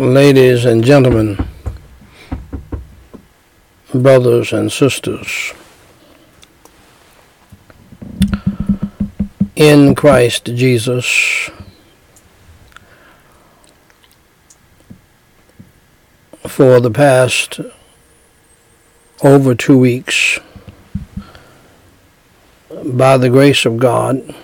ladies 0.00 0.64
and 0.64 0.82
gentlemen, 0.82 1.46
brothers 3.92 4.50
and 4.50 4.72
sisters, 4.72 5.52
in 9.56 9.94
Christ 9.94 10.46
Jesus, 10.46 11.50
for 16.46 16.80
the 16.80 16.90
past 16.90 17.60
over 19.22 19.54
two 19.54 19.76
weeks, 19.76 20.38
by 22.86 23.18
the 23.18 23.28
grace 23.28 23.66
of 23.66 23.76
God, 23.76 24.34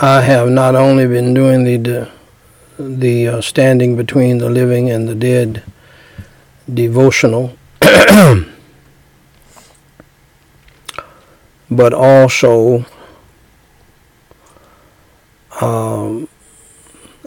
I 0.00 0.20
have 0.20 0.48
not 0.48 0.76
only 0.76 1.08
been 1.08 1.34
doing 1.34 1.64
the 1.64 2.08
the 2.78 3.26
uh, 3.26 3.40
standing 3.40 3.96
between 3.96 4.38
the 4.38 4.48
living 4.48 4.88
and 4.88 5.08
the 5.08 5.14
dead 5.16 5.64
devotional, 6.72 7.56
but 11.68 11.92
also 11.92 12.86
um, 15.60 16.28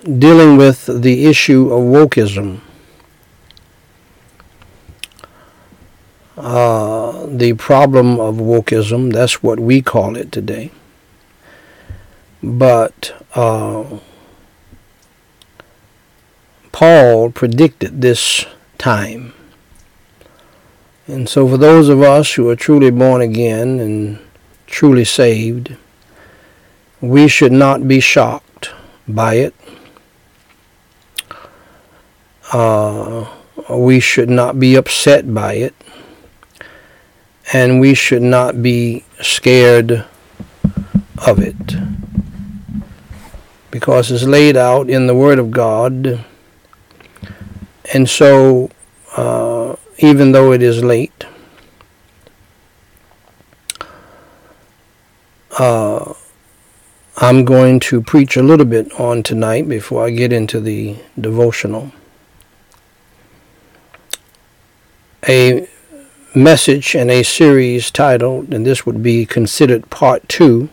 dealing 0.03 0.55
with 0.55 0.85
the 1.01 1.25
issue 1.25 1.73
of 1.73 1.81
wokeism. 1.83 2.61
Uh, 6.37 7.25
the 7.27 7.51
problem 7.53 8.17
of 8.17 8.35
wokeism, 8.35 9.11
that's 9.11 9.43
what 9.43 9.59
we 9.59 9.81
call 9.81 10.15
it 10.15 10.31
today. 10.31 10.71
But 12.43 13.25
uh, 13.35 13.99
Paul 16.71 17.31
predicted 17.31 18.01
this 18.01 18.45
time. 18.77 19.33
And 21.05 21.29
so, 21.29 21.47
for 21.47 21.57
those 21.57 21.89
of 21.89 22.01
us 22.01 22.33
who 22.33 22.49
are 22.49 22.55
truly 22.55 22.89
born 22.89 23.21
again 23.21 23.79
and 23.79 24.19
truly 24.65 25.05
saved, 25.05 25.75
we 27.01 27.27
should 27.27 27.51
not 27.51 27.87
be 27.87 27.99
shocked 27.99 28.71
by 29.07 29.35
it. 29.35 29.55
Uh, 32.53 33.29
we 33.69 33.99
should 33.99 34.29
not 34.29 34.59
be 34.59 34.75
upset 34.75 35.33
by 35.33 35.53
it. 35.53 35.75
And 37.53 37.79
we 37.79 37.93
should 37.93 38.21
not 38.21 38.63
be 38.63 39.03
scared 39.21 40.05
of 41.27 41.39
it 41.39 41.90
because 43.71 44.11
it's 44.11 44.23
laid 44.23 44.57
out 44.57 44.89
in 44.89 45.07
the 45.07 45.15
Word 45.15 45.39
of 45.39 45.49
God. 45.49 46.23
And 47.93 48.07
so, 48.07 48.69
uh, 49.15 49.75
even 49.97 50.33
though 50.33 50.51
it 50.51 50.61
is 50.61 50.83
late, 50.83 51.25
uh, 55.57 56.13
I'm 57.17 57.45
going 57.45 57.79
to 57.81 58.01
preach 58.01 58.35
a 58.35 58.43
little 58.43 58.65
bit 58.65 58.91
on 58.99 59.23
tonight 59.23 59.67
before 59.67 60.05
I 60.05 60.09
get 60.09 60.33
into 60.33 60.59
the 60.59 60.97
devotional. 61.19 61.91
A 65.27 65.67
message 66.33 66.95
and 66.95 67.11
a 67.11 67.23
series 67.23 67.91
titled, 67.91 68.53
and 68.53 68.65
this 68.65 68.85
would 68.85 69.03
be 69.03 69.25
considered 69.25 69.89
part 69.89 70.27
two 70.27 70.69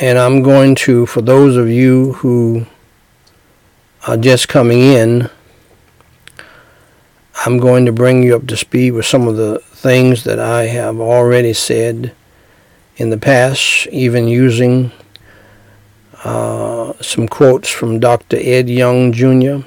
and 0.00 0.16
I'm 0.16 0.42
going 0.42 0.76
to, 0.76 1.06
for 1.06 1.22
those 1.22 1.56
of 1.56 1.68
you 1.68 2.12
who 2.14 2.66
are 4.06 4.16
just 4.16 4.48
coming 4.48 4.80
in, 4.80 5.28
I'm 7.44 7.58
going 7.58 7.84
to 7.86 7.92
bring 7.92 8.22
you 8.22 8.36
up 8.36 8.46
to 8.46 8.56
speed 8.56 8.92
with 8.92 9.06
some 9.06 9.26
of 9.26 9.36
the 9.36 9.58
things 9.58 10.24
that 10.24 10.38
I 10.38 10.64
have 10.66 11.00
already 11.00 11.52
said 11.52 12.12
in 12.96 13.10
the 13.10 13.18
past, 13.18 13.88
even 13.88 14.28
using 14.28 14.92
uh, 16.24 16.92
some 17.00 17.28
quotes 17.28 17.68
from 17.68 17.98
Dr. 17.98 18.38
Ed 18.40 18.68
Young 18.68 19.12
Jr., 19.12 19.58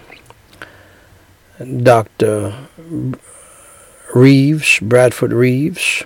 Dr. 1.84 2.56
Reeves, 4.14 4.80
Bradford 4.80 5.32
Reeves, 5.34 6.04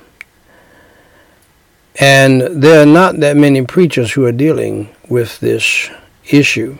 and 1.99 2.41
there 2.41 2.81
are 2.81 2.85
not 2.85 3.19
that 3.21 3.37
many 3.37 3.65
preachers 3.65 4.11
who 4.11 4.25
are 4.25 4.31
dealing 4.31 4.93
with 5.07 5.39
this 5.39 5.89
issue. 6.29 6.77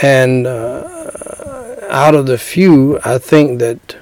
And 0.00 0.46
uh, 0.46 1.76
out 1.90 2.14
of 2.14 2.26
the 2.26 2.38
few, 2.38 2.98
I 3.04 3.18
think 3.18 3.58
that 3.58 3.96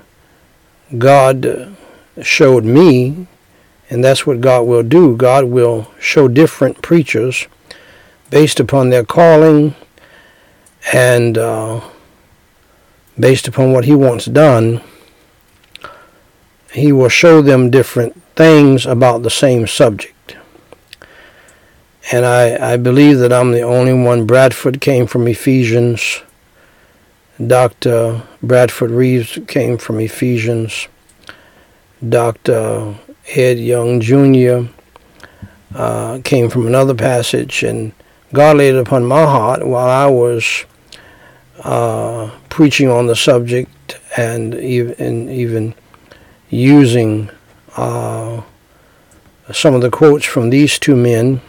God 0.97 1.75
showed 2.23 2.65
me, 2.65 3.27
and 3.89 4.05
that's 4.05 4.25
what 4.27 4.41
God 4.41 4.67
will 4.67 4.85
do. 4.85 5.17
God 5.17 5.47
will 5.47 5.91
show 5.99 6.29
different 6.29 6.81
preachers 6.81 7.49
based 8.31 8.61
upon 8.61 8.91
their 8.91 9.05
calling 9.05 9.75
and 10.93 11.37
uh, 11.37 11.81
based 13.19 13.49
upon 13.49 13.73
what 13.73 13.85
He 13.85 13.95
wants 13.95 14.27
done. 14.27 14.81
He 16.73 16.93
will 16.93 17.09
show 17.09 17.43
them 17.43 17.69
different 17.71 18.21
things 18.41 18.87
about 18.87 19.23
the 19.23 19.29
same 19.29 19.67
subject. 19.67 20.35
And 22.11 22.25
I, 22.25 22.73
I 22.73 22.77
believe 22.79 23.19
that 23.19 23.35
I'm 23.35 23.53
the 23.53 23.61
only 23.61 23.93
one. 23.93 24.25
Bradford 24.25 24.81
came 24.81 25.07
from 25.07 25.29
Ephesians. 25.29 26.23
Dr. 27.37 28.23
Bradford 28.43 28.93
Reeves 28.93 29.39
came 29.47 29.77
from 29.77 30.01
Ephesians. 30.01 30.89
Dr. 32.09 32.95
Ed 33.35 33.59
Young 33.59 34.01
Jr. 34.01 34.73
Uh, 35.75 36.21
came 36.25 36.49
from 36.49 36.67
another 36.67 36.95
passage, 36.95 37.63
and 37.63 37.93
God 38.33 38.57
laid 38.57 38.75
it 38.75 38.81
upon 38.87 39.05
my 39.05 39.25
heart 39.25 39.67
while 39.67 39.91
I 39.91 40.07
was 40.07 40.65
uh, 41.63 42.31
preaching 42.49 42.89
on 42.89 43.07
the 43.07 43.17
subject 43.17 44.01
and 44.17 44.55
even, 44.55 45.29
even 45.29 45.75
using 46.49 47.29
uh, 47.77 48.43
some 49.53 49.75
of 49.75 49.81
the 49.81 49.91
quotes 49.91 50.25
from 50.25 50.51
these 50.51 50.79
two 50.79 50.97
men. 50.97 51.41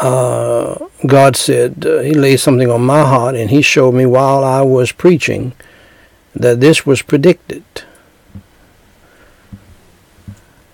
Uh, 0.00 0.86
God 1.06 1.36
said, 1.36 1.86
uh, 1.86 2.00
He 2.00 2.12
laid 2.12 2.38
something 2.38 2.70
on 2.70 2.82
my 2.82 3.02
heart, 3.02 3.34
and 3.34 3.50
He 3.50 3.62
showed 3.62 3.92
me 3.92 4.06
while 4.06 4.44
I 4.44 4.62
was 4.62 4.92
preaching 4.92 5.52
that 6.34 6.60
this 6.60 6.84
was 6.84 7.02
predicted. 7.02 7.64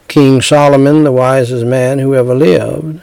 King 0.09 0.43
Solomon, 0.43 1.05
the 1.05 1.13
wisest 1.13 1.65
man 1.65 1.99
who 1.99 2.15
ever 2.15 2.35
lived, 2.35 3.01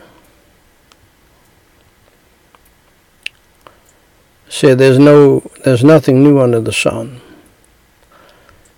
said, 4.48 4.78
"There's 4.78 5.00
no, 5.00 5.50
there's 5.64 5.84
nothing 5.84 6.22
new 6.22 6.40
under 6.40 6.60
the 6.60 6.74
sun." 6.74 7.22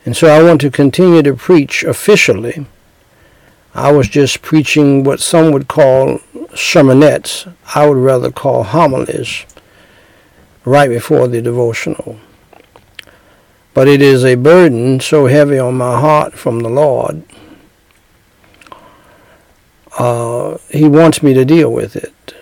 And 0.06 0.18
so 0.18 0.28
I 0.28 0.42
want 0.42 0.62
to 0.62 0.72
continue 0.72 1.22
to 1.22 1.36
preach 1.36 1.84
officially. 1.84 2.66
I 3.74 3.92
was 3.92 4.08
just 4.10 4.42
preaching 4.42 5.04
what 5.04 5.20
some 5.20 5.52
would 5.52 5.68
call 5.68 6.20
sermonettes. 6.54 7.54
I 7.76 7.88
would 7.88 7.98
rather 7.98 8.32
call 8.32 8.64
homilies 8.64 9.46
right 10.66 10.90
before 10.90 11.28
the 11.28 11.42
devotional. 11.42 12.20
But 13.74 13.88
it 13.88 14.02
is 14.02 14.26
a 14.26 14.36
burden 14.36 15.00
so 15.00 15.28
heavy 15.28 15.58
on 15.58 15.78
my 15.78 16.00
heart 16.00 16.34
from 16.34 16.60
the 16.60 16.70
Lord. 16.70 17.24
Uh, 19.98 20.58
he 20.70 20.88
wants 20.88 21.24
me 21.24 21.34
to 21.34 21.46
deal 21.46 21.72
with 21.72 21.96
it. 21.96 22.36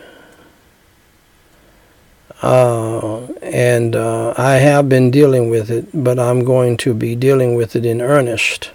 Uh, 2.42 3.26
and 3.42 3.96
uh, 3.96 4.34
I 4.38 4.56
have 4.56 4.88
been 4.88 5.12
dealing 5.12 5.50
with 5.50 5.70
it, 5.70 5.90
but 5.94 6.18
I'm 6.18 6.46
going 6.46 6.78
to 6.78 6.94
be 6.94 7.16
dealing 7.16 7.56
with 7.56 7.76
it 7.76 7.86
in 7.86 8.02
earnest 8.02 8.72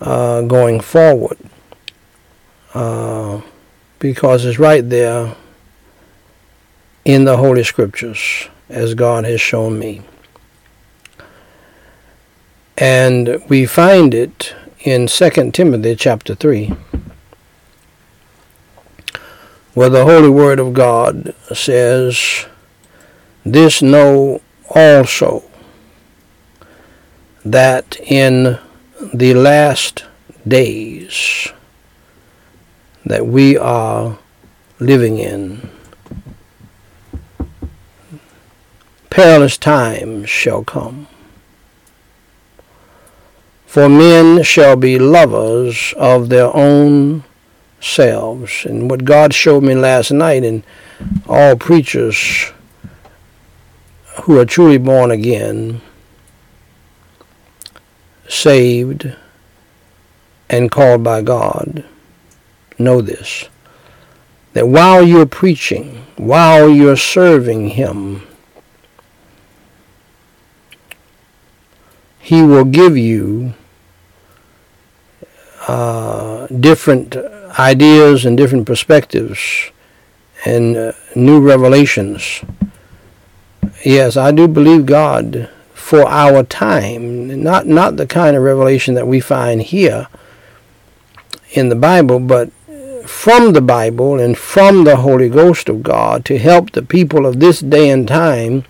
uh, 0.00 0.40
going 0.42 0.80
forward 0.80 1.38
uh, 2.74 3.42
because 3.98 4.44
it's 4.44 4.58
right 4.58 4.88
there 4.88 5.36
in 7.04 7.24
the 7.24 7.36
Holy 7.36 7.64
Scriptures 7.64 8.48
as 8.68 8.94
God 8.94 9.24
has 9.24 9.40
shown 9.40 9.78
me. 9.78 10.02
And 12.78 13.42
we 13.48 13.64
find 13.64 14.12
it 14.12 14.54
in 14.80 15.06
2 15.06 15.50
Timothy 15.52 15.96
chapter 15.96 16.34
3 16.34 16.74
where 19.76 19.90
the 19.90 20.06
Holy 20.06 20.30
Word 20.30 20.58
of 20.58 20.72
God 20.72 21.34
says, 21.52 22.46
This 23.44 23.82
know 23.82 24.40
also, 24.70 25.44
that 27.44 28.00
in 28.00 28.58
the 29.12 29.34
last 29.34 30.06
days 30.48 31.52
that 33.04 33.26
we 33.26 33.58
are 33.58 34.18
living 34.78 35.18
in. 35.18 35.68
Perilous 39.10 39.58
times 39.58 40.30
shall 40.30 40.64
come. 40.64 41.06
For 43.66 43.90
men 43.90 44.42
shall 44.42 44.76
be 44.76 44.98
lovers 44.98 45.92
of 45.98 46.30
their 46.30 46.50
own 46.56 47.24
selves. 47.86 48.64
And 48.64 48.90
what 48.90 49.04
God 49.04 49.32
showed 49.32 49.62
me 49.62 49.74
last 49.74 50.10
night, 50.10 50.44
and 50.44 50.62
all 51.26 51.56
preachers 51.56 52.52
who 54.22 54.38
are 54.38 54.44
truly 54.44 54.78
born 54.78 55.10
again, 55.10 55.80
saved, 58.28 59.14
and 60.48 60.70
called 60.70 61.02
by 61.02 61.22
God, 61.22 61.84
know 62.78 63.00
this 63.00 63.48
that 64.52 64.68
while 64.68 65.02
you're 65.02 65.26
preaching, 65.26 66.06
while 66.16 66.70
you're 66.70 66.96
serving 66.96 67.68
Him, 67.68 68.22
He 72.18 72.42
will 72.42 72.64
give 72.64 72.96
you 72.96 73.52
uh, 75.68 76.46
different 76.46 77.16
ideas 77.58 78.24
and 78.24 78.36
different 78.36 78.66
perspectives 78.66 79.70
and 80.44 80.76
uh, 80.76 80.92
new 81.14 81.40
revelations. 81.40 82.42
Yes, 83.84 84.16
I 84.16 84.30
do 84.30 84.48
believe 84.48 84.86
God 84.86 85.50
for 85.72 86.06
our 86.08 86.42
time, 86.42 87.42
not 87.42 87.66
not 87.66 87.96
the 87.96 88.06
kind 88.06 88.36
of 88.36 88.42
revelation 88.42 88.94
that 88.94 89.06
we 89.06 89.20
find 89.20 89.62
here 89.62 90.08
in 91.52 91.68
the 91.68 91.76
Bible, 91.76 92.18
but 92.18 92.50
from 93.06 93.52
the 93.52 93.60
Bible 93.60 94.18
and 94.18 94.36
from 94.36 94.84
the 94.84 94.96
Holy 94.96 95.28
Ghost 95.28 95.68
of 95.68 95.82
God 95.82 96.24
to 96.24 96.38
help 96.38 96.72
the 96.72 96.82
people 96.82 97.24
of 97.24 97.40
this 97.40 97.60
day 97.60 97.88
and 97.88 98.06
time. 98.06 98.64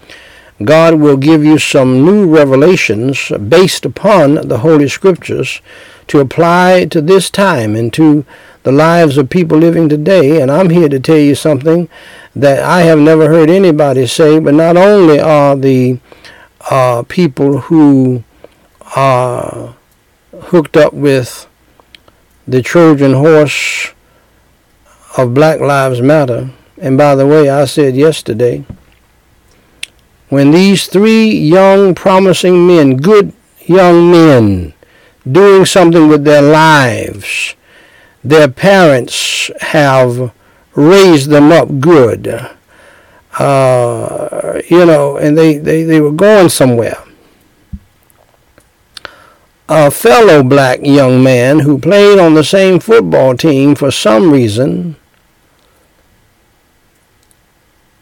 God 0.62 0.94
will 0.94 1.18
give 1.18 1.44
you 1.44 1.58
some 1.58 2.02
new 2.04 2.26
revelations 2.34 3.30
based 3.48 3.84
upon 3.84 4.48
the 4.48 4.58
Holy 4.58 4.88
Scriptures 4.88 5.60
to 6.06 6.20
apply 6.20 6.86
to 6.86 7.02
this 7.02 7.28
time 7.28 7.76
and 7.76 7.92
to 7.92 8.24
the 8.66 8.72
lives 8.72 9.16
of 9.16 9.30
people 9.30 9.56
living 9.56 9.88
today. 9.88 10.42
And 10.42 10.50
I'm 10.50 10.70
here 10.70 10.88
to 10.88 10.98
tell 10.98 11.16
you 11.16 11.36
something 11.36 11.88
that 12.34 12.64
I 12.64 12.80
have 12.80 12.98
never 12.98 13.28
heard 13.28 13.48
anybody 13.48 14.08
say, 14.08 14.40
but 14.40 14.54
not 14.54 14.76
only 14.76 15.20
are 15.20 15.54
the 15.54 16.00
uh, 16.68 17.04
people 17.06 17.58
who 17.58 18.24
are 18.96 19.76
hooked 20.46 20.76
up 20.76 20.92
with 20.92 21.46
the 22.48 22.60
Trojan 22.60 23.12
horse 23.12 23.92
of 25.16 25.32
Black 25.32 25.60
Lives 25.60 26.02
Matter. 26.02 26.50
And 26.76 26.98
by 26.98 27.14
the 27.14 27.24
way, 27.24 27.48
I 27.48 27.66
said 27.66 27.94
yesterday, 27.94 28.64
when 30.28 30.50
these 30.50 30.88
three 30.88 31.30
young, 31.30 31.94
promising 31.94 32.66
men, 32.66 32.96
good 32.96 33.32
young 33.60 34.10
men, 34.10 34.74
doing 35.30 35.64
something 35.64 36.08
with 36.08 36.24
their 36.24 36.42
lives, 36.42 37.54
their 38.28 38.48
parents 38.48 39.50
have 39.60 40.32
raised 40.74 41.30
them 41.30 41.52
up 41.52 41.80
good, 41.80 42.48
uh, 43.38 44.60
you 44.68 44.84
know, 44.84 45.16
and 45.16 45.36
they, 45.36 45.58
they, 45.58 45.82
they 45.82 46.00
were 46.00 46.12
going 46.12 46.48
somewhere 46.48 47.02
a 49.68 49.90
fellow 49.90 50.42
black 50.42 50.78
young 50.82 51.22
man 51.22 51.60
who 51.60 51.78
played 51.78 52.18
on 52.18 52.34
the 52.34 52.44
same 52.44 52.78
football 52.78 53.36
team 53.36 53.74
for 53.74 53.90
some 53.90 54.30
reason 54.30 54.94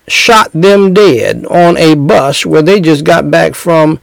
shot 0.07 0.51
them 0.53 0.93
dead 0.93 1.47
on 1.47 1.77
a 1.79 1.95
bus 1.95 2.45
where 2.45 2.61
they 2.61 2.81
just 2.81 3.05
got 3.05 3.31
back 3.31 3.55
from 3.55 3.99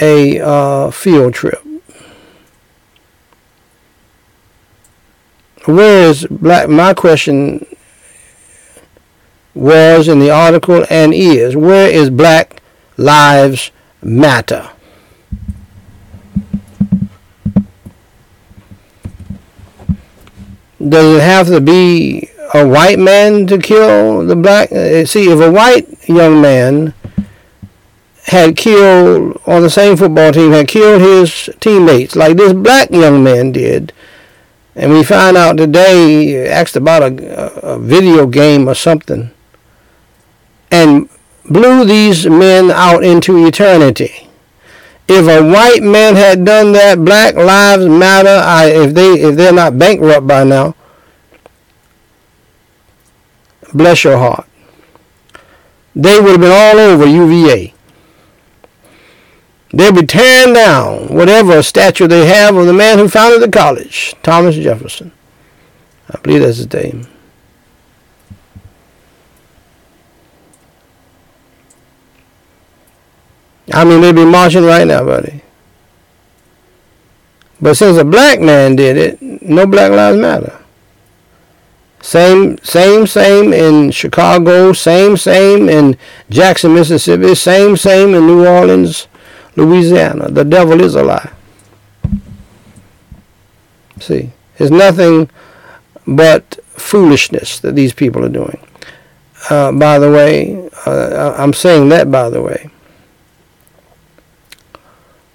a 0.00 0.38
uh, 0.40 0.90
field 0.90 1.32
trip. 1.32 1.62
Where 5.64 6.08
is 6.08 6.26
black? 6.26 6.68
My 6.68 6.92
question 6.92 7.64
was 9.54 10.08
in 10.08 10.18
the 10.18 10.30
article 10.30 10.84
and 10.90 11.14
is 11.14 11.56
where 11.56 11.88
is 11.88 12.10
Black 12.10 12.62
Lives 12.96 13.70
Matter? 14.02 14.70
Does 20.86 21.16
it 21.16 21.22
have 21.22 21.46
to 21.46 21.62
be 21.62 22.28
a 22.52 22.66
white 22.66 22.98
man 22.98 23.46
to 23.46 23.56
kill 23.56 24.26
the 24.26 24.36
black? 24.36 24.70
Uh, 24.70 25.06
see, 25.06 25.30
if 25.30 25.40
a 25.40 25.50
white 25.50 26.08
young 26.08 26.42
man 26.42 26.92
had 28.24 28.56
killed 28.56 29.40
on 29.46 29.62
the 29.62 29.70
same 29.70 29.96
football 29.96 30.32
team, 30.32 30.52
had 30.52 30.68
killed 30.68 31.00
his 31.00 31.48
teammates 31.60 32.16
like 32.16 32.36
this 32.36 32.52
black 32.52 32.90
young 32.90 33.24
man 33.24 33.52
did, 33.52 33.94
and 34.76 34.92
we 34.92 35.04
find 35.04 35.36
out 35.36 35.56
today, 35.56 36.48
asked 36.48 36.76
about 36.76 37.02
a, 37.02 37.74
a 37.74 37.78
video 37.78 38.26
game 38.26 38.68
or 38.68 38.74
something, 38.74 39.30
and 40.70 41.08
blew 41.48 41.84
these 41.84 42.26
men 42.26 42.70
out 42.70 43.04
into 43.04 43.46
eternity. 43.46 44.28
If 45.06 45.28
a 45.28 45.44
white 45.46 45.82
man 45.82 46.14
had 46.16 46.44
done 46.44 46.72
that, 46.72 47.04
Black 47.04 47.34
Lives 47.34 47.86
Matter. 47.86 48.40
I, 48.42 48.66
if 48.68 48.94
they 48.94 49.12
if 49.12 49.36
they're 49.36 49.52
not 49.52 49.78
bankrupt 49.78 50.26
by 50.26 50.44
now, 50.44 50.74
bless 53.74 54.02
your 54.04 54.16
heart. 54.16 54.46
They 55.94 56.18
would 56.18 56.32
have 56.32 56.40
been 56.40 56.50
all 56.50 56.78
over 56.78 57.06
UVA. 57.06 57.73
They'd 59.74 59.92
be 59.92 60.06
tearing 60.06 60.54
down 60.54 61.08
whatever 61.08 61.60
statue 61.60 62.06
they 62.06 62.26
have 62.26 62.54
of 62.54 62.66
the 62.66 62.72
man 62.72 62.98
who 62.98 63.08
founded 63.08 63.42
the 63.42 63.50
college, 63.50 64.14
Thomas 64.22 64.54
Jefferson. 64.54 65.10
I 66.08 66.18
believe 66.20 66.42
that's 66.42 66.58
his 66.58 66.72
name. 66.72 67.08
I 73.72 73.84
mean, 73.84 74.00
they'd 74.00 74.14
be 74.14 74.24
marching 74.24 74.62
right 74.62 74.86
now, 74.86 75.04
buddy. 75.04 75.42
But 77.60 77.74
since 77.74 77.98
a 77.98 78.04
black 78.04 78.40
man 78.40 78.76
did 78.76 78.96
it, 78.96 79.20
no 79.42 79.66
Black 79.66 79.90
Lives 79.90 80.18
Matter. 80.18 80.56
Same, 82.00 82.58
same, 82.58 83.08
same 83.08 83.52
in 83.52 83.90
Chicago, 83.90 84.72
same, 84.72 85.16
same 85.16 85.68
in 85.68 85.96
Jackson, 86.30 86.74
Mississippi, 86.74 87.34
same, 87.34 87.76
same 87.76 88.14
in 88.14 88.26
New 88.26 88.46
Orleans, 88.46 89.08
Louisiana. 89.56 90.30
The 90.30 90.44
devil 90.44 90.80
is 90.80 90.94
a 90.94 91.02
lie. 91.02 91.32
See, 94.00 94.32
it's 94.58 94.70
nothing 94.70 95.30
but 96.06 96.58
foolishness 96.66 97.60
that 97.60 97.74
these 97.74 97.92
people 97.92 98.24
are 98.24 98.28
doing. 98.28 98.58
Uh, 99.50 99.72
by 99.72 99.98
the 99.98 100.10
way, 100.10 100.68
uh, 100.86 101.34
I'm 101.36 101.52
saying 101.52 101.88
that 101.90 102.10
by 102.10 102.28
the 102.30 102.42
way. 102.42 102.70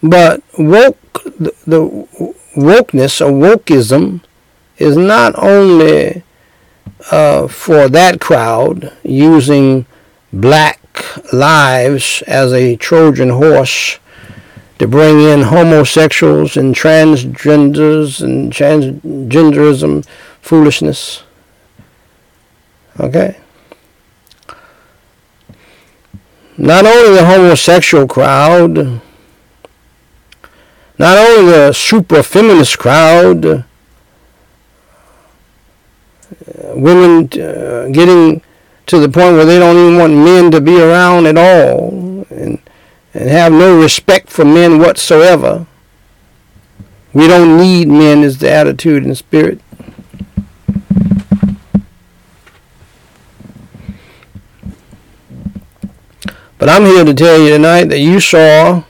But 0.01 0.41
woke, 0.57 0.97
the, 1.23 1.53
the 1.65 2.07
wokeness 2.55 3.21
or 3.25 3.31
wokeism 3.31 4.21
is 4.77 4.97
not 4.97 5.37
only 5.37 6.23
uh, 7.11 7.47
for 7.47 7.87
that 7.89 8.19
crowd 8.19 8.93
using 9.03 9.85
black 10.31 10.79
lives 11.33 12.21
as 12.27 12.53
a 12.53 12.75
Trojan 12.75 13.29
horse 13.29 13.99
to 14.79 14.87
bring 14.87 15.19
in 15.19 15.41
homosexuals 15.41 16.55
and 16.57 16.73
transgenders 16.73 18.21
and 18.21 18.51
transgenderism 18.51 20.05
foolishness. 20.41 21.23
Okay? 22.99 23.37
Not 26.57 26.85
only 26.85 27.15
the 27.15 27.25
homosexual 27.25 28.07
crowd, 28.07 29.01
not 30.97 31.17
only 31.17 31.51
the 31.51 31.73
super 31.73 32.23
feminist 32.23 32.77
crowd, 32.77 33.65
women 36.73 37.25
uh, 37.33 37.87
getting 37.91 38.41
to 38.85 38.99
the 38.99 39.09
point 39.09 39.35
where 39.35 39.45
they 39.45 39.59
don't 39.59 39.77
even 39.77 39.97
want 39.97 40.13
men 40.13 40.51
to 40.51 40.61
be 40.61 40.79
around 40.79 41.25
at 41.27 41.37
all 41.37 42.25
and, 42.29 42.59
and 43.13 43.29
have 43.29 43.51
no 43.51 43.81
respect 43.81 44.29
for 44.29 44.45
men 44.45 44.79
whatsoever. 44.79 45.65
We 47.13 47.27
don't 47.27 47.57
need 47.57 47.87
men 47.87 48.23
is 48.23 48.37
the 48.37 48.51
attitude 48.51 49.03
and 49.03 49.17
spirit. 49.17 49.59
But 56.59 56.67
I'm 56.67 56.83
here 56.83 57.05
to 57.05 57.13
tell 57.13 57.39
you 57.39 57.49
tonight 57.49 57.85
that 57.85 57.99
you 57.99 58.19
saw 58.19 58.83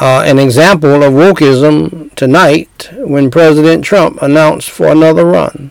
uh, 0.00 0.22
an 0.26 0.38
example 0.38 1.02
of 1.02 1.12
wokeism 1.12 2.14
tonight 2.14 2.90
when 2.94 3.30
President 3.30 3.84
Trump 3.84 4.20
announced 4.22 4.70
for 4.70 4.88
another 4.88 5.26
run. 5.26 5.70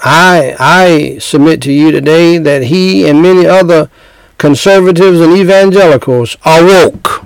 I 0.00 0.54
I 0.58 1.18
submit 1.18 1.60
to 1.62 1.72
you 1.72 1.90
today 1.90 2.38
that 2.38 2.64
he 2.64 3.08
and 3.08 3.22
many 3.22 3.46
other 3.46 3.90
conservatives 4.38 5.20
and 5.20 5.36
evangelicals 5.36 6.36
are 6.44 6.64
woke. 6.64 7.24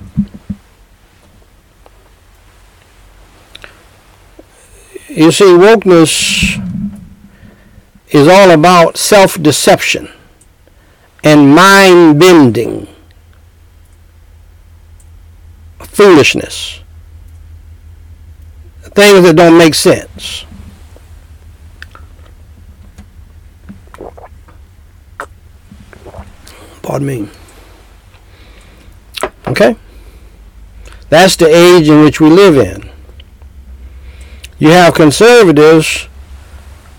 You 5.09 5.31
see, 5.31 5.45
wokeness 5.45 6.59
is 8.09 8.27
all 8.29 8.51
about 8.51 8.97
self-deception 8.97 10.09
and 11.23 11.55
mind 11.55 12.19
bending, 12.19 12.89
foolishness, 15.81 16.81
things 18.83 19.23
that 19.25 19.37
don't 19.37 19.59
make 19.59 19.75
sense. 19.75 20.47
Pardon 26.83 27.07
me. 27.07 27.29
Okay? 29.47 29.77
That's 31.09 31.37
the 31.37 31.47
age 31.47 31.89
in 31.89 32.03
which 32.03 32.21
we 32.21 32.29
live 32.29 32.57
in. 32.57 32.91
You 34.59 34.71
have 34.71 34.95
conservatives 34.95 36.09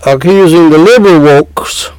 accusing 0.06 0.70
the 0.70 0.78
liberal 0.78 1.20
wokes. 1.20 1.92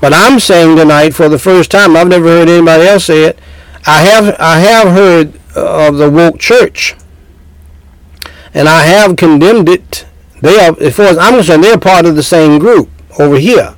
But 0.00 0.14
I'm 0.14 0.40
saying 0.40 0.76
tonight 0.76 1.10
for 1.10 1.28
the 1.28 1.38
first 1.38 1.70
time, 1.70 1.96
I've 1.96 2.08
never 2.08 2.26
heard 2.26 2.48
anybody 2.48 2.84
else 2.84 3.06
say 3.06 3.24
it. 3.24 3.38
I 3.86 4.02
have 4.02 4.36
I 4.38 4.58
have 4.60 4.88
heard 4.88 5.40
uh, 5.56 5.88
of 5.88 5.96
the 5.96 6.10
woke 6.10 6.38
church. 6.38 6.94
And 8.54 8.68
I 8.68 8.82
have 8.82 9.16
condemned 9.16 9.68
it. 9.68 10.06
They 10.40 10.58
are 10.58 10.74
as 10.80 10.96
far 10.96 11.06
as 11.06 11.18
I'm 11.18 11.34
concerned, 11.34 11.64
they're 11.64 11.78
part 11.78 12.06
of 12.06 12.16
the 12.16 12.22
same 12.22 12.58
group 12.58 12.88
over 13.18 13.38
here. 13.38 13.74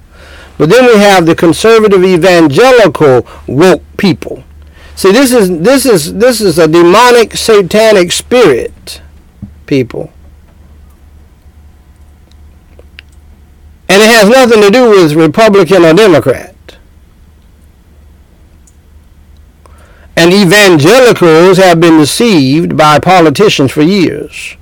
But 0.58 0.70
then 0.70 0.86
we 0.86 0.98
have 0.98 1.26
the 1.26 1.34
conservative 1.34 2.04
evangelical 2.04 3.26
woke 3.46 3.82
people. 3.96 4.44
See, 4.94 5.10
this 5.10 5.32
is 5.32 5.60
this 5.60 5.86
is 5.86 6.14
this 6.14 6.40
is 6.40 6.58
a 6.58 6.68
demonic 6.68 7.36
satanic 7.36 8.12
spirit, 8.12 9.00
people. 9.66 10.12
And 13.88 14.02
it 14.02 14.06
has 14.06 14.28
nothing 14.28 14.62
to 14.62 14.70
do 14.70 14.90
with 14.90 15.14
Republican 15.14 15.84
or 15.84 15.92
Democrat. 15.92 16.54
And 20.16 20.32
evangelicals 20.32 21.58
have 21.58 21.80
been 21.80 21.98
deceived 21.98 22.76
by 22.76 22.98
politicians 22.98 23.72
for 23.72 23.82
years 23.82 24.56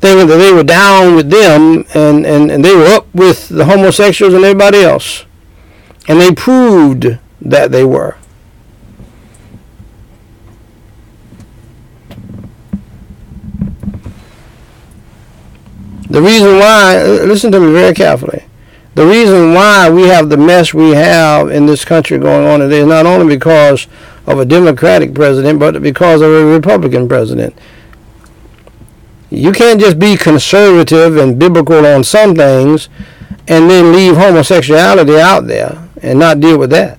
thinking 0.00 0.26
that 0.28 0.38
they 0.38 0.52
were 0.52 0.62
down 0.62 1.14
with 1.14 1.30
them 1.30 1.84
and, 1.94 2.24
and, 2.24 2.50
and 2.50 2.64
they 2.64 2.74
were 2.74 2.86
up 2.86 3.06
with 3.14 3.48
the 3.48 3.66
homosexuals 3.66 4.32
and 4.32 4.44
everybody 4.44 4.78
else. 4.78 5.26
And 6.08 6.20
they 6.20 6.32
proved 6.32 7.18
that 7.42 7.70
they 7.70 7.84
were. 7.84 8.16
The 16.08 16.20
reason 16.20 16.58
why, 16.58 17.04
listen 17.04 17.52
to 17.52 17.60
me 17.60 17.72
very 17.72 17.94
carefully. 17.94 18.44
The 18.94 19.06
reason 19.06 19.54
why 19.54 19.88
we 19.88 20.02
have 20.08 20.28
the 20.28 20.36
mess 20.36 20.74
we 20.74 20.90
have 20.90 21.50
in 21.50 21.66
this 21.66 21.84
country 21.84 22.18
going 22.18 22.46
on 22.48 22.58
today 22.58 22.80
is 22.80 22.86
not 22.86 23.06
only 23.06 23.36
because 23.36 23.86
of 24.26 24.40
a 24.40 24.44
Democratic 24.44 25.14
president, 25.14 25.60
but 25.60 25.80
because 25.80 26.20
of 26.22 26.30
a 26.32 26.44
Republican 26.46 27.08
president. 27.08 27.56
You 29.30 29.52
can't 29.52 29.80
just 29.80 29.98
be 29.98 30.16
conservative 30.16 31.16
and 31.16 31.38
biblical 31.38 31.86
on 31.86 32.02
some 32.02 32.34
things 32.34 32.88
and 33.46 33.70
then 33.70 33.92
leave 33.92 34.16
homosexuality 34.16 35.16
out 35.18 35.46
there 35.46 35.88
and 36.02 36.18
not 36.18 36.40
deal 36.40 36.58
with 36.58 36.70
that. 36.70 36.98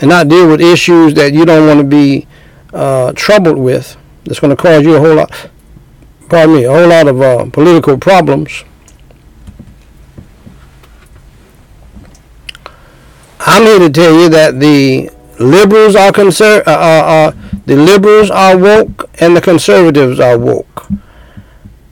And 0.00 0.10
not 0.10 0.28
deal 0.28 0.48
with 0.48 0.60
issues 0.60 1.14
that 1.14 1.32
you 1.32 1.44
don't 1.44 1.66
want 1.66 1.80
to 1.80 1.84
be 1.84 2.26
uh, 2.72 3.12
troubled 3.12 3.58
with. 3.58 3.96
That's 4.24 4.40
going 4.40 4.54
to 4.54 4.62
cause 4.62 4.84
you 4.84 4.94
a 4.94 5.00
whole 5.00 5.16
lot, 5.16 5.30
pardon 6.28 6.56
me, 6.56 6.64
a 6.64 6.70
whole 6.70 6.88
lot 6.88 7.08
of 7.08 7.20
uh, 7.20 7.46
political 7.50 7.98
problems. 7.98 8.64
I'm 13.40 13.62
here 13.62 13.78
to 13.78 13.90
tell 13.90 14.14
you 14.14 14.28
that 14.28 14.60
the 14.60 15.10
liberals 15.38 15.94
are 15.94 16.12
conser- 16.12 16.66
uh, 16.66 16.70
uh, 16.70 17.04
uh, 17.06 17.32
the 17.66 17.76
liberals 17.76 18.30
are 18.30 18.56
woke 18.56 19.08
and 19.20 19.36
the 19.36 19.40
conservatives 19.40 20.20
are 20.20 20.38
woke. 20.38 20.86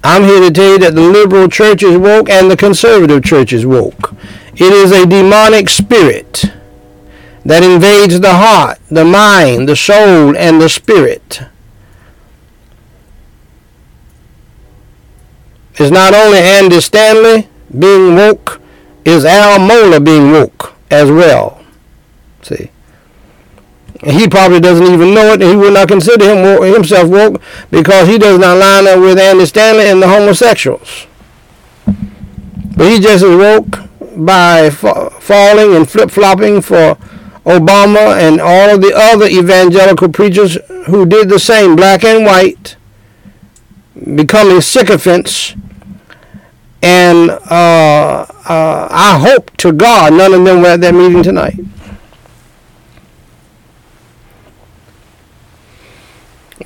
I'm 0.02 0.22
here 0.22 0.40
to 0.40 0.50
tell 0.52 0.72
you 0.72 0.78
that 0.78 0.94
the 0.94 1.02
liberal 1.02 1.48
church 1.48 1.82
is 1.82 1.96
woke 1.98 2.28
and 2.28 2.50
the 2.50 2.56
conservative 2.56 3.24
church 3.24 3.52
is 3.52 3.66
woke. 3.66 4.14
It 4.54 4.72
is 4.72 4.92
a 4.92 5.04
demonic 5.04 5.68
spirit 5.68 6.44
that 7.44 7.62
invades 7.62 8.20
the 8.20 8.34
heart, 8.34 8.78
the 8.88 9.04
mind, 9.04 9.68
the 9.68 9.76
soul, 9.76 10.36
and 10.36 10.60
the 10.60 10.68
spirit. 10.68 11.40
It's 15.74 15.90
not 15.90 16.14
only 16.14 16.38
Andy 16.38 16.80
Stanley 16.80 17.48
being 17.78 18.14
woke, 18.14 18.60
is 19.04 19.24
Al 19.24 19.58
Mohler 19.58 20.04
being 20.04 20.32
woke 20.32 20.74
as 20.90 21.10
well. 21.10 21.62
See? 22.42 22.70
He 24.04 24.28
probably 24.28 24.60
doesn't 24.60 24.86
even 24.86 25.14
know 25.14 25.32
it, 25.32 25.42
and 25.42 25.50
he 25.50 25.56
would 25.56 25.74
not 25.74 25.88
consider 25.88 26.24
him 26.24 26.62
himself 26.62 27.08
woke 27.08 27.40
because 27.70 28.08
he 28.08 28.18
does 28.18 28.38
not 28.38 28.58
line 28.58 28.86
up 28.86 29.00
with 29.00 29.18
Andy 29.18 29.46
Stanley 29.46 29.86
and 29.86 30.02
the 30.02 30.08
homosexuals. 30.08 31.06
But 32.76 32.90
he 32.90 33.00
just 33.00 33.24
is 33.24 33.36
woke 33.36 33.78
by 34.16 34.70
fa- 34.70 35.10
falling 35.10 35.74
and 35.74 35.88
flip 35.88 36.10
flopping 36.10 36.60
for 36.60 36.96
Obama 37.44 38.18
and 38.18 38.40
all 38.40 38.74
of 38.74 38.80
the 38.82 38.92
other 38.94 39.26
evangelical 39.26 40.08
preachers 40.10 40.58
who 40.86 41.06
did 41.06 41.28
the 41.28 41.38
same, 41.38 41.76
black 41.76 42.04
and 42.04 42.24
white, 42.24 42.76
becoming 44.14 44.60
sycophants. 44.60 45.54
And 46.82 47.30
uh, 47.30 48.26
uh, 48.48 48.88
I 48.90 49.18
hope 49.20 49.56
to 49.58 49.72
God 49.72 50.12
none 50.12 50.34
of 50.34 50.44
them 50.44 50.60
were 50.60 50.68
at 50.68 50.80
that 50.82 50.94
meeting 50.94 51.22
tonight. 51.22 51.58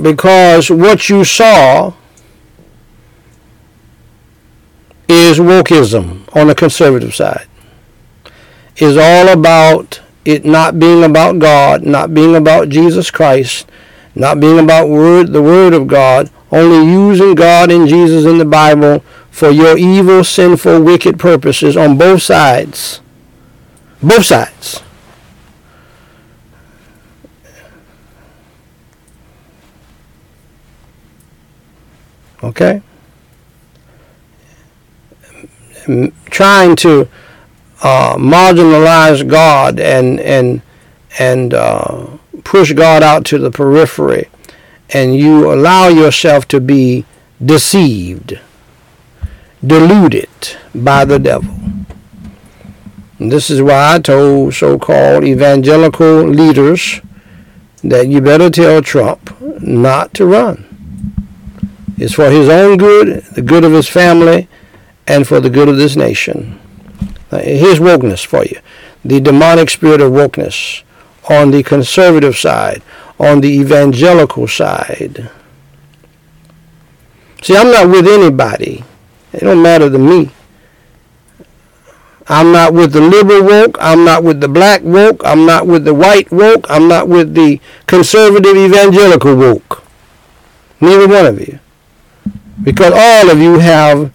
Because 0.00 0.70
what 0.70 1.08
you 1.08 1.24
saw 1.24 1.92
is 5.08 5.38
wokeism 5.38 6.24
on 6.36 6.46
the 6.46 6.54
conservative 6.54 7.14
side. 7.14 7.46
Is 8.76 8.96
all 8.96 9.28
about 9.28 10.00
it 10.24 10.44
not 10.44 10.78
being 10.78 11.02
about 11.02 11.38
God, 11.38 11.82
not 11.82 12.14
being 12.14 12.36
about 12.36 12.68
Jesus 12.68 13.10
Christ, 13.10 13.66
not 14.14 14.40
being 14.40 14.58
about 14.58 14.88
word 14.88 15.32
the 15.32 15.42
word 15.42 15.74
of 15.74 15.86
God, 15.86 16.30
only 16.52 16.90
using 16.90 17.34
God 17.34 17.70
and 17.70 17.88
Jesus 17.88 18.24
in 18.24 18.38
the 18.38 18.44
Bible 18.44 19.04
for 19.30 19.50
your 19.50 19.76
evil, 19.76 20.24
sinful, 20.24 20.82
wicked 20.82 21.18
purposes 21.18 21.76
on 21.76 21.98
both 21.98 22.22
sides. 22.22 23.00
Both 24.02 24.26
sides. 24.26 24.82
Okay? 32.42 32.82
Trying 36.26 36.76
to 36.76 37.08
uh, 37.82 38.16
marginalize 38.16 39.26
God 39.26 39.80
and 39.80 40.20
and 40.20 40.62
and 41.18 41.54
uh, 41.54 42.06
push 42.44 42.72
God 42.72 43.02
out 43.02 43.24
to 43.26 43.38
the 43.38 43.50
periphery, 43.50 44.28
and 44.90 45.16
you 45.16 45.52
allow 45.52 45.88
yourself 45.88 46.46
to 46.48 46.60
be 46.60 47.04
deceived, 47.44 48.38
deluded 49.66 50.28
by 50.74 51.04
the 51.04 51.18
devil. 51.18 51.54
And 53.18 53.32
this 53.32 53.50
is 53.50 53.60
why 53.60 53.94
I 53.94 53.98
told 53.98 54.54
so-called 54.54 55.24
evangelical 55.24 56.22
leaders 56.22 57.00
that 57.82 58.08
you 58.08 58.20
better 58.20 58.50
tell 58.50 58.80
Trump 58.82 59.38
not 59.60 60.14
to 60.14 60.26
run. 60.26 60.69
It's 62.00 62.14
for 62.14 62.30
his 62.30 62.48
own 62.48 62.78
good, 62.78 63.22
the 63.24 63.42
good 63.42 63.62
of 63.62 63.72
his 63.72 63.86
family, 63.86 64.48
and 65.06 65.28
for 65.28 65.38
the 65.38 65.50
good 65.50 65.68
of 65.68 65.76
this 65.76 65.96
nation. 65.96 66.58
Here's 67.30 67.78
wokeness 67.78 68.24
for 68.24 68.42
you. 68.42 68.58
The 69.04 69.20
demonic 69.20 69.68
spirit 69.68 70.00
of 70.00 70.10
wokeness 70.10 70.82
on 71.28 71.50
the 71.50 71.62
conservative 71.62 72.38
side, 72.38 72.82
on 73.18 73.42
the 73.42 73.48
evangelical 73.48 74.48
side. 74.48 75.30
See, 77.42 77.54
I'm 77.54 77.70
not 77.70 77.90
with 77.90 78.08
anybody. 78.08 78.82
It 79.34 79.40
don't 79.40 79.60
matter 79.60 79.90
to 79.90 79.98
me. 79.98 80.30
I'm 82.28 82.50
not 82.50 82.72
with 82.72 82.94
the 82.94 83.02
liberal 83.02 83.44
woke. 83.44 83.76
I'm 83.78 84.06
not 84.06 84.24
with 84.24 84.40
the 84.40 84.48
black 84.48 84.80
woke. 84.82 85.20
I'm 85.22 85.44
not 85.44 85.66
with 85.66 85.84
the 85.84 85.92
white 85.92 86.32
woke. 86.32 86.64
I'm 86.70 86.88
not 86.88 87.08
with 87.08 87.34
the 87.34 87.60
conservative 87.86 88.56
evangelical 88.56 89.36
woke. 89.36 89.82
Neither 90.80 91.06
one 91.06 91.26
of 91.26 91.38
you. 91.38 91.58
Because 92.62 92.92
all 92.94 93.30
of 93.30 93.38
you 93.40 93.58
have 93.58 94.12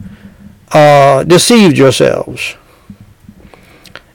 uh, 0.72 1.24
deceived 1.24 1.78
yourselves. 1.78 2.56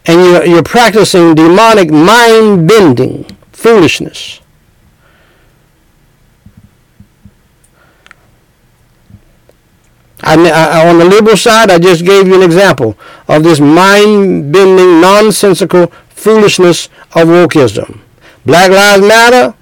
And 0.07 0.21
you're, 0.21 0.47
you're 0.47 0.63
practicing 0.63 1.35
demonic 1.35 1.91
mind 1.91 2.69
bending 2.69 3.25
foolishness. 3.53 4.41
I, 10.23 10.35
I, 10.51 10.89
on 10.89 10.99
the 10.99 11.05
liberal 11.05 11.37
side, 11.37 11.71
I 11.71 11.79
just 11.79 12.05
gave 12.05 12.27
you 12.29 12.35
an 12.35 12.43
example 12.43 12.97
of 13.27 13.43
this 13.43 13.59
mind-bending, 13.59 15.01
nonsensical 15.01 15.87
foolishness 16.11 16.89
of 17.15 17.29
wokeism. 17.29 18.01
Black 18.45 18.71
Lives 18.71 19.07
Matter. 19.07 19.55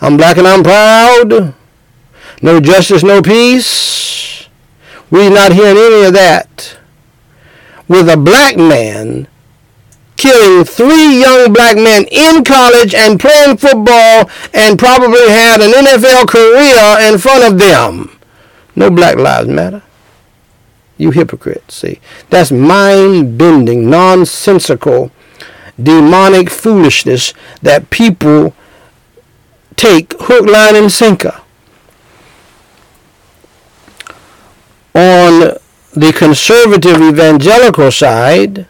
I'm 0.00 0.16
black 0.16 0.36
and 0.36 0.46
I'm 0.46 0.62
proud. 0.62 1.54
No 2.42 2.60
justice, 2.60 3.02
no 3.02 3.22
peace. 3.22 4.48
We're 5.10 5.30
not 5.30 5.52
hearing 5.52 5.76
any 5.76 6.04
of 6.04 6.12
that. 6.14 6.78
With 7.88 8.08
a 8.08 8.16
black 8.16 8.56
man 8.56 9.28
killing 10.16 10.64
three 10.64 11.20
young 11.20 11.52
black 11.52 11.76
men 11.76 12.04
in 12.10 12.42
college 12.42 12.94
and 12.94 13.20
playing 13.20 13.56
football 13.56 14.30
and 14.52 14.78
probably 14.78 15.28
had 15.28 15.60
an 15.60 15.72
NFL 15.72 16.28
career 16.28 17.12
in 17.12 17.18
front 17.18 17.44
of 17.44 17.58
them. 17.58 18.18
No 18.74 18.90
Black 18.90 19.16
Lives 19.16 19.48
Matter. 19.48 19.82
You 20.98 21.10
hypocrites, 21.10 21.74
see. 21.74 22.00
That's 22.30 22.50
mind-bending, 22.50 23.88
nonsensical, 23.88 25.10
demonic 25.80 26.48
foolishness 26.48 27.34
that 27.60 27.90
people 27.90 28.54
take 29.76 30.14
hook, 30.18 30.46
line, 30.46 30.74
and 30.74 30.90
sinker. 30.90 31.42
On 34.96 35.58
the 35.92 36.12
conservative 36.16 37.02
evangelical 37.02 37.92
side, 37.92 38.66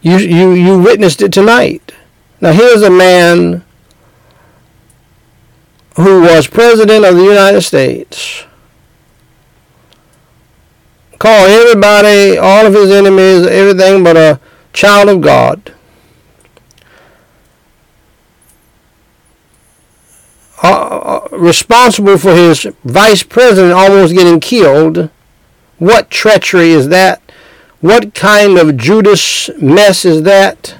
you, 0.00 0.16
you, 0.16 0.52
you 0.52 0.78
witnessed 0.78 1.22
it 1.22 1.32
tonight. 1.32 1.92
Now 2.40 2.52
here's 2.52 2.82
a 2.82 2.90
man 2.90 3.64
who 5.96 6.20
was 6.20 6.46
president 6.46 7.04
of 7.04 7.16
the 7.16 7.24
United 7.24 7.62
States, 7.62 8.44
call 11.18 11.46
everybody, 11.46 12.38
all 12.38 12.64
of 12.64 12.74
his 12.74 12.92
enemies, 12.92 13.44
everything 13.44 14.04
but 14.04 14.16
a 14.16 14.40
child 14.72 15.08
of 15.08 15.20
God. 15.20 15.74
Uh, 20.62 20.66
uh, 21.32 21.36
responsible 21.36 22.18
for 22.18 22.34
his 22.34 22.66
vice 22.84 23.22
president 23.22 23.72
almost 23.72 24.14
getting 24.14 24.40
killed. 24.40 25.08
What 25.78 26.10
treachery 26.10 26.70
is 26.70 26.88
that? 26.88 27.22
What 27.80 28.14
kind 28.14 28.58
of 28.58 28.76
Judas 28.76 29.48
mess 29.58 30.04
is 30.04 30.22
that? 30.24 30.76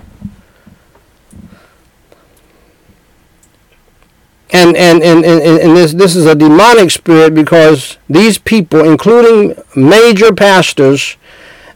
and 4.52 4.76
and, 4.76 5.02
and, 5.02 5.24
and, 5.24 5.60
and 5.60 5.76
this 5.76 5.92
this 5.92 6.16
is 6.16 6.26
a 6.26 6.34
demonic 6.34 6.90
spirit 6.90 7.34
because 7.34 7.98
these 8.08 8.38
people, 8.38 8.80
including 8.80 9.54
major 9.76 10.32
pastors, 10.32 11.16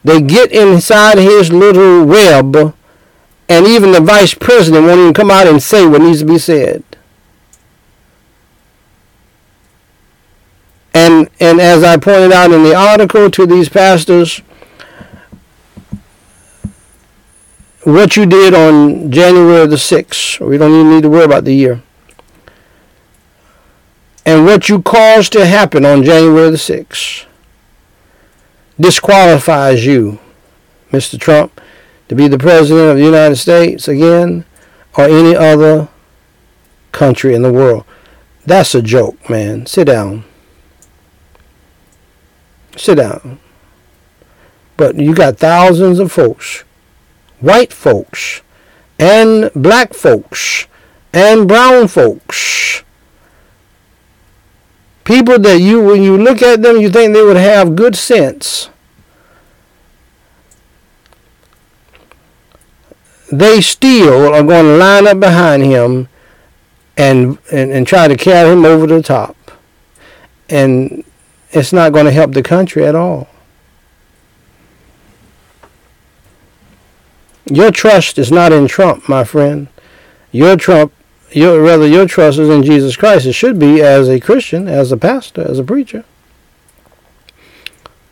they 0.03 0.21
get 0.21 0.51
inside 0.53 1.19
his 1.19 1.53
little 1.53 2.05
web, 2.05 2.75
and 3.49 3.67
even 3.67 3.93
the 3.93 4.01
vice 4.01 4.35
president 4.35 4.87
won't 4.87 5.01
even 5.01 5.14
come 5.14 5.31
out 5.31 5.47
and 5.47 5.62
say 5.62 5.87
what 5.87 6.03
needs 6.03 6.21
to 6.21 6.27
be 6.27 6.38
said. 6.38 6.83
And 10.94 11.28
and 11.40 11.61
as 11.61 11.83
I 11.83 11.96
pointed 11.96 12.33
out 12.33 12.52
in 12.52 12.62
the 12.62 12.74
article 12.74 13.30
to 13.30 13.46
these 13.46 13.68
pastors, 13.68 14.38
what 17.83 18.16
you 18.16 18.24
did 18.24 18.54
on 18.54 19.11
January 19.11 19.66
the 19.66 19.76
sixth, 19.76 20.40
we 20.40 20.57
don't 20.57 20.72
even 20.72 20.90
need 20.90 21.02
to 21.02 21.11
worry 21.11 21.24
about 21.24 21.44
the 21.44 21.54
year 21.54 21.83
and 24.24 24.44
what 24.44 24.68
you 24.68 24.80
caused 24.80 25.33
to 25.33 25.46
happen 25.46 25.85
on 25.85 26.02
January 26.02 26.50
the 26.50 26.57
6th 26.57 27.26
disqualifies 28.80 29.85
you, 29.85 30.18
Mr. 30.90 31.18
Trump, 31.18 31.61
to 32.09 32.14
be 32.14 32.26
the 32.26 32.38
President 32.38 32.90
of 32.90 32.96
the 32.96 33.04
United 33.04 33.37
States 33.37 33.87
again 33.87 34.44
or 34.96 35.04
any 35.04 35.37
other 35.37 35.88
country 36.92 37.35
in 37.35 37.42
the 37.42 37.52
world. 37.52 37.85
That's 38.46 38.74
a 38.74 38.83
joke, 38.83 39.28
man. 39.28 39.66
Sit 39.66 39.87
down. 39.87 40.24
Sit 42.76 42.96
down. 42.96 43.38
But 44.76 44.96
you 44.96 45.14
got 45.14 45.38
thousands 45.38 45.98
of 45.98 46.10
folks, 46.10 46.64
white 47.40 47.72
folks, 47.72 48.42
and 48.98 49.50
black 49.54 49.94
folks, 49.94 50.66
and 51.12 51.46
brown 51.46 51.87
folks, 51.87 52.54
People 55.04 55.38
that 55.38 55.60
you, 55.60 55.84
when 55.84 56.02
you 56.02 56.16
look 56.16 56.40
at 56.40 56.62
them, 56.62 56.78
you 56.78 56.88
think 56.90 57.12
they 57.12 57.22
would 57.22 57.37
have 57.37 57.76
good 57.76 57.94
sense. 57.94 58.70
They 63.30 63.60
still 63.60 64.34
are 64.34 64.42
going 64.42 64.64
to 64.64 64.76
line 64.76 65.06
up 65.06 65.20
behind 65.20 65.62
him 65.62 66.08
and, 66.96 67.38
and, 67.52 67.70
and 67.70 67.87
try 67.87 68.08
to 68.08 68.16
carry 68.16 68.52
him 68.52 68.64
over 68.64 68.87
the 68.87 69.02
top. 69.02 69.37
And 70.48 71.04
it's 71.55 71.73
not 71.73 71.93
going 71.93 72.07
to 72.07 72.12
help 72.12 72.33
the 72.33 72.43
country 72.43 72.85
at 72.85 72.95
all. 72.95 73.29
Your 77.47 77.71
trust 77.71 78.19
is 78.19 78.33
not 78.33 78.53
in 78.53 78.67
Trump, 78.69 79.09
my 79.09 79.25
friend. 79.25 79.69
Your 80.33 80.57
Trump 80.57 80.93
your, 81.35 81.61
rather 81.61 81.87
your 81.87 82.07
trust 82.07 82.38
is 82.38 82.49
in 82.49 82.62
Jesus 82.62 82.97
Christ. 82.97 83.27
It 83.27 83.33
should 83.33 83.59
be 83.59 83.83
as 83.83 84.09
a 84.09 84.21
Christian, 84.21 84.69
as 84.69 84.93
a 84.93 84.97
pastor, 84.97 85.43
as 85.43 85.59
a 85.59 85.64
preacher. 85.64 86.05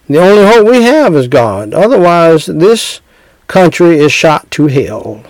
The 0.08 0.18
only 0.18 0.44
hope 0.44 0.66
we 0.66 0.82
have 0.82 1.14
is 1.14 1.28
God. 1.28 1.72
Otherwise, 1.72 2.46
this 2.46 3.00
country 3.46 3.98
is 3.98 4.12
shot 4.12 4.50
to 4.52 4.66
hell. 4.66 5.22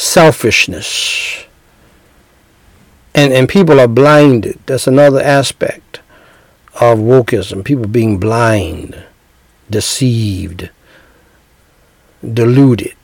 Selfishness. 0.00 1.44
And, 3.14 3.34
and 3.34 3.46
people 3.46 3.78
are 3.78 3.86
blinded. 3.86 4.58
That's 4.64 4.86
another 4.86 5.20
aspect 5.20 6.00
of 6.80 7.00
wokeism, 7.00 7.62
people 7.66 7.86
being 7.86 8.18
blind, 8.18 8.98
deceived, 9.68 10.70
deluded. 12.26 12.96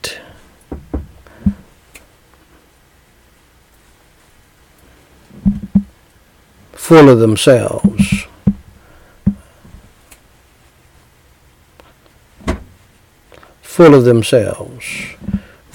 Full 6.72 7.10
of 7.10 7.18
themselves. 7.18 8.24
Full 13.60 13.94
of 13.94 14.04
themselves. 14.04 15.16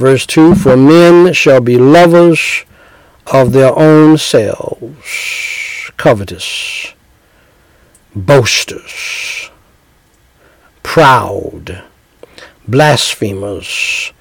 Verse 0.01 0.25
2 0.25 0.55
For 0.55 0.75
men 0.75 1.31
shall 1.31 1.61
be 1.61 1.77
lovers 1.77 2.65
of 3.27 3.51
their 3.51 3.71
own 3.77 4.17
selves, 4.17 5.91
covetous 5.95 6.95
boasters, 8.15 9.51
proud, 10.81 11.83
blasphemers, 12.67 14.11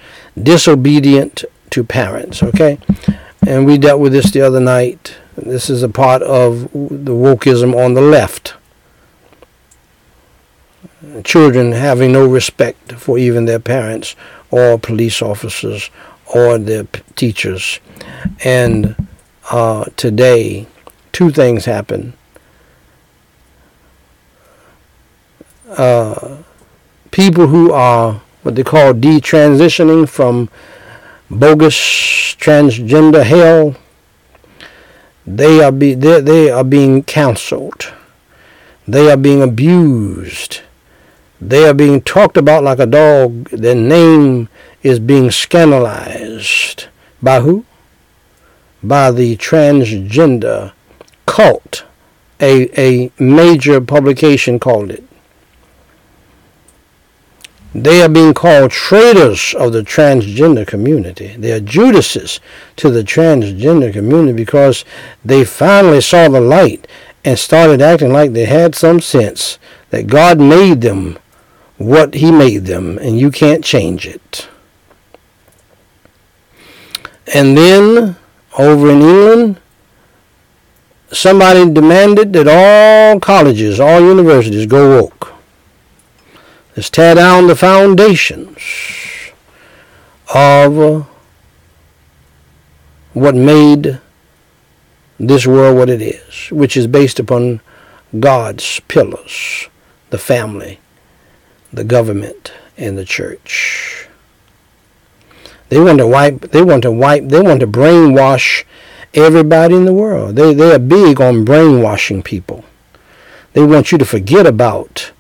disobedient 0.40 1.46
to 1.70 1.82
parents. 1.82 2.42
Okay? 2.42 2.78
And 3.46 3.64
we 3.64 3.78
dealt 3.78 4.02
with 4.02 4.12
this 4.12 4.30
the 4.30 4.42
other 4.42 4.60
night. 4.60 5.16
This 5.34 5.70
is 5.70 5.82
a 5.82 5.88
part 5.88 6.20
of 6.20 6.70
the 6.74 7.14
wokeism 7.14 7.74
on 7.74 7.94
the 7.94 8.02
left. 8.02 8.52
Children 11.24 11.72
having 11.72 12.12
no 12.12 12.26
respect 12.26 12.92
for 12.92 13.18
even 13.18 13.46
their 13.46 13.60
parents 13.60 14.16
or 14.50 14.78
police 14.78 15.22
officers 15.22 15.90
or 16.34 16.58
their 16.58 16.84
teachers. 17.16 17.80
And 18.44 18.94
uh, 19.50 19.86
today, 19.96 20.66
two 21.12 21.30
things 21.30 21.64
happen 21.64 22.14
uh, 25.76 26.42
people 27.10 27.46
who 27.46 27.72
are 27.72 28.20
what 28.42 28.54
they 28.54 28.64
call 28.64 28.92
detransitioning 28.92 30.08
from 30.08 30.48
bogus 31.30 31.76
transgender 32.38 33.22
hell, 33.22 33.76
they 35.26 35.62
are, 35.62 35.72
be, 35.72 35.94
they 35.94 36.50
are 36.50 36.64
being 36.64 37.04
counseled. 37.04 37.92
They 38.88 39.10
are 39.10 39.16
being 39.16 39.42
abused. 39.42 40.62
They 41.40 41.66
are 41.66 41.74
being 41.74 42.02
talked 42.02 42.36
about 42.36 42.64
like 42.64 42.78
a 42.78 42.86
dog. 42.86 43.48
Their 43.50 43.74
name 43.74 44.48
is 44.82 45.00
being 45.00 45.30
scandalized. 45.30 46.86
By 47.22 47.40
who? 47.40 47.64
By 48.82 49.10
the 49.10 49.36
transgender 49.36 50.72
cult. 51.26 51.84
A, 52.40 52.70
a 52.80 53.12
major 53.18 53.80
publication 53.80 54.58
called 54.58 54.90
it. 54.90 55.04
They 57.74 58.02
are 58.02 58.08
being 58.08 58.34
called 58.34 58.72
traitors 58.72 59.54
of 59.54 59.72
the 59.72 59.82
transgender 59.82 60.66
community. 60.66 61.36
They 61.36 61.52
are 61.52 61.60
Judases 61.60 62.40
to 62.76 62.90
the 62.90 63.02
transgender 63.02 63.92
community 63.92 64.32
because 64.32 64.84
they 65.24 65.44
finally 65.44 66.00
saw 66.00 66.28
the 66.28 66.40
light 66.40 66.86
and 67.24 67.38
started 67.38 67.80
acting 67.80 68.12
like 68.12 68.32
they 68.32 68.46
had 68.46 68.74
some 68.74 69.00
sense 69.00 69.58
that 69.90 70.08
God 70.08 70.40
made 70.40 70.80
them 70.80 71.18
what 71.80 72.12
He 72.12 72.30
made 72.30 72.66
them 72.66 72.98
and 72.98 73.18
you 73.18 73.30
can't 73.30 73.64
change 73.64 74.06
it. 74.06 74.46
And 77.32 77.56
then 77.56 78.16
over 78.58 78.90
in 78.90 79.00
England, 79.00 79.60
somebody 81.10 81.70
demanded 81.72 82.34
that 82.34 82.46
all 82.46 83.18
colleges, 83.18 83.80
all 83.80 84.02
universities 84.02 84.66
go 84.66 85.00
woke. 85.00 85.32
Let's 86.76 86.90
tear 86.90 87.14
down 87.14 87.46
the 87.46 87.56
foundations 87.56 88.58
of 90.34 91.06
what 93.14 93.34
made 93.34 94.00
this 95.18 95.46
world 95.46 95.78
what 95.78 95.88
it 95.88 96.02
is, 96.02 96.50
which 96.50 96.76
is 96.76 96.86
based 96.86 97.18
upon 97.18 97.62
God's 98.18 98.80
pillars, 98.80 99.68
the 100.10 100.18
family, 100.18 100.78
the 101.72 101.84
government, 101.84 102.52
and 102.76 102.96
the 102.96 103.04
church. 103.04 104.08
They 105.68 105.78
want 105.78 105.98
to 105.98 106.06
wipe, 106.06 106.40
they 106.50 106.62
want 106.62 106.82
to 106.82 106.90
wipe, 106.90 107.28
they 107.28 107.40
want 107.40 107.60
to 107.60 107.66
brainwash 107.66 108.64
everybody 109.14 109.76
in 109.76 109.84
the 109.84 109.92
world. 109.92 110.36
They, 110.36 110.52
they 110.54 110.74
are 110.74 110.78
big 110.78 111.20
on 111.20 111.44
brainwashing 111.44 112.22
people. 112.22 112.64
They 113.52 113.62
want 113.62 113.92
you 113.92 113.98
to 113.98 114.04
forget 114.04 114.46
about 114.46 115.12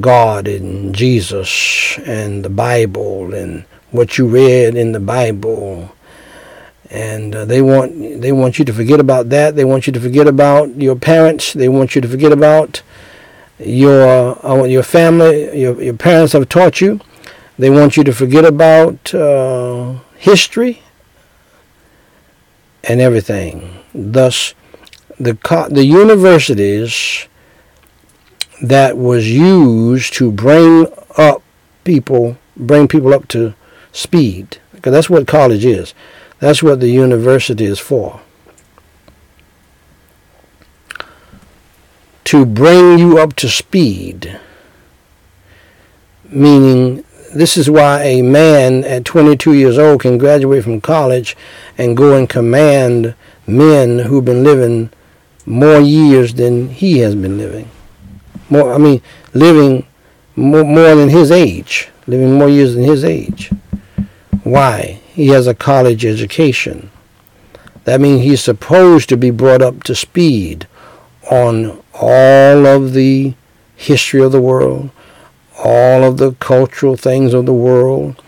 God 0.00 0.48
and 0.48 0.94
Jesus 0.94 1.98
and 1.98 2.44
the 2.44 2.50
Bible 2.50 3.34
and 3.34 3.64
what 3.90 4.18
you 4.18 4.26
read 4.26 4.74
in 4.74 4.92
the 4.92 5.00
Bible. 5.00 5.92
And 6.90 7.34
uh, 7.34 7.44
they 7.44 7.62
want 7.62 8.20
they 8.20 8.32
want 8.32 8.58
you 8.58 8.64
to 8.64 8.72
forget 8.72 9.00
about 9.00 9.28
that. 9.30 9.56
They 9.56 9.64
want 9.64 9.86
you 9.86 9.92
to 9.92 10.00
forget 10.00 10.26
about 10.26 10.74
your 10.76 10.96
parents. 10.96 11.52
They 11.52 11.68
want 11.68 11.94
you 11.94 12.00
to 12.00 12.08
forget 12.08 12.32
about 12.32 12.82
your 13.58 14.38
uh, 14.44 14.64
your 14.64 14.82
family. 14.82 15.58
Your 15.60 15.80
your 15.82 15.94
parents 15.94 16.32
have 16.32 16.48
taught 16.48 16.80
you. 16.80 17.00
They 17.58 17.70
want 17.70 17.96
you 17.96 18.04
to 18.04 18.12
forget 18.12 18.44
about 18.44 19.14
uh, 19.14 19.94
history 20.16 20.82
and 22.84 23.00
everything. 23.00 23.82
Thus, 23.94 24.54
the 25.18 25.36
the 25.70 25.84
universities 25.84 27.26
that 28.62 28.96
was 28.96 29.30
used 29.30 30.14
to 30.14 30.30
bring 30.30 30.86
up 31.16 31.42
people, 31.84 32.38
bring 32.56 32.88
people 32.88 33.12
up 33.14 33.28
to 33.28 33.54
speed. 33.92 34.58
Because 34.72 34.92
that's 34.92 35.10
what 35.10 35.26
college 35.26 35.64
is. 35.64 35.94
That's 36.38 36.62
what 36.62 36.80
the 36.80 36.90
university 36.90 37.64
is 37.64 37.78
for. 37.78 38.20
To 42.26 42.44
bring 42.44 42.98
you 42.98 43.18
up 43.18 43.34
to 43.36 43.48
speed. 43.48 44.38
Meaning, 46.28 47.04
this 47.34 47.56
is 47.56 47.70
why 47.70 48.02
a 48.02 48.22
man 48.22 48.84
at 48.84 49.04
22 49.04 49.52
years 49.52 49.78
old 49.78 50.00
can 50.00 50.18
graduate 50.18 50.64
from 50.64 50.80
college 50.80 51.36
and 51.78 51.96
go 51.96 52.16
and 52.16 52.28
command 52.28 53.14
men 53.46 54.00
who've 54.00 54.24
been 54.24 54.42
living 54.42 54.90
more 55.44 55.80
years 55.80 56.34
than 56.34 56.68
he 56.68 56.98
has 56.98 57.14
been 57.14 57.38
living 57.38 57.70
more. 58.48 58.72
I 58.72 58.78
mean, 58.78 59.02
living 59.34 59.86
more, 60.34 60.64
more 60.64 60.94
than 60.94 61.08
his 61.08 61.30
age, 61.30 61.88
living 62.06 62.34
more 62.34 62.48
years 62.48 62.74
than 62.74 62.84
his 62.84 63.04
age. 63.04 63.50
Why? 64.42 65.00
He 65.12 65.28
has 65.28 65.46
a 65.46 65.54
college 65.54 66.04
education. 66.04 66.90
That 67.84 68.00
means 68.00 68.22
he's 68.22 68.42
supposed 68.42 69.08
to 69.08 69.16
be 69.16 69.30
brought 69.30 69.62
up 69.62 69.82
to 69.84 69.94
speed 69.94 70.66
on 71.30 71.82
all 72.00 72.66
of 72.66 72.92
the 72.92 73.34
history 73.76 74.22
of 74.22 74.32
the 74.32 74.40
world, 74.40 74.90
all 75.58 76.04
of 76.04 76.18
the 76.18 76.32
cultural 76.32 76.96
things 76.96 77.32
of 77.32 77.46
the 77.46 77.54
world, 77.54 78.22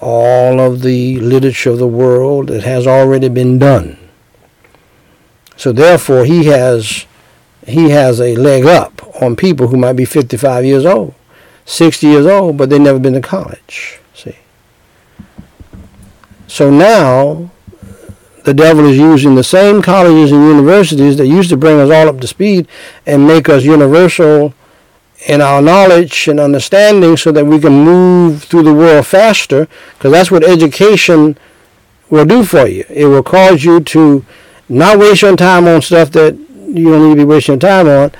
all 0.00 0.60
of 0.60 0.82
the 0.82 1.18
literature 1.20 1.70
of 1.70 1.78
the 1.78 1.86
world 1.86 2.48
that 2.48 2.62
has 2.62 2.86
already 2.86 3.28
been 3.28 3.58
done. 3.58 3.96
So 5.56 5.72
therefore, 5.72 6.24
he 6.24 6.46
has 6.46 7.06
he 7.66 7.90
has 7.90 8.20
a 8.20 8.34
leg 8.36 8.64
up 8.64 9.02
on 9.22 9.36
people 9.36 9.68
who 9.68 9.76
might 9.76 9.92
be 9.92 10.04
55 10.04 10.64
years 10.64 10.86
old, 10.86 11.14
60 11.66 12.06
years 12.06 12.26
old, 12.26 12.56
but 12.56 12.70
they've 12.70 12.80
never 12.80 12.98
been 12.98 13.12
to 13.14 13.20
college. 13.20 14.00
See? 14.14 14.38
So 16.46 16.70
now 16.70 17.50
the 18.50 18.54
devil 18.54 18.84
is 18.84 18.98
using 18.98 19.36
the 19.36 19.44
same 19.44 19.80
colleges 19.80 20.32
and 20.32 20.42
universities 20.42 21.16
that 21.16 21.28
used 21.28 21.50
to 21.50 21.56
bring 21.56 21.78
us 21.78 21.88
all 21.88 22.08
up 22.08 22.20
to 22.20 22.26
speed 22.26 22.66
and 23.06 23.24
make 23.24 23.48
us 23.48 23.62
universal 23.62 24.52
in 25.28 25.40
our 25.40 25.62
knowledge 25.62 26.26
and 26.26 26.40
understanding 26.40 27.16
so 27.16 27.30
that 27.30 27.46
we 27.46 27.60
can 27.60 27.84
move 27.84 28.42
through 28.42 28.64
the 28.64 28.74
world 28.74 29.06
faster 29.06 29.68
because 29.92 30.10
that's 30.10 30.32
what 30.32 30.42
education 30.42 31.38
will 32.08 32.24
do 32.24 32.42
for 32.44 32.66
you. 32.66 32.84
It 32.88 33.04
will 33.04 33.22
cause 33.22 33.62
you 33.62 33.78
to 33.78 34.24
not 34.68 34.98
waste 34.98 35.22
your 35.22 35.36
time 35.36 35.68
on 35.68 35.80
stuff 35.80 36.10
that 36.10 36.34
you 36.34 36.90
don't 36.90 37.08
need 37.08 37.14
to 37.14 37.20
be 37.20 37.24
wasting 37.24 37.52
your 37.52 37.60
time 37.60 37.86
on 37.86 38.10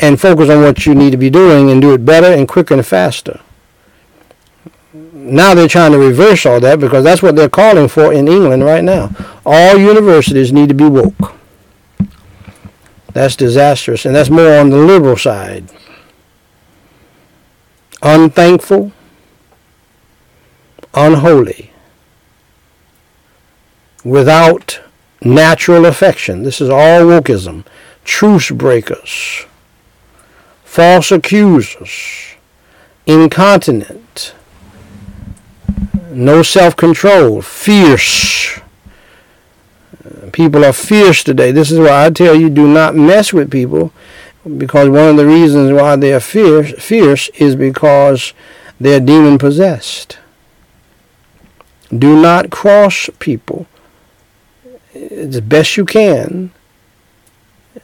and 0.00 0.20
focus 0.20 0.48
on 0.50 0.62
what 0.62 0.86
you 0.86 0.94
need 0.94 1.10
to 1.10 1.16
be 1.16 1.30
doing 1.30 1.68
and 1.68 1.82
do 1.82 1.94
it 1.94 2.04
better 2.04 2.28
and 2.28 2.46
quicker 2.46 2.74
and 2.74 2.86
faster. 2.86 3.40
Now 5.28 5.54
they're 5.54 5.68
trying 5.68 5.92
to 5.92 5.98
reverse 5.98 6.46
all 6.46 6.60
that 6.60 6.80
because 6.80 7.04
that's 7.04 7.22
what 7.22 7.36
they're 7.36 7.48
calling 7.48 7.88
for 7.88 8.12
in 8.12 8.28
England 8.28 8.64
right 8.64 8.82
now. 8.82 9.10
All 9.44 9.76
universities 9.76 10.52
need 10.52 10.68
to 10.68 10.74
be 10.74 10.88
woke. 10.88 11.34
That's 13.12 13.36
disastrous, 13.36 14.04
and 14.04 14.14
that's 14.14 14.30
more 14.30 14.58
on 14.58 14.70
the 14.70 14.76
liberal 14.76 15.16
side. 15.16 15.68
Unthankful, 18.00 18.92
unholy, 20.94 21.72
without 24.04 24.80
natural 25.20 25.84
affection. 25.84 26.44
This 26.44 26.60
is 26.60 26.70
all 26.70 27.00
wokeism. 27.00 27.64
Truce 28.04 28.50
breakers, 28.50 29.46
false 30.64 31.10
accusers, 31.10 32.36
incontinent, 33.04 34.34
no 36.18 36.42
self-control, 36.42 37.42
fierce. 37.42 38.60
People 40.32 40.64
are 40.64 40.72
fierce 40.72 41.22
today. 41.22 41.52
This 41.52 41.70
is 41.70 41.78
why 41.78 42.06
I 42.06 42.10
tell 42.10 42.34
you 42.34 42.50
do 42.50 42.66
not 42.66 42.96
mess 42.96 43.32
with 43.32 43.50
people 43.50 43.92
because 44.56 44.88
one 44.88 45.08
of 45.10 45.16
the 45.16 45.26
reasons 45.26 45.72
why 45.72 45.96
they 45.96 46.12
are 46.12 46.20
fierce, 46.20 46.72
fierce 46.72 47.28
is 47.30 47.54
because 47.54 48.32
they're 48.80 49.00
demon 49.00 49.38
possessed. 49.38 50.18
Do 51.96 52.20
not 52.20 52.50
cross 52.50 53.08
people 53.18 53.66
as 54.94 55.40
best 55.40 55.76
you 55.76 55.84
can 55.84 56.50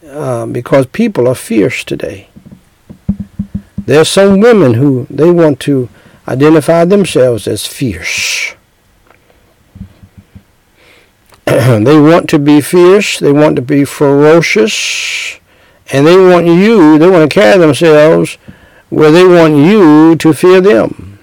uh, 0.06 0.46
because 0.46 0.86
people 0.86 1.28
are 1.28 1.34
fierce 1.34 1.84
today. 1.84 2.28
There's 3.86 4.08
some 4.08 4.40
women 4.40 4.74
who 4.74 5.06
they 5.08 5.30
want 5.30 5.60
to 5.60 5.88
identify 6.26 6.84
themselves 6.84 7.46
as 7.46 7.66
fierce. 7.66 8.54
they 11.44 12.00
want 12.00 12.28
to 12.30 12.38
be 12.38 12.60
fierce, 12.60 13.18
they 13.18 13.32
want 13.32 13.56
to 13.56 13.62
be 13.62 13.84
ferocious, 13.84 15.38
and 15.92 16.06
they 16.06 16.16
want 16.16 16.46
you, 16.46 16.98
they 16.98 17.08
want 17.08 17.30
to 17.30 17.34
carry 17.34 17.58
themselves 17.58 18.38
where 18.88 19.10
they 19.10 19.26
want 19.26 19.56
you 19.56 20.16
to 20.16 20.32
fear 20.32 20.60
them. 20.60 21.18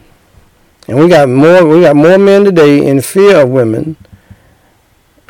And 0.87 0.99
we 0.99 1.07
got 1.07 1.29
more 1.29 1.65
we 1.65 1.81
got 1.81 1.95
more 1.95 2.17
men 2.17 2.43
today 2.43 2.85
in 2.85 3.01
fear 3.01 3.41
of 3.41 3.49
women 3.49 3.95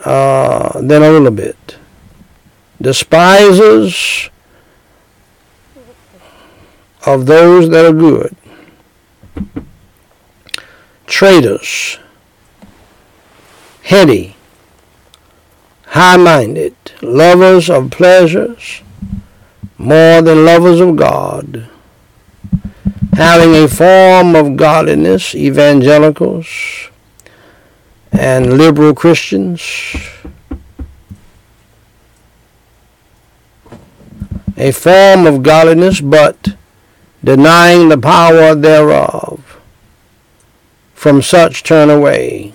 uh, 0.04 0.82
than 0.82 1.04
a 1.04 1.12
little 1.12 1.32
bit. 1.32 1.78
Despisers 2.82 4.30
of 7.06 7.26
those 7.28 7.70
that 7.70 7.86
are 7.86 7.94
good. 7.94 8.36
Traitors 11.08 12.00
heady, 13.84 14.36
high-minded, 15.88 16.76
lovers 17.02 17.70
of 17.70 17.92
pleasures. 17.92 18.82
More 19.78 20.22
than 20.22 20.46
lovers 20.46 20.80
of 20.80 20.96
God, 20.96 21.68
having 23.14 23.56
a 23.56 23.68
form 23.68 24.36
of 24.36 24.56
godliness, 24.56 25.34
evangelicals 25.34 26.90
and 28.12 28.60
liberal 28.60 28.94
Christians, 28.94 29.96
a 34.56 34.72
form 34.72 35.26
of 35.26 35.42
godliness, 35.42 36.00
but 36.00 36.56
denying 37.24 37.90
the 37.90 37.98
power 37.98 38.56
thereof. 38.56 39.60
From 40.94 41.22
such 41.22 41.64
turn 41.64 41.90
away. 41.90 42.54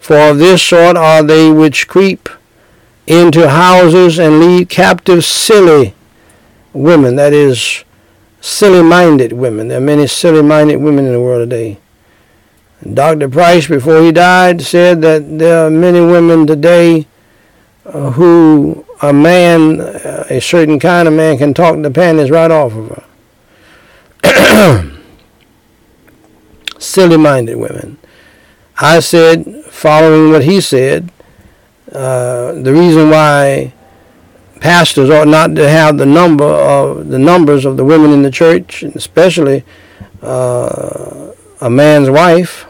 For 0.00 0.18
of 0.30 0.38
this 0.38 0.62
sort 0.62 0.96
are 0.96 1.22
they 1.22 1.50
which 1.50 1.88
creep 1.88 2.28
into 3.06 3.48
houses 3.48 4.18
and 4.18 4.40
lead 4.40 4.68
captive 4.68 5.24
silly 5.24 5.94
women, 6.72 7.16
that 7.16 7.32
is, 7.32 7.84
silly-minded 8.40 9.32
women. 9.32 9.68
There 9.68 9.78
are 9.78 9.80
many 9.80 10.06
silly-minded 10.06 10.76
women 10.76 11.06
in 11.06 11.12
the 11.12 11.20
world 11.20 11.48
today. 11.48 11.78
Dr. 12.92 13.28
Price, 13.28 13.68
before 13.68 14.02
he 14.02 14.10
died, 14.10 14.62
said 14.62 15.00
that 15.02 15.38
there 15.38 15.66
are 15.66 15.70
many 15.70 16.00
women 16.00 16.46
today 16.46 17.06
uh, 17.84 18.10
who 18.10 18.84
a 19.02 19.12
man, 19.12 19.80
a 19.80 20.40
certain 20.40 20.78
kind 20.78 21.08
of 21.08 21.14
man, 21.14 21.36
can 21.38 21.52
talk 21.52 21.80
the 21.82 21.90
panties 21.90 22.30
right 22.30 22.50
off 22.50 22.72
of 22.72 23.04
her. 24.22 24.90
Silly-minded 26.78 27.56
women. 27.56 27.98
I 28.80 29.00
said, 29.00 29.64
following 29.66 30.30
what 30.30 30.44
he 30.44 30.60
said, 30.60 31.10
uh, 31.92 32.52
the 32.52 32.72
reason 32.72 33.10
why 33.10 33.74
pastors 34.60 35.10
ought 35.10 35.28
not 35.28 35.54
to 35.56 35.68
have 35.68 35.98
the 35.98 36.06
number 36.06 36.44
of 36.44 37.08
the 37.08 37.18
numbers 37.18 37.64
of 37.64 37.76
the 37.76 37.84
women 37.84 38.12
in 38.12 38.22
the 38.22 38.30
church, 38.30 38.82
especially 38.82 39.64
uh, 40.22 41.32
a 41.60 41.68
man's 41.68 42.08
wife, 42.08 42.66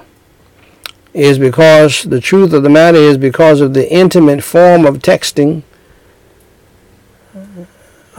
is 1.12 1.38
because 1.38 2.04
the 2.04 2.20
truth 2.20 2.52
of 2.52 2.62
the 2.62 2.70
matter 2.70 2.98
is 2.98 3.18
because 3.18 3.60
of 3.60 3.74
the 3.74 3.90
intimate 3.92 4.42
form 4.42 4.86
of 4.86 4.98
texting. 4.98 5.62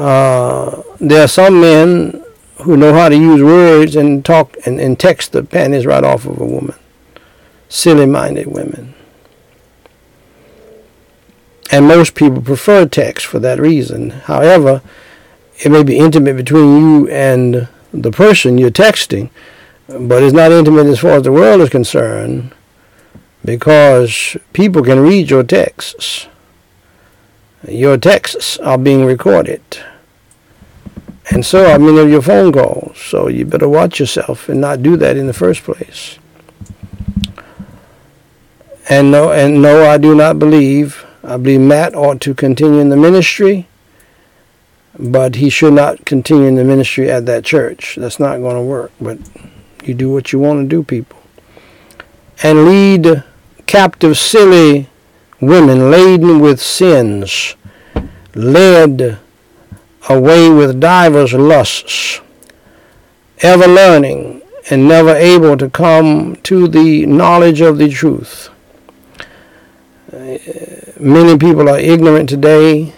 Uh, 0.03 0.83
there 0.99 1.23
are 1.23 1.29
some 1.29 1.61
men 1.61 2.25
who 2.57 2.75
know 2.75 2.93
how 2.93 3.07
to 3.07 3.15
use 3.15 3.41
words 3.41 3.95
and 3.95 4.25
talk 4.25 4.53
and, 4.65 4.77
and 4.77 4.99
text 4.99 5.31
the 5.31 5.41
panties 5.41 5.85
right 5.85 6.03
off 6.03 6.25
of 6.25 6.41
a 6.41 6.45
woman. 6.45 6.75
Silly-minded 7.69 8.47
women. 8.47 8.95
And 11.71 11.87
most 11.87 12.15
people 12.15 12.41
prefer 12.41 12.85
text 12.85 13.25
for 13.25 13.39
that 13.39 13.61
reason. 13.61 14.09
However, 14.09 14.81
it 15.59 15.71
may 15.71 15.83
be 15.83 15.97
intimate 15.97 16.35
between 16.35 16.81
you 16.81 17.07
and 17.07 17.69
the 17.93 18.11
person 18.11 18.57
you're 18.57 18.71
texting, 18.71 19.29
but 19.87 20.21
it's 20.21 20.33
not 20.33 20.51
intimate 20.51 20.87
as 20.87 20.99
far 20.99 21.11
as 21.11 21.23
the 21.23 21.31
world 21.31 21.61
is 21.61 21.69
concerned 21.69 22.53
because 23.45 24.35
people 24.51 24.83
can 24.83 24.99
read 24.99 25.29
your 25.29 25.43
texts. 25.43 26.27
Your 27.69 27.95
texts 27.95 28.57
are 28.57 28.77
being 28.77 29.05
recorded. 29.05 29.61
And 31.31 31.45
so 31.45 31.71
are 31.71 31.79
many 31.79 31.99
of 31.99 32.09
your 32.09 32.21
phone 32.21 32.51
calls. 32.51 32.97
So 32.97 33.27
you 33.27 33.45
better 33.45 33.69
watch 33.69 33.99
yourself 33.99 34.49
and 34.49 34.59
not 34.59 34.83
do 34.83 34.97
that 34.97 35.17
in 35.17 35.27
the 35.27 35.33
first 35.33 35.63
place. 35.63 36.19
And 38.89 39.11
no, 39.11 39.31
and 39.31 39.61
no, 39.61 39.89
I 39.89 39.97
do 39.97 40.13
not 40.13 40.39
believe 40.39 41.05
I 41.25 41.37
believe 41.37 41.61
Matt 41.61 41.95
ought 41.95 42.19
to 42.21 42.33
continue 42.33 42.79
in 42.79 42.89
the 42.89 42.97
ministry, 42.97 43.67
but 44.99 45.35
he 45.35 45.49
should 45.49 45.73
not 45.73 46.05
continue 46.05 46.47
in 46.47 46.55
the 46.55 46.65
ministry 46.65 47.09
at 47.09 47.25
that 47.27 47.45
church. 47.45 47.95
That's 47.95 48.19
not 48.19 48.39
going 48.39 48.57
to 48.57 48.61
work. 48.61 48.91
But 48.99 49.19
you 49.85 49.93
do 49.93 50.11
what 50.11 50.33
you 50.33 50.39
want 50.39 50.63
to 50.63 50.67
do, 50.67 50.83
people. 50.83 51.21
And 52.43 52.65
lead 52.65 53.23
captive 53.67 54.17
silly 54.17 54.89
women 55.39 55.89
laden 55.89 56.41
with 56.41 56.59
sins, 56.59 57.55
led 58.35 59.19
away 60.09 60.49
with 60.49 60.79
divers 60.79 61.33
lusts, 61.33 62.21
ever 63.39 63.67
learning 63.67 64.41
and 64.69 64.87
never 64.87 65.13
able 65.15 65.57
to 65.57 65.69
come 65.69 66.35
to 66.37 66.67
the 66.67 67.05
knowledge 67.05 67.61
of 67.61 67.77
the 67.77 67.89
truth 67.89 68.49
many 70.99 71.37
people 71.37 71.69
are 71.69 71.79
ignorant 71.79 72.29
today. 72.29 72.93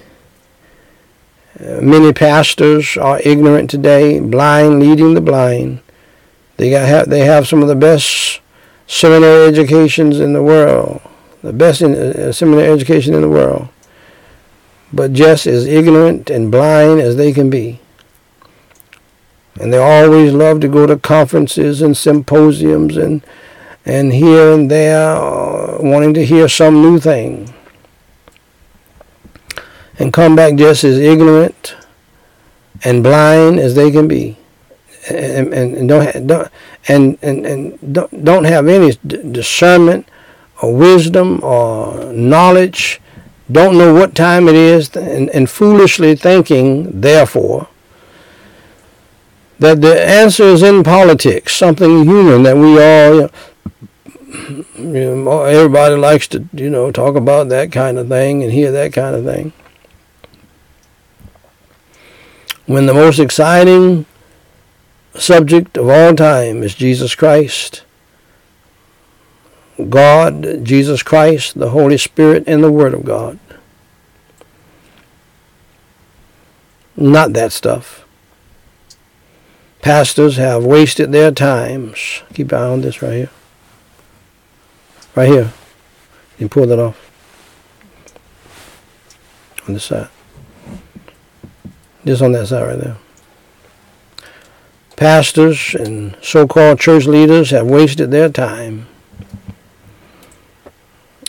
Many 1.60 2.12
pastors 2.12 2.98
are 2.98 3.22
ignorant 3.24 3.70
today, 3.70 4.20
blind 4.20 4.80
leading 4.80 5.14
the 5.14 5.22
blind. 5.22 5.82
They 6.58 6.70
got 6.70 7.10
they 7.10 7.22
have 7.22 7.48
some 7.48 7.62
of 7.62 7.68
the 7.68 7.76
best 7.76 8.42
seminary 8.88 9.48
educations 9.48 10.20
in 10.20 10.34
the 10.34 10.44
world, 10.44 11.02
the 11.42 11.54
best 11.54 11.82
in, 11.82 11.96
uh, 11.96 12.32
seminary 12.32 12.68
education 12.68 13.14
in 13.14 13.22
the 13.22 13.30
world, 13.30 13.70
but 14.96 15.14
just 15.14 15.46
as 15.46 15.68
ignorant 15.68 16.30
and 16.30 16.52
blind 16.52 17.00
as 17.00 17.18
they 17.18 17.32
can 17.32 17.50
be. 17.50 17.80
And 19.60 19.72
they 19.72 19.78
always 19.78 20.34
love 20.34 20.62
to 20.62 20.68
go 20.68 20.88
to 20.88 20.98
conferences 20.98 21.82
and 21.82 21.96
symposiums 21.96 22.98
and 22.98 23.22
and 23.88 24.14
here 24.14 24.52
and 24.52 24.72
there, 24.72 25.16
uh, 25.16 25.78
wanting 25.80 26.16
to 26.16 26.26
hear 26.26 26.50
some 26.50 26.82
new 26.82 27.00
thing 27.00 27.54
and 30.00 30.12
come 30.12 30.36
back 30.36 30.56
just 30.56 30.84
as 30.84 30.98
ignorant 30.98 31.76
and 32.84 33.04
blind 33.04 33.60
as 33.60 33.76
they 33.76 33.92
can 33.92 34.08
be, 34.08 34.38
and, 35.10 35.54
and, 35.54 35.78
and 35.78 35.90
don't, 35.90 36.28
don't 36.28 36.52
and, 36.88 37.18
and, 37.22 37.46
and 37.46 37.94
don't, 37.94 38.26
don't 38.26 38.44
have 38.44 38.68
any 38.68 38.96
discernment 39.32 40.08
or 40.62 40.76
wisdom 40.76 41.44
or 41.44 42.12
knowledge, 42.12 43.00
don't 43.52 43.78
know 43.78 43.94
what 43.94 44.16
time 44.16 44.48
it 44.48 44.56
is, 44.56 44.96
and, 44.96 45.30
and 45.30 45.50
foolishly 45.50 46.16
thinking, 46.16 47.02
therefore, 47.02 47.68
that 49.60 49.82
the 49.82 50.02
answer 50.02 50.44
is 50.44 50.64
in 50.64 50.84
politics, 50.84 51.56
something 51.56 52.06
human 52.06 52.44
that 52.44 52.58
we 52.58 52.82
all, 52.82 53.30
you 54.78 55.16
know, 55.16 55.44
everybody 55.44 55.96
likes 55.96 56.28
to, 56.30 56.48
you 56.54 56.70
know, 56.70 56.92
talk 56.92 57.16
about 57.16 57.50
that 57.50 57.72
kind 57.72 57.98
of 57.98 58.08
thing 58.08 58.44
and 58.44 58.52
hear 58.52 58.72
that 58.72 58.94
kind 58.94 59.16
of 59.16 59.24
thing. 59.24 59.54
When 62.66 62.88
the 62.88 62.94
most 62.94 63.20
exciting 63.20 64.06
subject 65.14 65.78
of 65.78 65.88
all 65.88 66.16
time 66.16 66.64
is 66.64 66.76
Jesus 66.76 67.16
Christ, 67.16 67.85
God, 69.90 70.64
Jesus 70.64 71.04
Christ, 71.04 71.60
the 71.60 71.72
Holy 71.72 71.98
Spirit, 71.98 72.46
and 72.48 72.64
the 72.64 72.72
Word 72.72 72.94
of 72.94 73.04
God. 73.04 73.40
Not 76.96 77.34
that 77.34 77.52
stuff. 77.52 78.06
Pastors 79.82 80.38
have 80.38 80.66
wasted 80.66 81.12
their 81.12 81.32
times. 81.32 82.24
Keep 82.34 82.54
eye 82.54 82.64
on 82.64 82.82
this 82.82 83.02
right 83.02 83.14
here. 83.14 83.30
Right 85.14 85.28
here. 85.28 85.54
You 86.40 86.48
pull 86.50 86.66
that 86.68 86.80
off. 86.80 87.02
On 89.68 89.74
the 89.74 89.80
side. 89.80 90.10
Just 92.06 92.22
on 92.22 92.32
that 92.32 92.48
side 92.48 92.66
right 92.66 92.80
there. 92.80 92.98
Pastors 94.96 95.76
and 95.76 96.16
so-called 96.22 96.80
church 96.80 97.06
leaders 97.06 97.50
have 97.52 97.68
wasted 97.68 98.12
their 98.12 98.30
time 98.30 98.88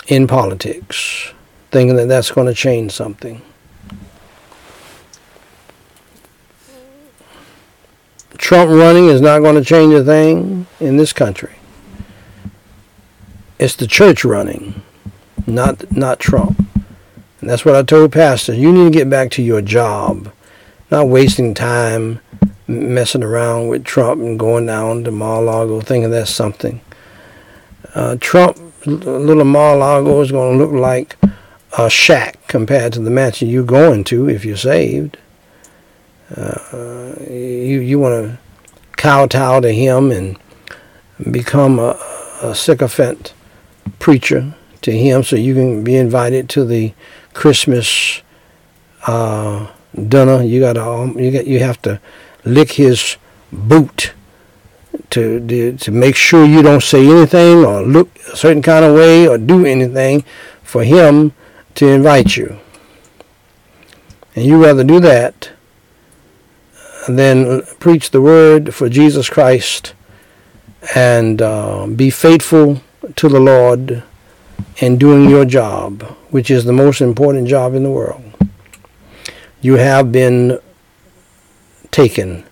in 0.07 0.27
politics, 0.27 1.33
thinking 1.71 1.97
that 1.97 2.07
that's 2.09 2.31
going 2.31 2.47
to 2.47 2.55
change 2.55 2.93
something. 2.93 3.43
Trump 8.39 8.71
running 8.71 9.09
is 9.09 9.21
not 9.21 9.41
going 9.41 9.57
to 9.57 9.65
change 9.65 9.93
a 9.95 10.05
thing 10.05 10.67
in 10.79 10.97
this 10.97 11.13
country. 11.13 11.55
It's 13.59 13.75
the 13.75 13.87
church 13.87 14.25
running, 14.25 14.83
not 15.47 15.91
not 15.91 16.21
Trump. 16.21 16.59
And 17.41 17.51
that's 17.51 17.65
what 17.65 17.75
I 17.75 17.83
told 17.83 18.13
pastors. 18.13 18.59
You 18.59 18.73
need 18.73 18.93
to 18.93 18.99
get 18.99 19.09
back 19.09 19.31
to 19.33 19.43
your 19.43 19.63
job 19.63 20.33
not 20.91 21.09
wasting 21.09 21.55
time 21.55 22.21
messing 22.67 23.23
around 23.23 23.69
with 23.69 23.85
Trump 23.85 24.21
and 24.21 24.39
going 24.39 24.67
down 24.67 25.05
to 25.05 25.11
Mar-a-Lago 25.11 25.81
thinking 25.81 26.11
that's 26.11 26.31
something. 26.31 26.81
Uh, 27.95 28.17
Trump, 28.21 28.59
little 28.87 29.45
Mar-a-Lago 29.45 30.21
is 30.21 30.33
going 30.33 30.59
to 30.59 30.65
look 30.65 30.73
like 30.73 31.17
a 31.79 31.91
shack 31.91 32.47
compared 32.49 32.93
to 32.95 33.01
the 33.01 33.11
mansion 33.11 33.49
you're 33.49 33.65
going 33.65 34.05
to 34.05 34.29
if 34.29 34.45
you're 34.45 34.57
saved. 34.57 35.19
Uh, 36.35 37.15
you 37.29 37.81
you 37.81 37.99
want 37.99 38.15
to 38.15 38.39
kowtow 38.97 39.61
to 39.61 39.73
him 39.73 40.11
and 40.11 40.37
become 41.31 41.79
a, 41.79 41.97
a 42.43 42.55
sycophant 42.55 43.33
preacher 43.99 44.55
to 44.83 44.91
him 44.91 45.23
so 45.23 45.37
you 45.37 45.55
can 45.55 45.85
be 45.85 45.95
invited 45.97 46.49
to 46.49 46.65
the 46.65 46.93
Christmas 47.33 48.23
uh, 49.07 49.71
dinner. 49.95 50.43
You 50.43 50.61
got 50.61 50.75
to 50.75 50.85
um, 50.85 51.19
you 51.19 51.31
got 51.31 51.47
you 51.47 51.61
have 51.61 51.81
to 51.83 52.01
lick 52.45 52.73
his 52.73 53.17
boot 53.53 54.13
to 55.11 55.77
to 55.77 55.91
make 55.91 56.17
sure 56.17 56.45
you 56.45 56.63
don't 56.63 56.83
say 56.83 57.07
anything 57.07 57.65
or 57.65 57.83
look 57.83 58.09
a 58.33 58.37
certain 58.37 58.63
kind 58.63 58.85
of 58.85 58.95
way 58.95 59.27
or 59.27 59.39
do 59.39 59.65
anything 59.65 60.25
for 60.63 60.85
him 60.85 61.33
to 61.75 61.89
invite 61.89 62.37
you. 62.37 62.59
And 64.35 64.45
you 64.45 64.63
rather 64.63 64.85
do 64.85 65.01
that 65.01 65.51
than 67.09 67.63
preach 67.79 68.11
the 68.11 68.21
word 68.21 68.75
for 68.75 68.89
Jesus 68.89 69.31
Christ 69.31 69.95
and 70.95 71.41
uh, 71.41 71.87
be 71.87 72.11
faithful 72.11 72.83
to 73.17 73.29
the 73.29 73.41
Lord 73.41 74.03
in 74.79 74.99
doing 74.99 75.31
your 75.31 75.45
job, 75.45 76.03
which 76.31 76.51
is 76.51 76.65
the 76.65 76.73
most 76.73 77.01
important 77.01 77.49
job 77.49 77.75
in 77.75 77.83
the 77.83 77.91
world. 77.91 78.23
You 79.61 79.77
have 79.77 80.13
been 80.13 80.59
taken. 81.91 82.45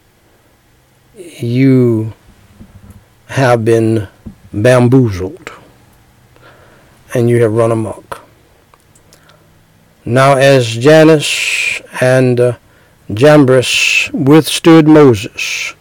You 1.17 2.13
have 3.29 3.65
been 3.65 4.09
bamboozled. 4.53 5.51
And 7.15 7.31
you 7.31 7.43
have 7.43 7.53
run 7.53 7.73
amok. 7.73 8.23
Now, 10.05 10.37
as 10.37 10.67
Jannes 10.77 11.81
and 12.01 12.39
uh, 12.39 12.57
Jambres 13.13 14.11
withstood 14.13 14.87
Moses, 14.87 15.75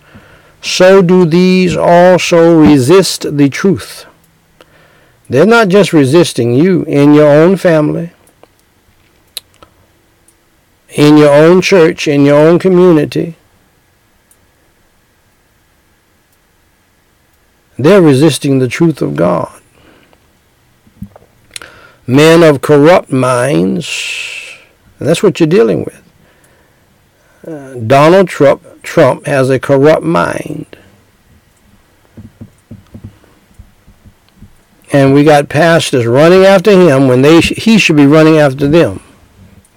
so 0.61 1.01
do 1.01 1.25
these 1.25 1.75
also 1.75 2.57
resist 2.57 3.37
the 3.37 3.49
truth. 3.49 4.05
They're 5.29 5.45
not 5.45 5.67
just 5.67 5.91
resisting 5.91 6.53
you 6.53 6.83
in 6.83 7.13
your 7.13 7.27
own 7.27 7.57
family, 7.57 8.11
in 10.89 11.17
your 11.17 11.33
own 11.33 11.61
church, 11.61 12.07
in 12.07 12.23
your 12.23 12.37
own 12.37 12.59
community. 12.59 13.35
They're 17.77 18.01
resisting 18.01 18.59
the 18.59 18.67
truth 18.67 19.01
of 19.01 19.15
God. 19.15 19.61
Men 22.05 22.43
of 22.43 22.61
corrupt 22.61 23.11
minds, 23.11 24.57
and 24.99 25.07
that's 25.07 25.23
what 25.23 25.39
you're 25.39 25.47
dealing 25.47 25.83
with. 25.83 26.03
Uh, 27.47 27.75
Donald 27.75 28.27
Trump, 28.27 28.63
Trump 28.83 29.25
has 29.25 29.49
a 29.49 29.59
corrupt 29.59 30.03
mind. 30.03 30.77
And 34.91 35.13
we 35.13 35.23
got 35.23 35.49
pastors 35.49 36.05
running 36.05 36.45
after 36.45 36.71
him 36.71 37.07
when 37.07 37.23
they 37.23 37.41
sh- 37.41 37.57
he 37.57 37.79
should 37.79 37.95
be 37.95 38.05
running 38.05 38.37
after 38.37 38.67
them. 38.67 39.01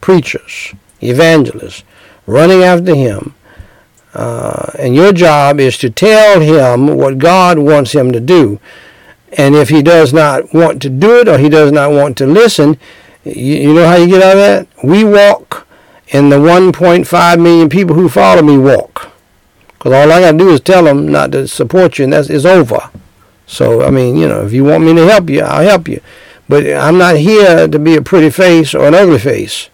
Preachers, 0.01 0.75
evangelists, 1.03 1.85
running 2.27 2.63
after 2.63 2.95
him. 2.95 3.35
Uh, 4.17 4.73
and 4.79 4.95
your 4.95 5.13
job 5.13 5.61
is 5.61 5.77
to 5.77 5.91
tell 5.91 6.41
him 6.41 6.97
what 6.97 7.19
God 7.19 7.59
wants 7.59 7.93
him 7.93 8.13
to 8.13 8.21
do. 8.21 8.59
And 9.37 9.55
if 9.55 9.69
he 9.69 9.83
does 9.83 10.15
not 10.15 10.55
want 10.55 10.81
to 10.83 10.89
do 10.89 11.21
it 11.21 11.29
or 11.29 11.37
he 11.37 11.51
does 11.51 11.71
not 11.71 11.91
want 11.91 12.17
to 12.19 12.27
listen, 12.27 12.79
you, 13.25 13.57
you 13.57 13.75
know 13.75 13.87
how 13.87 13.97
you 13.97 14.07
get 14.07 14.23
out 14.23 14.33
of 14.33 14.39
that? 14.39 14.69
We 14.83 15.05
walk 15.05 15.67
and 16.15 16.33
the 16.33 16.37
1.5 16.37 17.43
million 17.43 17.69
people 17.69 17.95
who 17.95 18.09
follow 18.09 18.41
me 18.41 18.57
walk. 18.57 19.13
Because 19.69 19.93
all 19.93 20.11
I 20.11 20.21
got 20.21 20.33
to 20.33 20.39
do 20.39 20.49
is 20.49 20.61
tell 20.61 20.85
them 20.85 21.07
not 21.09 21.33
to 21.33 21.47
support 21.47 21.99
you, 21.99 22.05
and 22.05 22.13
that's 22.15 22.31
it's 22.31 22.47
over. 22.47 22.91
So, 23.47 23.85
I 23.85 23.91
mean, 23.91 24.17
you 24.17 24.27
know, 24.27 24.47
if 24.47 24.53
you 24.53 24.65
want 24.65 24.85
me 24.85 24.95
to 24.95 25.07
help 25.07 25.29
you, 25.29 25.43
I'll 25.43 25.63
help 25.63 25.89
you. 25.89 26.01
But 26.49 26.67
I'm 26.67 26.97
not 26.97 27.17
here 27.17 27.69
to 27.69 27.79
be 27.79 27.97
a 27.97 28.03
pretty 28.03 28.31
face 28.31 28.75
or 28.75 28.87
an 28.87 28.95
ugly 28.95 29.19
face. 29.19 29.69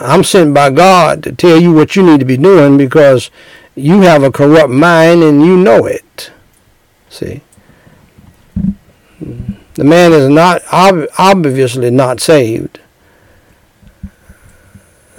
I'm 0.00 0.24
sent 0.24 0.54
by 0.54 0.70
God 0.70 1.22
to 1.24 1.32
tell 1.32 1.60
you 1.60 1.72
what 1.72 1.94
you 1.94 2.02
need 2.02 2.20
to 2.20 2.26
be 2.26 2.36
doing 2.36 2.76
because 2.76 3.30
you 3.74 4.00
have 4.02 4.22
a 4.22 4.32
corrupt 4.32 4.70
mind 4.70 5.22
and 5.22 5.44
you 5.44 5.56
know 5.56 5.86
it. 5.86 6.32
See? 7.08 7.42
The 9.74 9.84
man 9.84 10.12
is 10.12 10.28
not 10.28 10.62
ob- 10.72 11.08
obviously 11.18 11.90
not 11.90 12.20
saved 12.20 12.80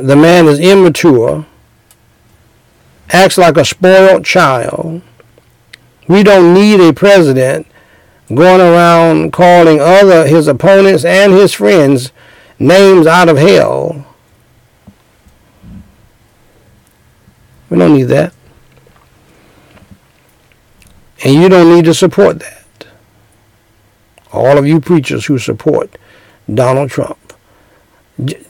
the 0.01 0.15
man 0.15 0.47
is 0.47 0.59
immature, 0.59 1.45
acts 3.09 3.37
like 3.37 3.57
a 3.57 3.65
spoiled 3.65 4.25
child. 4.25 5.01
We 6.07 6.23
don't 6.23 6.53
need 6.53 6.79
a 6.79 6.93
president 6.93 7.67
going 8.33 8.61
around 8.61 9.31
calling 9.31 9.79
other 9.79 10.25
his 10.27 10.47
opponents 10.47 11.05
and 11.05 11.33
his 11.33 11.53
friends 11.53 12.11
names 12.57 13.05
out 13.05 13.29
of 13.29 13.37
hell. 13.37 14.07
We 17.71 17.79
don't 17.79 17.95
need 17.95 18.03
that. 18.03 18.34
And 21.23 21.34
you 21.34 21.49
don't 21.49 21.73
need 21.73 21.86
to 21.86 21.95
support 21.95 22.39
that. 22.41 22.86
All 24.31 24.60
of 24.60 24.67
you 24.67 24.79
preachers 24.79 25.25
who 25.25 25.39
support 25.39 25.97
Donald 26.53 26.91
Trump 26.91 27.17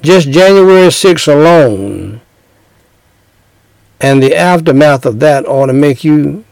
just 0.01 0.29
January 0.29 0.88
6th 0.88 1.31
alone 1.31 2.21
and 3.99 4.21
the 4.21 4.36
aftermath 4.36 5.05
of 5.05 5.19
that 5.19 5.45
ought 5.45 5.67
to 5.67 5.73
make 5.73 6.03
you 6.03 6.43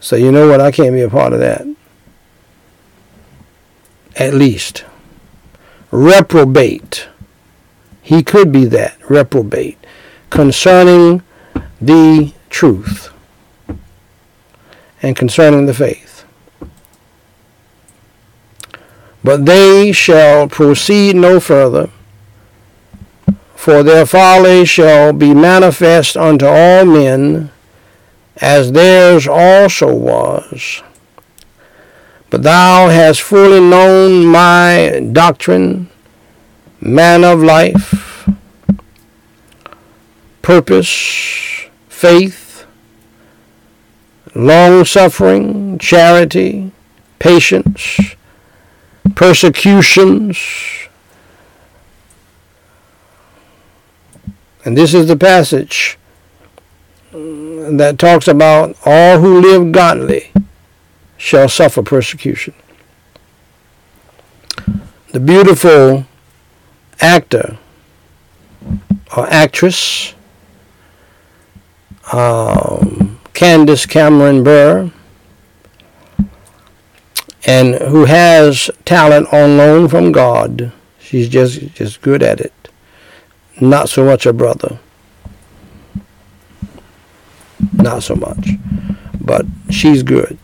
say, 0.00 0.20
you 0.20 0.30
know 0.32 0.48
what, 0.48 0.60
I 0.60 0.70
can't 0.70 0.92
be 0.92 1.00
a 1.00 1.08
part 1.08 1.32
of 1.32 1.38
that. 1.38 1.66
At 4.16 4.34
least. 4.34 4.84
Reprobate. 5.90 7.08
He 8.02 8.22
could 8.22 8.52
be 8.52 8.64
that, 8.66 8.98
reprobate, 9.08 9.78
concerning 10.30 11.22
the 11.80 12.32
truth 12.50 13.12
and 15.02 15.16
concerning 15.16 15.66
the 15.66 15.74
faith. 15.74 16.24
But 19.22 19.44
they 19.44 19.92
shall 19.92 20.48
proceed 20.48 21.16
no 21.16 21.40
further 21.40 21.90
for 23.66 23.82
their 23.82 24.06
folly 24.06 24.64
shall 24.64 25.12
be 25.12 25.34
manifest 25.34 26.16
unto 26.16 26.46
all 26.46 26.84
men, 26.84 27.50
as 28.36 28.70
theirs 28.70 29.26
also 29.26 29.92
was. 29.92 30.84
But 32.30 32.44
thou 32.44 32.90
hast 32.90 33.20
fully 33.22 33.58
known 33.58 34.24
my 34.24 35.08
doctrine, 35.10 35.90
man 36.80 37.24
of 37.24 37.42
life, 37.42 38.28
purpose, 40.42 41.65
faith, 41.96 42.66
long 44.34 44.84
suffering, 44.84 45.78
charity, 45.78 46.70
patience, 47.18 47.98
persecutions, 49.14 50.36
And 54.66 54.76
this 54.76 54.94
is 54.94 55.06
the 55.06 55.16
passage 55.16 55.96
that 57.12 57.98
talks 58.00 58.26
about 58.26 58.76
all 58.84 59.20
who 59.20 59.40
live 59.40 59.70
godly 59.70 60.32
shall 61.16 61.48
suffer 61.48 61.84
persecution. 61.84 62.52
The 65.12 65.20
beautiful 65.20 66.04
actor 67.00 67.58
or 69.16 69.28
actress, 69.28 70.15
um, 72.12 73.18
Candace 73.34 73.86
Cameron 73.86 74.44
Bure, 74.44 74.90
and 77.46 77.74
who 77.74 78.04
has 78.04 78.70
talent 78.84 79.32
on 79.32 79.56
loan 79.56 79.88
from 79.88 80.12
God. 80.12 80.72
She's 80.98 81.28
just 81.28 81.60
just 81.74 82.02
good 82.02 82.22
at 82.22 82.40
it 82.40 82.52
not 83.60 83.88
so 83.88 84.04
much 84.04 84.26
a 84.26 84.32
brother. 84.32 84.78
Not 87.72 88.02
so 88.02 88.14
much. 88.14 88.50
But 89.20 89.46
she's 89.70 90.02
good. 90.02 90.38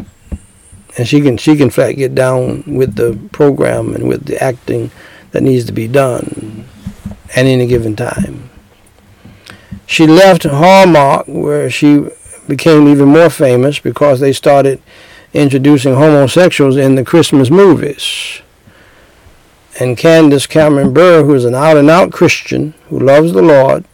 And 0.96 1.08
she 1.08 1.20
can 1.20 1.36
she 1.36 1.56
can 1.56 1.70
fact 1.70 1.98
get 1.98 2.14
down 2.14 2.64
with 2.66 2.96
the 2.96 3.18
program 3.32 3.94
and 3.94 4.08
with 4.08 4.26
the 4.26 4.42
acting 4.42 4.90
that 5.30 5.42
needs 5.42 5.64
to 5.66 5.72
be 5.72 5.88
done 5.88 6.68
at 7.34 7.46
any 7.46 7.66
given 7.66 7.96
time. 7.96 8.50
She 9.92 10.06
left 10.06 10.44
Hallmark 10.44 11.26
where 11.28 11.68
she 11.68 12.08
became 12.48 12.88
even 12.88 13.08
more 13.08 13.28
famous 13.28 13.78
because 13.78 14.20
they 14.20 14.32
started 14.32 14.80
introducing 15.34 15.96
homosexuals 15.96 16.78
in 16.78 16.94
the 16.94 17.04
Christmas 17.04 17.50
movies 17.50 18.40
and 19.78 19.98
Candace 19.98 20.46
Cameron 20.46 20.94
Bure, 20.94 21.24
who 21.24 21.34
is 21.34 21.44
an 21.44 21.54
out 21.54 21.76
and 21.76 21.90
out 21.90 22.10
Christian 22.10 22.72
who 22.88 22.98
loves 22.98 23.34
the 23.34 23.42
Lord, 23.42 23.84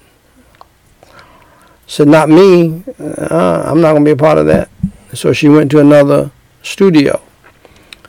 said, 1.89 2.07
Not 2.07 2.29
me. 2.29 2.85
Uh, 2.97 3.65
I'm 3.67 3.81
not 3.81 3.95
going 3.95 4.05
to 4.05 4.09
be 4.09 4.13
a 4.13 4.17
part 4.17 4.39
of 4.39 4.47
that. 4.47 4.71
So 5.15 5.33
she 5.33 5.49
went 5.49 5.69
to 5.73 5.81
another 5.81 6.31
studio 6.63 7.21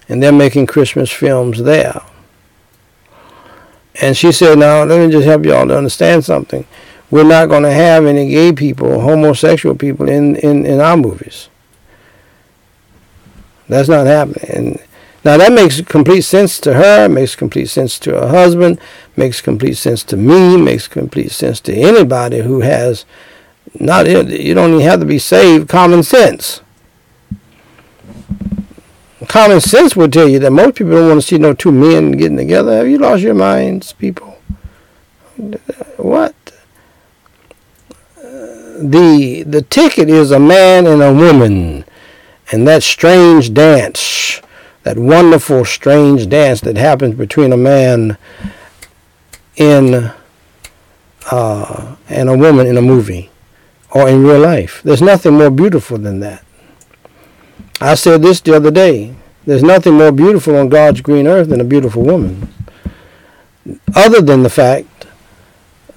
and 0.07 0.21
they're 0.21 0.31
making 0.31 0.67
Christmas 0.67 1.09
films 1.09 1.63
there. 1.63 2.03
And 3.99 4.15
she 4.15 4.31
said, 4.31 4.59
now, 4.59 4.83
let 4.83 5.03
me 5.03 5.11
just 5.11 5.25
help 5.25 5.43
y'all 5.43 5.67
to 5.67 5.75
understand 5.75 6.23
something. 6.23 6.67
We're 7.11 7.23
not 7.23 7.49
going 7.49 7.63
to 7.63 7.71
have 7.71 8.05
any 8.05 8.29
gay 8.29 8.51
people, 8.53 9.01
homosexual 9.01 9.75
people 9.75 10.07
in, 10.07 10.35
in, 10.37 10.65
in 10.65 10.79
our 10.79 10.95
movies. 10.95 11.49
That's 13.67 13.89
not 13.89 14.05
happening. 14.07 14.49
And 14.49 14.79
now 15.23 15.37
that 15.37 15.51
makes 15.51 15.81
complete 15.81 16.21
sense 16.21 16.59
to 16.61 16.73
her, 16.75 17.09
makes 17.09 17.35
complete 17.35 17.67
sense 17.67 17.99
to 17.99 18.11
her 18.11 18.27
husband, 18.29 18.79
makes 19.15 19.41
complete 19.41 19.75
sense 19.75 20.03
to 20.05 20.17
me, 20.17 20.57
makes 20.57 20.87
complete 20.87 21.31
sense 21.31 21.59
to 21.61 21.73
anybody 21.75 22.41
who 22.41 22.61
has 22.61 23.05
not 23.79 24.07
you 24.07 24.53
don't 24.53 24.73
even 24.73 24.81
have 24.81 24.99
to 24.99 25.05
be 25.05 25.19
saved, 25.19 25.69
common 25.69 26.03
sense. 26.03 26.61
Common 29.27 29.61
sense 29.61 29.95
would 29.95 30.13
tell 30.13 30.27
you 30.27 30.39
that 30.39 30.51
most 30.51 30.75
people 30.75 30.93
don't 30.93 31.09
want 31.09 31.21
to 31.21 31.27
see 31.27 31.37
no 31.37 31.53
two 31.53 31.71
men 31.71 32.13
getting 32.13 32.37
together. 32.37 32.77
Have 32.77 32.87
you 32.87 32.97
lost 32.97 33.21
your 33.21 33.35
minds, 33.35 33.93
people? 33.93 34.39
What? 35.97 36.33
The 38.81 39.43
the 39.45 39.61
ticket 39.69 40.09
is 40.09 40.31
a 40.31 40.39
man 40.39 40.87
and 40.87 41.01
a 41.01 41.13
woman, 41.13 41.85
and 42.51 42.67
that 42.67 42.83
strange 42.83 43.53
dance 43.53 44.41
that 44.83 44.97
wonderful, 44.97 45.65
strange 45.65 46.29
dance 46.29 46.61
that 46.61 46.77
happens 46.77 47.15
between 47.15 47.51
a 47.51 47.57
man 47.57 48.17
in 49.55 50.11
uh, 51.31 51.95
and 52.07 52.29
a 52.29 52.37
woman 52.37 52.65
in 52.65 52.77
a 52.77 52.81
movie 52.81 53.29
or 53.91 54.07
in 54.07 54.23
real 54.23 54.39
life. 54.39 54.81
There's 54.83 55.01
nothing 55.01 55.33
more 55.33 55.51
beautiful 55.51 55.97
than 55.97 56.21
that. 56.21 56.43
I 57.81 57.95
said 57.95 58.21
this 58.21 58.41
the 58.41 58.55
other 58.55 58.71
day. 58.71 59.15
There's 59.45 59.63
nothing 59.63 59.93
more 59.93 60.11
beautiful 60.11 60.55
on 60.55 60.69
God's 60.69 61.01
green 61.01 61.27
earth 61.27 61.49
than 61.49 61.61
a 61.61 61.65
beautiful 61.65 62.03
woman. 62.03 62.51
Other 63.95 64.21
than 64.21 64.43
the 64.43 64.49
fact, 64.49 65.05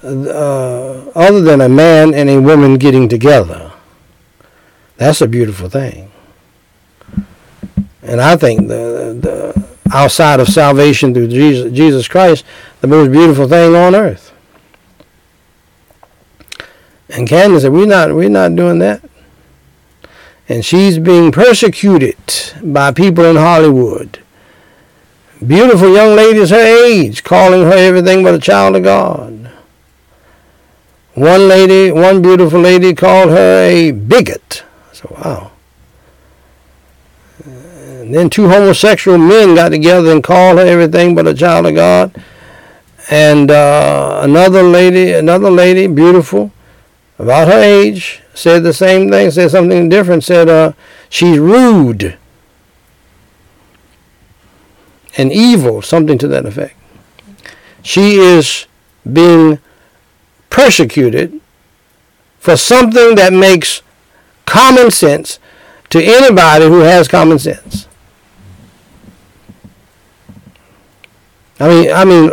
uh, 0.03 1.09
other 1.15 1.41
than 1.41 1.61
a 1.61 1.69
man 1.69 2.13
and 2.13 2.29
a 2.29 2.41
woman 2.41 2.77
getting 2.77 3.07
together. 3.07 3.71
That's 4.97 5.21
a 5.21 5.27
beautiful 5.27 5.69
thing. 5.69 6.11
And 8.01 8.19
I 8.21 8.35
think 8.35 8.67
the, 8.67 9.17
the 9.19 9.67
outside 9.93 10.39
of 10.39 10.47
salvation 10.47 11.13
through 11.13 11.29
Jesus, 11.29 11.71
Jesus 11.71 12.07
Christ, 12.07 12.43
the 12.81 12.87
most 12.87 13.11
beautiful 13.11 13.47
thing 13.47 13.75
on 13.75 13.95
earth. 13.95 14.33
And 17.09 17.27
Candace 17.27 17.61
said, 17.61 17.71
"We're 17.71 17.85
not, 17.85 18.13
we're 18.13 18.29
not 18.29 18.55
doing 18.55 18.79
that." 18.79 19.01
And 20.49 20.65
she's 20.65 20.99
being 20.99 21.31
persecuted 21.31 22.17
by 22.61 22.91
people 22.91 23.23
in 23.23 23.37
Hollywood. 23.37 24.19
Beautiful 25.45 25.93
young 25.93 26.15
ladies 26.15 26.49
her 26.49 26.85
age, 26.85 27.23
calling 27.23 27.63
her 27.63 27.77
everything 27.77 28.23
but 28.23 28.33
a 28.33 28.39
child 28.39 28.75
of 28.75 28.83
God. 28.83 29.32
One 31.15 31.47
lady, 31.47 31.91
one 31.91 32.21
beautiful 32.21 32.59
lady, 32.59 32.93
called 32.95 33.29
her 33.29 33.65
a 33.65 33.91
bigot. 33.91 34.63
Said, 34.91 35.11
"Wow." 35.11 35.51
And 37.45 38.13
then 38.13 38.29
two 38.29 38.49
homosexual 38.49 39.17
men 39.17 39.55
got 39.55 39.69
together 39.69 40.11
and 40.11 40.23
called 40.23 40.57
her 40.57 40.65
everything 40.65 41.15
but 41.15 41.27
a 41.27 41.33
child 41.33 41.67
of 41.67 41.75
God. 41.75 42.21
And 43.09 43.51
uh, 43.51 44.21
another 44.23 44.63
lady, 44.63 45.13
another 45.13 45.51
lady, 45.51 45.87
beautiful, 45.87 46.51
about 47.19 47.47
her 47.47 47.59
age, 47.61 48.21
said 48.33 48.63
the 48.63 48.73
same 48.73 49.09
thing, 49.09 49.29
said 49.31 49.51
something 49.51 49.89
different, 49.89 50.23
said 50.23 50.49
uh, 50.49 50.73
she's 51.09 51.37
rude 51.37 52.17
and 55.15 55.31
evil, 55.31 55.81
something 55.81 56.17
to 56.17 56.27
that 56.27 56.45
effect. 56.45 56.75
She 57.81 58.15
is 58.15 58.65
being 59.11 59.59
persecuted 60.53 61.41
for 62.37 62.55
something 62.55 63.15
that 63.15 63.33
makes 63.33 63.81
common 64.45 64.91
sense 64.91 65.39
to 65.89 65.99
anybody 66.01 66.65
who 66.65 66.81
has 66.81 67.07
common 67.07 67.39
sense. 67.39 67.87
I 71.59 71.67
mean, 71.67 71.91
I 71.91 72.05
mean, 72.05 72.31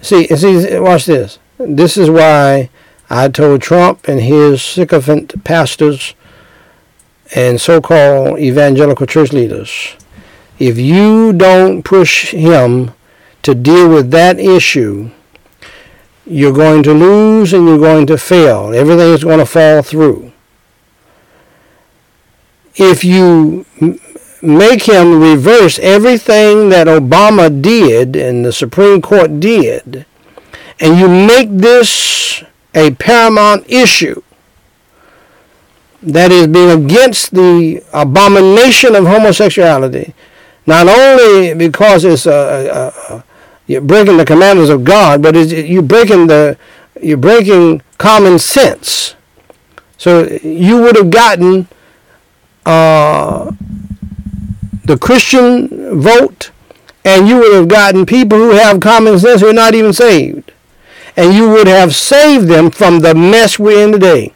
see, 0.00 0.28
see, 0.28 0.78
watch 0.78 1.06
this. 1.06 1.40
This 1.58 1.96
is 1.96 2.08
why 2.08 2.70
I 3.10 3.28
told 3.28 3.60
Trump 3.60 4.06
and 4.06 4.20
his 4.20 4.62
sycophant 4.62 5.42
pastors 5.42 6.14
and 7.34 7.60
so-called 7.60 8.38
evangelical 8.38 9.06
church 9.06 9.32
leaders, 9.32 9.96
if 10.60 10.78
you 10.78 11.32
don't 11.32 11.82
push 11.82 12.30
him 12.30 12.92
to 13.42 13.54
deal 13.54 13.88
with 13.88 14.12
that 14.12 14.38
issue, 14.38 15.10
you're 16.28 16.52
going 16.52 16.82
to 16.82 16.92
lose 16.92 17.52
and 17.52 17.66
you're 17.66 17.78
going 17.78 18.06
to 18.06 18.18
fail. 18.18 18.74
Everything 18.74 19.12
is 19.12 19.24
going 19.24 19.38
to 19.38 19.46
fall 19.46 19.82
through. 19.82 20.32
If 22.74 23.04
you 23.04 23.64
make 24.42 24.82
him 24.84 25.20
reverse 25.20 25.78
everything 25.80 26.68
that 26.68 26.86
Obama 26.86 27.62
did 27.62 28.14
and 28.14 28.44
the 28.44 28.52
Supreme 28.52 29.02
Court 29.02 29.40
did, 29.40 30.06
and 30.78 30.98
you 30.98 31.08
make 31.08 31.48
this 31.50 32.44
a 32.74 32.92
paramount 32.92 33.68
issue 33.68 34.22
that 36.02 36.30
is 36.30 36.46
being 36.46 36.84
against 36.84 37.34
the 37.34 37.82
abomination 37.92 38.94
of 38.94 39.06
homosexuality, 39.06 40.14
not 40.66 40.86
only 40.86 41.54
because 41.54 42.04
it's 42.04 42.26
a, 42.26 43.24
you're 43.68 43.82
breaking 43.82 44.16
the 44.16 44.24
commandments 44.24 44.70
of 44.70 44.82
God, 44.82 45.22
but 45.22 45.36
you're 45.36 45.82
breaking 45.82 46.26
the 46.26 46.58
you're 47.00 47.16
breaking 47.16 47.82
common 47.98 48.40
sense. 48.40 49.14
So 49.98 50.26
you 50.42 50.80
would 50.80 50.96
have 50.96 51.10
gotten 51.10 51.68
uh, 52.64 53.52
the 54.84 54.96
Christian 54.98 56.00
vote, 56.00 56.50
and 57.04 57.28
you 57.28 57.36
would 57.36 57.52
have 57.54 57.68
gotten 57.68 58.06
people 58.06 58.38
who 58.38 58.52
have 58.52 58.80
common 58.80 59.18
sense 59.18 59.42
who 59.42 59.48
are 59.48 59.52
not 59.52 59.74
even 59.74 59.92
saved. 59.92 60.50
And 61.16 61.34
you 61.34 61.50
would 61.50 61.66
have 61.66 61.94
saved 61.94 62.48
them 62.48 62.70
from 62.70 63.00
the 63.00 63.14
mess 63.14 63.58
we're 63.58 63.84
in 63.84 63.92
today. 63.92 64.32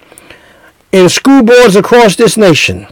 In 0.91 1.09
school 1.09 1.43
boards 1.43 1.74
across 1.76 2.16
this 2.16 2.37
nation. 2.37 2.87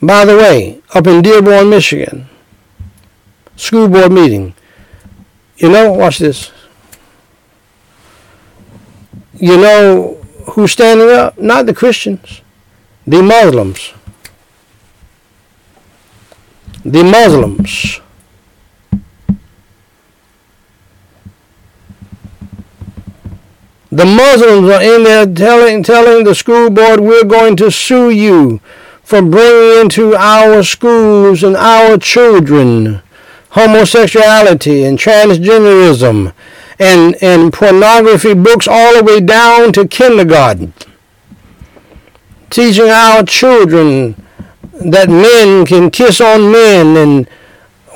By 0.00 0.26
the 0.26 0.36
way, 0.36 0.82
up 0.92 1.06
in 1.06 1.22
Dearborn, 1.22 1.70
Michigan, 1.70 2.28
school 3.56 3.88
board 3.88 4.12
meeting. 4.12 4.54
You 5.56 5.70
know, 5.70 5.92
watch 5.92 6.18
this. 6.18 6.50
You 9.34 9.56
know 9.56 10.14
who's 10.52 10.72
standing 10.72 11.10
up? 11.10 11.38
Not 11.38 11.66
the 11.66 11.74
Christians 11.74 12.42
the 13.06 13.22
Muslims, 13.22 13.92
the 16.82 17.04
Muslims, 17.04 18.00
the 23.92 24.06
Muslims 24.06 24.70
are 24.70 24.82
in 24.82 25.04
there 25.04 25.26
telling, 25.26 25.82
telling 25.82 26.24
the 26.24 26.34
school 26.34 26.70
board, 26.70 27.00
we're 27.00 27.24
going 27.24 27.56
to 27.56 27.70
sue 27.70 28.08
you 28.08 28.60
for 29.02 29.20
bringing 29.20 29.82
into 29.82 30.16
our 30.16 30.62
schools 30.62 31.42
and 31.42 31.56
our 31.56 31.98
children 31.98 33.02
homosexuality 33.54 34.84
and 34.84 34.98
transgenderism 34.98 36.32
and, 36.78 37.16
and 37.22 37.52
pornography 37.52 38.34
books 38.34 38.68
all 38.68 38.96
the 38.96 39.02
way 39.02 39.20
down 39.20 39.72
to 39.72 39.86
kindergarten 39.86 40.72
teaching 42.54 42.88
our 42.88 43.24
children 43.24 44.14
that 44.74 45.08
men 45.08 45.66
can 45.66 45.90
kiss 45.90 46.20
on 46.20 46.52
men 46.52 46.96
and 46.96 47.28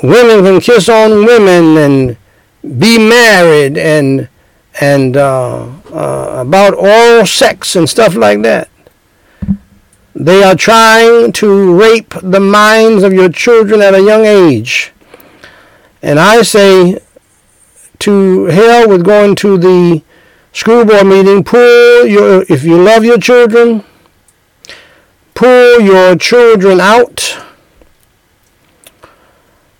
women 0.02 0.44
can 0.44 0.60
kiss 0.60 0.88
on 0.88 1.24
women 1.24 1.76
and 1.76 2.16
be 2.80 2.98
married 2.98 3.78
and 3.78 4.28
and 4.80 5.16
uh, 5.16 5.64
uh, 5.92 6.34
about 6.40 6.74
oral 6.74 7.24
sex 7.24 7.76
and 7.76 7.88
stuff 7.88 8.16
like 8.16 8.42
that. 8.42 8.68
They 10.14 10.42
are 10.42 10.56
trying 10.56 11.30
to 11.34 11.78
rape 11.78 12.14
the 12.20 12.40
minds 12.40 13.04
of 13.04 13.12
your 13.12 13.28
children 13.28 13.80
at 13.80 13.94
a 13.94 14.02
young 14.02 14.24
age. 14.24 14.92
And 16.02 16.18
I 16.20 16.42
say 16.42 17.00
to 18.00 18.44
hell 18.46 18.88
with 18.88 19.04
going 19.04 19.34
to 19.36 19.58
the 19.58 20.02
school 20.52 20.84
board 20.84 21.06
meeting, 21.06 21.42
pull 21.42 22.06
your, 22.06 22.44
if 22.48 22.64
you 22.64 22.80
love 22.82 23.04
your 23.04 23.18
children, 23.18 23.84
pull 25.34 25.80
your 25.80 26.16
children 26.16 26.80
out, 26.80 27.36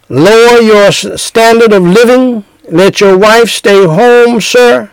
lower 0.08 0.60
your 0.60 0.90
standard 0.92 1.72
of 1.72 1.82
living, 1.82 2.44
let 2.70 3.00
your 3.00 3.16
wife 3.16 3.50
stay 3.50 3.84
home, 3.84 4.40
sir. 4.40 4.90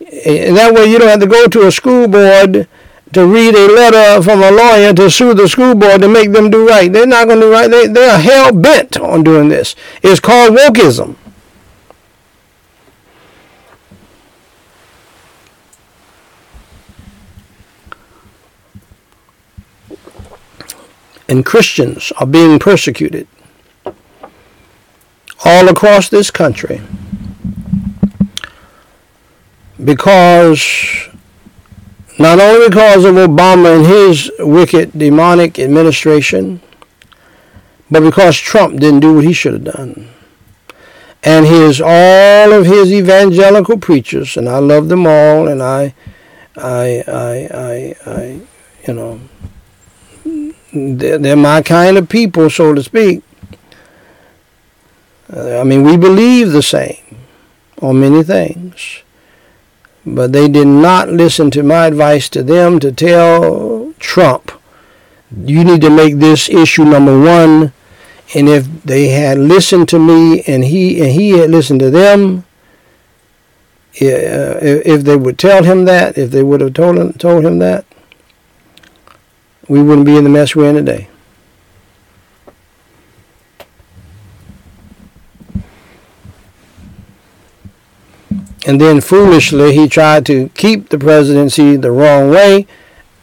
And 0.00 0.56
that 0.56 0.74
way 0.74 0.86
you 0.90 0.98
don't 0.98 1.08
have 1.08 1.20
to 1.20 1.26
go 1.26 1.46
to 1.46 1.66
a 1.66 1.72
school 1.72 2.08
board 2.08 2.68
to 3.12 3.26
read 3.26 3.54
a 3.54 3.66
letter 3.72 4.22
from 4.22 4.42
a 4.42 4.50
lawyer 4.50 4.92
to 4.92 5.10
sue 5.10 5.34
the 5.34 5.48
school 5.48 5.74
board 5.74 6.02
to 6.02 6.08
make 6.08 6.32
them 6.32 6.50
do 6.50 6.66
right. 6.66 6.92
They're 6.92 7.06
not 7.06 7.26
going 7.26 7.40
to 7.40 7.46
do 7.46 7.52
right. 7.52 7.70
They, 7.70 7.86
they 7.86 8.08
are 8.08 8.18
hell 8.18 8.52
bent 8.52 8.98
on 8.98 9.24
doing 9.24 9.48
this. 9.48 9.74
It's 10.02 10.20
called 10.20 10.56
wokeism. 10.56 11.16
And 21.30 21.44
Christians 21.44 22.10
are 22.16 22.26
being 22.26 22.58
persecuted 22.58 23.28
all 25.44 25.68
across 25.68 26.08
this 26.08 26.30
country 26.30 26.80
because 29.82 31.07
not 32.18 32.40
only 32.40 32.68
because 32.68 33.04
of 33.04 33.14
Obama 33.14 33.76
and 33.76 33.86
his 33.86 34.30
wicked 34.38 34.92
demonic 34.98 35.58
administration, 35.58 36.60
but 37.90 38.02
because 38.02 38.36
Trump 38.36 38.80
didn't 38.80 39.00
do 39.00 39.14
what 39.14 39.24
he 39.24 39.32
should 39.32 39.54
have 39.54 39.76
done. 39.76 40.08
And 41.22 41.46
his 41.46 41.80
all 41.80 42.52
of 42.52 42.66
his 42.66 42.92
evangelical 42.92 43.78
preachers, 43.78 44.36
and 44.36 44.48
I 44.48 44.58
love 44.58 44.88
them 44.88 45.06
all, 45.06 45.48
and 45.48 45.62
I, 45.62 45.94
I, 46.56 47.04
I, 47.06 47.48
I, 47.54 48.10
I 48.10 48.40
you 48.86 48.94
know, 48.94 49.20
they're, 50.72 51.18
they're 51.18 51.36
my 51.36 51.62
kind 51.62 51.98
of 51.98 52.08
people, 52.08 52.50
so 52.50 52.74
to 52.74 52.82
speak. 52.82 53.22
I 55.30 55.62
mean, 55.64 55.82
we 55.82 55.96
believe 55.96 56.52
the 56.52 56.62
same 56.62 57.18
on 57.82 58.00
many 58.00 58.22
things. 58.22 59.02
But 60.06 60.32
they 60.32 60.48
did 60.48 60.66
not 60.66 61.08
listen 61.08 61.50
to 61.52 61.62
my 61.62 61.86
advice 61.86 62.28
to 62.30 62.42
them 62.42 62.78
to 62.80 62.92
tell 62.92 63.92
Trump, 63.98 64.52
you 65.36 65.64
need 65.64 65.80
to 65.82 65.90
make 65.90 66.16
this 66.16 66.48
issue 66.48 66.84
number 66.84 67.18
one. 67.18 67.72
And 68.34 68.48
if 68.48 68.66
they 68.82 69.08
had 69.08 69.38
listened 69.38 69.88
to 69.90 69.98
me 69.98 70.42
and 70.42 70.64
he 70.64 71.00
and 71.00 71.12
he 71.12 71.30
had 71.30 71.50
listened 71.50 71.80
to 71.80 71.90
them, 71.90 72.44
uh, 74.00 74.60
if 74.62 75.02
they 75.02 75.16
would 75.16 75.38
tell 75.38 75.64
him 75.64 75.84
that, 75.86 76.16
if 76.16 76.30
they 76.30 76.42
would 76.42 76.60
have 76.60 76.74
told 76.74 76.98
him, 76.98 77.12
told 77.14 77.44
him 77.44 77.58
that, 77.58 77.84
we 79.66 79.82
wouldn't 79.82 80.06
be 80.06 80.16
in 80.16 80.24
the 80.24 80.30
mess 80.30 80.54
we're 80.54 80.68
in 80.68 80.76
today. 80.76 81.08
And 88.68 88.78
then 88.78 89.00
foolishly, 89.00 89.74
he 89.74 89.88
tried 89.88 90.26
to 90.26 90.50
keep 90.50 90.90
the 90.90 90.98
presidency 90.98 91.76
the 91.76 91.90
wrong 91.90 92.28
way, 92.28 92.66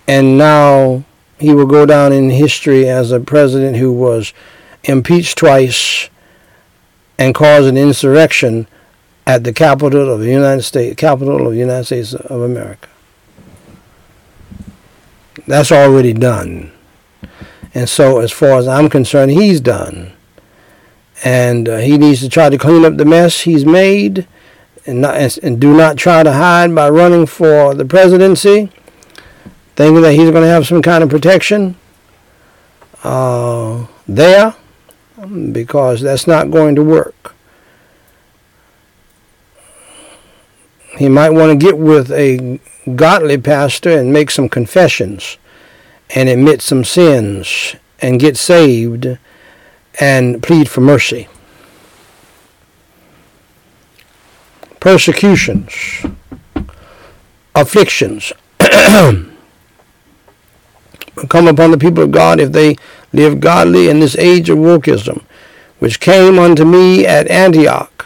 and 0.08 0.40
now 0.40 1.04
he 1.38 1.54
will 1.54 1.68
go 1.68 1.86
down 1.86 2.12
in 2.12 2.32
history 2.32 2.90
as 2.90 3.12
a 3.12 3.20
president 3.20 3.78
who 3.78 3.94
was 3.94 4.34
impeached 4.86 5.38
twice 5.38 6.10
and 7.20 7.36
caused 7.36 7.68
an 7.68 7.78
insurrection 7.78 8.68
at 9.28 9.44
the 9.44 9.54
capital 9.54 10.12
of 10.12 10.20
the 10.20 10.32
United 10.32 10.64
States, 10.64 10.96
capital 10.96 11.46
of 11.46 11.54
the 11.54 11.60
United 11.60 11.86
States 11.86 12.16
of 12.16 12.42
America. 12.42 12.90
That's 15.46 15.72
already 15.72 16.14
done. 16.14 16.72
And 17.76 17.88
so, 17.88 18.18
as 18.20 18.32
far 18.32 18.58
as 18.58 18.68
I'm 18.68 18.90
concerned, 18.90 19.30
he's 19.30 19.62
done. 19.62 20.12
And 21.24 21.70
uh, 21.70 21.78
he 21.78 22.00
needs 22.00 22.22
to 22.22 22.30
try 22.30 22.50
to 22.50 22.58
clean 22.58 22.84
up 22.84 22.98
the 22.98 23.06
mess 23.06 23.42
he's 23.42 23.64
made 23.64 24.28
and, 24.86 25.02
not, 25.02 25.38
and 25.38 25.60
do 25.60 25.76
not 25.76 25.98
try 25.98 26.24
to 26.24 26.32
hide 26.34 26.74
by 26.74 26.90
running 26.90 27.26
for 27.26 27.74
the 27.74 27.86
presidency, 27.86 28.72
thinking 29.76 30.02
that 30.02 30.14
he's 30.14 30.32
going 30.32 30.44
to 30.44 30.48
have 30.48 30.68
some 30.68 30.82
kind 30.82 31.04
of 31.04 31.10
protection 31.10 31.76
uh, 33.04 33.86
there, 34.08 34.56
because 35.52 36.02
that's 36.02 36.28
not 36.28 36.52
going 36.52 36.76
to 36.76 36.84
work. 36.84 37.36
He 40.98 41.10
might 41.10 41.32
want 41.32 41.52
to 41.52 41.66
get 41.66 41.78
with 41.78 42.12
a 42.12 42.60
godly 42.96 43.38
pastor 43.38 43.90
and 43.98 44.14
make 44.14 44.32
some 44.32 44.48
confessions 44.48 45.38
and 46.14 46.30
admit 46.30 46.62
some 46.62 46.84
sins 46.84 47.76
and 48.00 48.20
get 48.20 48.38
saved 48.38 49.18
and 50.00 50.44
plead 50.44 50.70
for 50.70 50.82
mercy. 50.82 51.28
Persecutions, 54.86 56.06
afflictions 57.56 58.32
come 58.60 59.34
upon 61.48 61.72
the 61.72 61.78
people 61.80 62.04
of 62.04 62.12
God 62.12 62.40
if 62.40 62.52
they 62.52 62.76
live 63.12 63.40
godly 63.40 63.90
in 63.90 64.00
this 64.00 64.16
age 64.16 64.48
of 64.48 64.60
wokeism, 64.60 65.24
which 65.80 66.00
came 66.00 66.38
unto 66.38 66.64
me 66.64 67.04
at 67.04 67.28
Antioch, 67.32 68.06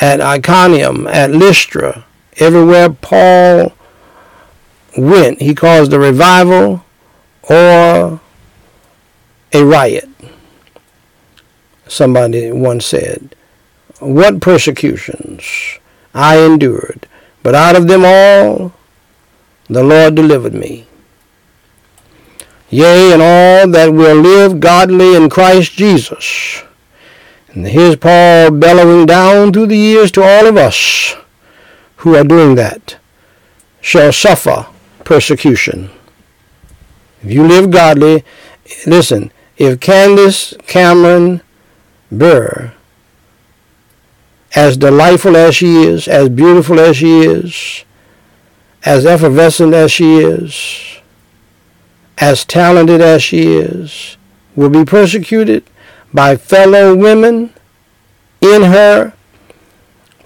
at 0.00 0.20
Iconium, 0.20 1.08
at 1.08 1.32
Lystra, 1.32 2.04
everywhere 2.36 2.88
Paul 2.88 3.72
went, 4.96 5.42
he 5.42 5.52
caused 5.52 5.92
a 5.92 5.98
revival 5.98 6.84
or 7.42 8.20
a 9.52 9.64
riot. 9.64 10.08
Somebody 11.88 12.52
once 12.52 12.86
said 12.86 13.34
what 14.02 14.40
persecutions 14.40 15.78
I 16.14 16.38
endured, 16.38 17.06
but 17.42 17.54
out 17.54 17.76
of 17.76 17.88
them 17.88 18.04
all 18.04 18.72
the 19.68 19.82
Lord 19.82 20.14
delivered 20.14 20.54
me. 20.54 20.86
Yea, 22.68 23.12
and 23.12 23.22
all 23.22 23.68
that 23.68 23.92
will 23.92 24.16
live 24.16 24.60
godly 24.60 25.14
in 25.14 25.28
Christ 25.28 25.72
Jesus. 25.72 26.62
And 27.48 27.66
here's 27.66 27.96
Paul 27.96 28.50
bellowing 28.50 29.06
down 29.06 29.52
through 29.52 29.66
the 29.66 29.76
years 29.76 30.10
to 30.12 30.22
all 30.22 30.46
of 30.46 30.56
us 30.56 31.16
who 31.96 32.16
are 32.16 32.24
doing 32.24 32.56
that, 32.56 32.96
shall 33.80 34.12
suffer 34.12 34.66
persecution. 35.04 35.90
If 37.22 37.30
you 37.30 37.46
live 37.46 37.70
godly, 37.70 38.24
listen, 38.86 39.30
if 39.56 39.78
Candace 39.78 40.54
Cameron 40.66 41.42
Bure 42.10 42.74
as 44.54 44.76
delightful 44.76 45.36
as 45.36 45.56
she 45.56 45.82
is, 45.82 46.06
as 46.06 46.28
beautiful 46.28 46.78
as 46.78 46.96
she 46.96 47.20
is, 47.20 47.84
as 48.84 49.06
effervescent 49.06 49.72
as 49.74 49.90
she 49.90 50.18
is, 50.18 50.98
as 52.18 52.44
talented 52.44 53.00
as 53.00 53.22
she 53.22 53.54
is, 53.56 54.16
will 54.54 54.68
be 54.68 54.84
persecuted 54.84 55.64
by 56.12 56.36
fellow 56.36 56.94
women 56.94 57.52
in 58.40 58.62
her 58.62 59.14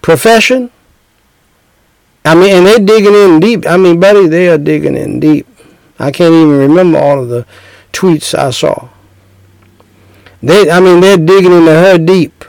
profession. 0.03 0.71
I 2.25 2.35
mean, 2.35 2.57
and 2.57 2.67
they're 2.67 2.79
digging 2.79 3.15
in 3.15 3.39
deep. 3.39 3.67
I 3.67 3.77
mean, 3.77 4.01
buddy, 4.01 4.27
they 4.27 4.49
are 4.49 4.59
digging 4.59 4.97
in 4.97 5.21
deep. 5.21 5.47
I 5.99 6.11
can't 6.11 6.35
even 6.35 6.59
remember 6.59 6.99
all 6.99 7.23
of 7.23 7.29
the 7.29 7.47
tweets 7.93 8.37
I 8.37 8.51
saw. 8.51 8.89
They, 10.43 10.71
I 10.71 10.81
mean, 10.81 11.01
they're 11.01 11.17
digging 11.17 11.53
into 11.53 11.71
her 11.71 11.99
deep. 11.99 12.45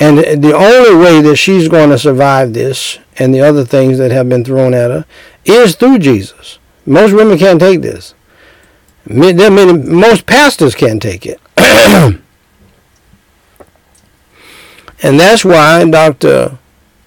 And 0.00 0.18
the 0.18 0.54
only 0.54 0.94
way 0.94 1.20
that 1.22 1.36
she's 1.36 1.68
going 1.68 1.90
to 1.90 1.98
survive 1.98 2.52
this 2.52 2.98
and 3.18 3.34
the 3.34 3.40
other 3.40 3.64
things 3.64 3.98
that 3.98 4.12
have 4.12 4.28
been 4.28 4.44
thrown 4.44 4.72
at 4.72 4.90
her 4.90 5.04
is 5.44 5.74
through 5.74 5.98
Jesus. 5.98 6.58
Most 6.86 7.12
women 7.12 7.36
can't 7.36 7.58
take 7.58 7.82
this. 7.82 8.14
most 9.06 10.26
pastors 10.26 10.74
can't 10.76 11.02
take 11.02 11.26
it. 11.26 11.40
and 11.56 12.22
that's 15.02 15.44
why 15.44 15.84
Dr. 15.90 16.58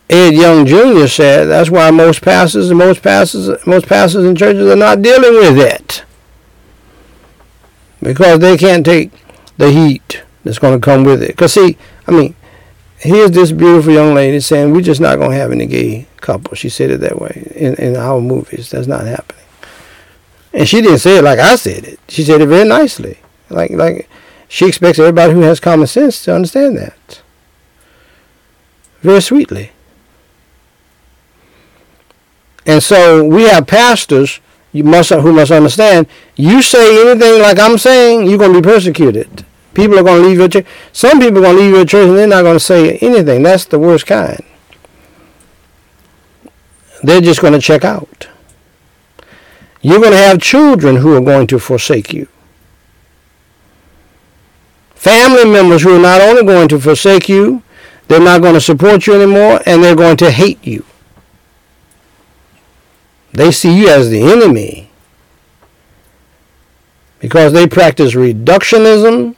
Ed 0.10 0.34
Young 0.34 0.66
Jr. 0.66 1.08
said 1.08 1.46
that's 1.46 1.70
why 1.70 1.90
most 1.90 2.22
pastors 2.22 2.70
and 2.70 2.78
most 2.78 3.02
pastors 3.02 3.66
most 3.66 3.88
pastors 3.88 4.26
and 4.26 4.38
churches 4.38 4.70
are 4.70 4.76
not 4.76 5.02
dealing 5.02 5.34
with 5.34 5.58
it. 5.58 6.04
Because 8.04 8.40
they 8.40 8.58
can't 8.58 8.86
take 8.86 9.12
the 9.58 9.72
heat 9.72 10.24
that's 10.44 10.60
going 10.60 10.80
to 10.80 10.84
come 10.84 11.06
with 11.06 11.24
it. 11.24 11.28
Because 11.28 11.54
see, 11.54 11.78
I 12.08 12.12
mean, 12.12 12.36
here's 13.02 13.32
this 13.32 13.52
beautiful 13.52 13.92
young 13.92 14.14
lady 14.14 14.40
saying 14.40 14.72
we're 14.72 14.82
just 14.82 15.02
not 15.02 15.18
going 15.18 15.32
to 15.32 15.38
have 15.38 15.52
any 15.52 15.66
gay 15.66 16.08
couple. 16.18 16.56
She 16.56 16.70
said 16.70 16.92
it 16.92 17.00
that 17.02 17.20
way 17.20 17.52
in, 17.56 17.76
in 17.76 17.96
our 17.96 18.22
movies. 18.22 18.70
That's 18.70 18.88
not 18.88 19.06
happening. 19.06 19.46
And 20.54 20.68
she 20.68 20.82
didn't 20.82 21.00
say 21.00 21.18
it 21.18 21.24
like 21.24 21.40
I 21.40 21.56
said 21.56 21.86
it. 21.86 22.00
She 22.08 22.24
said 22.24 22.42
it 22.42 22.48
very 22.48 22.68
nicely. 22.68 23.18
Like 23.50 23.72
like 23.72 24.10
she 24.48 24.68
expects 24.68 25.00
everybody 25.00 25.34
who 25.34 25.42
has 25.42 25.60
common 25.60 25.88
sense 25.88 26.24
to 26.24 26.36
understand 26.36 26.78
that. 26.78 27.22
Very 29.02 29.22
sweetly. 29.22 29.72
And 32.66 32.84
so 32.84 33.24
we 33.24 33.44
have 33.44 33.66
pastors 33.66 34.40
you 34.74 34.84
must 34.84 35.10
who 35.10 35.34
must 35.34 35.52
understand. 35.52 36.08
You 36.36 36.62
say 36.62 37.10
anything 37.10 37.42
like 37.42 37.60
I'm 37.60 37.78
saying, 37.78 38.28
you're 38.28 38.38
going 38.38 38.54
to 38.54 38.62
be 38.62 38.68
persecuted. 38.68 39.46
People 39.74 40.00
are 40.00 40.04
going 40.04 40.22
to 40.22 40.28
leave 40.28 40.38
your 40.38 40.50
church. 40.50 40.66
Some 40.92 41.20
people 41.20 41.40
are 41.40 41.42
going 41.42 41.58
to 41.58 41.62
leave 41.64 41.74
your 41.74 41.86
church 41.86 42.08
and 42.08 42.18
they're 42.18 42.28
not 42.28 42.44
going 42.44 42.56
to 42.56 42.60
say 42.60 42.98
anything. 42.98 43.44
That's 43.44 43.66
the 43.66 43.80
worst 43.80 44.06
kind. 44.06 44.44
They're 47.04 47.22
just 47.22 47.42
going 47.42 47.54
to 47.54 47.60
check 47.60 47.84
out. 47.84 48.28
You're 49.82 50.00
going 50.00 50.12
to 50.12 50.18
have 50.18 50.42
children 50.42 50.98
who 50.98 51.16
are 51.16 51.22
going 51.22 51.48
to 51.48 51.60
forsake 51.60 52.14
you. 52.14 52.28
Family 54.94 55.46
members 55.46 55.82
who 55.82 55.96
are 55.96 56.02
not 56.02 56.22
only 56.22 56.44
going 56.44 56.68
to 56.68 56.80
forsake 56.80 57.28
you, 57.28 57.64
they're 58.08 58.20
not 58.20 58.42
going 58.42 58.54
to 58.54 58.62
support 58.62 59.08
you 59.08 59.16
anymore, 59.16 59.62
and 59.66 59.84
they're 59.84 59.96
going 59.96 60.18
to 60.18 60.30
hate 60.30 60.64
you. 60.68 60.86
They 63.32 63.52
see 63.52 63.80
you 63.80 63.90
as 63.90 64.10
the 64.10 64.22
enemy 64.22 64.92
because 67.20 67.54
they 67.54 67.66
practice 67.66 68.14
reductionism 68.14 69.36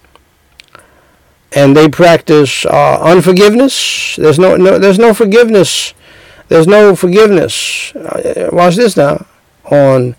and 1.55 1.75
they 1.75 1.89
practice 1.89 2.65
uh, 2.65 2.99
unforgiveness. 3.01 4.15
There's 4.15 4.39
no, 4.39 4.55
no, 4.55 4.79
there's 4.79 4.99
no 4.99 5.13
forgiveness. 5.13 5.93
There's 6.47 6.67
no 6.67 6.95
forgiveness. 6.95 7.95
Uh, 7.95 8.49
watch 8.51 8.75
this 8.75 8.97
now 8.97 9.25
on 9.65 10.15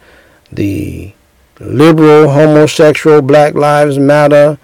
the 0.50 1.12
liberal, 1.60 2.30
homosexual, 2.30 3.22
Black 3.22 3.54
Lives 3.54 3.98
Matter, 3.98 4.58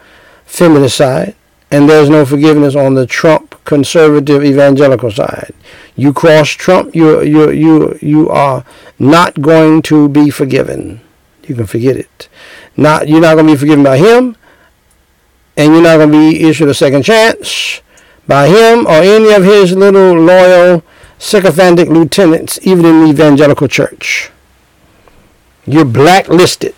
feminist 0.45 0.97
side, 0.97 1.35
and 1.71 1.89
there's 1.89 2.11
no 2.11 2.25
forgiveness 2.25 2.75
on 2.75 2.95
the 2.95 3.07
Trump 3.07 3.63
conservative 3.65 4.45
evangelical 4.45 5.11
side. 5.11 5.55
You 5.95 6.13
cross 6.13 6.49
Trump, 6.49 6.95
you 6.95 7.23
you 7.23 7.51
you 7.51 7.99
you 8.01 8.29
are 8.31 8.65
not 8.99 9.41
going 9.41 9.83
to 9.83 10.09
be 10.09 10.31
forgiven. 10.31 11.01
You 11.47 11.55
can 11.55 11.67
forget 11.67 11.97
it. 11.97 12.29
Not 12.77 13.09
you're 13.09 13.21
not 13.21 13.35
going 13.35 13.47
to 13.47 13.53
be 13.53 13.59
forgiven 13.59 13.85
by 13.85 13.99
him, 13.99 14.37
and 15.61 15.75
you're 15.75 15.83
not 15.83 15.99
going 15.99 16.11
to 16.11 16.19
be 16.33 16.49
issued 16.49 16.71
a 16.71 16.75
second 16.75 17.03
chance 17.03 17.83
by 18.27 18.49
him 18.49 18.87
or 18.87 19.03
any 19.03 19.31
of 19.35 19.45
his 19.45 19.77
little 19.77 20.19
loyal 20.19 20.83
sycophantic 21.19 21.87
lieutenants, 21.87 22.59
even 22.63 22.87
in 22.87 23.05
the 23.05 23.11
evangelical 23.11 23.69
church. 23.69 24.31
You're 25.67 25.85
blacklisted. 25.85 26.75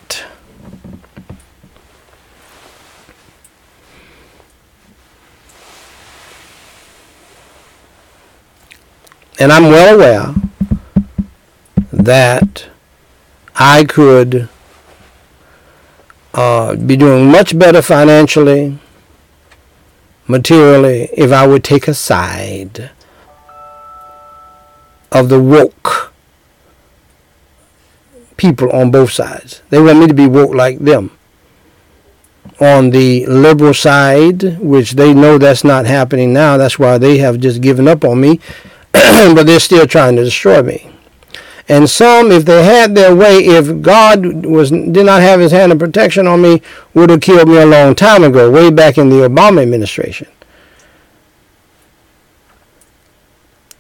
And 9.39 9.53
I'm 9.53 9.65
well 9.65 9.95
aware 9.95 10.35
that 11.93 12.67
I 13.55 13.85
could 13.85 14.49
uh, 16.43 16.75
be 16.75 16.97
doing 16.97 17.31
much 17.31 17.57
better 17.57 17.81
financially, 17.81 18.77
materially, 20.27 21.09
if 21.13 21.31
I 21.31 21.47
would 21.47 21.63
take 21.63 21.87
a 21.87 21.95
side 21.95 22.91
of 25.13 25.29
the 25.29 25.41
woke 25.41 26.13
people 28.37 28.71
on 28.73 28.91
both 28.91 29.13
sides. 29.13 29.63
They 29.71 29.81
want 29.81 30.01
me 30.01 30.09
to 30.09 30.15
be 30.15 30.27
woke 30.27 30.55
like 30.55 30.79
them. 30.81 31.17
On 32.59 32.91
the 32.91 33.25
liberal 33.27 33.75
side, 33.75 34.59
which 34.59 34.93
they 34.93 35.15
know 35.15 35.39
that's 35.39 35.63
not 35.63 35.87
happening 35.87 36.33
now, 36.33 36.57
that's 36.57 36.79
why 36.79 36.99
they 36.99 37.19
have 37.19 37.39
just 37.39 37.61
given 37.61 37.87
up 37.87 38.05
on 38.05 38.21
me, 38.21 38.41
but 38.93 39.45
they're 39.45 39.61
still 39.61 39.87
trying 39.87 40.17
to 40.17 40.25
destroy 40.25 40.61
me. 40.63 40.92
And 41.73 41.89
some, 41.89 42.31
if 42.31 42.45
they 42.45 42.63
had 42.65 42.95
their 42.95 43.17
way, 43.17 43.39
if 43.39 43.81
God 43.81 44.45
was 44.45 44.71
did 44.71 45.07
not 45.07 45.23
have 45.23 45.41
his 45.41 45.53
hand 45.53 45.73
of 45.73 45.79
protection 45.79 46.27
on 46.27 46.43
me, 46.43 46.61
would 46.93 47.09
have 47.09 47.23
killed 47.23 47.49
me 47.49 47.57
a 47.57 47.65
long 47.65 47.95
time 47.95 48.25
ago, 48.25 48.51
way 48.51 48.71
back 48.71 48.99
in 48.99 49.09
the 49.09 49.27
Obama 49.27 49.63
administration. 49.63 50.29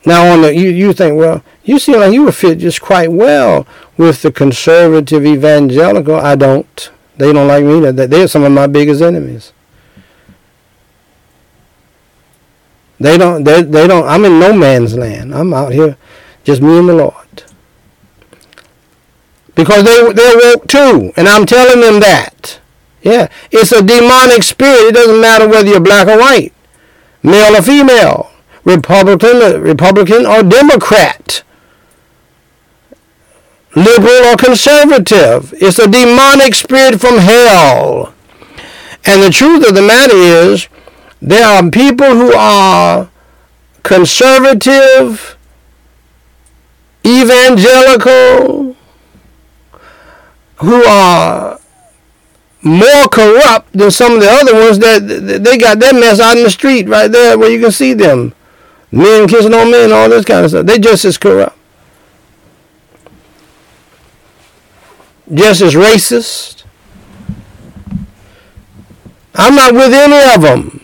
Now, 0.06 0.32
on 0.32 0.40
the 0.40 0.56
you, 0.56 0.70
you 0.70 0.94
think, 0.94 1.18
well, 1.18 1.44
you 1.64 1.78
seem 1.78 2.00
like 2.00 2.14
you 2.14 2.24
would 2.24 2.34
fit 2.34 2.60
just 2.60 2.80
quite 2.80 3.12
well 3.12 3.66
with 3.98 4.22
the 4.22 4.32
conservative 4.32 5.26
evangelical. 5.26 6.16
I 6.16 6.34
don't. 6.34 6.90
They 7.18 7.30
don't 7.30 7.46
like 7.46 7.62
me. 7.62 7.90
They're 7.90 8.26
some 8.26 8.44
of 8.44 8.52
my 8.52 8.68
biggest 8.68 9.02
enemies. 9.02 9.52
They 12.98 13.18
don't. 13.18 13.44
They, 13.44 13.60
they 13.60 13.86
don't. 13.86 14.08
I'm 14.08 14.24
in 14.24 14.40
no 14.40 14.54
man's 14.54 14.96
land. 14.96 15.34
I'm 15.34 15.52
out 15.52 15.72
here, 15.74 15.98
just 16.42 16.62
me 16.62 16.78
and 16.78 16.88
the 16.88 16.94
Lord. 16.94 17.51
Because 19.54 19.84
they 19.84 20.12
they're 20.12 20.36
woke 20.36 20.66
too, 20.66 21.12
and 21.16 21.28
I'm 21.28 21.46
telling 21.46 21.80
them 21.80 22.00
that. 22.00 22.60
Yeah, 23.02 23.28
it's 23.50 23.72
a 23.72 23.82
demonic 23.82 24.42
spirit. 24.42 24.88
It 24.88 24.94
doesn't 24.94 25.20
matter 25.20 25.48
whether 25.48 25.68
you're 25.68 25.80
black 25.80 26.06
or 26.06 26.18
white, 26.18 26.52
male 27.22 27.56
or 27.56 27.62
female. 27.62 28.32
Republican, 28.64 29.60
Republican 29.60 30.24
or 30.24 30.42
Democrat, 30.42 31.42
liberal 33.74 34.26
or 34.26 34.36
conservative. 34.36 35.52
It's 35.56 35.78
a 35.78 35.88
demonic 35.88 36.54
spirit 36.54 37.00
from 37.00 37.18
hell. 37.18 38.14
And 39.04 39.22
the 39.22 39.30
truth 39.30 39.68
of 39.68 39.74
the 39.74 39.82
matter 39.82 40.14
is, 40.14 40.68
there 41.20 41.44
are 41.44 41.68
people 41.70 42.06
who 42.06 42.32
are 42.34 43.10
conservative, 43.82 45.36
evangelical, 47.04 48.76
who 50.62 50.84
are 50.84 51.58
more 52.62 53.08
corrupt 53.10 53.72
than 53.72 53.90
some 53.90 54.14
of 54.14 54.20
the 54.20 54.30
other 54.30 54.54
ones 54.54 54.78
that 54.78 55.40
they 55.42 55.58
got 55.58 55.78
that 55.80 55.94
mess 55.94 56.20
out 56.20 56.36
in 56.36 56.44
the 56.44 56.50
street 56.50 56.88
right 56.88 57.10
there 57.10 57.36
where 57.36 57.50
you 57.50 57.60
can 57.60 57.72
see 57.72 57.92
them 57.92 58.34
men 58.92 59.26
kissing 59.26 59.54
on 59.54 59.70
men, 59.70 59.90
all 59.92 60.08
this 60.08 60.24
kind 60.24 60.44
of 60.44 60.50
stuff. 60.50 60.66
They 60.66 60.78
just 60.78 61.04
as 61.04 61.18
corrupt. 61.18 61.56
Just 65.32 65.62
as 65.62 65.74
racist. 65.74 66.64
I'm 69.34 69.54
not 69.54 69.72
with 69.72 69.92
any 69.92 70.34
of 70.34 70.42
them. 70.42 70.80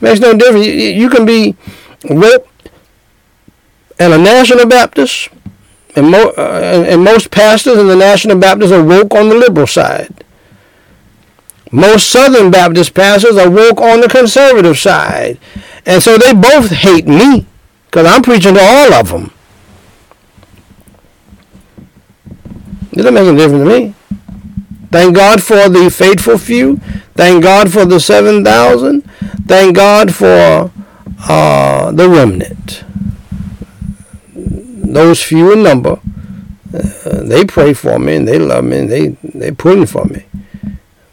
Makes 0.00 0.20
no 0.20 0.36
difference. 0.36 0.66
You, 0.66 1.08
can 1.08 1.24
be 1.24 1.56
woke 2.10 2.48
and 3.98 4.12
a 4.12 4.18
National 4.18 4.66
Baptist, 4.66 5.28
and, 5.96 6.10
mo- 6.10 6.32
uh, 6.36 6.84
and 6.88 7.04
most 7.04 7.30
pastors 7.30 7.78
in 7.78 7.86
the 7.86 7.96
National 7.96 8.38
Baptist 8.38 8.72
are 8.72 8.82
woke 8.82 9.14
on 9.14 9.28
the 9.28 9.34
liberal 9.34 9.66
side. 9.66 10.24
Most 11.70 12.10
Southern 12.10 12.50
Baptist 12.50 12.94
pastors 12.94 13.36
are 13.36 13.50
woke 13.50 13.80
on 13.80 14.00
the 14.00 14.08
conservative 14.08 14.78
side. 14.78 15.38
And 15.86 16.02
so 16.02 16.16
they 16.16 16.32
both 16.32 16.70
hate 16.70 17.06
me 17.06 17.46
because 17.86 18.06
I'm 18.06 18.22
preaching 18.22 18.54
to 18.54 18.60
all 18.60 18.94
of 18.94 19.08
them. 19.08 19.32
It 22.92 22.98
doesn't 22.98 23.14
make 23.14 23.26
any 23.26 23.36
difference 23.36 23.68
to 23.68 23.80
me. 23.80 23.94
Thank 24.92 25.16
God 25.16 25.42
for 25.42 25.68
the 25.68 25.90
faithful 25.90 26.38
few. 26.38 26.76
Thank 27.16 27.42
God 27.42 27.72
for 27.72 27.84
the 27.84 27.98
7,000. 27.98 29.02
Thank 29.48 29.74
God 29.74 30.14
for 30.14 30.70
uh, 31.28 31.90
the 31.90 32.08
remnant. 32.08 32.83
Those 34.94 35.20
few 35.20 35.52
in 35.52 35.64
number, 35.64 35.98
uh, 36.72 37.22
they 37.24 37.44
pray 37.44 37.74
for 37.74 37.98
me 37.98 38.14
and 38.14 38.28
they 38.28 38.38
love 38.38 38.64
me 38.64 38.78
and 38.78 38.88
they, 38.88 39.08
they 39.24 39.50
pulling 39.50 39.86
for 39.86 40.04
me. 40.04 40.24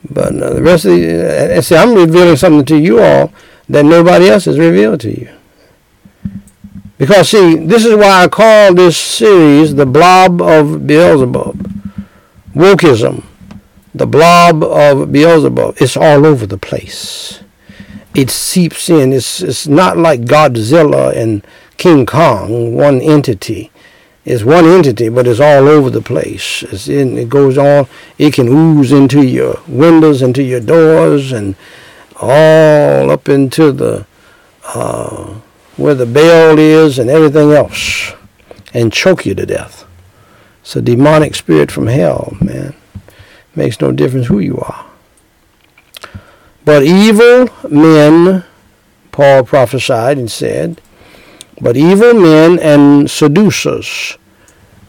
But 0.07 0.35
uh, 0.35 0.53
the 0.53 0.61
rest 0.61 0.85
of 0.85 0.91
the, 0.91 1.57
uh, 1.57 1.61
see, 1.61 1.75
I'm 1.75 1.95
revealing 1.95 2.35
something 2.35 2.63
to 2.65 2.77
you 2.77 3.01
all 3.01 3.33
that 3.69 3.83
nobody 3.83 4.29
else 4.29 4.45
has 4.45 4.59
revealed 4.59 4.99
to 5.01 5.19
you. 5.19 5.29
Because, 6.99 7.29
see, 7.29 7.55
this 7.55 7.83
is 7.83 7.95
why 7.95 8.23
I 8.23 8.27
call 8.27 8.75
this 8.75 8.99
series 8.99 9.73
the 9.73 9.87
blob 9.87 10.43
of 10.43 10.85
Beelzebub. 10.85 11.67
Wokeism. 12.53 13.23
The 13.95 14.05
blob 14.05 14.63
of 14.63 15.11
Beelzebub. 15.11 15.77
It's 15.81 15.97
all 15.97 16.27
over 16.27 16.45
the 16.45 16.59
place. 16.59 17.41
It 18.13 18.29
seeps 18.29 18.91
in. 18.91 19.11
It's, 19.11 19.41
it's 19.41 19.65
not 19.67 19.97
like 19.97 20.21
Godzilla 20.21 21.17
and 21.17 21.43
King 21.77 22.05
Kong, 22.05 22.75
one 22.75 23.01
entity. 23.01 23.70
It's 24.23 24.43
one 24.43 24.65
entity, 24.65 25.09
but 25.09 25.25
it's 25.25 25.39
all 25.39 25.67
over 25.67 25.89
the 25.89 26.01
place. 26.01 26.63
It's 26.63 26.87
in, 26.87 27.17
it 27.17 27.29
goes 27.29 27.57
on. 27.57 27.87
It 28.19 28.33
can 28.33 28.47
ooze 28.47 28.91
into 28.91 29.25
your 29.25 29.59
windows, 29.67 30.21
into 30.21 30.43
your 30.43 30.59
doors, 30.59 31.31
and 31.31 31.55
all 32.17 33.09
up 33.09 33.27
into 33.27 33.71
the 33.71 34.05
uh, 34.75 35.39
where 35.75 35.95
the 35.95 36.05
bell 36.05 36.59
is 36.59 36.99
and 36.99 37.09
everything 37.09 37.51
else 37.51 38.13
and 38.73 38.93
choke 38.93 39.25
you 39.25 39.33
to 39.33 39.45
death. 39.45 39.85
It's 40.61 40.75
a 40.75 40.81
demonic 40.81 41.33
spirit 41.33 41.71
from 41.71 41.87
hell, 41.87 42.37
man. 42.39 42.75
Makes 43.55 43.81
no 43.81 43.91
difference 43.91 44.27
who 44.27 44.39
you 44.39 44.59
are. 44.59 44.85
But 46.63 46.83
evil 46.83 47.49
men, 47.67 48.45
Paul 49.11 49.43
prophesied 49.43 50.17
and 50.17 50.31
said, 50.31 50.79
but 51.61 51.77
evil 51.77 52.13
men 52.13 52.57
and 52.59 53.09
seducers 53.09 54.17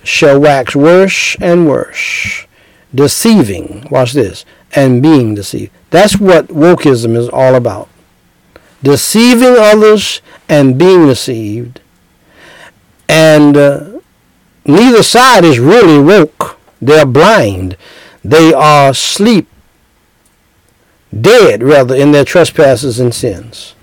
shall 0.03 0.41
wax 0.41 0.75
worse 0.75 1.37
and 1.41 1.69
worse, 1.69 2.47
deceiving, 2.95 3.87
watch 3.91 4.13
this, 4.13 4.45
and 4.75 5.03
being 5.03 5.35
deceived. 5.35 5.71
That's 5.91 6.19
what 6.19 6.49
wokeism 6.49 7.17
is 7.17 7.29
all 7.29 7.55
about. 7.55 7.89
Deceiving 8.83 9.57
others 9.59 10.23
and 10.49 10.79
being 10.79 11.07
deceived. 11.07 11.81
And 13.09 13.57
uh, 13.57 14.01
neither 14.65 15.03
side 15.03 15.45
is 15.45 15.59
really 15.61 16.01
woke. 16.01 16.59
They're 16.81 17.07
blind. 17.07 17.77
They 18.25 18.53
are 18.55 18.91
asleep, 18.91 19.49
dead 21.19 21.63
rather, 21.63 21.95
in 21.95 22.13
their 22.13 22.25
trespasses 22.25 22.99
and 22.99 23.15
sins. 23.15 23.75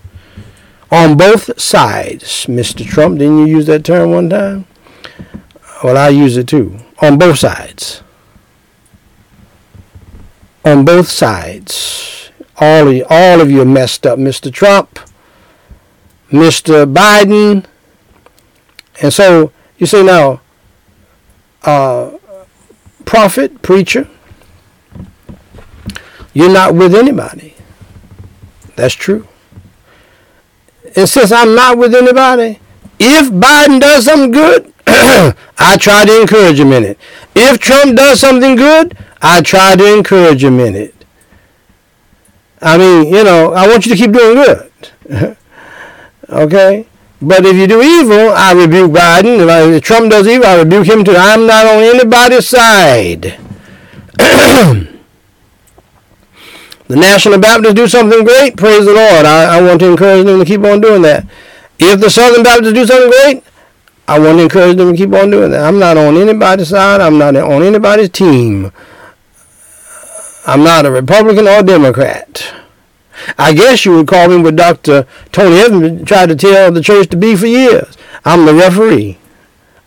On 0.91 1.15
both 1.15 1.59
sides, 1.61 2.47
Mr. 2.47 2.85
Trump, 2.85 3.19
didn't 3.19 3.39
you 3.39 3.45
use 3.45 3.67
that 3.67 3.85
term 3.85 4.11
one 4.11 4.29
time? 4.29 4.65
Well, 5.83 5.97
I 5.97 6.09
use 6.09 6.35
it 6.35 6.47
too. 6.47 6.79
On 7.01 7.17
both 7.17 7.37
sides. 7.37 8.01
On 10.65 10.83
both 10.83 11.07
sides. 11.07 12.31
All 12.57 12.87
of, 12.87 13.03
all 13.09 13.39
of 13.39 13.49
you 13.49 13.61
are 13.61 13.65
messed 13.65 14.05
up, 14.05 14.19
Mr. 14.19 14.51
Trump, 14.51 14.99
Mr. 16.29 16.91
Biden. 16.91 17.65
And 19.01 19.13
so 19.13 19.53
you 19.77 19.85
say 19.85 20.03
now, 20.03 20.41
uh, 21.63 22.17
prophet, 23.05 23.61
preacher, 23.61 24.09
you're 26.33 26.51
not 26.51 26.75
with 26.75 26.93
anybody. 26.93 27.55
That's 28.75 28.93
true. 28.93 29.28
And 30.95 31.07
since 31.07 31.31
I'm 31.31 31.55
not 31.55 31.77
with 31.77 31.93
anybody, 31.95 32.59
if 32.99 33.31
Biden 33.31 33.79
does 33.79 34.05
something 34.05 34.31
good, 34.31 34.73
I 34.87 35.77
try 35.79 36.05
to 36.05 36.21
encourage 36.21 36.59
him 36.59 36.73
in 36.73 36.83
it. 36.83 36.99
If 37.35 37.59
Trump 37.59 37.95
does 37.95 38.19
something 38.19 38.55
good, 38.55 38.97
I 39.21 39.41
try 39.41 39.75
to 39.75 39.97
encourage 39.97 40.43
him 40.43 40.59
in 40.59 40.75
it. 40.75 40.95
I 42.61 42.77
mean, 42.77 43.13
you 43.13 43.23
know, 43.23 43.53
I 43.53 43.67
want 43.67 43.85
you 43.85 43.95
to 43.95 43.97
keep 43.97 44.11
doing 44.11 44.35
good. 44.35 45.37
okay? 46.29 46.85
But 47.21 47.45
if 47.45 47.55
you 47.55 47.67
do 47.67 47.81
evil, 47.81 48.29
I 48.33 48.53
rebuke 48.53 48.91
Biden. 48.91 49.39
If, 49.43 49.49
I, 49.49 49.63
if 49.73 49.83
Trump 49.83 50.11
does 50.11 50.27
evil, 50.27 50.47
I 50.47 50.59
rebuke 50.59 50.87
him 50.87 51.03
too. 51.03 51.15
I'm 51.15 51.45
not 51.45 51.65
on 51.65 51.83
anybody's 51.83 52.47
side. 52.47 53.37
the 56.89 56.95
National 56.95 57.37
Baptists 57.39 57.75
do 57.75 57.87
something 57.87 58.23
great, 58.23 58.57
praise 58.57 58.83
the 58.83 58.93
Lord. 58.93 59.23
I, 59.23 59.57
I 59.57 59.61
want 59.61 59.79
to 59.81 59.91
encourage 59.91 60.25
them 60.25 60.39
to 60.39 60.45
keep 60.45 60.61
on 60.61 60.81
doing 60.81 61.03
that. 61.03 61.23
If 61.77 61.99
the 61.99 62.09
Southern 62.09 62.41
Baptists 62.41 62.73
do 62.73 62.85
something 62.87 63.11
great, 63.11 63.43
I 64.07 64.17
want 64.17 64.39
to 64.39 64.43
encourage 64.45 64.77
them 64.77 64.91
to 64.91 64.97
keep 64.97 65.13
on 65.13 65.29
doing 65.29 65.51
that. 65.51 65.63
I'm 65.63 65.77
not 65.77 65.97
on 65.97 66.17
anybody's 66.17 66.69
side. 66.69 66.99
I'm 66.99 67.19
not 67.19 67.35
on 67.35 67.61
anybody's 67.61 68.09
team. 68.09 68.71
I'm 70.47 70.63
not 70.63 70.87
a 70.87 70.91
Republican 70.91 71.47
or 71.47 71.61
Democrat. 71.61 72.55
I 73.37 73.53
guess 73.53 73.85
you 73.85 73.95
would 73.95 74.07
call 74.07 74.27
me 74.29 74.37
what 74.37 74.55
Dr. 74.55 75.05
Tony 75.31 75.59
Evans 75.59 76.07
tried 76.07 76.29
to 76.29 76.35
tell 76.35 76.71
the 76.71 76.81
church 76.81 77.07
to 77.09 77.17
be 77.17 77.35
for 77.35 77.45
years. 77.45 77.99
I'm 78.25 78.47
the 78.47 78.55
referee. 78.55 79.19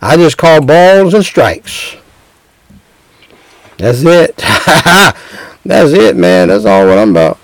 I 0.00 0.16
just 0.16 0.38
call 0.38 0.60
balls 0.60 1.14
and 1.14 1.24
strikes. 1.24 1.96
That's 3.78 4.04
it. 4.04 4.40
That's 5.64 5.92
it, 5.92 6.16
man. 6.16 6.48
That's 6.48 6.64
all 6.64 6.86
what 6.86 6.98
I'm 6.98 7.10
about. 7.10 7.38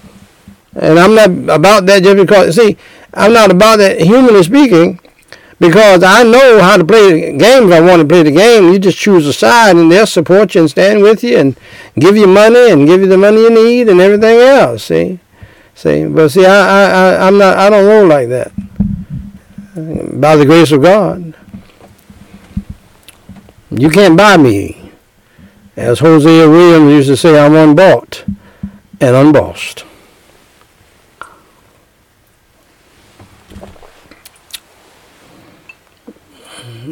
And 0.75 0.99
I'm 0.99 1.15
not 1.15 1.57
about 1.57 1.87
that 1.87 2.03
just 2.03 2.17
because, 2.17 2.57
see, 2.57 2.77
I'm 3.15 3.33
not 3.33 3.51
about 3.51 3.77
that, 3.77 4.01
humanly 4.01 4.43
speaking, 4.43 5.01
because 5.59 6.03
I 6.05 6.23
know 6.23 6.61
how 6.61 6.77
to 6.77 6.85
play 6.85 7.33
the 7.33 7.39
game. 7.39 7.67
If 7.67 7.73
I 7.73 7.81
want 7.81 8.03
to 8.03 8.09
play 8.09 8.23
the 8.23 8.31
game, 8.31 8.73
you 8.73 8.79
just 8.79 8.99
choose 8.99 9.27
a 9.27 9.33
side 9.33 9.77
and 9.77 9.91
they'll 9.91 10.07
support 10.07 10.55
you 10.55 10.61
and 10.63 10.71
stand 10.71 11.03
with 11.03 11.25
you 11.25 11.39
and 11.39 11.59
give 11.99 12.17
you 12.17 12.27
money 12.27 12.71
and 12.71 12.87
give 12.87 13.01
you 13.01 13.09
the 13.09 13.19
money 13.19 13.41
you 13.43 13.51
need 13.51 13.89
and 13.89 14.01
everything 14.01 14.39
else, 14.39 14.85
see? 14.85 15.19
See, 15.75 16.07
but 16.07 16.29
see, 16.31 16.45
I, 16.45 16.51
I, 16.51 17.27
I'm 17.27 17.39
not, 17.39 17.57
I 17.57 17.71
don't 17.71 17.87
roll 17.87 18.07
like 18.07 18.29
that. 18.29 18.53
By 20.21 20.37
the 20.37 20.45
grace 20.45 20.73
of 20.73 20.83
God, 20.83 21.35
you 23.71 23.89
can't 23.91 24.17
buy 24.17 24.37
me. 24.37 24.78
As 25.79 26.01
Hosea 26.01 26.51
Williams 26.51 26.91
used 26.93 27.09
to 27.09 27.17
say, 27.17 27.39
I'm 27.39 27.55
unbought 27.55 28.25
and 29.01 29.15
unbossed. 29.15 29.85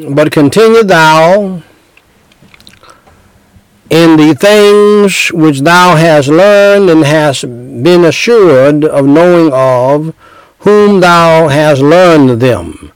But 0.09 0.31
continue 0.31 0.85
thou 0.85 1.63
in 3.91 4.17
the 4.17 4.37
things 4.39 5.33
which 5.33 5.63
thou 5.63 5.97
hast 5.97 6.29
learned 6.29 6.89
and 6.89 7.03
hast 7.03 7.43
been 7.43 8.05
assured 8.05 8.85
of 8.85 9.05
knowing 9.05 9.53
of 9.53 10.15
whom 10.61 11.01
thou 11.01 11.49
hast 11.49 11.83
learned 11.83 12.41
them. 12.41 12.93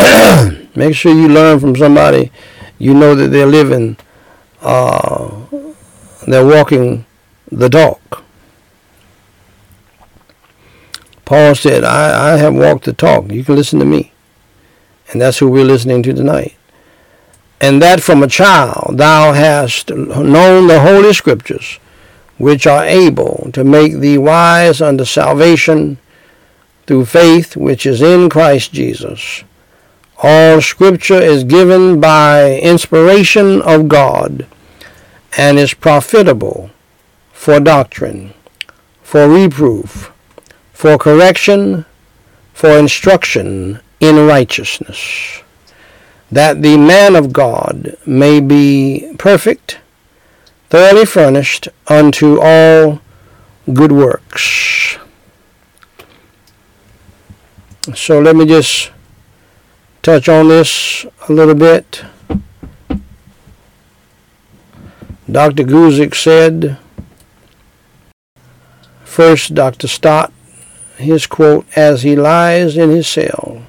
Make 0.74 0.96
sure 0.96 1.14
you 1.14 1.28
learn 1.28 1.60
from 1.60 1.76
somebody 1.76 2.32
you 2.80 2.92
know 2.92 3.14
that 3.14 3.28
they're 3.28 3.46
living, 3.46 3.96
uh, 4.60 5.40
they're 6.26 6.46
walking 6.46 7.04
the 7.50 7.68
talk. 7.68 8.24
Paul 11.24 11.54
said, 11.54 11.84
I, 11.84 12.34
I 12.34 12.36
have 12.38 12.54
walked 12.54 12.84
the 12.84 12.92
talk. 12.92 13.30
You 13.30 13.44
can 13.44 13.54
listen 13.54 13.78
to 13.80 13.84
me. 13.84 14.12
And 15.12 15.20
that's 15.20 15.38
who 15.38 15.50
we're 15.50 15.64
listening 15.64 16.02
to 16.04 16.12
tonight 16.12 16.58
and 17.60 17.82
that 17.82 18.02
from 18.02 18.22
a 18.22 18.28
child 18.28 18.98
thou 18.98 19.32
hast 19.32 19.90
known 19.90 20.66
the 20.68 20.80
holy 20.80 21.12
scriptures, 21.12 21.78
which 22.36 22.66
are 22.66 22.84
able 22.84 23.50
to 23.52 23.64
make 23.64 23.94
thee 23.94 24.18
wise 24.18 24.80
unto 24.80 25.04
salvation 25.04 25.98
through 26.86 27.04
faith 27.04 27.56
which 27.56 27.84
is 27.84 28.00
in 28.00 28.28
Christ 28.28 28.72
Jesus. 28.72 29.42
All 30.20 30.60
scripture 30.60 31.20
is 31.20 31.44
given 31.44 32.00
by 32.00 32.58
inspiration 32.58 33.62
of 33.62 33.88
God 33.88 34.46
and 35.36 35.58
is 35.58 35.74
profitable 35.74 36.70
for 37.32 37.60
doctrine, 37.60 38.34
for 39.02 39.28
reproof, 39.28 40.10
for 40.72 40.98
correction, 40.98 41.84
for 42.52 42.70
instruction 42.70 43.80
in 44.00 44.26
righteousness 44.26 45.42
that 46.30 46.62
the 46.62 46.76
man 46.76 47.16
of 47.16 47.32
God 47.32 47.96
may 48.04 48.40
be 48.40 49.14
perfect, 49.18 49.78
thoroughly 50.68 51.06
furnished 51.06 51.68
unto 51.86 52.38
all 52.40 53.00
good 53.72 53.92
works. 53.92 54.98
So 57.94 58.20
let 58.20 58.36
me 58.36 58.44
just 58.44 58.90
touch 60.08 60.26
on 60.26 60.48
this 60.48 61.04
a 61.28 61.32
little 61.34 61.54
bit. 61.54 62.02
Dr. 65.30 65.64
Guzik 65.64 66.14
said, 66.14 66.78
first 69.04 69.54
Dr. 69.54 69.86
Stott, 69.86 70.32
his 70.96 71.26
quote, 71.26 71.66
as 71.76 72.04
he 72.04 72.16
lies 72.16 72.78
in 72.78 72.88
his 72.88 73.06
cell, 73.06 73.66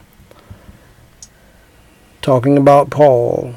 talking 2.21 2.57
about 2.57 2.89
Paul, 2.89 3.55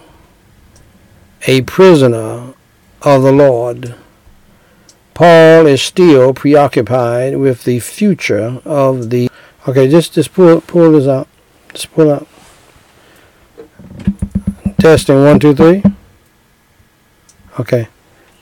a 1.46 1.60
prisoner 1.62 2.52
of 3.02 3.22
the 3.22 3.30
Lord. 3.30 3.94
Paul 5.14 5.68
is 5.68 5.82
still 5.82 6.34
preoccupied 6.34 7.36
with 7.36 7.62
the 7.62 7.78
future 7.78 8.60
of 8.64 9.10
the. 9.10 9.30
Okay, 9.68 9.88
just 9.88 10.14
just 10.14 10.34
pull 10.34 10.60
pull 10.62 10.90
this 10.90 11.06
out. 11.06 11.28
Just 11.72 11.92
pull 11.92 12.10
out. 12.10 12.26
Testing 14.82 15.22
one 15.22 15.38
two 15.38 15.54
three. 15.54 15.80
Okay, 17.60 17.86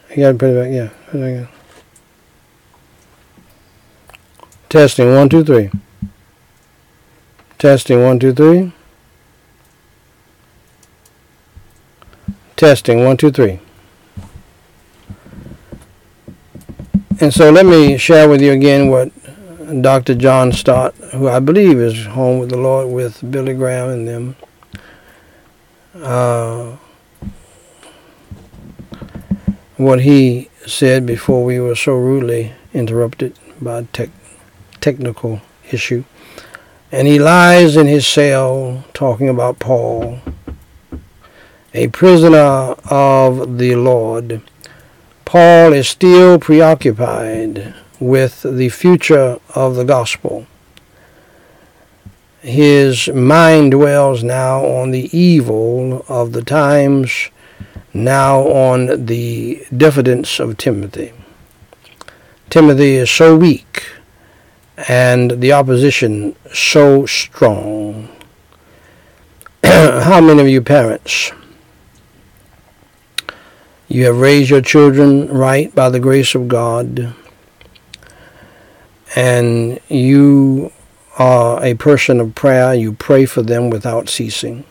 you 0.09 0.17
got 0.17 0.33
to 0.33 0.39
put 0.39 0.49
it 0.49 0.91
back. 1.13 1.13
Yeah. 1.13 1.47
Testing 4.71 5.15
one 5.15 5.29
two 5.29 5.45
three. 5.45 5.71
Testing 7.59 8.03
one 8.03 8.19
two 8.19 8.33
three. 8.33 8.73
Testing, 12.57 13.05
one, 13.05 13.17
two, 13.17 13.31
three. 13.31 13.59
And 17.21 17.33
so 17.33 17.51
let 17.51 17.65
me 17.65 17.97
share 17.97 18.29
with 18.29 18.43
you 18.43 18.53
again 18.53 18.89
what 18.91 19.11
Dr. 19.83 20.15
John 20.15 20.53
Stott, 20.53 20.95
who 21.13 21.29
I 21.29 21.39
believe 21.39 21.79
is 21.79 22.05
home 22.05 22.39
with 22.39 22.51
the 22.51 22.59
Lord 22.59 22.89
with 22.89 23.31
Billy 23.31 23.55
Graham 23.55 23.89
and 23.89 24.09
them, 24.09 24.37
uh, 26.01 26.77
what 29.77 30.01
he 30.03 30.49
said 30.67 31.07
before 31.07 31.45
we 31.45 31.59
were 31.59 31.75
so 31.75 31.95
rudely 31.95 32.53
interrupted 32.73 33.39
by 33.61 33.85
tech, 33.93 34.11
technical 34.81 35.41
issue. 35.71 36.05
And 36.93 37.07
he 37.07 37.19
lies 37.19 37.77
in 37.77 37.87
his 37.87 38.07
cell 38.07 38.85
talking 38.93 39.29
about 39.29 39.59
Paul 39.59 40.21
a 41.73 41.89
prisoner 41.89 42.75
of 42.91 43.59
the 43.59 43.77
Lord. 43.77 44.43
Paul 45.25 45.73
is 45.73 45.89
still 45.89 46.39
preoccupied 46.39 47.75
with 48.01 48.43
the 48.43 48.69
future 48.71 49.39
of 49.55 49.77
the 49.77 49.85
gospel. 49.85 50.47
His 52.43 53.09
mind 53.09 53.73
dwells 53.73 54.25
now 54.25 54.65
on 54.65 54.91
the 54.91 55.15
evil 55.17 56.05
of 56.09 56.33
the 56.33 56.43
times, 56.43 57.31
now 57.93 58.41
on 58.41 59.07
the 59.07 59.67
diffidence 59.77 60.41
of 60.41 60.57
Timothy. 60.57 61.13
Timothy 62.49 62.95
is 62.95 63.11
so 63.11 63.37
weak 63.37 63.85
and 64.89 65.41
the 65.41 65.53
opposition 65.53 66.35
so 66.53 67.05
strong. 67.07 68.09
How 69.65 70.21
many 70.21 70.41
of 70.41 70.49
you 70.49 70.63
parents? 70.63 71.33
You 73.89 74.07
have 74.07 74.19
raised 74.19 74.51
your 74.51 74.63
children 74.63 75.29
right 75.29 75.75
by 75.75 75.91
the 75.91 76.01
grace 76.01 76.35
of 76.35 76.49
God, 76.49 77.13
and 79.17 79.81
you 79.89 80.73
are 81.21 81.63
a 81.63 81.75
person 81.75 82.19
of 82.19 82.35
prayer, 82.35 82.75
you 82.75 82.95
pray 82.95 83.27
for 83.27 83.43
them 83.43 83.69
without 83.69 84.09
ceasing. 84.09 84.65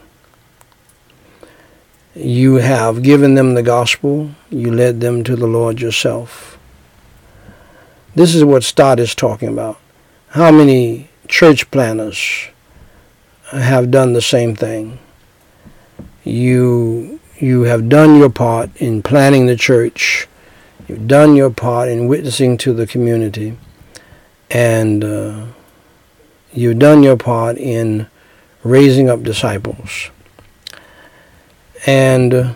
You 2.16 2.56
have 2.56 3.04
given 3.04 3.36
them 3.36 3.54
the 3.54 3.62
gospel, 3.62 4.32
you 4.50 4.72
led 4.72 5.00
them 5.00 5.24
to 5.26 5.36
the 5.36 5.45
Lord 5.45 5.80
yourself. 5.80 6.58
This 8.16 8.34
is 8.34 8.43
what 8.43 8.64
Stott 8.64 9.00
is 9.00 9.14
talking 9.14 9.50
about. 9.50 9.80
How 10.30 10.52
many 10.52 11.10
church 11.28 11.70
planners 11.70 12.47
have 13.52 13.91
done 13.91 14.14
the 14.14 14.22
same 14.22 14.56
thing? 14.56 14.97
You 16.24 17.20
you 17.38 17.62
have 17.62 17.89
done 17.89 18.18
your 18.18 18.32
part 18.32 18.76
in 18.78 19.04
planning 19.04 19.45
the 19.45 19.56
church. 19.56 20.28
You've 20.88 21.08
done 21.08 21.36
your 21.36 21.52
part 21.52 21.89
in 21.89 22.08
witnessing 22.08 22.58
to 22.58 22.74
the 22.74 22.88
community, 22.88 23.56
and 24.50 25.04
uh, 25.04 25.45
You've 26.52 26.80
done 26.80 27.04
your 27.04 27.18
part 27.18 27.58
in 27.58 28.08
raising 28.64 29.10
up 29.10 29.24
disciples. 29.24 30.10
And 31.86 32.56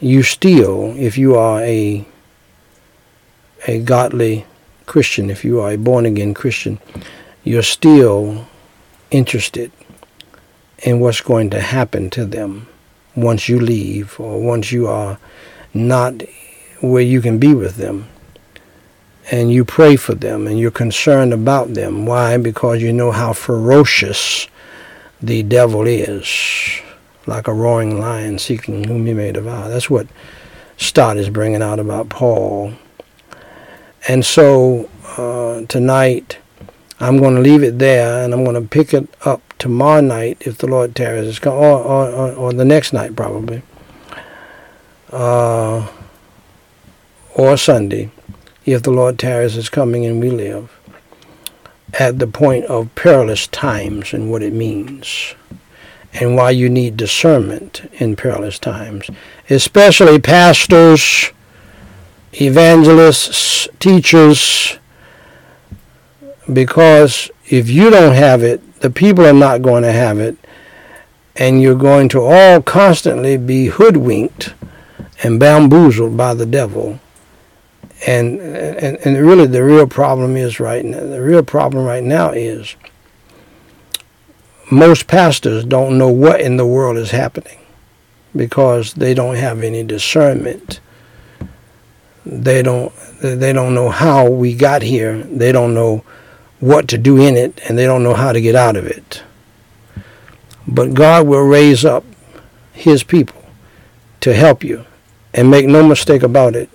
you 0.00 0.22
still, 0.22 0.94
if 0.96 1.18
you 1.18 1.36
are 1.36 1.60
a 1.60 2.06
a 3.66 3.80
godly 3.80 4.46
Christian, 4.86 5.30
if 5.30 5.44
you 5.44 5.60
are 5.60 5.72
a 5.72 5.76
born 5.76 6.06
again 6.06 6.32
Christian, 6.34 6.78
you're 7.42 7.62
still 7.62 8.46
interested 9.10 9.72
in 10.78 11.00
what's 11.00 11.20
going 11.20 11.50
to 11.50 11.60
happen 11.60 12.10
to 12.10 12.24
them 12.24 12.68
once 13.14 13.48
you 13.48 13.58
leave 13.58 14.18
or 14.20 14.40
once 14.40 14.70
you 14.72 14.86
are 14.86 15.18
not 15.74 16.22
where 16.80 17.02
you 17.02 17.20
can 17.20 17.38
be 17.38 17.54
with 17.54 17.76
them 17.76 18.08
and 19.30 19.50
you 19.50 19.64
pray 19.64 19.96
for 19.96 20.14
them 20.14 20.46
and 20.46 20.58
you're 20.58 20.70
concerned 20.70 21.32
about 21.32 21.74
them. 21.74 22.06
Why? 22.06 22.36
Because 22.36 22.80
you 22.80 22.92
know 22.92 23.10
how 23.10 23.32
ferocious 23.32 24.48
the 25.20 25.42
devil 25.42 25.86
is, 25.86 26.80
like 27.26 27.48
a 27.48 27.52
roaring 27.52 27.98
lion 27.98 28.38
seeking 28.38 28.84
whom 28.84 29.06
he 29.06 29.14
may 29.14 29.32
devour. 29.32 29.68
That's 29.68 29.90
what 29.90 30.06
Stott 30.76 31.16
is 31.16 31.30
bringing 31.30 31.62
out 31.62 31.80
about 31.80 32.08
Paul. 32.08 32.74
And 34.06 34.24
so 34.24 34.88
uh, 35.16 35.62
tonight, 35.66 36.38
I'm 37.00 37.18
going 37.18 37.34
to 37.34 37.40
leave 37.40 37.62
it 37.62 37.78
there 37.78 38.22
and 38.22 38.32
I'm 38.32 38.44
going 38.44 38.60
to 38.62 38.68
pick 38.68 38.94
it 38.94 39.08
up 39.24 39.42
tomorrow 39.58 40.00
night 40.00 40.38
if 40.40 40.58
the 40.58 40.68
Lord 40.68 40.94
tarries, 40.94 41.40
or, 41.44 41.50
or, 41.50 42.10
or, 42.10 42.32
or 42.32 42.52
the 42.52 42.64
next 42.64 42.92
night 42.92 43.16
probably, 43.16 43.62
uh, 45.10 45.88
or 47.34 47.56
Sunday 47.56 48.10
if 48.66 48.82
the 48.82 48.90
Lord 48.90 49.18
tarries 49.18 49.56
is 49.56 49.68
coming 49.68 50.04
and 50.04 50.20
we 50.20 50.28
live, 50.28 50.76
at 51.98 52.18
the 52.18 52.26
point 52.26 52.64
of 52.66 52.94
perilous 52.96 53.46
times 53.46 54.12
and 54.12 54.30
what 54.30 54.42
it 54.42 54.52
means, 54.52 55.34
and 56.14 56.34
why 56.34 56.50
you 56.50 56.68
need 56.68 56.96
discernment 56.96 57.88
in 57.94 58.16
perilous 58.16 58.58
times, 58.58 59.08
especially 59.48 60.18
pastors, 60.18 61.30
evangelists, 62.34 63.68
teachers, 63.78 64.78
because 66.52 67.30
if 67.48 67.70
you 67.70 67.90
don't 67.90 68.14
have 68.14 68.42
it, 68.42 68.80
the 68.80 68.90
people 68.90 69.24
are 69.24 69.32
not 69.32 69.62
going 69.62 69.82
to 69.84 69.92
have 69.92 70.18
it, 70.18 70.36
and 71.36 71.62
you're 71.62 71.74
going 71.74 72.08
to 72.08 72.20
all 72.20 72.60
constantly 72.62 73.36
be 73.36 73.66
hoodwinked 73.66 74.54
and 75.22 75.38
bamboozled 75.38 76.16
by 76.16 76.34
the 76.34 76.46
devil 76.46 76.98
and, 78.06 78.40
and 78.40 78.98
and 79.04 79.26
really 79.26 79.48
the 79.48 79.64
real 79.64 79.88
problem 79.88 80.36
is 80.36 80.60
right 80.60 80.84
now, 80.84 81.00
the 81.00 81.20
real 81.20 81.42
problem 81.42 81.84
right 81.84 82.04
now 82.04 82.30
is 82.30 82.76
most 84.70 85.08
pastors 85.08 85.64
don't 85.64 85.98
know 85.98 86.08
what 86.08 86.40
in 86.40 86.56
the 86.56 86.66
world 86.66 86.96
is 86.96 87.10
happening 87.10 87.58
because 88.34 88.94
they 88.94 89.12
don't 89.12 89.34
have 89.34 89.62
any 89.62 89.82
discernment. 89.82 90.78
They 92.24 92.62
don't 92.62 92.92
they 93.20 93.52
don't 93.52 93.74
know 93.74 93.88
how 93.88 94.30
we 94.30 94.54
got 94.54 94.82
here. 94.82 95.18
They 95.24 95.50
don't 95.50 95.74
know 95.74 96.04
what 96.60 96.86
to 96.88 96.98
do 96.98 97.16
in 97.16 97.36
it 97.36 97.60
and 97.68 97.76
they 97.76 97.86
don't 97.86 98.04
know 98.04 98.14
how 98.14 98.32
to 98.32 98.40
get 98.40 98.54
out 98.54 98.76
of 98.76 98.86
it. 98.86 99.24
But 100.68 100.94
God 100.94 101.26
will 101.26 101.44
raise 101.44 101.84
up 101.84 102.04
his 102.72 103.02
people 103.02 103.44
to 104.20 104.32
help 104.32 104.62
you 104.62 104.84
and 105.34 105.50
make 105.50 105.66
no 105.66 105.86
mistake 105.86 106.22
about 106.22 106.54
it 106.54 106.70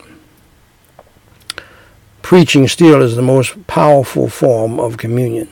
preaching 2.32 2.66
still 2.66 3.02
is 3.02 3.18
the 3.18 3.22
most 3.22 3.68
powerful 3.68 4.30
form 4.30 4.80
of 4.80 4.96
communion, 4.96 5.50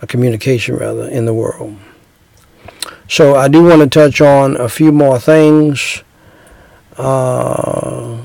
a 0.00 0.06
communication 0.08 0.74
rather, 0.74 1.06
in 1.08 1.26
the 1.26 1.32
world. 1.32 1.76
So 3.08 3.36
I 3.36 3.46
do 3.46 3.62
want 3.62 3.82
to 3.82 3.88
touch 3.88 4.20
on 4.20 4.56
a 4.56 4.68
few 4.68 4.90
more 4.90 5.20
things, 5.20 6.02
uh, 6.96 8.18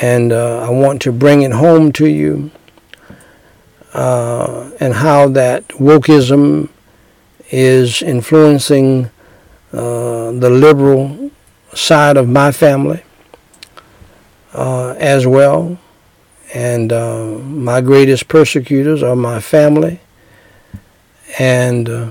and 0.00 0.32
uh, 0.32 0.60
I 0.66 0.70
want 0.70 1.02
to 1.02 1.12
bring 1.12 1.42
it 1.42 1.52
home 1.52 1.92
to 1.92 2.08
you, 2.08 2.50
uh, 3.92 4.70
and 4.80 4.94
how 4.94 5.28
that 5.28 5.68
wokeism 5.68 6.70
is 7.50 8.00
influencing 8.00 9.10
uh, 9.74 10.30
the 10.30 10.48
liberal 10.48 11.30
side 11.74 12.16
of 12.16 12.30
my 12.30 12.50
family 12.50 13.02
uh, 14.54 14.92
as 14.98 15.26
well 15.26 15.78
and 16.56 16.90
uh, 16.90 17.26
my 17.44 17.82
greatest 17.82 18.28
persecutors 18.28 19.02
are 19.02 19.14
my 19.14 19.40
family 19.40 20.00
and 21.38 21.86
uh, 21.86 22.10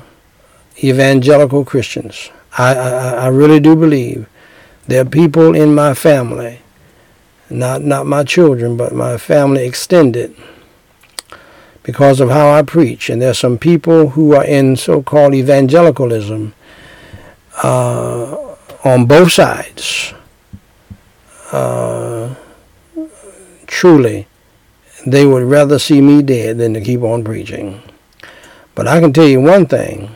evangelical 0.84 1.66
Christians. 1.66 2.30
I, 2.56 2.76
I, 2.76 3.10
I 3.26 3.28
really 3.30 3.60
do 3.60 3.76
believe 3.76 4.28
there 4.86 5.02
are 5.02 5.10
people 5.10 5.56
in 5.56 5.74
my 5.74 5.96
family, 5.96 6.60
not 7.50 7.82
not 7.82 8.06
my 8.06 8.24
children, 8.24 8.78
but 8.78 8.94
my 8.94 9.18
family 9.18 9.66
extended, 9.66 10.36
because 11.82 12.20
of 12.20 12.30
how 12.30 12.52
I 12.52 12.62
preach. 12.62 13.10
And 13.10 13.20
there's 13.20 13.40
some 13.40 13.58
people 13.58 14.10
who 14.10 14.36
are 14.36 14.46
in 14.46 14.76
so-called 14.76 15.34
evangelicalism 15.34 16.54
uh, 17.64 18.56
on 18.84 19.08
both 19.08 19.32
sides. 19.32 20.14
Uh, 21.52 22.36
truly, 23.66 24.28
they 25.06 25.26
would 25.26 25.44
rather 25.44 25.78
see 25.78 26.02
me 26.02 26.22
dead 26.22 26.58
than 26.58 26.74
to 26.74 26.82
keep 26.82 27.02
on 27.02 27.24
preaching. 27.24 27.82
But 28.74 28.88
I 28.88 29.00
can 29.00 29.14
tell 29.14 29.28
you 29.28 29.40
one 29.40 29.66
thing. 29.66 30.10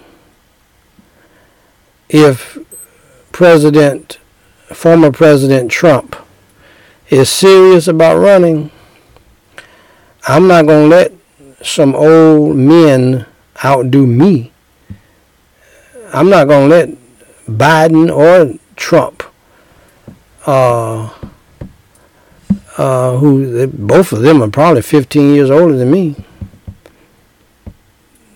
If 2.09 2.57
President, 3.31 4.17
former 4.67 5.11
President 5.11 5.71
Trump 5.71 6.15
is 7.09 7.29
serious 7.29 7.87
about 7.87 8.17
running, 8.17 8.71
I'm 10.27 10.47
not 10.47 10.65
going 10.65 10.89
to 10.89 10.95
let 10.95 11.13
some 11.61 11.95
old 11.95 12.55
men 12.55 13.25
outdo 13.63 14.05
me. 14.05 14.51
I'm 16.13 16.29
not 16.29 16.47
going 16.47 16.69
to 16.69 16.75
let 16.75 16.89
Biden 17.47 18.15
or 18.15 18.57
Trump 18.75 19.23
uh, 20.45 21.09
uh, 22.79 23.17
who 23.17 23.67
both 23.67 24.13
of 24.13 24.21
them 24.21 24.41
are 24.41 24.49
probably 24.49 24.81
15 24.81 25.35
years 25.35 25.49
older 25.51 25.75
than 25.75 25.91
me. 25.91 26.15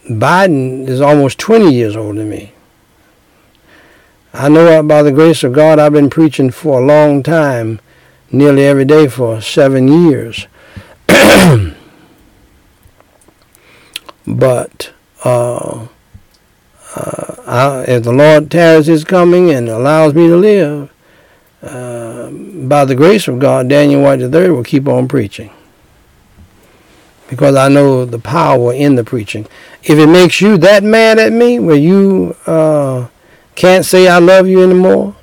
Biden 0.06 0.86
is 0.86 1.00
almost 1.00 1.40
20 1.40 1.74
years 1.74 1.96
older 1.96 2.20
than 2.20 2.30
me. 2.30 2.52
I 4.34 4.50
know 4.50 4.84
by 4.84 5.02
the 5.02 5.14
grace 5.14 5.46
of 5.46 5.54
God 5.54 5.80
I've 5.80 5.94
been 5.94 6.10
preaching 6.10 6.52
for 6.52 6.82
a 6.82 6.86
long 6.86 7.24
time, 7.24 7.80
nearly 8.34 8.66
every 8.66 8.84
day 8.84 9.08
for 9.08 9.40
seven 9.40 9.88
years. 9.88 10.48
but 14.28 14.92
uh, 15.24 15.88
uh, 16.96 17.36
I, 17.48 17.86
if 17.88 18.04
the 18.04 18.12
Lord 18.12 18.52
tarries 18.52 18.88
his 18.88 19.06
coming 19.06 19.52
and 19.52 19.70
allows 19.70 20.14
me 20.14 20.28
to 20.28 20.36
live, 20.36 20.93
uh, 21.64 22.30
by 22.32 22.86
the 22.86 22.96
grace 22.96 23.28
of 23.28 23.40
God, 23.40 23.70
Daniel 23.70 24.02
White 24.04 24.20
III 24.22 24.52
will 24.52 24.64
keep 24.64 24.88
on 24.88 25.08
preaching. 25.08 25.50
because 27.30 27.56
I 27.56 27.68
know 27.68 28.06
the 28.06 28.20
power 28.20 28.74
in 28.74 28.96
the 28.96 29.04
preaching. 29.04 29.48
If 29.84 29.98
it 29.98 30.08
makes 30.08 30.40
you 30.42 30.58
that 30.60 30.84
mad 30.84 31.18
at 31.20 31.32
me 31.34 31.60
where 31.60 31.76
you 31.76 32.36
uh, 32.46 33.08
can't 33.56 33.86
say 33.86 34.08
I 34.08 34.20
love 34.20 34.48
you 34.48 34.62
anymore, 34.64 35.16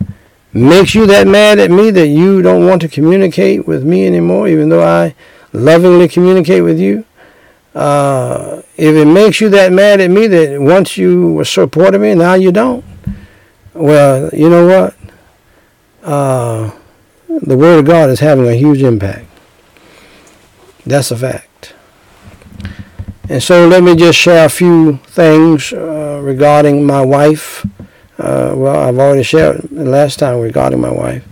makes 0.52 0.94
you 0.94 1.06
that 1.06 1.26
mad 1.28 1.58
at 1.60 1.70
me 1.70 1.90
that 1.92 2.08
you 2.08 2.42
don't 2.42 2.66
want 2.66 2.82
to 2.82 2.88
communicate 2.88 3.66
with 3.66 3.84
me 3.84 4.06
anymore, 4.06 4.48
even 4.48 4.68
though 4.70 4.82
I 4.82 5.14
lovingly 5.52 6.08
communicate 6.08 6.64
with 6.64 6.80
you, 6.80 7.04
uh, 7.74 8.62
if 8.76 8.94
it 8.96 9.04
makes 9.06 9.40
you 9.40 9.48
that 9.50 9.72
mad 9.72 10.00
at 10.00 10.10
me 10.10 10.26
that 10.26 10.60
once 10.60 10.96
you 10.96 11.34
were 11.34 11.44
supporting 11.44 12.00
me, 12.02 12.14
now 12.16 12.34
you 12.34 12.50
don't, 12.50 12.84
well, 13.74 14.28
you 14.32 14.50
know 14.50 14.66
what? 14.66 14.96
Uh, 16.02 16.70
the 17.28 17.56
Word 17.56 17.80
of 17.80 17.84
God 17.84 18.10
is 18.10 18.20
having 18.20 18.48
a 18.48 18.54
huge 18.54 18.82
impact. 18.82 19.26
That's 20.86 21.10
a 21.10 21.16
fact. 21.16 21.74
And 23.28 23.42
so 23.42 23.68
let 23.68 23.82
me 23.82 23.94
just 23.94 24.18
share 24.18 24.46
a 24.46 24.48
few 24.48 24.96
things 25.06 25.72
uh, 25.72 26.20
regarding 26.22 26.84
my 26.84 27.02
wife. 27.02 27.64
Uh, 28.18 28.54
well, 28.56 28.88
I've 28.88 28.98
already 28.98 29.22
shared 29.22 29.70
last 29.70 30.18
time 30.18 30.40
regarding 30.40 30.80
my 30.80 30.90
wife, 30.90 31.24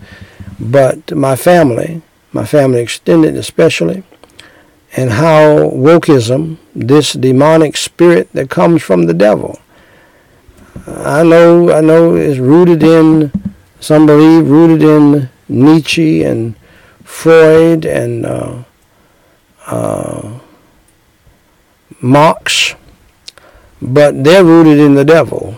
but 0.60 1.10
my 1.14 1.34
family, 1.34 2.02
my 2.32 2.46
family 2.46 2.80
extended 2.80 3.34
especially, 3.36 4.04
and 4.96 5.10
how 5.10 5.70
wokeism, 5.70 6.58
this 6.74 7.14
demonic 7.14 7.76
spirit 7.76 8.32
that 8.32 8.48
comes 8.48 8.82
from 8.82 9.06
the 9.06 9.14
devil, 9.14 9.58
I 10.86 11.24
know, 11.24 11.72
I 11.72 11.80
know, 11.80 12.14
is 12.14 12.38
rooted 12.38 12.82
in 12.82 13.32
some 13.80 14.06
believe 14.06 14.48
rooted 14.48 14.82
in 14.82 15.28
Nietzsche 15.48 16.22
and 16.22 16.54
Freud 17.04 17.84
and 17.84 18.26
uh, 18.26 18.62
uh, 19.66 20.38
Marx, 22.00 22.74
but 23.80 24.24
they're 24.24 24.44
rooted 24.44 24.78
in 24.78 24.94
the 24.94 25.04
devil. 25.04 25.56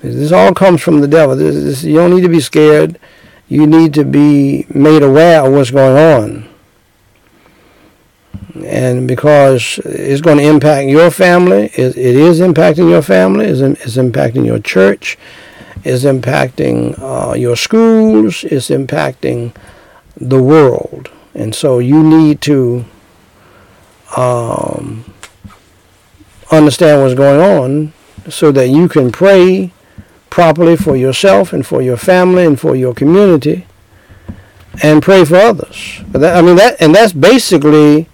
This 0.00 0.32
all 0.32 0.52
comes 0.52 0.82
from 0.82 1.00
the 1.00 1.08
devil. 1.08 1.36
This, 1.36 1.54
this, 1.54 1.84
you 1.84 1.94
don't 1.94 2.14
need 2.14 2.22
to 2.22 2.28
be 2.28 2.40
scared. 2.40 2.98
You 3.48 3.66
need 3.66 3.94
to 3.94 4.04
be 4.04 4.66
made 4.68 5.02
aware 5.02 5.44
of 5.44 5.52
what's 5.52 5.70
going 5.70 5.96
on. 5.96 6.48
And 8.64 9.08
because 9.08 9.78
it's 9.84 10.20
going 10.20 10.38
to 10.38 10.44
impact 10.44 10.88
your 10.88 11.10
family, 11.10 11.66
it, 11.74 11.96
it 11.96 12.16
is 12.16 12.40
impacting 12.40 12.88
your 12.90 13.02
family, 13.02 13.46
it's, 13.46 13.60
it's 13.60 13.96
impacting 13.96 14.44
your 14.44 14.58
church, 14.58 15.16
it's 15.84 16.04
impacting 16.04 16.98
uh, 17.00 17.34
your 17.34 17.56
schools, 17.56 18.44
it's 18.44 18.70
impacting 18.70 19.54
the 20.16 20.42
world. 20.42 21.10
And 21.34 21.54
so 21.54 21.78
you 21.78 22.02
need 22.02 22.40
to 22.42 22.84
um, 24.16 25.12
understand 26.50 27.02
what's 27.02 27.14
going 27.14 27.40
on 27.40 27.92
so 28.30 28.52
that 28.52 28.68
you 28.68 28.88
can 28.88 29.10
pray 29.10 29.72
properly 30.30 30.76
for 30.76 30.96
yourself 30.96 31.52
and 31.52 31.66
for 31.66 31.82
your 31.82 31.96
family 31.96 32.44
and 32.44 32.58
for 32.60 32.76
your 32.76 32.94
community 32.94 33.66
and 34.82 35.02
pray 35.02 35.24
for 35.24 35.36
others. 35.36 36.00
That, 36.08 36.36
I 36.36 36.42
mean 36.42 36.56
that 36.56 36.80
and 36.80 36.94
that's 36.94 37.12
basically 37.12 38.08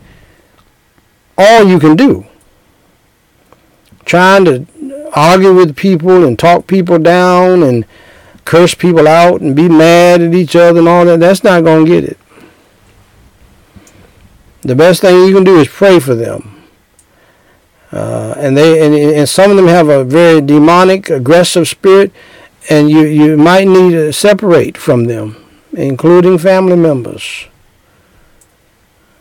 all 1.37 1.65
you 1.65 1.79
can 1.79 1.97
do. 1.97 2.27
Trying 4.05 4.45
to 4.47 4.67
argue 5.15 5.55
with 5.55 5.77
people 5.77 6.25
and 6.25 6.39
talk 6.39 6.67
people 6.67 6.99
down 6.99 7.63
and 7.63 7.85
curse 8.45 8.75
people 8.75 9.07
out 9.07 9.41
and 9.41 9.55
be 9.55 9.69
mad 9.69 10.21
at 10.21 10.35
each 10.35 10.57
other 10.57 10.79
and 10.79 10.89
all 10.89 11.05
that, 11.05 11.21
that's 11.21 11.45
not 11.45 11.65
going 11.65 11.85
to 11.85 11.91
get 11.91 12.05
it. 12.05 12.19
The 14.63 14.75
best 14.75 15.03
thing 15.03 15.27
you 15.27 15.35
can 15.35 15.45
do 15.45 15.59
is 15.59 15.69
pray 15.69 16.01
for 16.01 16.15
them. 16.15 16.65
Uh, 17.91 18.35
and 18.37 18.57
they 18.57 18.85
and, 18.85 18.95
and 18.95 19.29
some 19.29 19.51
of 19.51 19.57
them 19.57 19.67
have 19.67 19.89
a 19.89 20.05
very 20.05 20.41
demonic, 20.41 21.09
aggressive 21.09 21.67
spirit, 21.67 22.13
and 22.69 22.91
you, 22.91 23.01
you 23.01 23.37
might 23.37 23.67
need 23.67 23.93
to 23.93 24.13
separate 24.13 24.77
from 24.77 25.05
them, 25.05 25.37
including 25.73 26.37
family 26.37 26.77
members. 26.77 27.47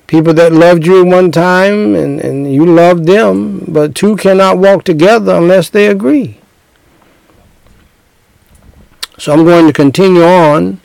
People 0.07 0.33
that 0.35 0.53
loved 0.53 0.85
you 0.85 1.05
one 1.05 1.31
time 1.31 1.93
and, 1.93 2.19
and 2.21 2.53
you 2.53 2.65
loved 2.65 3.05
them, 3.05 3.65
but 3.67 3.93
two 3.93 4.15
cannot 4.15 4.57
walk 4.57 4.85
together 4.85 5.35
unless 5.35 5.69
they 5.69 5.87
agree. 5.87 6.39
So 9.19 9.33
I'm 9.33 9.43
going 9.43 9.67
to 9.67 9.73
continue 9.73 10.23
on 10.23 10.79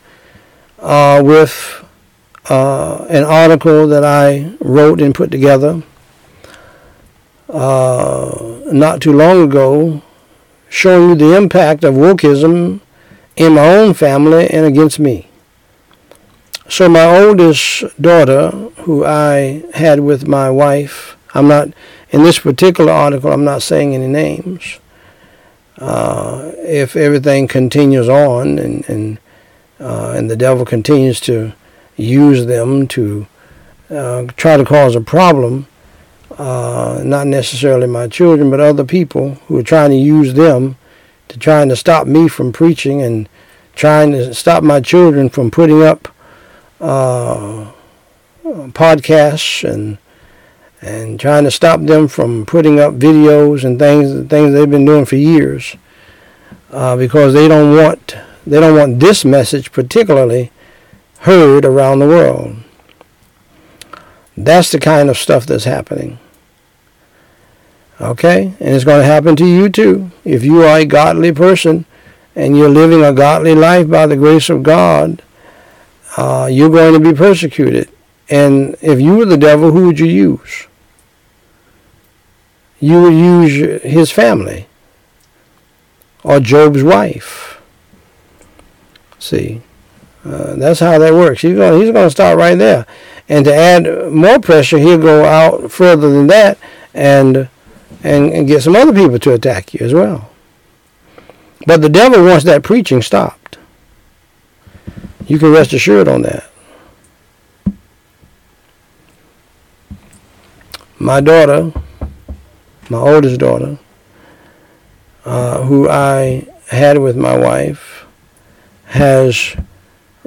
uh, 0.80 1.22
with 1.24 1.84
uh, 2.50 3.06
an 3.08 3.22
article 3.22 3.86
that 3.86 4.04
I 4.04 4.54
wrote 4.60 5.00
and 5.00 5.14
put 5.14 5.30
together 5.30 5.82
uh, 7.48 8.60
not 8.72 9.00
too 9.00 9.12
long 9.12 9.42
ago 9.44 10.02
showing 10.68 11.10
you 11.10 11.14
the 11.14 11.36
impact 11.36 11.84
of 11.84 11.94
wokeism 11.94 12.80
in 13.36 13.54
my 13.54 13.76
own 13.76 13.94
family 13.94 14.48
and 14.48 14.66
against 14.66 14.98
me. 14.98 15.28
So 16.72 16.88
my 16.88 17.04
oldest 17.04 17.84
daughter, 18.00 18.48
who 18.84 19.04
I 19.04 19.62
had 19.74 20.00
with 20.00 20.26
my 20.26 20.48
wife, 20.48 21.18
I'm 21.34 21.46
not, 21.46 21.68
in 22.08 22.22
this 22.22 22.38
particular 22.38 22.90
article, 22.90 23.30
I'm 23.30 23.44
not 23.44 23.60
saying 23.60 23.94
any 23.94 24.06
names. 24.06 24.80
Uh, 25.76 26.50
if 26.60 26.96
everything 26.96 27.46
continues 27.46 28.08
on 28.08 28.58
and, 28.58 28.88
and, 28.88 29.18
uh, 29.80 30.14
and 30.16 30.30
the 30.30 30.36
devil 30.36 30.64
continues 30.64 31.20
to 31.20 31.52
use 31.98 32.46
them 32.46 32.88
to 32.88 33.26
uh, 33.90 34.24
try 34.38 34.56
to 34.56 34.64
cause 34.64 34.96
a 34.96 35.02
problem, 35.02 35.66
uh, 36.38 37.02
not 37.04 37.26
necessarily 37.26 37.86
my 37.86 38.08
children, 38.08 38.50
but 38.50 38.60
other 38.60 38.86
people 38.86 39.34
who 39.46 39.58
are 39.58 39.62
trying 39.62 39.90
to 39.90 39.96
use 39.96 40.32
them 40.32 40.78
to 41.28 41.38
trying 41.38 41.68
to 41.68 41.76
stop 41.76 42.06
me 42.06 42.28
from 42.28 42.50
preaching 42.50 43.02
and 43.02 43.28
trying 43.74 44.12
to 44.12 44.32
stop 44.32 44.64
my 44.64 44.80
children 44.80 45.28
from 45.28 45.50
putting 45.50 45.82
up 45.82 46.08
uh, 46.83 47.72
podcasts 48.43 49.68
and 49.68 49.99
and 50.83 51.20
trying 51.20 51.45
to 51.45 51.51
stop 51.51 51.80
them 51.80 52.09
from 52.09 52.45
putting 52.45 52.80
up 52.80 52.95
videos 52.95 53.64
and 53.64 53.78
things 53.78 54.28
things 54.28 54.53
they've 54.53 54.70
been 54.70 54.85
doing 54.85 55.05
for 55.05 55.16
years 55.16 55.76
uh, 56.72 56.97
because 56.97 57.33
they 57.35 57.47
don't 57.49 57.76
want 57.76 58.16
they 58.47 58.59
don't 58.59 58.76
want 58.76 58.99
this 59.01 59.24
message 59.24 59.72
particularly 59.72 60.51
heard 61.20 61.64
around 61.64 62.01
the 62.01 62.09
world. 62.09 62.57
That's 64.37 64.72
the 64.72 64.80
kind 64.80 65.09
of 65.09 65.16
stuff 65.16 65.47
that's 65.47 65.64
happening. 65.64 66.18
Okay? 68.01 68.55
And 68.59 68.74
it's 68.74 68.85
going 68.85 69.01
to 69.01 69.07
happen 69.07 69.37
to 69.37 69.47
you 69.47 69.68
too. 69.68 70.11
If 70.24 70.43
you 70.43 70.62
are 70.62 70.78
a 70.78 70.85
godly 70.85 71.33
person 71.33 71.85
and 72.35 72.57
you're 72.57 72.68
living 72.68 73.05
a 73.05 73.12
godly 73.12 73.55
life 73.55 73.89
by 73.89 74.07
the 74.07 74.16
grace 74.16 74.51
of 74.51 74.64
God, 74.64 75.22
uh, 76.16 76.48
you're 76.50 76.70
going 76.70 76.94
to 76.94 77.12
be 77.12 77.16
persecuted. 77.16 77.88
And 78.28 78.76
if 78.80 79.00
you 79.00 79.16
were 79.16 79.24
the 79.24 79.36
devil, 79.36 79.72
who 79.72 79.86
would 79.86 79.98
you 79.98 80.06
use? 80.06 80.66
You 82.80 83.02
would 83.02 83.14
use 83.14 83.82
his 83.82 84.10
family 84.10 84.66
or 86.24 86.40
Job's 86.40 86.82
wife. 86.82 87.60
See, 89.18 89.62
uh, 90.24 90.56
that's 90.56 90.80
how 90.80 90.98
that 90.98 91.12
works. 91.12 91.42
He's 91.42 91.54
going, 91.54 91.80
he's 91.80 91.92
to 91.92 92.10
start 92.10 92.38
right 92.38 92.56
there. 92.56 92.86
And 93.28 93.44
to 93.44 93.54
add 93.54 94.12
more 94.12 94.40
pressure, 94.40 94.78
he'll 94.78 94.98
go 94.98 95.24
out 95.24 95.70
further 95.70 96.10
than 96.10 96.26
that 96.28 96.58
and, 96.92 97.48
and, 98.02 98.32
and 98.32 98.46
get 98.48 98.62
some 98.62 98.76
other 98.76 98.92
people 98.92 99.18
to 99.20 99.34
attack 99.34 99.74
you 99.74 99.84
as 99.84 99.94
well. 99.94 100.30
But 101.66 101.82
the 101.82 101.88
devil 101.88 102.24
wants 102.24 102.44
that 102.44 102.62
preaching 102.62 103.02
stopped. 103.02 103.58
You 105.26 105.38
can 105.38 105.52
rest 105.52 105.72
assured 105.72 106.08
on 106.08 106.22
that. 106.22 106.44
My 110.98 111.20
daughter, 111.20 111.72
my 112.88 112.98
oldest 112.98 113.40
daughter, 113.40 113.78
uh, 115.24 115.62
who 115.62 115.88
I 115.88 116.46
had 116.68 116.98
with 116.98 117.16
my 117.16 117.36
wife, 117.36 118.04
has 118.86 119.56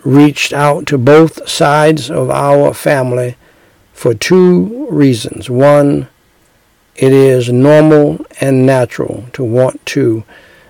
reached 0.04 0.54
out 0.54 0.86
to 0.88 0.98
both 0.98 1.48
sides 1.48 2.10
of 2.10 2.30
our 2.30 2.74
family 2.74 3.36
for 3.94 4.14
two 4.14 4.88
reasons. 4.90 5.50
One, 5.50 6.08
it 6.96 7.12
is 7.12 7.52
normal 7.52 8.26
and 8.40 8.66
natural 8.66 9.26
to 9.34 9.44
want 9.44 9.86
to 9.88 10.24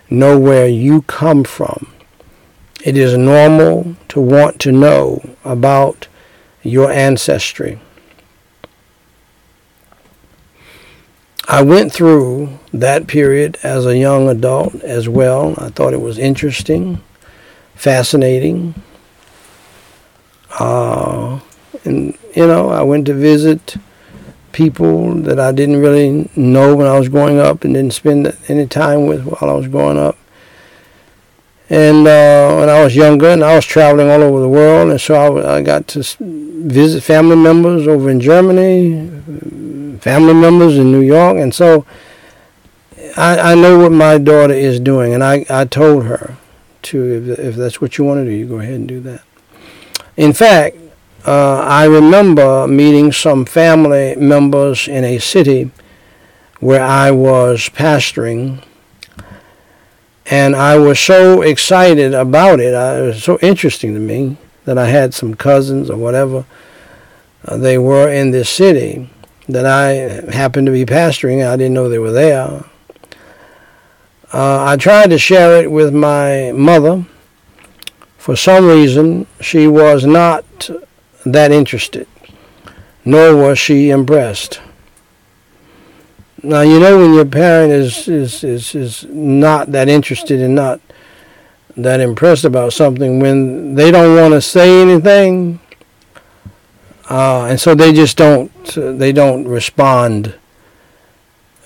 know 0.10 0.40
where 0.40 0.68
you 0.68 1.04
come 1.04 1.44
from 1.44 1.95
it 2.84 2.98
is 2.98 3.18
normal 3.18 3.96
to 4.10 4.20
want 4.20 4.60
to 4.62 4.72
know 4.72 5.24
about 5.44 6.08
your 6.64 6.92
ancestry. 6.92 7.80
I 11.48 11.62
went 11.62 11.94
through 11.94 12.58
that 12.74 13.06
period 13.06 13.60
as 13.62 13.86
a 13.86 13.98
young 13.98 14.28
adult 14.30 14.74
as 14.76 15.08
well. 15.08 15.54
I 15.58 15.70
thought 15.70 15.94
it 15.94 16.02
was 16.02 16.18
interesting, 16.18 17.04
fascinating. 17.76 18.74
Uh, 20.60 21.40
and, 21.84 22.18
you 22.36 22.48
know, 22.48 22.70
I 22.70 22.82
went 22.82 23.06
to 23.08 23.14
visit 23.14 23.76
people 24.54 25.14
that 25.16 25.40
I 25.40 25.52
didn't 25.52 25.82
really 25.82 26.30
know 26.36 26.76
when 26.76 26.88
I 26.88 26.98
was 26.98 27.10
growing 27.10 27.38
up 27.40 27.64
and 27.64 27.74
didn't 27.74 27.94
spend 27.94 28.36
any 28.48 28.66
time 28.66 29.06
with 29.06 29.26
while 29.26 29.52
I 29.52 29.54
was 29.54 29.68
growing 29.68 30.00
up. 30.00 30.18
And 31.70 32.08
uh, 32.08 32.58
when 32.58 32.70
I 32.70 32.84
was 32.84 32.96
younger, 32.96 33.30
and 33.30 33.44
I 33.44 33.56
was 33.56 33.66
traveling 33.66 34.10
all 34.10 34.22
over 34.22 34.40
the 34.40 34.50
world, 34.50 34.92
and 34.92 35.02
so 35.02 35.38
I, 35.38 35.58
I 35.58 35.62
got 35.62 35.88
to 35.90 36.04
visit 36.20 37.02
family 37.02 37.36
members 37.36 37.88
over 37.88 38.10
in 38.10 38.20
Germany, 38.20 39.10
family 40.00 40.34
members 40.34 40.78
in 40.78 40.92
New 40.92 41.02
York, 41.02 41.38
and 41.38 41.54
so 41.54 41.86
I, 43.18 43.54
I 43.54 43.56
know 43.56 43.80
what 43.80 43.92
my 43.92 44.18
daughter 44.18 44.54
is 44.54 44.80
doing, 44.80 45.14
and 45.14 45.24
I, 45.24 45.46
I 45.50 45.66
told 45.66 46.06
her 46.06 46.38
to 46.84 47.32
if, 47.32 47.40
if 47.40 47.56
that's 47.56 47.82
what 47.82 47.98
you 47.98 48.04
want 48.04 48.20
to 48.20 48.26
do, 48.26 48.32
you 48.32 48.46
go 48.46 48.60
ahead 48.60 48.76
and 48.76 48.88
do 48.88 49.00
that. 49.02 49.24
In 50.18 50.34
fact, 50.34 50.78
uh, 51.26 51.62
I 51.62 51.86
remember 51.86 52.68
meeting 52.68 53.12
some 53.12 53.46
family 53.46 54.16
members 54.16 54.88
in 54.88 55.04
a 55.04 55.18
city 55.18 55.72
where 56.60 56.84
I 56.84 57.10
was 57.12 57.70
pastoring, 57.70 58.64
and 60.28 60.56
I 60.56 60.78
was 60.78 61.00
so 61.00 61.42
excited 61.42 62.14
about 62.14 62.60
it. 62.60 62.74
It 62.74 63.06
was 63.06 63.24
so 63.24 63.38
interesting 63.42 63.94
to 63.94 64.00
me 64.00 64.38
that 64.66 64.78
I 64.78 64.88
had 64.88 65.14
some 65.14 65.36
cousins 65.36 65.90
or 65.90 65.98
whatever 65.98 66.46
uh, 67.46 67.58
they 67.58 67.78
were 67.78 68.12
in 68.12 68.32
this 68.32 68.50
city 68.50 69.10
that 69.48 69.66
I 69.66 70.32
happened 70.32 70.66
to 70.66 70.72
be 70.72 70.86
pastoring. 70.86 71.48
I 71.48 71.56
didn't 71.56 71.76
know 71.76 71.88
they 71.88 72.00
were 72.00 72.12
there. 72.12 72.66
Uh, 74.34 74.66
I 74.66 74.76
tried 74.78 75.12
to 75.12 75.20
share 75.20 75.62
it 75.62 75.72
with 75.72 75.94
my 75.94 76.52
mother. 76.52 77.06
For 78.18 78.36
some 78.36 78.66
reason, 78.66 79.28
she 79.40 79.68
was 79.68 80.04
not 80.06 80.72
that 81.24 81.52
interested, 81.52 82.08
nor 83.06 83.36
was 83.36 83.60
she 83.60 83.92
impressed. 83.92 84.60
Now, 86.46 86.62
you 86.62 86.80
know 86.80 87.00
when 87.00 87.16
your 87.16 87.26
parent 87.26 87.72
is, 87.72 88.08
is, 88.08 88.44
is, 88.44 88.76
is 88.76 89.04
not 89.10 89.72
that 89.72 89.90
interested 89.90 90.40
and 90.40 90.54
not 90.54 90.80
that 91.76 92.00
impressed 92.00 92.46
about 92.46 92.72
something, 92.72 93.20
when 93.20 93.74
they 93.74 93.90
don't 93.90 94.16
want 94.16 94.34
to 94.34 94.42
say 94.42 94.82
anything, 94.82 95.60
uh, 97.10 97.46
and 97.46 97.60
so 97.60 97.74
they 97.74 97.92
just 97.92 98.16
don't, 98.16 98.52
they 98.76 99.12
don't 99.12 99.48
respond 99.48 100.36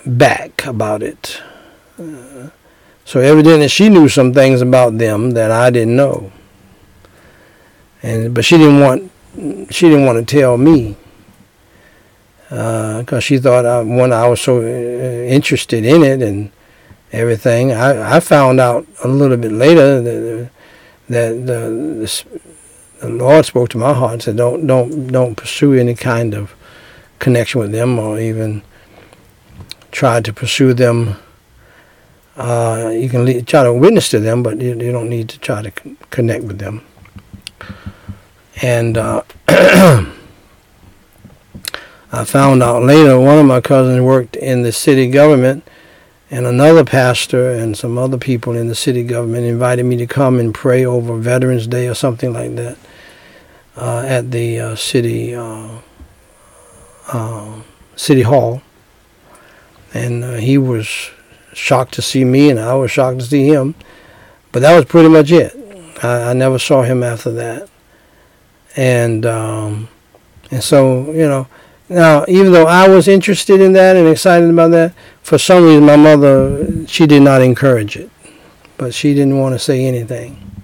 back 0.05 0.65
about 0.65 1.03
it. 1.03 1.41
So 3.03 3.19
evidently 3.19 3.67
she 3.67 3.89
knew 3.89 4.07
some 4.07 4.33
things 4.33 4.61
about 4.61 4.97
them 4.97 5.31
that 5.31 5.51
I 5.51 5.69
didn't 5.71 5.95
know. 5.95 6.31
And 8.01 8.33
but 8.33 8.45
she 8.45 8.57
didn't 8.57 8.79
want 8.79 9.11
she 9.73 9.89
didn't 9.89 10.05
want 10.05 10.25
to 10.25 10.39
tell 10.39 10.57
me 10.57 10.95
because 12.49 13.13
uh, 13.13 13.19
she 13.19 13.37
thought 13.37 13.65
I, 13.65 13.81
when 13.81 14.11
I 14.11 14.27
was 14.27 14.41
so 14.41 14.57
uh, 14.57 14.63
interested 14.63 15.85
in 15.85 16.03
it 16.03 16.21
and 16.21 16.51
everything. 17.11 17.71
I, 17.71 18.17
I 18.17 18.19
found 18.19 18.59
out 18.59 18.87
a 19.03 19.07
little 19.07 19.37
bit 19.37 19.51
later 19.51 20.01
that 20.01 20.49
that 21.09 21.29
the, 21.45 21.69
the, 22.05 22.39
the 23.01 23.09
Lord 23.09 23.45
spoke 23.45 23.69
to 23.69 23.77
my 23.77 23.93
heart 23.93 24.13
and 24.13 24.23
said, 24.23 24.37
"Don't 24.37 24.65
don't 24.65 25.07
don't 25.07 25.35
pursue 25.35 25.73
any 25.73 25.93
kind 25.93 26.33
of 26.33 26.55
connection 27.19 27.61
with 27.61 27.71
them, 27.71 27.99
or 27.99 28.19
even 28.19 28.63
try 29.91 30.19
to 30.21 30.33
pursue 30.33 30.73
them." 30.73 31.17
Uh, 32.35 32.91
you 32.93 33.09
can 33.09 33.25
le- 33.25 33.41
try 33.41 33.63
to 33.63 33.73
witness 33.73 34.09
to 34.09 34.19
them, 34.19 34.41
but 34.41 34.61
you, 34.61 34.69
you 34.69 34.91
don't 34.91 35.09
need 35.09 35.27
to 35.27 35.37
try 35.39 35.61
to 35.61 35.71
connect 36.09 36.45
with 36.45 36.57
them. 36.57 36.81
And 38.61 38.97
uh, 38.97 39.23
I 42.11 42.23
found 42.25 42.63
out 42.63 42.83
later 42.83 43.19
one 43.19 43.37
of 43.37 43.45
my 43.45 43.61
cousins 43.61 44.01
worked 44.01 44.35
in 44.35 44.63
the 44.63 44.71
city 44.71 45.09
government, 45.09 45.67
and 46.31 46.45
another 46.45 46.83
pastor 46.83 47.51
and 47.51 47.77
some 47.77 47.97
other 47.97 48.17
people 48.17 48.55
in 48.55 48.67
the 48.67 48.75
city 48.75 49.03
government 49.03 49.45
invited 49.45 49.83
me 49.85 49.97
to 49.97 50.07
come 50.07 50.39
and 50.39 50.53
pray 50.53 50.85
over 50.85 51.17
Veterans 51.17 51.67
Day 51.67 51.87
or 51.87 51.93
something 51.93 52.33
like 52.33 52.55
that 52.55 52.77
uh, 53.75 54.03
at 54.05 54.31
the 54.31 54.59
uh, 54.59 54.75
city 54.75 55.35
uh, 55.35 55.79
uh, 57.07 57.61
city 57.95 58.23
hall. 58.23 58.61
And 59.93 60.23
uh, 60.23 60.33
he 60.33 60.57
was 60.57 60.87
shocked 61.53 61.93
to 61.95 62.01
see 62.01 62.23
me, 62.23 62.49
and 62.49 62.59
I 62.59 62.75
was 62.75 62.91
shocked 62.91 63.19
to 63.19 63.25
see 63.25 63.47
him. 63.47 63.75
But 64.51 64.61
that 64.61 64.75
was 64.75 64.85
pretty 64.85 65.09
much 65.09 65.31
it. 65.31 65.55
I, 66.03 66.31
I 66.31 66.33
never 66.33 66.59
saw 66.59 66.83
him 66.83 67.03
after 67.03 67.31
that 67.31 67.69
and 68.75 69.25
um, 69.25 69.89
and 70.51 70.63
so 70.63 71.11
you 71.11 71.27
know 71.27 71.47
now 71.89 72.25
even 72.27 72.51
though 72.51 72.67
I 72.67 72.87
was 72.87 73.07
interested 73.07 73.59
in 73.61 73.73
that 73.73 73.95
and 73.95 74.07
excited 74.07 74.49
about 74.49 74.71
that, 74.71 74.93
for 75.21 75.37
some 75.37 75.63
reason 75.63 75.85
my 75.85 75.95
mother 75.95 76.87
she 76.87 77.05
did 77.05 77.21
not 77.21 77.41
encourage 77.41 77.95
it, 77.95 78.09
but 78.77 78.93
she 78.93 79.13
didn't 79.13 79.37
want 79.37 79.55
to 79.55 79.59
say 79.59 79.85
anything, 79.85 80.63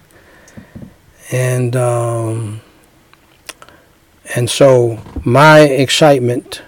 and 1.32 1.76
um, 1.76 2.62
and 4.36 4.50
so 4.50 5.02
my 5.24 5.60
excitement 5.62 6.62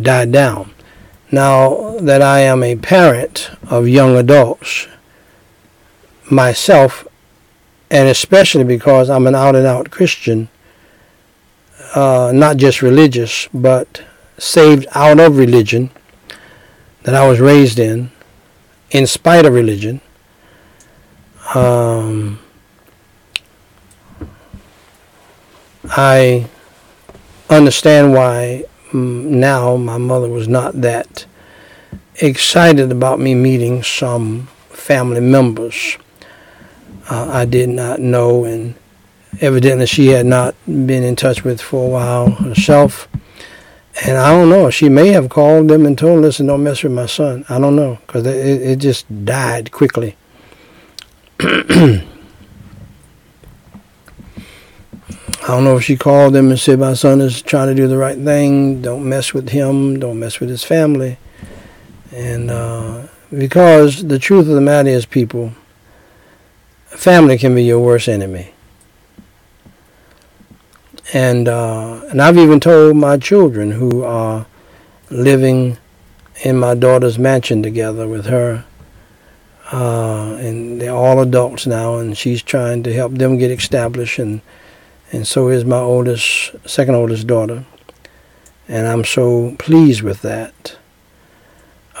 died 0.00 0.32
down. 0.32 0.72
Now 1.30 1.96
that 2.00 2.22
I 2.22 2.40
am 2.40 2.62
a 2.62 2.76
parent 2.76 3.50
of 3.68 3.88
young 3.88 4.16
adults 4.16 4.86
myself 6.30 7.06
and 7.90 8.08
especially 8.08 8.64
because 8.64 9.10
I'm 9.10 9.26
an 9.26 9.34
out 9.34 9.54
and 9.54 9.66
out 9.66 9.90
Christian, 9.90 10.48
uh, 11.94 12.32
not 12.34 12.56
just 12.56 12.82
religious, 12.82 13.48
but 13.52 14.02
saved 14.38 14.86
out 14.92 15.20
of 15.20 15.36
religion 15.36 15.90
that 17.02 17.14
I 17.14 17.26
was 17.28 17.40
raised 17.40 17.78
in, 17.78 18.10
in 18.90 19.06
spite 19.06 19.44
of 19.46 19.52
religion. 19.52 20.00
Um, 21.54 22.40
I 25.84 26.46
understand 27.50 28.14
why 28.14 28.64
mm, 28.90 29.24
now 29.24 29.76
my 29.76 29.98
mother 29.98 30.28
was 30.28 30.48
not 30.48 30.80
that 30.80 31.26
excited 32.16 32.90
about 32.90 33.20
me 33.20 33.34
meeting 33.34 33.82
some 33.82 34.48
family 34.70 35.20
members 35.20 35.98
uh, 37.10 37.28
I 37.30 37.44
did 37.44 37.68
not 37.68 38.00
know, 38.00 38.44
and 38.44 38.74
evidently 39.40 39.86
she 39.86 40.08
had 40.08 40.26
not 40.26 40.54
been 40.66 41.02
in 41.02 41.16
touch 41.16 41.44
with 41.44 41.60
for 41.60 41.86
a 41.86 41.88
while 41.88 42.30
herself. 42.30 43.08
And 44.04 44.16
I 44.16 44.32
don't 44.32 44.48
know. 44.48 44.70
She 44.70 44.88
may 44.88 45.08
have 45.08 45.28
called 45.28 45.68
them 45.68 45.86
and 45.86 45.96
told 45.96 46.16
them, 46.16 46.22
listen, 46.22 46.46
don't 46.46 46.64
mess 46.64 46.82
with 46.82 46.92
my 46.92 47.06
son. 47.06 47.44
I 47.48 47.60
don't 47.60 47.76
know, 47.76 47.98
because 48.06 48.26
it, 48.26 48.62
it 48.62 48.76
just 48.76 49.24
died 49.24 49.70
quickly. 49.70 50.16
I 51.40 52.02
don't 55.48 55.64
know 55.64 55.76
if 55.76 55.84
she 55.84 55.96
called 55.96 56.32
them 56.32 56.48
and 56.48 56.58
said, 56.58 56.78
my 56.78 56.94
son 56.94 57.20
is 57.20 57.42
trying 57.42 57.68
to 57.68 57.74
do 57.74 57.86
the 57.86 57.98
right 57.98 58.18
thing. 58.18 58.80
Don't 58.80 59.06
mess 59.06 59.34
with 59.34 59.50
him. 59.50 60.00
Don't 60.00 60.18
mess 60.18 60.40
with 60.40 60.48
his 60.48 60.64
family. 60.64 61.18
And 62.10 62.50
uh, 62.50 63.08
because 63.30 64.04
the 64.04 64.18
truth 64.18 64.48
of 64.48 64.54
the 64.54 64.60
matter 64.60 64.88
is, 64.88 65.04
people, 65.04 65.52
family 66.86 67.36
can 67.36 67.54
be 67.54 67.62
your 67.62 67.80
worst 67.80 68.08
enemy. 68.08 68.53
And 71.14 71.46
uh, 71.46 72.00
and 72.10 72.20
I've 72.20 72.36
even 72.36 72.58
told 72.58 72.96
my 72.96 73.16
children 73.18 73.70
who 73.70 74.02
are 74.02 74.46
living 75.10 75.78
in 76.42 76.58
my 76.58 76.74
daughter's 76.74 77.20
mansion 77.20 77.62
together 77.62 78.08
with 78.08 78.26
her, 78.26 78.64
uh, 79.72 80.34
and 80.40 80.80
they're 80.80 80.92
all 80.92 81.20
adults 81.20 81.68
now, 81.68 81.98
and 81.98 82.18
she's 82.18 82.42
trying 82.42 82.82
to 82.82 82.92
help 82.92 83.12
them 83.12 83.38
get 83.38 83.52
established, 83.52 84.18
and 84.18 84.40
and 85.12 85.24
so 85.24 85.46
is 85.50 85.64
my 85.64 85.78
oldest, 85.78 86.56
second 86.68 86.96
oldest 86.96 87.28
daughter, 87.28 87.64
and 88.66 88.88
I'm 88.88 89.04
so 89.04 89.54
pleased 89.60 90.02
with 90.02 90.20
that. 90.22 90.76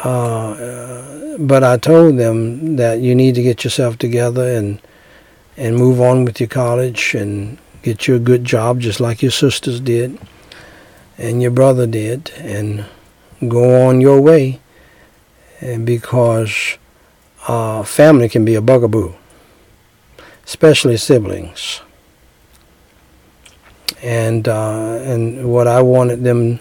Uh, 0.02 1.38
but 1.38 1.62
I 1.62 1.76
told 1.76 2.18
them 2.18 2.74
that 2.76 2.98
you 2.98 3.14
need 3.14 3.36
to 3.36 3.44
get 3.44 3.62
yourself 3.62 3.96
together 3.96 4.56
and 4.56 4.80
and 5.56 5.76
move 5.76 6.00
on 6.00 6.24
with 6.24 6.40
your 6.40 6.48
college 6.48 7.14
and 7.14 7.58
get 7.84 8.08
you 8.08 8.16
a 8.16 8.18
good 8.18 8.44
job 8.44 8.80
just 8.80 8.98
like 8.98 9.22
your 9.22 9.30
sisters 9.30 9.78
did 9.78 10.18
and 11.16 11.40
your 11.40 11.52
brother 11.52 11.86
did 11.86 12.32
and 12.38 12.84
go 13.46 13.86
on 13.86 14.00
your 14.00 14.20
way. 14.20 14.58
And 15.60 15.86
because 15.86 16.76
uh, 17.46 17.84
family 17.84 18.28
can 18.28 18.44
be 18.44 18.56
a 18.56 18.60
bugaboo 18.60 19.14
especially 20.46 20.96
siblings. 20.96 21.80
And 24.02 24.46
uh, 24.46 24.98
and 25.02 25.50
what 25.50 25.66
I 25.66 25.80
wanted 25.82 26.24
them 26.24 26.60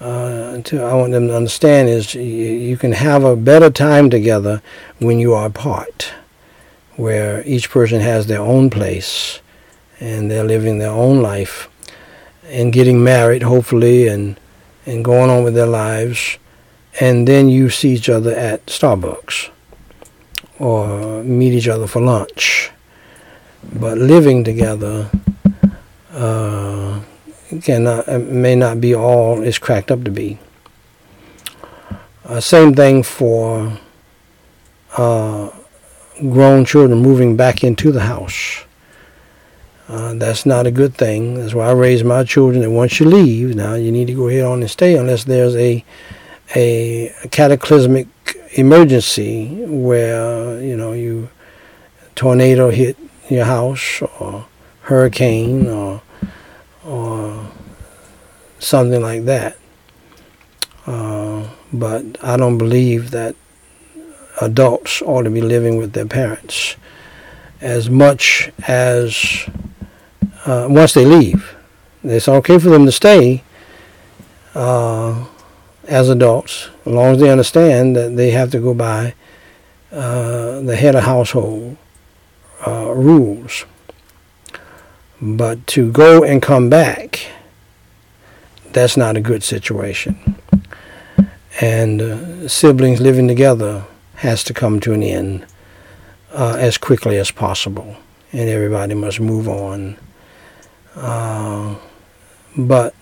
uh, 0.00 0.62
to 0.62 0.82
I 0.82 0.94
want 0.94 1.12
them 1.12 1.28
to 1.28 1.36
understand 1.36 1.88
is 1.88 2.14
you, 2.14 2.22
you 2.22 2.76
can 2.76 2.92
have 2.92 3.22
a 3.22 3.36
better 3.36 3.70
time 3.70 4.08
together 4.08 4.62
when 4.98 5.18
you 5.18 5.34
are 5.34 5.46
apart 5.46 6.12
where 6.96 7.46
each 7.46 7.70
person 7.70 8.00
has 8.00 8.26
their 8.26 8.40
own 8.40 8.70
place 8.70 9.40
and 10.00 10.30
they're 10.30 10.44
living 10.44 10.78
their 10.78 10.90
own 10.90 11.20
life 11.22 11.68
and 12.44 12.72
getting 12.72 13.04
married, 13.04 13.42
hopefully, 13.42 14.08
and 14.08 14.38
and 14.86 15.04
going 15.04 15.30
on 15.30 15.44
with 15.44 15.54
their 15.54 15.66
lives, 15.66 16.38
and 16.98 17.28
then 17.28 17.48
you 17.48 17.70
see 17.70 17.92
each 17.92 18.08
other 18.08 18.34
at 18.34 18.66
Starbucks 18.66 19.50
or 20.58 21.22
meet 21.22 21.52
each 21.52 21.68
other 21.68 21.86
for 21.86 22.00
lunch. 22.00 22.70
But 23.78 23.98
living 23.98 24.42
together 24.42 25.10
uh, 26.12 27.00
cannot 27.62 28.08
may 28.08 28.56
not 28.56 28.80
be 28.80 28.94
all 28.94 29.42
it's 29.42 29.58
cracked 29.58 29.90
up 29.90 30.04
to 30.04 30.10
be. 30.10 30.38
Uh, 32.24 32.40
same 32.40 32.74
thing 32.74 33.02
for 33.02 33.78
uh, 34.96 35.50
grown 36.20 36.64
children 36.64 37.00
moving 37.00 37.36
back 37.36 37.62
into 37.64 37.92
the 37.92 38.00
house. 38.00 38.64
Uh, 39.90 40.14
that's 40.14 40.46
not 40.46 40.68
a 40.68 40.70
good 40.70 40.94
thing. 40.94 41.34
That's 41.34 41.52
why 41.52 41.66
I 41.66 41.72
raise 41.72 42.04
my 42.04 42.22
children 42.22 42.60
that 42.60 42.70
once 42.70 43.00
you 43.00 43.06
leave, 43.06 43.56
now 43.56 43.74
you 43.74 43.90
need 43.90 44.06
to 44.06 44.14
go 44.14 44.28
ahead 44.28 44.44
on 44.44 44.60
and 44.60 44.70
stay 44.70 44.96
unless 44.96 45.24
there's 45.24 45.56
a 45.56 45.84
a 46.54 47.12
cataclysmic 47.32 48.06
emergency 48.52 49.64
where 49.66 50.62
you 50.62 50.76
know 50.76 50.92
you 50.92 51.28
tornado 52.14 52.70
hit 52.70 52.96
your 53.28 53.44
house 53.44 54.00
or 54.20 54.46
hurricane 54.82 55.66
or 55.66 56.00
or 56.84 57.50
something 58.60 59.02
like 59.02 59.24
that. 59.24 59.58
Uh, 60.86 61.48
but 61.72 62.04
I 62.22 62.36
don't 62.36 62.58
believe 62.58 63.10
that 63.10 63.34
adults 64.40 65.02
ought 65.02 65.22
to 65.22 65.30
be 65.30 65.40
living 65.40 65.78
with 65.78 65.94
their 65.94 66.06
parents 66.06 66.76
as 67.60 67.90
much 67.90 68.52
as 68.68 69.48
uh, 70.50 70.66
once 70.68 70.94
they 70.94 71.04
leave. 71.04 71.56
It's 72.02 72.28
okay 72.28 72.58
for 72.58 72.70
them 72.70 72.84
to 72.86 72.92
stay 72.92 73.44
uh, 74.54 75.26
as 75.86 76.08
adults, 76.08 76.68
as 76.84 76.92
long 76.92 77.14
as 77.14 77.20
they 77.20 77.30
understand 77.30 77.94
that 77.94 78.16
they 78.16 78.30
have 78.30 78.50
to 78.50 78.58
go 78.58 78.74
by 78.74 79.14
uh, 79.92 80.60
the 80.60 80.76
head 80.76 80.94
of 80.96 81.04
household 81.04 81.76
uh, 82.66 82.92
rules. 82.92 83.64
But 85.20 85.66
to 85.68 85.92
go 85.92 86.24
and 86.24 86.42
come 86.42 86.68
back, 86.68 87.26
that's 88.72 88.96
not 88.96 89.16
a 89.16 89.20
good 89.20 89.44
situation. 89.44 90.36
And 91.60 92.00
uh, 92.00 92.48
siblings 92.48 93.00
living 93.00 93.28
together 93.28 93.84
has 94.16 94.42
to 94.44 94.54
come 94.54 94.80
to 94.80 94.92
an 94.94 95.02
end 95.02 95.46
uh, 96.32 96.56
as 96.58 96.78
quickly 96.78 97.18
as 97.18 97.30
possible, 97.30 97.96
and 98.32 98.48
everybody 98.48 98.94
must 98.94 99.20
move 99.20 99.48
on. 99.48 99.96
Uh, 100.94 101.76
but 102.56 102.94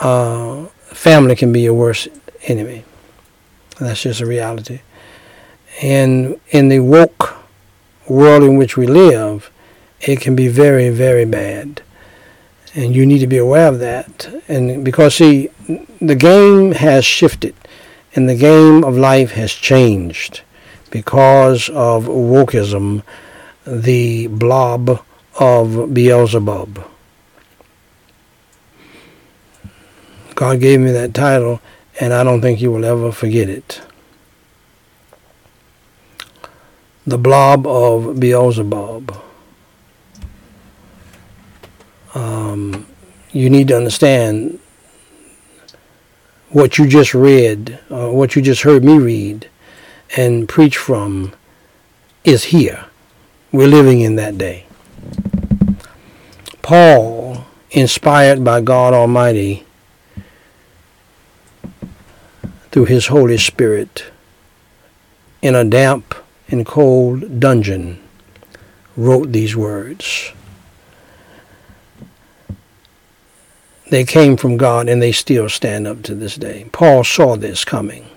uh, 0.00 0.66
family 0.86 1.36
can 1.36 1.52
be 1.52 1.62
your 1.62 1.74
worst 1.74 2.08
enemy. 2.44 2.84
That's 3.78 4.02
just 4.02 4.20
a 4.20 4.26
reality. 4.26 4.80
And 5.80 6.40
in 6.50 6.68
the 6.68 6.80
woke 6.80 7.36
world 8.08 8.42
in 8.42 8.56
which 8.56 8.76
we 8.76 8.86
live, 8.86 9.50
it 10.00 10.20
can 10.20 10.34
be 10.34 10.48
very, 10.48 10.90
very 10.90 11.24
bad. 11.24 11.82
And 12.74 12.94
you 12.94 13.06
need 13.06 13.20
to 13.20 13.26
be 13.26 13.38
aware 13.38 13.68
of 13.68 13.78
that. 13.78 14.28
And 14.48 14.84
because, 14.84 15.16
see, 15.16 15.50
the 16.00 16.14
game 16.14 16.72
has 16.72 17.04
shifted 17.04 17.54
and 18.14 18.28
the 18.28 18.36
game 18.36 18.84
of 18.84 18.96
life 18.96 19.32
has 19.32 19.52
changed 19.52 20.42
because 20.90 21.68
of 21.68 22.04
wokeism, 22.04 23.02
the 23.66 24.26
blob 24.28 25.04
of 25.38 25.94
Beelzebub. 25.94 26.84
God 30.34 30.60
gave 30.60 30.80
me 30.80 30.92
that 30.92 31.14
title, 31.14 31.60
and 32.00 32.12
I 32.12 32.22
don't 32.24 32.40
think 32.40 32.60
you 32.60 32.70
will 32.70 32.84
ever 32.84 33.10
forget 33.12 33.48
it. 33.48 33.80
The 37.06 37.18
blob 37.18 37.66
of 37.66 38.20
Beelzebub. 38.20 39.16
Um, 42.14 42.86
you 43.32 43.50
need 43.50 43.68
to 43.68 43.76
understand 43.76 44.58
what 46.50 46.78
you 46.78 46.86
just 46.86 47.14
read, 47.14 47.78
uh, 47.90 48.10
what 48.10 48.34
you 48.34 48.42
just 48.42 48.62
heard 48.62 48.82
me 48.84 48.98
read 48.98 49.48
and 50.16 50.48
preach 50.48 50.76
from 50.76 51.32
is 52.24 52.44
here. 52.44 52.86
We're 53.52 53.68
living 53.68 54.00
in 54.00 54.16
that 54.16 54.38
day. 54.38 54.67
Paul, 56.68 57.46
inspired 57.70 58.44
by 58.44 58.60
God 58.60 58.92
Almighty 58.92 59.64
through 62.70 62.84
his 62.84 63.06
Holy 63.06 63.38
Spirit, 63.38 64.04
in 65.40 65.54
a 65.54 65.64
damp 65.64 66.14
and 66.48 66.66
cold 66.66 67.40
dungeon, 67.40 67.98
wrote 68.98 69.32
these 69.32 69.56
words. 69.56 70.32
They 73.88 74.04
came 74.04 74.36
from 74.36 74.58
God 74.58 74.90
and 74.90 75.00
they 75.00 75.12
still 75.12 75.48
stand 75.48 75.86
up 75.86 76.02
to 76.02 76.14
this 76.14 76.36
day. 76.36 76.68
Paul 76.70 77.02
saw 77.02 77.36
this 77.36 77.64
coming. 77.64 78.10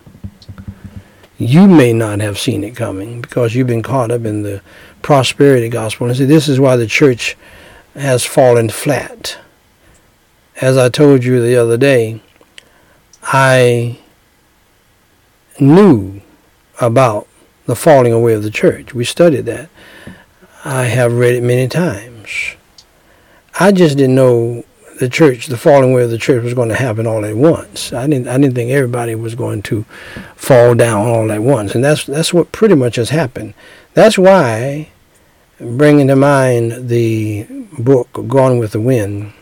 You 1.37 1.69
may 1.69 1.93
not 1.93 2.19
have 2.19 2.37
seen 2.37 2.65
it 2.65 2.75
coming 2.75 3.21
because 3.21 3.55
you've 3.55 3.67
been 3.67 3.81
caught 3.81 4.11
up 4.11 4.25
in 4.25 4.43
the 4.43 4.61
prosperity 5.01 5.69
gospel. 5.69 6.07
And 6.07 6.17
see, 6.17 6.25
this 6.25 6.49
is 6.49 6.59
why 6.59 6.75
the 6.75 6.85
church 6.85 7.37
has 7.93 8.25
fallen 8.25 8.69
flat. 8.69 9.37
As 10.61 10.77
I 10.77 10.89
told 10.89 11.23
you 11.23 11.41
the 11.41 11.55
other 11.55 11.77
day, 11.77 12.21
I 13.23 13.99
knew 15.59 16.21
about 16.79 17.27
the 17.65 17.75
falling 17.75 18.13
away 18.13 18.33
of 18.33 18.43
the 18.43 18.51
church. 18.51 18.93
We 18.93 19.05
studied 19.05 19.45
that. 19.45 19.69
I 20.63 20.85
have 20.85 21.13
read 21.13 21.35
it 21.35 21.43
many 21.43 21.67
times. 21.67 22.55
I 23.59 23.71
just 23.71 23.97
didn't 23.97 24.15
know 24.15 24.63
the 24.99 25.09
church, 25.09 25.47
the 25.47 25.57
falling 25.57 25.91
away 25.91 26.03
of 26.03 26.11
the 26.11 26.17
church 26.17 26.43
was 26.43 26.53
going 26.53 26.69
to 26.69 26.75
happen 26.75 27.07
all 27.07 27.25
at 27.25 27.35
once. 27.35 27.91
I 27.91 28.07
didn't, 28.07 28.27
I 28.27 28.37
didn't 28.37 28.53
think 28.53 28.69
everybody 28.71 29.15
was 29.15 29.33
going 29.33 29.63
to 29.63 29.83
fall 30.35 30.75
down 30.75 31.07
all 31.07 31.31
at 31.31 31.41
once, 31.41 31.73
and 31.73 31.83
that's 31.83 32.05
that's 32.05 32.33
what 32.33 32.51
pretty 32.51 32.75
much 32.75 32.97
has 32.97 33.09
happened. 33.09 33.55
That's 33.95 34.17
why, 34.17 34.91
bringing 35.61 36.07
to 36.07 36.15
mind 36.15 36.89
the 36.89 37.45
book 37.79 38.09
Gone 38.27 38.57
with 38.57 38.71
the 38.71 38.81
Wind, 38.81 39.33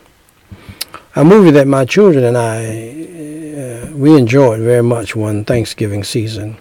a 1.16 1.24
movie 1.24 1.50
that 1.50 1.66
my 1.66 1.84
children 1.84 2.24
and 2.24 2.36
I 2.36 3.00
uh, 3.60 3.92
we 3.92 4.16
enjoyed 4.16 4.60
very 4.60 4.82
much 4.82 5.16
one 5.16 5.44
Thanksgiving 5.44 6.04
season. 6.04 6.56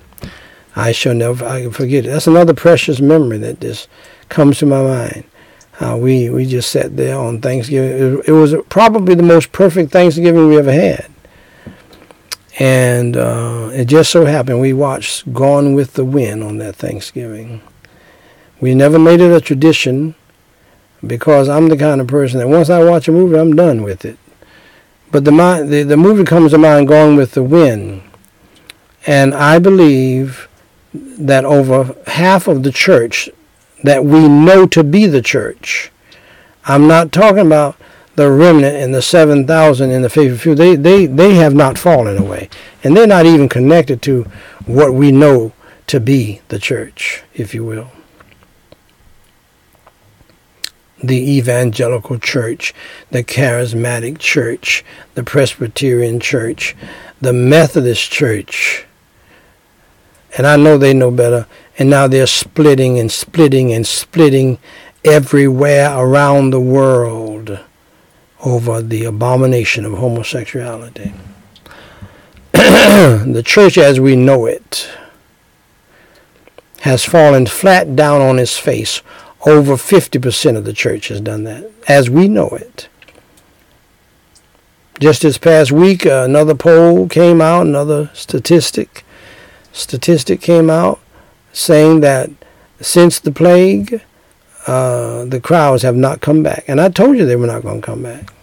I 0.75 0.91
shall 0.91 1.13
never 1.13 1.45
I 1.45 1.69
forget 1.69 2.05
it. 2.05 2.09
That's 2.09 2.27
another 2.27 2.53
precious 2.53 2.99
memory 2.99 3.37
that 3.39 3.59
just 3.59 3.89
comes 4.29 4.59
to 4.59 4.65
my 4.65 4.81
mind. 4.81 5.23
Uh, 5.79 5.97
we 5.97 6.29
we 6.29 6.45
just 6.45 6.71
sat 6.71 6.97
there 6.97 7.17
on 7.17 7.41
Thanksgiving. 7.41 8.19
It, 8.19 8.29
it, 8.29 8.31
was 8.31 8.53
probably 8.69 9.15
the 9.15 9.23
most 9.23 9.51
perfect 9.51 9.91
Thanksgiving 9.91 10.47
we 10.47 10.57
ever 10.57 10.73
had. 10.73 11.09
And 12.59 13.15
uh, 13.15 13.69
it 13.71 13.85
just 13.85 14.11
so 14.11 14.25
happened 14.25 14.59
we 14.59 14.73
watched 14.73 15.31
Gone 15.31 15.73
with 15.73 15.93
the 15.93 16.03
Wind 16.03 16.43
on 16.43 16.57
that 16.57 16.75
Thanksgiving. 16.75 17.61
We 18.61 18.75
never 18.75 18.99
made 18.99 19.21
it 19.21 19.31
a 19.31 19.41
tradition 19.41 20.15
because 21.05 21.47
I'm 21.47 21.69
the 21.69 21.77
kind 21.77 22.01
of 22.01 22.07
person 22.07 22.39
that 22.39 22.47
once 22.47 22.69
I 22.69 22.83
watch 22.83 23.07
a 23.07 23.11
movie, 23.11 23.37
I'm 23.37 23.55
done 23.55 23.83
with 23.83 24.03
it. 24.05 24.17
But 25.11 25.25
the 25.25 25.31
mind, 25.31 25.69
the, 25.69 25.83
the 25.83 25.97
movie 25.97 26.23
comes 26.23 26.51
to 26.51 26.57
mind, 26.57 26.87
going 26.87 27.15
with 27.15 27.31
the 27.31 27.43
Wind, 27.43 28.03
and 29.07 29.33
I 29.33 29.59
believe 29.59 30.47
that 30.93 31.45
over 31.45 31.95
half 32.07 32.47
of 32.47 32.63
the 32.63 32.71
church 32.71 33.29
that 33.83 34.03
we 34.03 34.27
know 34.27 34.65
to 34.67 34.83
be 34.83 35.05
the 35.05 35.21
church. 35.21 35.91
I'm 36.65 36.87
not 36.87 37.11
talking 37.11 37.45
about 37.45 37.77
the 38.15 38.29
remnant 38.29 38.75
and 38.75 38.93
the 38.93 39.01
7,000 39.01 39.91
in 39.91 40.01
the 40.01 40.09
faithful 40.09 40.37
few. 40.37 40.55
They, 40.55 40.75
they, 40.75 41.05
they 41.05 41.35
have 41.35 41.55
not 41.55 41.77
fallen 41.77 42.17
away. 42.17 42.49
And 42.83 42.95
they're 42.95 43.07
not 43.07 43.25
even 43.25 43.47
connected 43.47 44.01
to 44.03 44.23
what 44.65 44.93
we 44.93 45.11
know 45.11 45.53
to 45.87 45.99
be 45.99 46.41
the 46.49 46.59
church, 46.59 47.23
if 47.33 47.53
you 47.53 47.63
will. 47.63 47.91
The 51.01 51.37
evangelical 51.37 52.19
church, 52.19 52.73
the 53.11 53.23
charismatic 53.23 54.19
church, 54.19 54.83
the 55.15 55.23
Presbyterian 55.23 56.19
church, 56.19 56.75
the 57.21 57.33
Methodist 57.33 58.11
church. 58.11 58.85
And 60.37 60.45
I 60.45 60.57
know 60.57 60.77
they 60.77 60.93
know 60.93 61.11
better 61.11 61.47
and 61.79 61.89
now 61.89 62.07
they're 62.07 62.27
splitting 62.27 62.99
and 62.99 63.09
splitting 63.09 63.71
and 63.71 63.87
splitting 63.87 64.59
everywhere 65.05 65.97
around 65.97 66.49
the 66.49 66.59
world 66.59 67.57
over 68.43 68.81
the 68.81 69.05
abomination 69.05 69.85
of 69.85 69.93
homosexuality. 69.93 71.13
the 72.51 73.41
church 73.45 73.77
as 73.77 73.99
we 73.99 74.17
know 74.17 74.45
it 74.45 74.89
has 76.81 77.05
fallen 77.05 77.45
flat 77.45 77.95
down 77.95 78.21
on 78.21 78.39
its 78.39 78.57
face. 78.57 79.01
Over 79.45 79.73
50% 79.73 80.57
of 80.57 80.65
the 80.65 80.73
church 80.73 81.07
has 81.07 81.21
done 81.21 81.43
that, 81.45 81.69
as 81.87 82.09
we 82.09 82.27
know 82.27 82.49
it. 82.49 82.89
Just 84.99 85.21
this 85.21 85.37
past 85.37 85.71
week, 85.71 86.05
uh, 86.05 86.23
another 86.25 86.55
poll 86.55 87.07
came 87.07 87.39
out, 87.39 87.65
another 87.65 88.09
statistic 88.13 89.05
statistic 89.71 90.41
came 90.41 90.69
out 90.69 90.99
saying 91.53 92.01
that 92.01 92.29
since 92.81 93.19
the 93.19 93.31
plague, 93.31 94.01
uh, 94.67 95.25
the 95.25 95.39
crowds 95.39 95.83
have 95.83 95.95
not 95.95 96.21
come 96.21 96.43
back. 96.43 96.63
And 96.67 96.79
I 96.79 96.89
told 96.89 97.17
you 97.17 97.25
they 97.25 97.35
were 97.35 97.47
not 97.47 97.63
going 97.63 97.81
to 97.81 97.85
come 97.85 98.03
back. 98.03 98.33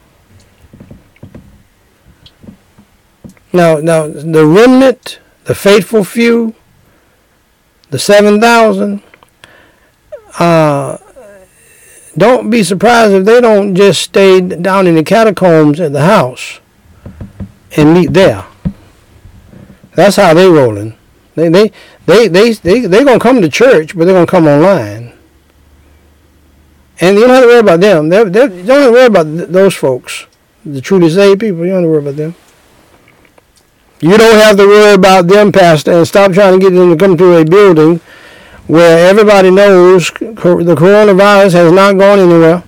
Now, 3.52 3.78
now 3.78 4.06
the 4.06 4.46
remnant, 4.46 5.18
the 5.44 5.54
faithful 5.54 6.04
few, 6.04 6.54
the 7.90 7.98
7,000, 7.98 9.02
uh, 10.38 10.98
don't 12.16 12.50
be 12.50 12.62
surprised 12.62 13.12
if 13.12 13.24
they 13.24 13.40
don't 13.40 13.74
just 13.74 14.02
stay 14.02 14.40
down 14.40 14.86
in 14.86 14.94
the 14.94 15.04
catacombs 15.04 15.80
at 15.80 15.92
the 15.92 16.02
house 16.02 16.60
and 17.76 17.92
meet 17.92 18.12
there. 18.12 18.44
That's 19.94 20.16
how 20.16 20.34
they 20.34 20.48
rolling. 20.48 20.96
They 21.34 21.48
they 21.48 21.72
they 22.06 22.28
they 22.28 22.52
they 22.52 22.80
they're 22.86 23.04
gonna 23.04 23.20
come 23.20 23.42
to 23.42 23.48
church, 23.48 23.96
but 23.96 24.04
they're 24.04 24.14
gonna 24.14 24.26
come 24.26 24.46
online. 24.46 25.12
And 27.00 27.16
you 27.16 27.26
don't 27.26 27.30
have 27.30 27.42
to 27.42 27.48
worry 27.48 27.58
about 27.58 27.80
them. 27.80 28.08
They're, 28.08 28.24
they're, 28.24 28.50
you 28.50 28.62
don't 28.62 28.80
have 28.80 28.86
to 28.86 28.92
worry 28.92 29.06
about 29.06 29.24
th- 29.24 29.48
those 29.50 29.74
folks, 29.74 30.26
the 30.64 30.80
truly 30.80 31.10
saved 31.10 31.40
people. 31.40 31.66
You 31.66 31.72
don't 31.72 31.82
have 31.82 31.84
to 31.84 31.88
worry 31.88 31.98
about 31.98 32.16
them. 32.16 32.34
You 34.00 34.16
don't 34.16 34.36
have 34.36 34.56
to 34.56 34.66
worry 34.66 34.94
about 34.94 35.26
them, 35.26 35.52
Pastor, 35.52 35.92
and 35.92 36.08
stop 36.08 36.32
trying 36.32 36.58
to 36.58 36.58
get 36.58 36.74
them 36.74 36.90
to 36.90 36.96
come 36.96 37.16
to 37.18 37.36
a 37.36 37.44
building 37.44 38.00
where 38.66 39.08
everybody 39.08 39.50
knows 39.50 40.10
the 40.10 40.34
coronavirus 40.76 41.52
has 41.52 41.72
not 41.72 41.96
gone 41.98 42.18
anywhere. 42.18 42.64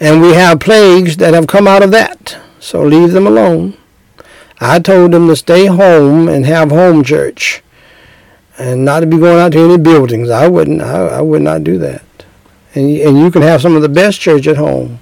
And 0.00 0.22
we 0.22 0.34
have 0.34 0.60
plagues 0.60 1.16
that 1.16 1.34
have 1.34 1.48
come 1.48 1.66
out 1.66 1.82
of 1.82 1.90
that. 1.90 2.38
So 2.60 2.82
leave 2.82 3.12
them 3.12 3.26
alone. 3.26 3.76
I 4.60 4.78
told 4.78 5.12
them 5.12 5.26
to 5.28 5.36
stay 5.36 5.66
home 5.66 6.28
and 6.28 6.46
have 6.46 6.70
home 6.70 7.02
church 7.02 7.62
and 8.58 8.84
not 8.84 9.00
to 9.00 9.06
be 9.06 9.18
going 9.18 9.38
out 9.38 9.52
to 9.52 9.60
any 9.60 9.78
buildings. 9.78 10.30
I 10.30 10.48
wouldn't. 10.48 10.82
I, 10.82 11.06
I 11.06 11.20
would 11.20 11.42
not 11.42 11.64
do 11.64 11.78
that. 11.78 12.02
And, 12.74 12.90
and 12.90 13.18
you 13.18 13.30
can 13.30 13.42
have 13.42 13.62
some 13.62 13.76
of 13.76 13.82
the 13.82 13.88
best 13.88 14.20
church 14.20 14.46
at 14.46 14.56
home. 14.56 15.00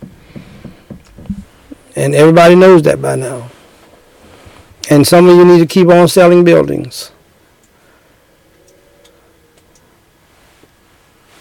And 1.95 2.15
everybody 2.15 2.55
knows 2.55 2.83
that 2.83 3.01
by 3.01 3.17
now. 3.17 3.51
And 4.91 5.07
some 5.07 5.29
of 5.29 5.37
you 5.37 5.45
need 5.45 5.59
to 5.59 5.67
keep 5.67 5.89
on 5.89 6.07
selling 6.09 6.45
buildings. 6.45 7.11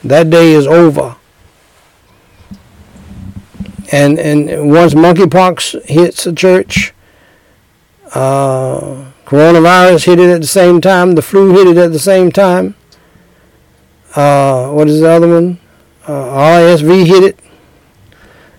That 0.06 0.30
day 0.30 0.52
is 0.52 0.68
over. 0.68 1.15
And 3.91 4.19
and 4.19 4.72
once 4.72 4.94
monkeypox 4.94 5.86
hits 5.86 6.26
the 6.26 6.34
church, 6.34 6.94
uh, 8.14 9.06
coronavirus 9.26 10.06
hit 10.06 10.19
it 10.19 10.30
at 10.30 10.41
the 10.41 10.48
same 10.48 10.80
time. 10.80 11.15
The 11.15 11.23
flu 11.23 11.53
hit 11.53 11.68
it 11.68 11.77
at 11.77 11.91
the 11.91 11.99
same 11.99 12.32
time. 12.32 12.76
Uh, 14.15 14.69
what 14.69 14.88
is 14.88 15.02
the 15.02 15.10
other 15.10 15.27
one? 15.27 15.60
Uh, 16.07 16.11
RSV 16.11 17.07
hit 17.07 17.23
it. 17.23 17.40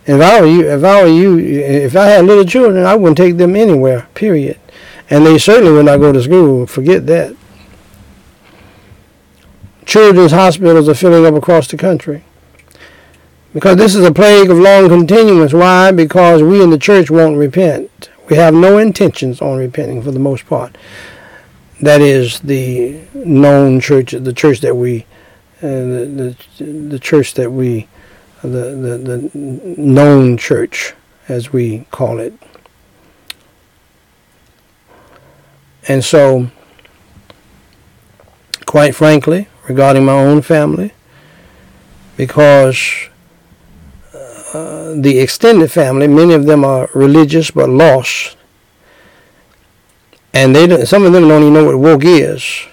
If 0.05 0.21
I 0.21 0.41
were 0.41 0.47
you, 0.49 0.69
if 0.69 0.83
I 0.83 1.03
were 1.03 1.09
you, 1.09 1.39
if 1.39 1.95
I 1.97 2.07
had 2.07 2.25
little 2.25 2.45
children, 2.45 2.85
I 2.85 2.97
wouldn't 2.97 3.19
take 3.19 3.37
them 3.37 3.55
anywhere. 3.55 4.09
Period. 4.15 4.59
And 5.09 5.25
they 5.25 5.39
certainly 5.39 5.73
would 5.73 5.87
not 5.87 5.99
go 5.99 6.13
to 6.13 6.23
school. 6.23 6.67
Forget 6.67 7.07
that. 7.07 7.37
Children's 9.87 10.33
hospitals 10.33 10.89
are 10.89 10.95
filling 10.95 11.25
up 11.25 11.35
across 11.35 11.69
the 11.69 11.77
country. 11.77 12.25
Because 13.55 13.77
this 13.77 13.95
is 13.95 14.05
a 14.05 14.13
plague 14.13 14.51
of 14.51 14.59
long 14.59 14.89
continuance. 14.89 15.55
Why? 15.55 15.93
Because 15.93 16.43
we 16.43 16.63
in 16.63 16.71
the 16.71 16.79
church 16.79 17.11
won't 17.11 17.39
repent. 17.39 18.11
We 18.29 18.37
have 18.37 18.53
no 18.53 18.77
intentions 18.77 19.41
on 19.41 19.57
repenting 19.59 20.03
for 20.03 20.11
the 20.11 20.19
most 20.19 20.47
part. 20.47 20.77
That 21.81 22.01
is 22.01 22.41
the 22.41 23.01
known 23.15 23.81
church, 23.81 24.11
the 24.11 24.33
church 24.33 24.61
that 24.61 24.75
we, 24.75 25.07
uh, 25.63 25.67
the, 25.67 26.37
the, 26.59 26.65
the 26.65 26.99
church 26.99 27.35
that 27.35 27.53
we, 27.53 27.89
the, 28.43 28.49
the, 28.49 29.31
the 29.33 29.41
known 29.81 30.37
church, 30.37 30.95
as 31.29 31.53
we 31.53 31.87
call 31.91 32.19
it. 32.19 32.35
And 35.89 36.05
so, 36.05 36.51
quite 38.67 38.95
frankly, 38.95 39.49
regarding 39.69 40.05
my 40.05 40.13
own 40.13 40.43
family, 40.43 40.93
because 42.17 43.09
uh, 44.15 44.95
the 44.97 45.19
extended 45.19 45.71
family, 45.71 46.07
many 46.07 46.35
of 46.35 46.47
them 46.47 46.65
are 46.65 46.89
religious 46.95 47.51
but 47.51 47.69
lost, 47.69 48.37
and 50.33 50.55
they 50.55 50.85
some 50.85 51.05
of 51.05 51.13
them 51.13 51.29
don't 51.29 51.43
even 51.43 51.55
know 51.55 51.65
what 51.65 51.79
woke 51.79 52.05
is. 52.05 52.67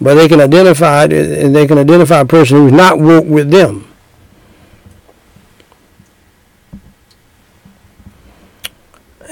But 0.00 0.14
they 0.14 0.28
can 0.28 0.40
identify 0.40 1.06
they 1.06 1.66
can 1.66 1.76
identify 1.76 2.20
a 2.20 2.24
person 2.24 2.56
who's 2.56 2.72
not 2.72 2.98
woke 2.98 3.26
with 3.26 3.50
them. 3.50 3.86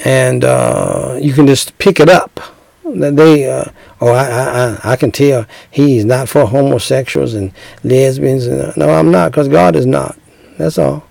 And 0.05 0.44
uh, 0.44 1.18
you 1.20 1.32
can 1.32 1.46
just 1.46 1.76
pick 1.78 1.98
it 2.00 2.09
up. 2.09 2.57
They, 2.94 3.51
uh, 3.51 3.65
oh, 4.01 4.09
I, 4.09 4.24
I, 4.24 4.93
I 4.93 4.97
can 4.97 5.10
tell 5.12 5.47
he's 5.70 6.05
not 6.05 6.28
for 6.28 6.47
homosexuals 6.47 7.35
and 7.35 7.52
lesbians. 7.85 8.47
And, 8.47 8.77
no, 8.77 8.90
I'm 8.90 9.10
not, 9.10 9.32
because 9.32 9.48
God 9.48 9.77
is 9.77 9.86
not. 9.86 10.19
That's 10.56 10.78
all. 10.78 11.05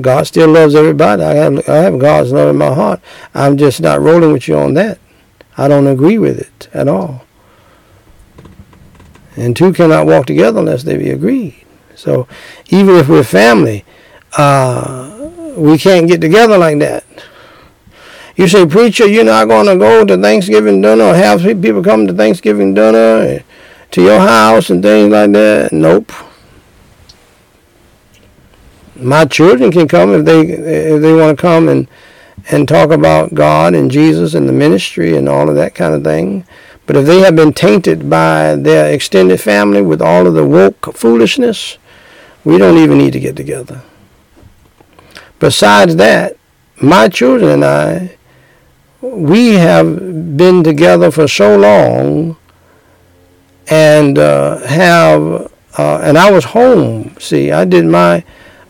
God 0.00 0.26
still 0.26 0.48
loves 0.48 0.74
everybody. 0.74 1.22
I 1.22 1.34
have 1.34 1.68
I 1.68 1.76
have 1.76 1.98
God's 1.98 2.32
love 2.32 2.50
in 2.50 2.58
my 2.58 2.72
heart. 2.74 3.00
I'm 3.34 3.56
just 3.56 3.80
not 3.80 4.00
rolling 4.00 4.32
with 4.32 4.46
you 4.46 4.56
on 4.56 4.74
that. 4.74 4.98
I 5.56 5.68
don't 5.68 5.86
agree 5.86 6.18
with 6.18 6.38
it 6.38 6.68
at 6.74 6.86
all. 6.86 7.24
And 9.36 9.56
two 9.56 9.72
cannot 9.72 10.06
walk 10.06 10.26
together 10.26 10.60
unless 10.60 10.82
they 10.82 10.96
be 10.96 11.10
agreed. 11.10 11.64
So 11.94 12.28
even 12.68 12.96
if 12.96 13.08
we're 13.08 13.24
family, 13.24 13.84
uh, 14.36 15.30
we 15.56 15.78
can't 15.78 16.08
get 16.08 16.20
together 16.20 16.58
like 16.58 16.78
that. 16.80 17.04
You 18.36 18.48
say, 18.48 18.66
preacher, 18.66 19.06
you're 19.06 19.24
not 19.24 19.48
going 19.48 19.66
to 19.66 19.76
go 19.76 20.04
to 20.04 20.16
Thanksgiving 20.16 20.82
dinner 20.82 21.04
or 21.04 21.14
have 21.14 21.40
people 21.62 21.82
come 21.82 22.06
to 22.06 22.12
Thanksgiving 22.12 22.74
dinner 22.74 22.98
eh, 22.98 23.42
to 23.92 24.02
your 24.02 24.20
house 24.20 24.70
and 24.70 24.82
things 24.82 25.10
like 25.10 25.32
that. 25.32 25.72
Nope 25.72 26.12
my 29.00 29.24
children 29.24 29.70
can 29.70 29.88
come 29.88 30.12
if 30.14 30.24
they 30.24 30.40
if 30.40 31.02
they 31.02 31.12
want 31.12 31.36
to 31.36 31.40
come 31.40 31.68
and 31.68 31.88
and 32.50 32.68
talk 32.68 32.90
about 32.90 33.34
God 33.34 33.74
and 33.74 33.90
Jesus 33.90 34.34
and 34.34 34.48
the 34.48 34.52
ministry 34.52 35.16
and 35.16 35.28
all 35.28 35.48
of 35.48 35.56
that 35.56 35.74
kind 35.74 35.94
of 35.94 36.04
thing. 36.04 36.44
But 36.86 36.96
if 36.96 37.06
they 37.06 37.20
have 37.20 37.34
been 37.34 37.52
tainted 37.52 38.08
by 38.08 38.54
their 38.54 38.92
extended 38.92 39.40
family 39.40 39.82
with 39.82 40.00
all 40.00 40.26
of 40.26 40.34
the 40.34 40.46
woke 40.46 40.94
foolishness, 40.94 41.78
we 42.44 42.58
don't 42.58 42.78
even 42.78 42.98
need 42.98 43.14
to 43.14 43.20
get 43.20 43.34
together. 43.34 43.82
Besides 45.40 45.96
that, 45.96 46.36
my 46.80 47.08
children 47.08 47.50
and 47.50 47.64
I, 47.64 48.16
we 49.14 49.54
have 49.54 50.36
been 50.36 50.62
together 50.62 51.10
for 51.10 51.28
so 51.28 51.56
long 51.56 52.36
and 53.68 54.18
uh, 54.18 54.58
have, 54.66 55.52
uh, 55.78 56.00
and 56.02 56.16
I 56.18 56.30
was 56.30 56.44
home. 56.44 57.16
See, 57.18 57.50
I 57.50 57.64
did 57.64 57.84
my 57.84 58.24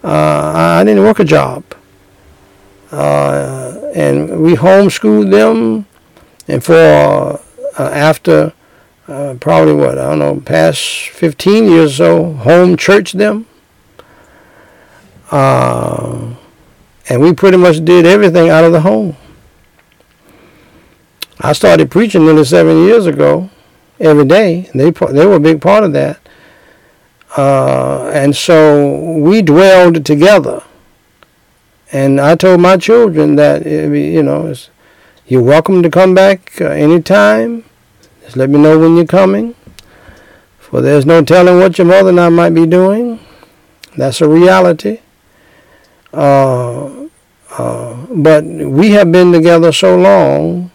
uh, 0.05 0.53
I 0.55 0.85
didn't 0.85 1.03
work 1.03 1.19
a 1.19 1.25
job. 1.25 1.65
Uh, 2.93 3.91
and 3.95 4.41
we 4.41 4.55
homeschooled 4.55 5.31
them, 5.31 5.87
and 6.47 6.63
for 6.63 6.75
uh, 6.75 7.41
after 7.79 8.53
uh, 9.09 9.35
probably 9.41 9.75
what 9.75 9.99
I 9.99 10.11
don't 10.11 10.19
know, 10.21 10.41
past 10.41 11.09
15 11.11 11.65
years 11.65 12.01
or 12.01 12.05
so, 12.05 12.33
home 12.35 12.77
church 12.77 13.13
them. 13.13 13.47
And 17.09 17.23
we 17.23 17.33
pretty 17.33 17.57
much 17.57 17.85
did 17.85 18.05
everything 18.05 18.49
out 18.49 18.65
of 18.65 18.73
the 18.73 18.81
home. 18.81 19.17
I 21.41 21.53
started 21.53 21.91
preaching 21.91 22.25
nearly 22.25 22.45
seven 22.45 22.85
years 22.85 23.07
ago, 23.07 23.51
every 24.01 24.25
day. 24.25 24.71
They 24.75 24.91
they 24.91 25.27
were 25.27 25.37
a 25.37 25.41
big 25.41 25.61
part 25.61 25.85
of 25.85 25.93
that. 25.93 26.19
Uh, 27.37 28.09
and 28.15 28.35
so 28.35 29.19
we 29.19 29.43
dwelled 29.43 30.05
together. 30.07 30.63
And 31.93 32.21
I 32.21 32.35
told 32.35 32.61
my 32.61 32.77
children 32.79 33.37
that, 33.37 33.67
eh, 33.67 33.87
you 33.87 34.23
know, 34.23 34.55
you're 35.27 35.43
welcome 35.43 35.83
to 35.83 35.91
come 35.91 36.15
back 36.15 36.61
uh, 36.61 36.67
anytime. 36.67 37.65
Just 38.23 38.37
let 38.37 38.51
me 38.51 38.59
know 38.59 38.79
when 38.79 38.97
you're 38.97 39.07
coming. 39.07 39.55
For 40.59 40.81
there's 40.81 41.07
no 41.07 41.23
telling 41.23 41.59
what 41.59 41.79
your 41.79 41.87
mother 41.87 42.09
and 42.11 42.21
I 42.21 42.29
might 42.29 42.51
be 42.51 42.67
doing. 42.67 43.21
That's 43.97 44.21
a 44.21 44.29
reality. 44.29 45.01
Uh, 46.13 47.07
uh, 47.59 48.07
but 48.11 48.45
we 48.45 48.91
have 48.91 49.13
been 49.13 49.33
together 49.33 49.73
so 49.73 49.97
long, 49.97 50.71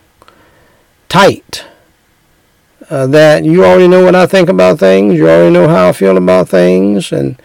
tight 1.12 1.66
uh, 2.90 3.08
that 3.08 3.44
you 3.44 3.64
already 3.66 3.88
know 3.88 4.04
what 4.04 4.16
I 4.16 4.26
think 4.26 4.50
about 4.50 4.80
things. 4.80 5.16
You 5.16 5.30
already 5.30 5.54
know 5.54 5.68
how 5.68 5.90
I 5.90 5.92
feel 5.94 6.18
about 6.18 6.50
things, 6.50 7.12
and 7.12 7.40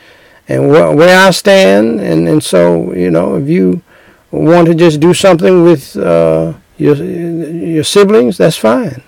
and 0.48 0.64
wh- 0.70 0.94
where 0.96 1.26
I 1.26 1.30
stand. 1.30 2.00
And, 2.00 2.28
and 2.28 2.42
so, 2.42 2.92
you 2.94 3.10
know, 3.10 3.36
if 3.36 3.48
you 3.48 3.82
want 4.30 4.66
to 4.68 4.74
just 4.74 5.00
do 5.00 5.14
something 5.14 5.62
with 5.62 5.96
uh, 5.96 6.54
your, 6.78 6.94
your 6.96 7.84
siblings, 7.84 8.38
that's 8.38 8.56
fine. 8.56 9.02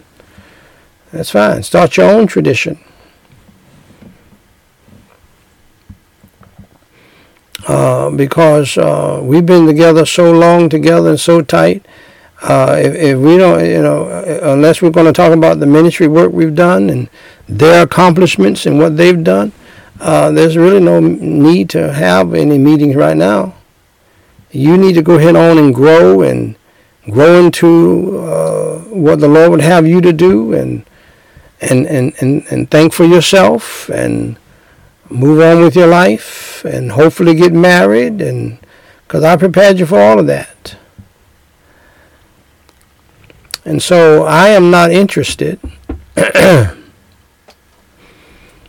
That's 1.12 1.30
fine. 1.30 1.62
Start 1.62 1.96
your 1.96 2.10
own 2.10 2.26
tradition. 2.26 2.78
Uh, 7.66 8.10
because 8.10 8.78
uh, 8.78 9.20
we've 9.22 9.44
been 9.44 9.66
together 9.66 10.06
so 10.06 10.30
long 10.32 10.68
together 10.68 11.10
and 11.10 11.20
so 11.20 11.42
tight. 11.42 11.84
Uh, 12.40 12.76
if, 12.78 12.94
if, 12.94 13.18
we 13.18 13.36
don't, 13.36 13.64
you 13.64 13.82
know, 13.82 14.04
uh, 14.04 14.40
unless 14.52 14.80
we're 14.80 14.90
going 14.90 15.06
to 15.06 15.12
talk 15.12 15.32
about 15.32 15.58
the 15.58 15.66
ministry 15.66 16.06
work 16.06 16.32
we've 16.32 16.54
done 16.54 16.88
and 16.88 17.08
their 17.48 17.82
accomplishments 17.82 18.64
and 18.64 18.78
what 18.78 18.96
they've 18.96 19.24
done, 19.24 19.50
uh, 20.00 20.30
there's 20.30 20.56
really 20.56 20.80
no 20.80 21.00
need 21.00 21.68
to 21.70 21.92
have 21.92 22.34
any 22.34 22.56
meetings 22.56 22.94
right 22.94 23.16
now. 23.16 23.54
You 24.52 24.76
need 24.76 24.94
to 24.94 25.02
go 25.02 25.16
ahead 25.16 25.34
on 25.34 25.58
and 25.58 25.74
grow 25.74 26.22
and 26.22 26.54
grow 27.10 27.44
into 27.44 28.18
uh, 28.18 28.78
what 28.84 29.18
the 29.18 29.28
Lord 29.28 29.50
would 29.50 29.60
have 29.60 29.86
you 29.86 30.00
to 30.00 30.12
do 30.12 30.52
and 30.52 30.84
and, 31.60 31.86
and, 31.86 32.14
and, 32.20 32.46
and 32.50 32.70
thank 32.70 32.92
for 32.92 33.04
yourself 33.04 33.88
and 33.88 34.38
move 35.10 35.40
on 35.40 35.60
with 35.60 35.74
your 35.74 35.88
life 35.88 36.64
and 36.64 36.92
hopefully 36.92 37.34
get 37.34 37.52
married 37.52 38.20
and 38.20 38.58
because 39.06 39.24
I 39.24 39.36
prepared 39.36 39.80
you 39.80 39.86
for 39.86 39.98
all 39.98 40.20
of 40.20 40.28
that. 40.28 40.77
And 43.68 43.82
so 43.82 44.24
I 44.24 44.48
am 44.48 44.70
not 44.70 44.90
interested 44.92 45.60
in 46.16 46.72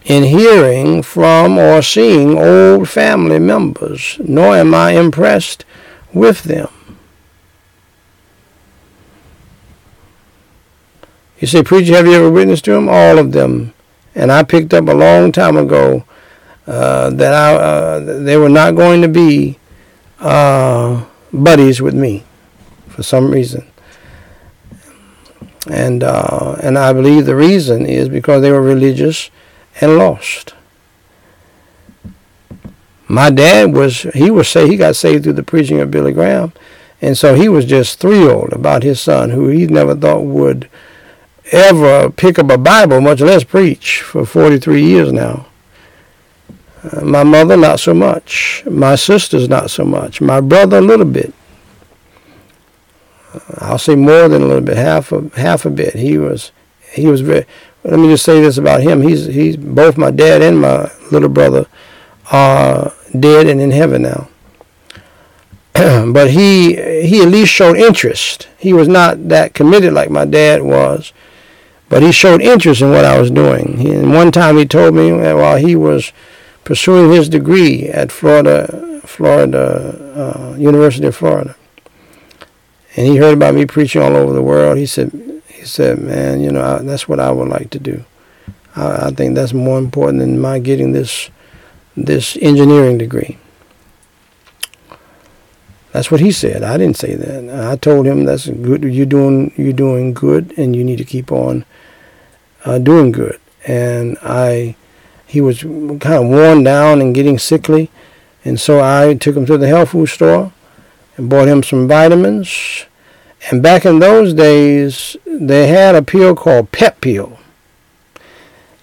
hearing 0.03 1.03
from 1.03 1.57
or 1.57 1.81
seeing 1.81 2.37
old 2.37 2.89
family 2.89 3.39
members, 3.39 4.17
nor 4.19 4.57
am 4.57 4.75
I 4.75 4.91
impressed 4.99 5.63
with 6.13 6.43
them. 6.43 6.67
You 11.39 11.47
say, 11.47 11.63
Preacher, 11.63 11.95
have 11.95 12.05
you 12.05 12.15
ever 12.15 12.29
witnessed 12.29 12.65
to 12.65 12.71
them? 12.71 12.89
All 12.89 13.17
of 13.17 13.31
them. 13.31 13.73
And 14.13 14.33
I 14.33 14.43
picked 14.43 14.73
up 14.73 14.89
a 14.89 14.93
long 14.93 15.31
time 15.31 15.55
ago 15.55 16.03
uh, 16.67 17.09
that 17.11 17.33
I, 17.33 17.55
uh, 17.55 17.99
they 17.99 18.35
were 18.35 18.49
not 18.49 18.75
going 18.75 19.01
to 19.01 19.07
be 19.07 19.59
uh, 20.19 21.05
buddies 21.31 21.81
with 21.81 21.93
me 21.95 22.25
for 22.89 23.01
some 23.01 23.31
reason. 23.31 23.65
And, 25.67 26.03
uh, 26.03 26.55
and 26.61 26.77
I 26.77 26.93
believe 26.93 27.25
the 27.25 27.35
reason 27.35 27.85
is 27.85 28.07
because 28.09 28.41
they 28.41 28.51
were 28.51 28.61
religious 28.61 29.29
and 29.81 29.97
lost. 29.97 30.53
My 33.07 33.29
dad 33.29 33.73
was, 33.73 34.03
he 34.13 34.29
was 34.29 34.47
say 34.47 34.67
he 34.67 34.77
got 34.77 34.95
saved 34.95 35.23
through 35.23 35.33
the 35.33 35.43
preaching 35.43 35.79
of 35.79 35.91
Billy 35.91 36.13
Graham. 36.13 36.53
And 37.01 37.17
so 37.17 37.33
he 37.33 37.49
was 37.49 37.65
just 37.65 37.99
thrilled 37.99 38.53
about 38.53 38.83
his 38.83 38.99
son, 38.99 39.31
who 39.31 39.47
he 39.47 39.65
never 39.65 39.95
thought 39.95 40.23
would 40.23 40.69
ever 41.51 42.09
pick 42.09 42.37
up 42.37 42.49
a 42.49 42.57
Bible, 42.57 43.01
much 43.01 43.21
less 43.21 43.43
preach, 43.43 44.01
for 44.01 44.25
43 44.25 44.83
years 44.83 45.11
now. 45.11 45.47
Uh, 46.83 47.03
my 47.03 47.23
mother, 47.23 47.57
not 47.57 47.79
so 47.79 47.93
much. 47.93 48.63
My 48.69 48.95
sisters, 48.95 49.49
not 49.49 49.69
so 49.69 49.83
much. 49.83 50.21
My 50.21 50.39
brother, 50.39 50.77
a 50.77 50.81
little 50.81 51.05
bit. 51.05 51.33
I'll 53.57 53.77
say 53.77 53.95
more 53.95 54.27
than 54.27 54.41
a 54.41 54.45
little 54.45 54.61
bit, 54.61 54.77
half 54.77 55.11
a 55.11 55.29
half 55.35 55.65
a 55.65 55.69
bit. 55.69 55.95
He 55.95 56.17
was, 56.17 56.51
he 56.91 57.07
was 57.07 57.21
very. 57.21 57.45
Let 57.83 57.99
me 57.99 58.09
just 58.09 58.25
say 58.25 58.41
this 58.41 58.57
about 58.57 58.81
him. 58.81 59.01
He's 59.01 59.25
he's 59.27 59.57
both 59.57 59.97
my 59.97 60.11
dad 60.11 60.41
and 60.41 60.59
my 60.59 60.91
little 61.11 61.29
brother 61.29 61.67
are 62.31 62.93
dead 63.17 63.47
and 63.47 63.61
in 63.61 63.71
heaven 63.71 64.03
now. 64.03 64.29
but 66.11 66.31
he 66.31 66.75
he 67.05 67.21
at 67.21 67.29
least 67.29 67.51
showed 67.51 67.77
interest. 67.77 68.47
He 68.57 68.73
was 68.73 68.87
not 68.87 69.29
that 69.29 69.53
committed 69.53 69.93
like 69.93 70.09
my 70.09 70.25
dad 70.25 70.61
was, 70.63 71.13
but 71.87 72.03
he 72.03 72.11
showed 72.11 72.41
interest 72.41 72.81
in 72.81 72.91
what 72.91 73.05
I 73.05 73.19
was 73.19 73.31
doing. 73.31 73.77
He, 73.77 73.91
and 73.91 74.13
one 74.13 74.31
time 74.31 74.57
he 74.57 74.65
told 74.65 74.93
me 74.95 75.11
while 75.11 75.57
he 75.57 75.75
was 75.75 76.11
pursuing 76.63 77.11
his 77.11 77.29
degree 77.29 77.87
at 77.87 78.11
Florida, 78.11 79.01
Florida 79.05 80.53
uh, 80.53 80.55
University 80.57 81.07
of 81.07 81.15
Florida, 81.15 81.55
and 82.99 83.07
he 83.07 83.15
heard 83.15 83.33
about 83.33 83.55
me 83.55 83.65
preaching 83.65 84.01
all 84.01 84.17
over 84.17 84.33
the 84.33 84.41
world. 84.41 84.77
He 84.77 84.85
said, 84.85 85.41
he 85.47 85.63
said, 85.63 85.99
man, 85.99 86.41
you 86.41 86.51
know, 86.51 86.61
I, 86.61 86.81
that's 86.81 87.07
what 87.07 87.21
I 87.21 87.31
would 87.31 87.47
like 87.47 87.69
to 87.69 87.79
do. 87.79 88.03
I, 88.75 89.07
I 89.07 89.11
think 89.11 89.35
that's 89.35 89.53
more 89.53 89.77
important 89.77 90.19
than 90.19 90.37
my 90.37 90.59
getting 90.59 90.91
this 90.91 91.29
this 91.95 92.37
engineering 92.41 92.97
degree. 92.97 93.37
That's 95.93 96.11
what 96.11 96.19
he 96.19 96.29
said. 96.29 96.61
I 96.61 96.75
didn't 96.75 96.97
say 96.97 97.15
that. 97.15 97.69
I 97.71 97.77
told 97.77 98.05
him 98.05 98.25
that's 98.25 98.49
good. 98.49 98.83
You're 98.83 99.05
doing 99.05 99.53
you're 99.55 99.71
doing 99.71 100.13
good, 100.13 100.53
and 100.57 100.75
you 100.75 100.83
need 100.83 100.97
to 100.97 101.05
keep 101.05 101.31
on 101.31 101.63
uh, 102.65 102.79
doing 102.79 103.13
good. 103.13 103.39
And 103.65 104.17
I, 104.21 104.75
he 105.25 105.39
was 105.39 105.61
kind 105.61 106.03
of 106.03 106.27
worn 106.27 106.65
down 106.65 106.99
and 106.99 107.15
getting 107.15 107.39
sickly, 107.39 107.91
and 108.43 108.59
so 108.59 108.81
I 108.81 109.13
took 109.13 109.37
him 109.37 109.45
to 109.45 109.57
the 109.57 109.69
health 109.69 109.91
food 109.91 110.07
store 110.07 110.51
and 111.15 111.29
bought 111.29 111.47
him 111.47 111.63
some 111.63 111.87
vitamins. 111.87 112.87
And 113.49 113.63
back 113.63 113.85
in 113.85 113.99
those 113.99 114.33
days, 114.33 115.15
they 115.25 115.67
had 115.67 115.95
a 115.95 116.01
pill 116.01 116.35
called 116.35 116.71
Pep 116.71 117.01
Pill. 117.01 117.39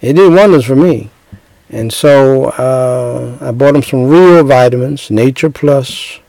It 0.01 0.13
did 0.13 0.33
wonders 0.33 0.65
for 0.65 0.75
me. 0.75 1.09
And 1.69 1.91
so 1.91 2.45
uh, 2.45 3.37
I 3.41 3.51
bought 3.51 3.75
him 3.75 3.83
some 3.83 4.07
real 4.07 4.43
vitamins, 4.43 5.11
Nature 5.11 5.49
Plus, 5.49 6.19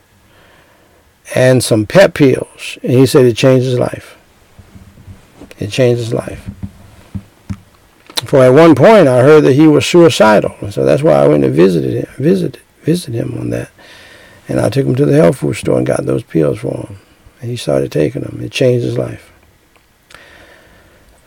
and 1.33 1.63
some 1.63 1.85
pep 1.85 2.13
pills. 2.13 2.77
And 2.83 2.91
he 2.91 3.05
said 3.05 3.25
it 3.25 3.37
changed 3.37 3.65
his 3.65 3.79
life. 3.79 4.17
It 5.57 5.71
changed 5.71 5.99
his 5.99 6.13
life. 6.13 6.49
For 8.25 8.43
at 8.43 8.49
one 8.49 8.75
point 8.75 9.07
I 9.07 9.21
heard 9.21 9.41
that 9.41 9.53
he 9.53 9.65
was 9.65 9.85
suicidal. 9.85 10.71
So 10.71 10.83
that's 10.83 11.01
why 11.01 11.13
I 11.13 11.27
went 11.27 11.43
and 11.43 11.53
visited 11.53 12.03
him, 12.03 12.13
visited, 12.17 12.61
visited 12.81 13.15
him 13.15 13.37
on 13.39 13.49
that. 13.51 13.71
And 14.47 14.59
I 14.59 14.69
took 14.69 14.85
him 14.85 14.95
to 14.95 15.05
the 15.05 15.15
health 15.15 15.37
food 15.37 15.55
store 15.55 15.77
and 15.77 15.87
got 15.87 16.05
those 16.05 16.23
pills 16.23 16.59
for 16.59 16.87
him. 16.87 16.99
He 17.41 17.55
started 17.55 17.91
taking 17.91 18.21
them. 18.21 18.41
It 18.41 18.51
changed 18.51 18.85
his 18.85 18.97
life. 18.97 19.31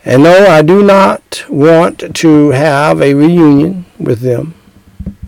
And 0.05 0.23
no, 0.23 0.47
I 0.47 0.61
do 0.61 0.83
not 0.83 1.45
want 1.49 2.15
to 2.15 2.49
have 2.49 3.01
a 3.01 3.13
reunion 3.13 3.85
with 3.97 4.19
them 4.19 4.53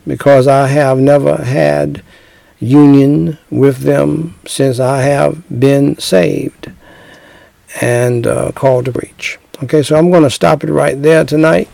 because 0.05 0.47
I 0.47 0.67
have 0.67 0.99
never 0.99 1.37
had 1.37 2.03
union 2.59 3.37
with 3.49 3.79
them 3.79 4.35
since 4.45 4.79
I 4.79 5.01
have 5.01 5.43
been 5.59 5.97
saved 5.97 6.71
and 7.81 8.27
uh, 8.27 8.51
called 8.51 8.85
to 8.85 8.91
preach. 8.91 9.39
Okay, 9.63 9.81
so 9.81 9.95
I'm 9.95 10.11
going 10.11 10.23
to 10.23 10.29
stop 10.29 10.63
it 10.63 10.71
right 10.71 11.01
there 11.01 11.23
tonight. 11.23 11.69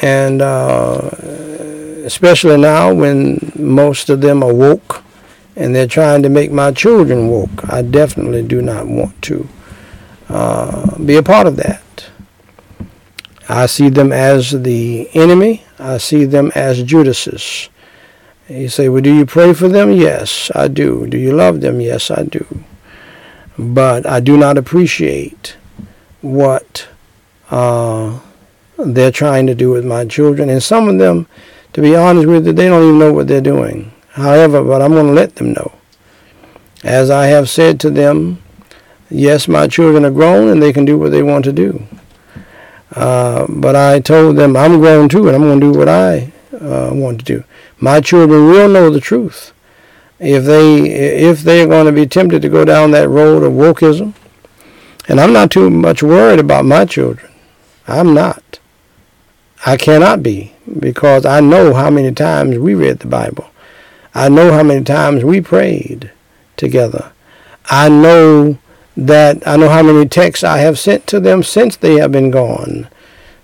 And 0.00 0.40
uh, 0.40 1.10
especially 2.04 2.56
now 2.56 2.94
when 2.94 3.52
most 3.56 4.08
of 4.10 4.20
them 4.20 4.42
are 4.44 4.54
woke 4.54 5.02
and 5.58 5.74
they're 5.74 5.88
trying 5.88 6.22
to 6.22 6.28
make 6.28 6.52
my 6.52 6.70
children 6.70 7.28
woke, 7.28 7.68
I 7.68 7.82
definitely 7.82 8.44
do 8.44 8.62
not 8.62 8.86
want 8.86 9.20
to 9.22 9.48
uh, 10.28 10.96
be 10.98 11.16
a 11.16 11.22
part 11.22 11.48
of 11.48 11.56
that. 11.56 11.82
I 13.48 13.66
see 13.66 13.88
them 13.88 14.12
as 14.12 14.62
the 14.62 15.08
enemy. 15.14 15.64
I 15.78 15.98
see 15.98 16.24
them 16.26 16.52
as 16.54 16.82
Judases. 16.84 17.70
You 18.48 18.68
say, 18.68 18.88
well, 18.88 19.02
do 19.02 19.12
you 19.12 19.26
pray 19.26 19.52
for 19.52 19.68
them? 19.68 19.90
Yes, 19.90 20.50
I 20.54 20.68
do. 20.68 21.06
Do 21.08 21.18
you 21.18 21.32
love 21.32 21.60
them? 21.60 21.80
Yes, 21.80 22.10
I 22.10 22.22
do. 22.22 22.46
But 23.58 24.06
I 24.06 24.20
do 24.20 24.36
not 24.36 24.58
appreciate 24.58 25.56
what 26.20 26.86
uh, 27.50 28.20
they're 28.76 29.10
trying 29.10 29.48
to 29.48 29.56
do 29.56 29.70
with 29.70 29.84
my 29.84 30.04
children. 30.04 30.50
And 30.50 30.62
some 30.62 30.88
of 30.88 30.98
them, 30.98 31.26
to 31.72 31.82
be 31.82 31.96
honest 31.96 32.28
with 32.28 32.46
you, 32.46 32.52
they 32.52 32.68
don't 32.68 32.84
even 32.84 32.98
know 32.98 33.12
what 33.12 33.26
they're 33.26 33.40
doing. 33.40 33.92
However, 34.18 34.64
but 34.64 34.82
I'm 34.82 34.92
going 34.92 35.06
to 35.06 35.12
let 35.12 35.36
them 35.36 35.52
know. 35.52 35.72
As 36.82 37.08
I 37.08 37.26
have 37.26 37.48
said 37.48 37.78
to 37.80 37.90
them, 37.90 38.42
yes, 39.08 39.46
my 39.46 39.68
children 39.68 40.04
are 40.04 40.10
grown 40.10 40.48
and 40.48 40.60
they 40.60 40.72
can 40.72 40.84
do 40.84 40.98
what 40.98 41.12
they 41.12 41.22
want 41.22 41.44
to 41.44 41.52
do. 41.52 41.86
Uh, 42.94 43.46
but 43.48 43.76
I 43.76 44.00
told 44.00 44.36
them 44.36 44.56
I'm 44.56 44.80
grown 44.80 45.08
too 45.08 45.28
and 45.28 45.36
I'm 45.36 45.42
going 45.42 45.60
to 45.60 45.72
do 45.72 45.78
what 45.78 45.88
I 45.88 46.32
uh, 46.52 46.90
want 46.92 47.20
to 47.20 47.24
do. 47.24 47.44
My 47.78 48.00
children 48.00 48.46
will 48.46 48.68
know 48.68 48.90
the 48.90 49.00
truth. 49.00 49.52
If 50.18 50.44
they 50.44 50.90
if 51.30 51.42
they 51.42 51.62
are 51.62 51.68
going 51.68 51.86
to 51.86 51.92
be 51.92 52.04
tempted 52.04 52.42
to 52.42 52.48
go 52.48 52.64
down 52.64 52.90
that 52.90 53.08
road 53.08 53.44
of 53.44 53.52
wokeism, 53.52 54.14
and 55.08 55.20
I'm 55.20 55.32
not 55.32 55.52
too 55.52 55.70
much 55.70 56.02
worried 56.02 56.40
about 56.40 56.64
my 56.64 56.84
children. 56.86 57.30
I'm 57.86 58.14
not. 58.14 58.58
I 59.64 59.76
cannot 59.76 60.24
be 60.24 60.54
because 60.80 61.24
I 61.24 61.38
know 61.38 61.72
how 61.72 61.88
many 61.88 62.12
times 62.12 62.58
we 62.58 62.74
read 62.74 62.98
the 62.98 63.06
Bible. 63.06 63.48
I 64.14 64.28
know 64.28 64.52
how 64.52 64.62
many 64.62 64.84
times 64.84 65.24
we 65.24 65.40
prayed 65.40 66.10
together. 66.56 67.12
I 67.66 67.88
know 67.88 68.58
that 68.96 69.46
I 69.46 69.56
know 69.56 69.68
how 69.68 69.82
many 69.82 70.08
texts 70.08 70.42
I 70.42 70.58
have 70.58 70.78
sent 70.78 71.06
to 71.08 71.20
them 71.20 71.42
since 71.42 71.76
they 71.76 71.96
have 71.96 72.10
been 72.10 72.30
gone 72.30 72.88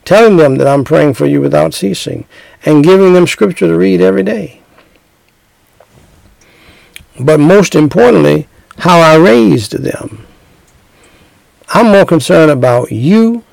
telling 0.05 0.37
them 0.37 0.57
that 0.57 0.67
I'm 0.67 0.85
praying 0.85 1.15
for 1.15 1.27
you 1.27 1.41
without 1.41 1.75
ceasing, 1.75 2.27
and 2.65 2.85
giving 2.85 3.13
them 3.13 3.27
scripture 3.27 3.67
to 3.67 3.77
read 3.77 4.01
every 4.01 4.23
day. 4.23 4.61
But 7.19 7.41
most 7.41 7.75
importantly, 7.75 8.49
how 8.79 8.99
I 8.99 9.17
raised 9.17 9.73
them. 9.73 10.27
I'm 11.69 11.87
more 11.87 12.05
concerned 12.05 12.51
about 12.51 12.93
you, 12.93 13.45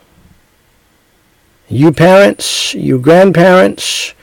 you 1.67 1.91
parents, 1.91 2.73
you 2.73 2.99
grandparents 2.99 4.13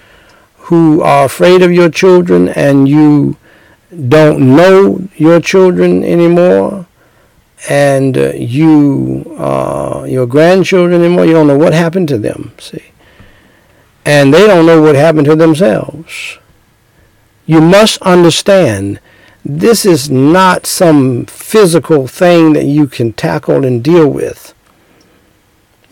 who 0.69 1.01
are 1.01 1.25
afraid 1.25 1.63
of 1.63 1.73
your 1.73 1.89
children 1.89 2.47
and 2.51 2.87
you 2.87 3.37
don't 4.09 4.39
know 4.39 5.09
your 5.17 5.41
children 5.41 6.05
anymore 6.05 6.87
and 7.71 8.19
uh, 8.19 8.33
you 8.35 9.25
uh, 9.39 10.05
your 10.07 10.27
grandchildren 10.27 11.01
anymore 11.03 11.25
you 11.25 11.33
don't 11.33 11.47
know 11.47 11.57
what 11.57 11.73
happened 11.73 12.07
to 12.07 12.19
them 12.19 12.53
see. 12.59 12.85
And 14.05 14.33
they 14.33 14.47
don't 14.47 14.67
know 14.67 14.83
what 14.83 14.95
happened 14.95 15.27
to 15.27 15.37
themselves. 15.37 16.39
You 17.47 17.63
must 17.63 18.01
understand 18.03 19.01
this 19.45 19.87
is 19.87 20.11
not 20.11 20.67
some 20.67 21.25
physical 21.25 22.07
thing 22.07 22.53
that 22.53 22.65
you 22.65 22.87
can 22.87 23.15
tackle 23.15 23.65
and 23.65 23.83
deal 23.83 24.07
with. 24.07 24.55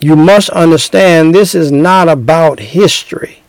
You 0.01 0.17
must 0.17 0.51
understand 0.51 1.35
this 1.35 1.55
is 1.55 1.73
not 1.73 2.11
about 2.11 2.61
history 2.61 3.43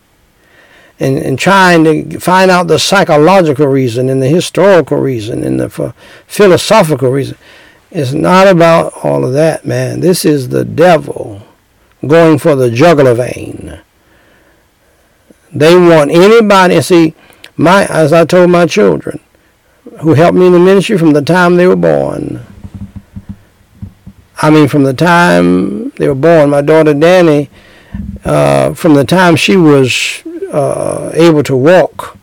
and, 1.00 1.18
and 1.18 1.38
trying 1.38 1.84
to 1.84 2.18
find 2.20 2.50
out 2.50 2.66
the 2.66 2.78
psychological 2.78 3.66
reason 3.66 4.08
and 4.08 4.22
the 4.22 4.28
historical 4.28 4.98
reason 4.98 5.44
and 5.44 5.60
the 5.60 5.94
philosophical 6.26 7.10
reason. 7.10 7.36
It's 7.90 8.12
not 8.12 8.46
about 8.48 8.92
all 9.04 9.24
of 9.24 9.32
that, 9.32 9.64
man. 9.64 10.00
This 10.00 10.24
is 10.24 10.48
the 10.48 10.64
devil 10.64 11.42
going 12.06 12.38
for 12.38 12.54
the 12.54 12.70
jugular 12.70 13.14
vein. 13.14 13.80
They 15.52 15.74
want 15.74 16.10
anybody, 16.10 16.80
see, 16.82 17.14
my 17.56 17.86
as 17.86 18.12
I 18.12 18.24
told 18.24 18.50
my 18.50 18.66
children, 18.66 19.20
who 20.00 20.14
helped 20.14 20.36
me 20.36 20.46
in 20.46 20.52
the 20.52 20.58
ministry 20.58 20.98
from 20.98 21.12
the 21.12 21.22
time 21.22 21.56
they 21.56 21.66
were 21.66 21.76
born. 21.76 22.40
I 24.40 24.50
mean, 24.50 24.68
from 24.68 24.84
the 24.84 24.94
time 24.94 25.90
they 25.90 26.06
were 26.06 26.14
born, 26.14 26.50
my 26.50 26.60
daughter 26.60 26.94
Danny, 26.94 27.50
uh, 28.24 28.74
from 28.74 28.94
the 28.94 29.04
time 29.04 29.34
she 29.34 29.56
was 29.56 30.22
uh, 30.52 31.10
able 31.14 31.42
to 31.44 31.56
walk 31.56 32.16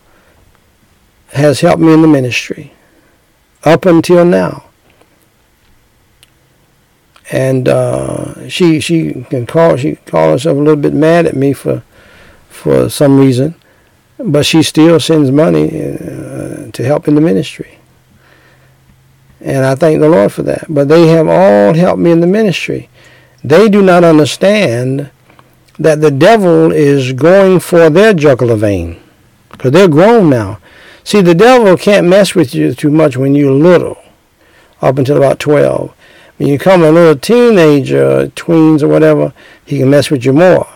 has 1.34 1.62
helped 1.62 1.82
me 1.82 1.94
in 1.94 2.02
the 2.02 2.08
ministry 2.08 2.74
up 3.64 3.86
until 3.86 4.24
now. 4.24 4.64
And 7.32 7.68
uh, 7.68 8.48
she 8.48 8.80
she 8.80 9.26
can 9.30 9.46
call 9.46 9.78
she 9.78 9.96
call 9.96 10.32
herself 10.32 10.58
a 10.58 10.60
little 10.60 10.76
bit 10.76 10.94
mad 10.94 11.26
at 11.26 11.36
me 11.36 11.54
for 11.54 11.84
for 12.50 12.88
some 12.90 13.20
reason, 13.20 13.56
but 14.20 14.46
she 14.46 14.62
still 14.64 15.00
sends 15.00 15.32
money 15.32 15.66
uh, 15.68 16.72
to 16.72 16.84
help 16.84 17.08
in 17.08 17.16
the 17.16 17.22
ministry. 17.22 17.80
And 19.42 19.66
I 19.66 19.76
thank 19.76 20.00
the 20.00 20.10
Lord 20.10 20.32
for 20.32 20.44
that. 20.44 20.66
But 20.70 20.88
they 20.88 21.08
have 21.08 21.28
all 21.28 21.74
helped 21.74 22.00
me 22.00 22.12
in 22.12 22.22
the 22.22 22.28
ministry. 22.28 22.90
They 23.44 23.70
do 23.70 23.82
not 23.82 24.04
understand 24.04 25.12
that 25.80 26.02
the 26.02 26.12
devil 26.12 26.72
is 26.72 27.14
going 27.14 27.60
for 27.60 27.90
their 27.90 28.14
jugular 28.14 28.56
vein 28.56 29.02
because 29.52 29.72
they're 29.72 29.88
grown 29.88 30.30
now. 30.30 30.60
See, 31.04 31.22
the 31.22 31.36
devil 31.36 31.78
can't 31.78 32.08
mess 32.08 32.34
with 32.34 32.56
you 32.56 32.74
too 32.74 32.90
much 32.90 33.16
when 33.16 33.36
you're 33.36 33.52
little, 33.52 33.98
up 34.82 34.98
until 34.98 35.18
about 35.18 35.40
12. 35.40 35.94
When 36.38 36.50
you 36.50 36.58
come 36.58 36.84
a 36.84 36.92
little 36.92 37.16
teenager, 37.16 38.28
tweens 38.36 38.82
or 38.82 38.88
whatever, 38.88 39.34
he 39.66 39.78
can 39.80 39.90
mess 39.90 40.10
with 40.10 40.26
you 40.26 40.34
more. 40.34 40.68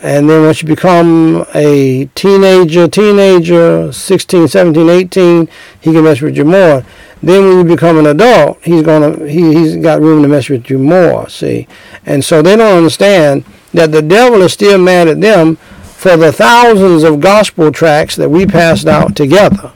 And 0.00 0.28
then 0.28 0.44
once 0.44 0.62
you 0.62 0.68
become 0.68 1.46
a 1.54 2.04
teenager, 2.14 2.86
teenager, 2.86 3.90
16, 3.92 4.48
17, 4.48 4.88
18, 4.88 5.48
he 5.80 5.92
can 5.92 6.04
mess 6.04 6.20
with 6.20 6.36
you 6.36 6.44
more. 6.44 6.84
Then 7.22 7.48
when 7.48 7.58
you 7.58 7.64
become 7.64 7.98
an 7.98 8.06
adult, 8.06 8.62
he's 8.62 8.82
gonna 8.82 9.26
he 9.26 9.54
he's 9.54 9.76
got 9.76 10.02
room 10.02 10.22
to 10.22 10.28
mess 10.28 10.50
with 10.50 10.68
you 10.68 10.78
more. 10.78 11.28
See, 11.30 11.66
and 12.04 12.22
so 12.22 12.42
they 12.42 12.56
don't 12.56 12.76
understand 12.76 13.44
that 13.76 13.92
the 13.92 14.02
devil 14.02 14.42
is 14.42 14.52
still 14.52 14.78
mad 14.78 15.08
at 15.08 15.20
them 15.20 15.56
for 15.56 16.16
the 16.16 16.32
thousands 16.32 17.02
of 17.02 17.20
gospel 17.20 17.72
tracts 17.72 18.16
that 18.16 18.28
we 18.28 18.46
passed 18.46 18.86
out 18.86 19.16
together. 19.16 19.72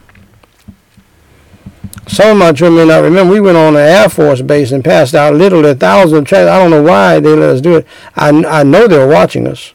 Some 2.09 2.33
of 2.33 2.37
my 2.39 2.53
children 2.53 2.89
may 2.89 2.93
not 2.93 3.05
remember. 3.05 3.33
We 3.33 3.41
went 3.41 3.57
on 3.57 3.77
an 3.77 3.83
Air 3.83 4.09
Force 4.09 4.43
base 4.43 4.73
and 4.73 4.85
passed 4.85 5.15
out 5.15 5.35
literally 5.35 5.71
a 5.71 5.75
thousand 5.77 6.25
tracts. 6.25 6.51
I 6.51 6.59
don't 6.59 6.71
know 6.71 6.83
why 6.83 7.21
they 7.21 7.31
let 7.31 7.51
us 7.51 7.61
do 7.61 7.77
it. 7.77 7.87
I, 8.17 8.31
I 8.31 8.63
know 8.65 8.89
they 8.89 8.99
were 8.99 9.07
watching 9.07 9.47
us. 9.47 9.73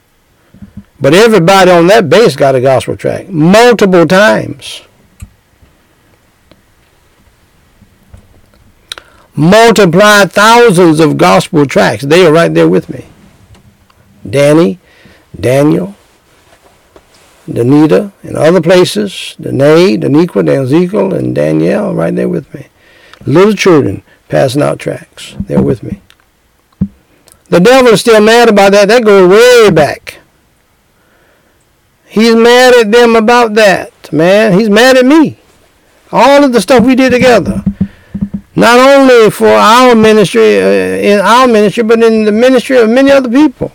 But 1.00 1.14
everybody 1.14 1.72
on 1.72 1.88
that 1.88 2.10
base 2.10 2.36
got 2.36 2.56
a 2.56 2.62
gospel 2.62 2.98
tract 2.98 3.30
multiple 3.30 4.06
times. 4.06 4.82
Multiplied 9.36 10.32
thousands 10.32 11.00
of 11.00 11.18
gospel 11.18 11.66
tracts. 11.66 12.04
They 12.04 12.26
are 12.26 12.32
right 12.32 12.54
there 12.54 12.70
with 12.70 12.90
me. 12.90 13.06
Danny, 14.30 14.80
Daniel, 15.40 15.96
Danita, 17.48 18.12
and 18.24 18.36
other 18.36 18.62
places, 18.62 19.36
Danae, 19.40 19.98
Daniqua, 19.98 20.44
Danzikel, 20.44 21.16
and 21.16 21.36
Danielle 21.36 21.94
right 21.94 22.16
there 22.16 22.30
with 22.30 22.52
me. 22.54 22.68
Little 23.26 23.54
children 23.54 24.04
passing 24.30 24.62
out 24.62 24.80
tracts. 24.80 25.36
They're 25.40 25.62
with 25.62 25.84
me. 25.84 26.02
The 27.50 27.60
devil 27.60 27.94
is 27.94 28.02
still 28.02 28.22
mad 28.22 28.50
about 28.50 28.72
that. 28.72 28.88
That 28.88 29.04
goes 29.04 29.30
way 29.30 29.70
back. 29.70 30.18
He's 32.06 32.36
mad 32.36 32.74
at 32.76 32.92
them 32.92 33.16
about 33.16 33.54
that, 33.56 34.12
man. 34.12 34.58
He's 34.58 34.70
mad 34.70 34.98
at 34.98 35.06
me. 35.06 35.38
All 36.12 36.44
of 36.44 36.54
the 36.54 36.62
stuff 36.62 36.86
we 36.86 36.96
did 36.96 37.12
together. 37.12 37.64
Not 38.56 38.80
only 38.80 39.30
for 39.30 39.48
our 39.48 39.94
ministry, 39.96 40.62
uh, 40.62 40.98
in 40.98 41.20
our 41.20 41.46
ministry, 41.46 41.84
but 41.84 42.02
in 42.02 42.24
the 42.24 42.32
ministry 42.32 42.78
of 42.78 42.90
many 42.90 43.12
other 43.12 43.30
people 43.30 43.72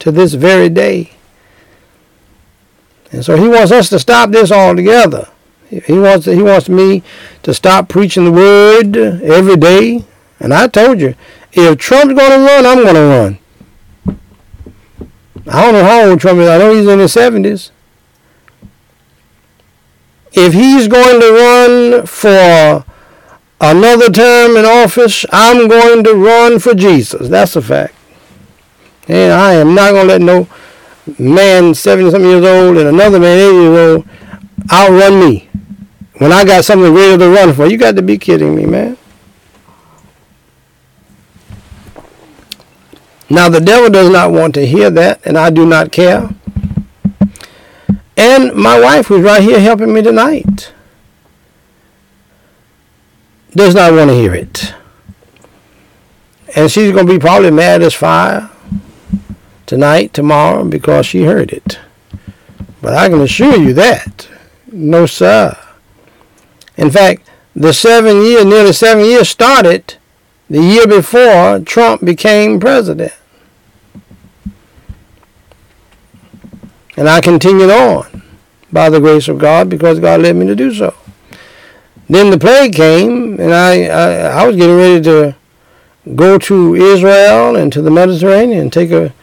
to 0.00 0.10
this 0.10 0.34
very 0.34 0.68
day. 0.68 1.12
And 3.12 3.24
so 3.24 3.36
he 3.36 3.48
wants 3.48 3.72
us 3.72 3.88
to 3.90 3.98
stop 3.98 4.30
this 4.30 4.52
altogether. 4.52 5.28
He 5.68 5.92
wants 5.92 6.26
he 6.26 6.42
wants 6.42 6.68
me 6.68 7.02
to 7.44 7.54
stop 7.54 7.88
preaching 7.88 8.24
the 8.24 8.32
word 8.32 8.96
every 8.96 9.56
day. 9.56 10.04
And 10.40 10.52
I 10.52 10.66
told 10.66 11.00
you, 11.00 11.14
if 11.52 11.78
Trump's 11.78 12.14
going 12.14 12.30
to 12.30 12.44
run, 12.44 12.66
I'm 12.66 12.82
going 12.82 12.94
to 12.94 13.00
run. 13.00 13.38
I 15.46 15.62
don't 15.62 15.74
know 15.74 15.84
how 15.84 16.08
old 16.08 16.20
Trump 16.20 16.40
is. 16.40 16.48
I 16.48 16.58
know 16.58 16.74
he's 16.74 16.86
in 16.86 16.98
his 16.98 17.14
70s. 17.14 17.70
If 20.32 20.52
he's 20.52 20.88
going 20.88 21.20
to 21.20 21.32
run 21.32 22.06
for 22.06 22.84
another 23.60 24.10
term 24.10 24.56
in 24.56 24.64
office, 24.64 25.26
I'm 25.32 25.68
going 25.68 26.04
to 26.04 26.14
run 26.14 26.58
for 26.58 26.74
Jesus. 26.74 27.28
That's 27.28 27.56
a 27.56 27.62
fact. 27.62 27.94
And 29.10 29.32
I 29.32 29.54
am 29.54 29.74
not 29.74 29.90
going 29.90 30.06
to 30.06 30.12
let 30.12 30.22
no 30.22 30.48
man 31.18 31.74
70 31.74 32.12
something 32.12 32.30
years 32.30 32.44
old 32.44 32.76
and 32.76 32.86
another 32.86 33.18
man 33.18 33.38
80 33.38 33.56
years 33.56 33.78
old 33.78 34.08
outrun 34.70 35.18
me. 35.18 35.48
When 36.18 36.32
I 36.32 36.44
got 36.44 36.64
something 36.64 36.94
ready 36.94 37.18
to 37.18 37.28
run 37.28 37.52
for, 37.52 37.66
you 37.66 37.76
got 37.76 37.96
to 37.96 38.02
be 38.02 38.18
kidding 38.18 38.54
me, 38.54 38.66
man. 38.66 38.96
Now 43.28 43.48
the 43.48 43.60
devil 43.60 43.90
does 43.90 44.10
not 44.10 44.30
want 44.30 44.54
to 44.54 44.64
hear 44.64 44.90
that, 44.90 45.26
and 45.26 45.36
I 45.36 45.50
do 45.50 45.66
not 45.66 45.90
care. 45.90 46.30
And 48.16 48.54
my 48.54 48.78
wife, 48.78 49.06
who's 49.08 49.22
right 49.22 49.42
here 49.42 49.58
helping 49.58 49.92
me 49.92 50.02
tonight, 50.02 50.72
does 53.50 53.74
not 53.74 53.92
want 53.92 54.10
to 54.10 54.14
hear 54.14 54.34
it. 54.34 54.72
And 56.54 56.70
she's 56.70 56.92
going 56.92 57.08
to 57.08 57.12
be 57.12 57.18
probably 57.18 57.50
mad 57.50 57.82
as 57.82 57.94
fire 57.94 58.50
tonight, 59.70 60.12
tomorrow, 60.12 60.64
because 60.64 61.06
she 61.06 61.22
heard 61.22 61.52
it. 61.52 61.78
But 62.82 62.94
I 62.94 63.08
can 63.08 63.20
assure 63.20 63.56
you 63.56 63.72
that. 63.74 64.28
No, 64.72 65.06
sir. 65.06 65.56
In 66.76 66.90
fact, 66.90 67.30
the 67.54 67.72
seven 67.72 68.20
years, 68.20 68.44
nearly 68.44 68.72
seven 68.72 69.04
years 69.04 69.28
started 69.28 69.94
the 70.48 70.60
year 70.60 70.88
before 70.88 71.60
Trump 71.60 72.04
became 72.04 72.58
president. 72.58 73.12
And 76.96 77.08
I 77.08 77.20
continued 77.20 77.70
on 77.70 78.24
by 78.72 78.90
the 78.90 78.98
grace 78.98 79.28
of 79.28 79.38
God 79.38 79.70
because 79.70 80.00
God 80.00 80.20
led 80.20 80.34
me 80.34 80.48
to 80.48 80.56
do 80.56 80.74
so. 80.74 80.96
Then 82.08 82.30
the 82.30 82.38
plague 82.38 82.74
came, 82.74 83.38
and 83.38 83.54
I, 83.54 83.84
I, 83.84 84.42
I 84.42 84.46
was 84.48 84.56
getting 84.56 84.76
ready 84.76 85.00
to 85.02 85.36
go 86.16 86.38
to 86.38 86.74
Israel 86.74 87.54
and 87.54 87.72
to 87.72 87.80
the 87.80 87.90
Mediterranean 87.92 88.62
and 88.62 88.72
take 88.72 88.90
a 88.90 89.14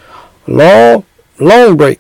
long, 0.48 1.06
long 1.40 1.78
break. 1.78 2.00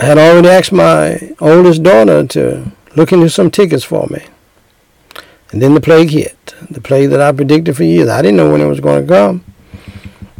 I 0.00 0.06
had 0.06 0.18
already 0.18 0.48
asked 0.48 0.72
my 0.72 1.34
oldest 1.40 1.82
daughter 1.82 2.26
to 2.26 2.72
look 2.96 3.12
into 3.12 3.30
some 3.30 3.50
tickets 3.50 3.84
for 3.84 4.06
me. 4.10 4.24
And 5.52 5.62
then 5.62 5.74
the 5.74 5.80
plague 5.80 6.10
hit. 6.10 6.54
The 6.70 6.80
plague 6.80 7.10
that 7.10 7.20
I 7.20 7.30
predicted 7.32 7.76
for 7.76 7.84
years. 7.84 8.08
I 8.08 8.22
didn't 8.22 8.36
know 8.36 8.50
when 8.50 8.60
it 8.60 8.66
was 8.66 8.80
going 8.80 9.06
to 9.06 9.08
come. 9.08 9.44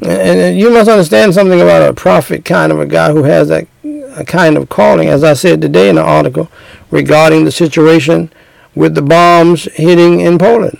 And 0.03 0.59
you 0.59 0.71
must 0.71 0.91
understand 0.91 1.35
something 1.35 1.61
about 1.61 1.89
a 1.89 1.95
prophet 1.95 2.45
kind 2.45 2.73
of 2.73 2.81
a 2.81 2.87
guy 2.87 3.13
who 3.13 3.23
has 3.23 3.49
that 3.49 3.69
a 4.17 4.25
kind 4.25 4.57
of 4.57 4.69
calling, 4.69 5.09
as 5.09 5.25
I 5.25 5.35
said 5.35 5.61
today 5.61 5.89
in 5.89 5.97
the 5.97 6.03
article 6.03 6.51
regarding 6.91 7.45
the 7.45 7.51
situation 7.51 8.33
with 8.75 8.95
the 8.95 9.03
bombs 9.03 9.65
hitting 9.75 10.21
in 10.21 10.39
Poland 10.39 10.79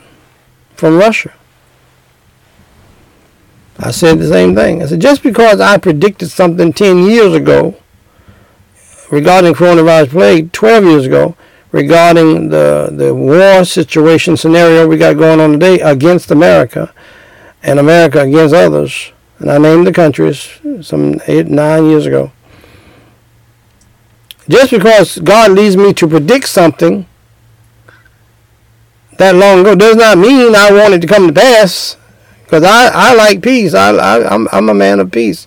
from 0.75 0.99
Russia. 0.99 1.33
I 3.79 3.91
said 3.91 4.19
the 4.19 4.29
same 4.29 4.55
thing. 4.55 4.83
I 4.83 4.87
said, 4.87 5.01
just 5.01 5.23
because 5.23 5.61
I 5.61 5.79
predicted 5.79 6.31
something 6.31 6.73
10 6.73 6.99
years 6.99 7.35
ago 7.35 7.77
regarding 9.11 9.55
coronavirus 9.55 10.11
plague 10.11 10.53
12 10.53 10.85
years 10.85 11.07
ago 11.07 11.37
regarding 11.73 12.51
the, 12.51 12.89
the 12.93 13.13
war 13.15 13.65
situation 13.65 14.37
scenario 14.37 14.87
we 14.87 14.97
got 14.97 15.17
going 15.17 15.41
on 15.41 15.53
today 15.53 15.81
against 15.81 16.31
America 16.31 16.95
and 17.65 17.79
America 17.79 18.21
against 18.21 18.55
others. 18.55 19.13
And 19.41 19.51
I 19.51 19.59
named 19.59 19.87
the 19.87 19.93
countries 19.93 20.49
some 20.83 21.21
eight, 21.27 21.49
nine 21.49 21.87
years 21.87 22.07
ago. 22.07 22.31
Just 24.49 24.71
because 24.71 25.19
God 25.19 25.51
leads 25.53 25.77
me 25.77 25.93
to 25.95 26.07
predict 26.07 26.49
something 26.49 27.07
that 29.19 29.35
long 29.35 29.61
ago 29.61 29.75
does 29.75 29.97
not 29.97 30.19
mean 30.19 30.55
I 30.55 30.71
want 30.73 30.95
it 30.95 31.01
to 31.01 31.07
come 31.07 31.27
to 31.27 31.33
pass. 31.33 31.97
Because 32.45 32.65
I, 32.65 32.91
I 32.93 33.15
like 33.15 33.43
peace. 33.43 33.75
I, 33.75 33.91
I, 33.91 34.35
I'm, 34.35 34.49
I'm 34.53 34.69
a 34.69 34.75
man 34.75 35.01
of 35.01 35.11
peace. 35.11 35.47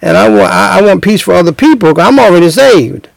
And 0.00 0.16
I 0.16 0.28
want, 0.28 0.52
I, 0.52 0.78
I 0.78 0.82
want 0.82 1.02
peace 1.02 1.22
for 1.22 1.34
other 1.34 1.52
people. 1.52 1.98
I'm 2.00 2.18
already 2.18 2.50
saved. 2.50 3.08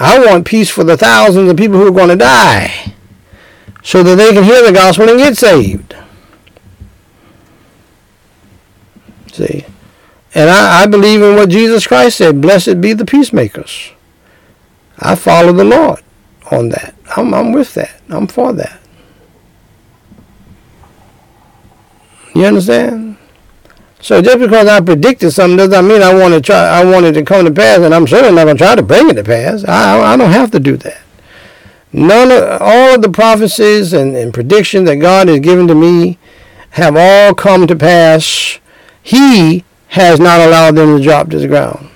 I 0.00 0.24
want 0.24 0.46
peace 0.46 0.70
for 0.70 0.84
the 0.84 0.96
thousands 0.96 1.50
of 1.50 1.56
people 1.56 1.78
who 1.78 1.86
are 1.86 1.92
going 1.92 2.08
to 2.08 2.16
die 2.16 2.94
so 3.82 4.02
that 4.02 4.16
they 4.16 4.32
can 4.32 4.44
hear 4.44 4.64
the 4.64 4.72
gospel 4.72 5.08
and 5.08 5.18
get 5.18 5.36
saved. 5.36 5.94
See? 9.32 9.64
And 10.34 10.50
I, 10.50 10.82
I 10.82 10.86
believe 10.86 11.22
in 11.22 11.36
what 11.36 11.50
Jesus 11.50 11.86
Christ 11.86 12.18
said 12.18 12.40
blessed 12.40 12.80
be 12.80 12.92
the 12.92 13.04
peacemakers. 13.04 13.92
I 14.98 15.14
follow 15.14 15.52
the 15.52 15.64
Lord 15.64 16.02
on 16.50 16.70
that. 16.70 16.94
I'm, 17.16 17.32
I'm 17.34 17.52
with 17.52 17.74
that. 17.74 18.00
I'm 18.08 18.26
for 18.26 18.52
that. 18.52 18.81
You 22.34 22.46
understand? 22.46 23.16
So 24.00 24.20
just 24.20 24.40
because 24.40 24.66
I 24.66 24.80
predicted 24.80 25.32
something 25.32 25.56
does 25.56 25.68
not 25.68 25.84
mean 25.84 26.02
I 26.02 26.12
want 26.12 26.34
to 26.34 26.40
try. 26.40 26.56
I 26.56 26.84
want 26.84 27.06
it 27.06 27.12
to 27.12 27.24
come 27.24 27.44
to 27.44 27.52
pass, 27.52 27.78
and 27.78 27.94
I'm 27.94 28.06
certainly 28.08 28.34
not 28.34 28.44
going 28.44 28.56
to 28.56 28.64
try 28.64 28.74
to 28.74 28.82
bring 28.82 29.08
it 29.08 29.14
to 29.14 29.22
pass. 29.22 29.64
I, 29.64 30.00
I 30.00 30.16
don't 30.16 30.32
have 30.32 30.50
to 30.50 30.60
do 30.60 30.76
that. 30.78 31.00
None 31.92 32.32
of 32.32 32.60
all 32.60 32.94
of 32.96 33.02
the 33.02 33.10
prophecies 33.10 33.92
and, 33.92 34.16
and 34.16 34.34
predictions 34.34 34.88
that 34.88 34.96
God 34.96 35.28
has 35.28 35.38
given 35.40 35.68
to 35.68 35.74
me 35.74 36.18
have 36.70 36.96
all 36.96 37.34
come 37.34 37.66
to 37.68 37.76
pass. 37.76 38.58
He 39.02 39.64
has 39.88 40.18
not 40.18 40.40
allowed 40.40 40.74
them 40.74 40.96
to 40.96 41.02
drop 41.02 41.28
to 41.30 41.38
the 41.38 41.46
ground. 41.46 41.90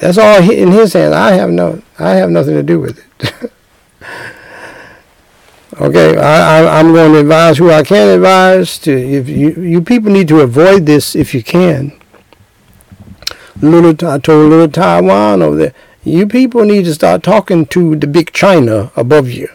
That's 0.00 0.18
all 0.18 0.48
in 0.48 0.70
His 0.70 0.92
hands. 0.92 1.14
I 1.14 1.32
have 1.32 1.50
no. 1.50 1.82
I 1.98 2.10
have 2.10 2.30
nothing 2.30 2.54
to 2.54 2.62
do 2.62 2.78
with 2.78 3.02
it. 3.20 3.50
Okay, 5.80 6.16
I, 6.16 6.78
am 6.78 6.92
going 6.92 7.12
to 7.14 7.18
advise 7.18 7.58
who 7.58 7.68
I 7.70 7.82
can 7.82 8.08
advise. 8.08 8.78
To 8.80 8.92
if 8.92 9.28
you 9.28 9.50
you 9.54 9.80
people 9.80 10.12
need 10.12 10.28
to 10.28 10.40
avoid 10.40 10.86
this 10.86 11.16
if 11.16 11.34
you 11.34 11.42
can. 11.42 11.98
Little 13.60 14.08
I 14.08 14.18
told 14.18 14.50
little 14.50 14.68
Taiwan 14.68 15.42
over 15.42 15.56
there, 15.56 15.74
you 16.04 16.28
people 16.28 16.64
need 16.64 16.84
to 16.84 16.94
start 16.94 17.24
talking 17.24 17.66
to 17.66 17.96
the 17.96 18.06
big 18.06 18.32
China 18.32 18.92
above 18.94 19.30
you, 19.30 19.48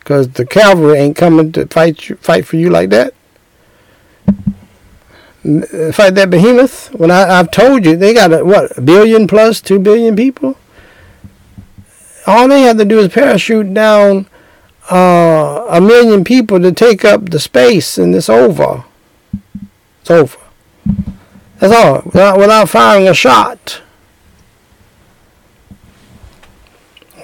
because 0.00 0.28
the 0.28 0.44
cavalry 0.44 0.98
ain't 0.98 1.16
coming 1.16 1.52
to 1.52 1.66
fight 1.66 2.08
you, 2.08 2.16
fight 2.16 2.44
for 2.46 2.56
you 2.56 2.68
like 2.68 2.90
that. 2.90 3.14
Fight 5.94 6.14
that 6.14 6.28
behemoth. 6.28 6.92
When 6.92 7.10
I, 7.10 7.38
I've 7.38 7.50
told 7.50 7.86
you 7.86 7.96
they 7.96 8.12
got 8.12 8.32
a, 8.32 8.44
what 8.44 8.76
a 8.76 8.80
billion 8.82 9.26
plus 9.26 9.62
two 9.62 9.78
billion 9.78 10.16
people. 10.16 10.58
All 12.26 12.46
they 12.46 12.62
have 12.62 12.76
to 12.76 12.84
do 12.84 12.98
is 13.00 13.12
parachute 13.12 13.72
down 13.72 14.26
uh, 14.92 15.66
a 15.70 15.80
million 15.80 16.24
people 16.24 16.60
to 16.60 16.70
take 16.70 17.04
up 17.04 17.30
the 17.30 17.40
space, 17.40 17.96
and 17.96 18.14
it's 18.14 18.28
over. 18.28 18.84
It's 20.00 20.10
over. 20.10 20.38
That's 21.58 21.72
all. 21.72 22.02
Without, 22.04 22.38
without 22.38 22.68
firing 22.68 23.08
a 23.08 23.14
shot. 23.14 23.80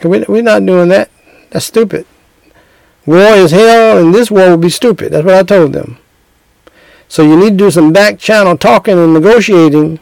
We, 0.03 0.25
we're 0.29 0.43
not 0.43 0.65
doing 0.65 0.89
that. 0.91 1.11
That's 1.51 1.67
stupid. 1.67 2.07
War 3.05 3.19
is 3.19 3.51
hell, 3.51 3.99
and 3.99 4.15
this 4.15 4.31
war 4.31 4.51
will 4.51 4.57
be 4.57 4.71
stupid. 4.71 5.13
That's 5.13 5.25
what 5.25 5.35
I 5.35 5.43
told 5.43 5.73
them. 5.73 5.99
So 7.09 7.23
you 7.23 7.37
need 7.37 7.51
to 7.51 7.57
do 7.57 7.71
some 7.71 7.93
back 7.93 8.19
channel 8.19 8.57
talking 8.57 8.99
and 8.99 9.13
negotiating, 9.13 9.99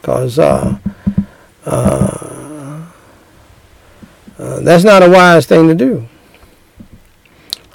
because 0.00 0.38
uh, 0.38 0.78
uh, 1.64 2.86
uh, 4.38 4.60
that's 4.60 4.84
not 4.84 5.02
a 5.02 5.10
wise 5.10 5.46
thing 5.46 5.66
to 5.66 5.74
do. 5.74 6.06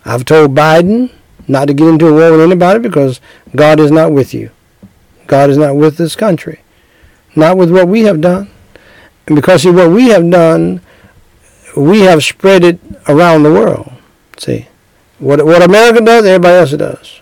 I've 0.10 0.26
told 0.26 0.56
Biden 0.56 1.12
not 1.48 1.66
to 1.66 1.74
get 1.74 1.88
into 1.88 2.08
a 2.08 2.14
war 2.14 2.32
with 2.32 2.42
anybody 2.42 2.80
because 2.80 3.22
God 3.56 3.80
is 3.80 3.92
not 3.92 4.12
with 4.12 4.34
you. 4.34 4.50
God 5.28 5.52
is 5.52 5.58
not 5.58 5.76
with 5.76 5.98
this 5.98 6.16
country. 6.16 6.62
Not 7.36 7.58
with 7.58 7.70
what 7.72 7.88
we 7.88 8.02
have 8.02 8.20
done. 8.20 8.50
And 9.28 9.36
because 9.36 9.66
of 9.68 9.76
what 9.76 9.92
we 9.92 10.08
have 10.08 10.28
done, 10.32 10.82
we 11.78 12.02
have 12.02 12.24
spread 12.24 12.64
it 12.64 12.80
around 13.08 13.44
the 13.44 13.52
world. 13.52 13.92
See, 14.38 14.68
what 15.20 15.46
what 15.46 15.62
America 15.62 16.02
does, 16.02 16.26
everybody 16.26 16.56
else 16.56 16.72
does. 16.72 17.22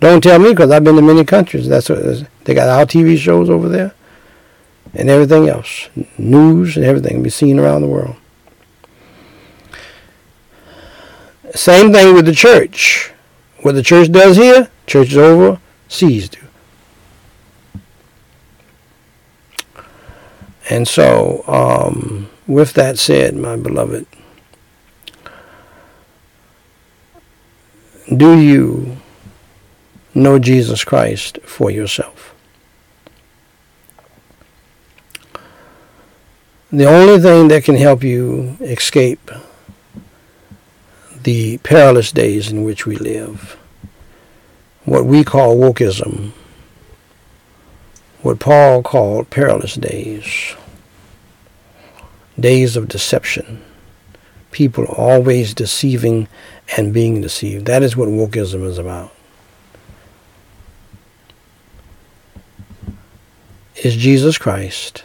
Don't 0.00 0.22
tell 0.22 0.38
me 0.38 0.50
because 0.50 0.70
I've 0.70 0.84
been 0.84 0.96
to 0.96 1.02
many 1.02 1.24
countries. 1.24 1.68
That's 1.68 1.88
what 1.88 2.26
they 2.44 2.52
got 2.52 2.68
our 2.68 2.84
TV 2.84 3.16
shows 3.16 3.48
over 3.48 3.68
there, 3.68 3.94
and 4.92 5.08
everything 5.08 5.48
else, 5.48 5.88
news 6.18 6.76
and 6.76 6.84
everything 6.84 7.14
can 7.14 7.22
be 7.22 7.30
seen 7.30 7.58
around 7.58 7.80
the 7.80 7.88
world. 7.88 8.16
Same 11.54 11.92
thing 11.92 12.14
with 12.14 12.26
the 12.26 12.34
church. 12.34 13.12
What 13.62 13.74
the 13.74 13.82
church 13.82 14.10
does 14.10 14.36
here, 14.36 14.70
church 14.86 15.08
is 15.08 15.16
over. 15.16 15.60
overseas 15.90 16.28
do. 16.28 16.38
And 20.70 20.86
so, 20.86 21.44
um, 21.48 22.30
with 22.46 22.74
that 22.74 22.98
said, 22.98 23.34
my 23.34 23.56
beloved, 23.56 24.06
do 28.16 28.38
you 28.38 28.96
know 30.14 30.38
Jesus 30.38 30.84
Christ 30.84 31.38
for 31.42 31.70
yourself? 31.70 32.34
The 36.72 36.86
only 36.86 37.18
thing 37.18 37.48
that 37.48 37.64
can 37.64 37.74
help 37.74 38.04
you 38.04 38.56
escape 38.60 39.28
the 41.22 41.58
perilous 41.58 42.12
days 42.12 42.50
in 42.50 42.64
which 42.64 42.86
we 42.86 42.96
live. 42.96 43.58
What 44.84 45.04
we 45.04 45.24
call 45.24 45.56
wokeism, 45.56 46.32
what 48.22 48.38
Paul 48.38 48.82
called 48.82 49.30
perilous 49.30 49.74
days, 49.74 50.54
days 52.38 52.76
of 52.76 52.88
deception, 52.88 53.62
people 54.50 54.84
always 54.86 55.54
deceiving 55.54 56.28
and 56.76 56.94
being 56.94 57.20
deceived. 57.20 57.66
That 57.66 57.82
is 57.82 57.96
what 57.96 58.08
wokeism 58.08 58.64
is 58.64 58.78
about. 58.78 59.12
Is 63.82 63.96
Jesus 63.96 64.36
Christ, 64.38 65.04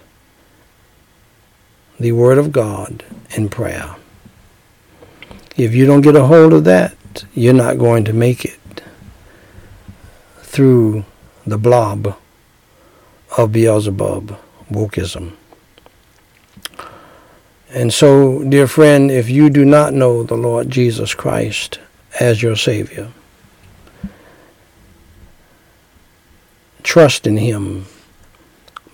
the 2.00 2.12
Word 2.12 2.38
of 2.38 2.52
God, 2.52 3.04
in 3.32 3.50
prayer. 3.50 3.96
If 5.58 5.74
you 5.74 5.86
don't 5.86 6.02
get 6.02 6.16
a 6.16 6.26
hold 6.26 6.52
of 6.52 6.66
that, 6.66 6.96
you're 7.34 7.54
not 7.54 7.78
going 7.78 8.04
to 8.06 8.14
make 8.14 8.44
it 8.44 8.82
through 10.40 11.06
the 11.46 11.58
blob 11.58 12.18
of 13.38 13.52
Beelzebub, 13.52 14.38
wokeism. 14.70 15.34
And 17.70 17.94
so, 17.94 18.44
dear 18.44 18.68
friend, 18.68 19.12
if 19.12 19.30
you 19.30 19.50
do 19.50 19.66
not 19.66 19.94
know 19.94 20.24
the 20.24 20.38
Lord 20.38 20.70
Jesus 20.70 21.14
Christ 21.14 21.80
as 22.20 22.42
your 22.42 22.56
Savior, 22.56 23.12
trust 26.84 27.28
in 27.28 27.38
Him, 27.38 27.86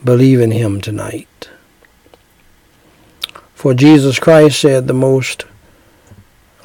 believe 0.03 0.39
in 0.39 0.51
Him 0.51 0.81
tonight. 0.81 1.49
For 3.53 3.73
Jesus 3.75 4.17
Christ 4.17 4.59
said 4.59 4.88
the 4.88 4.93
most 4.93 5.45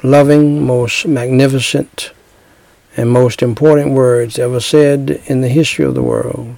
loving, 0.03 0.65
most 0.65 1.05
magnificent, 1.07 2.11
and 2.95 3.09
most 3.09 3.41
important 3.41 3.93
words 3.93 4.39
ever 4.39 4.59
said 4.59 5.21
in 5.25 5.41
the 5.41 5.49
history 5.49 5.85
of 5.85 5.95
the 5.95 6.03
world. 6.03 6.57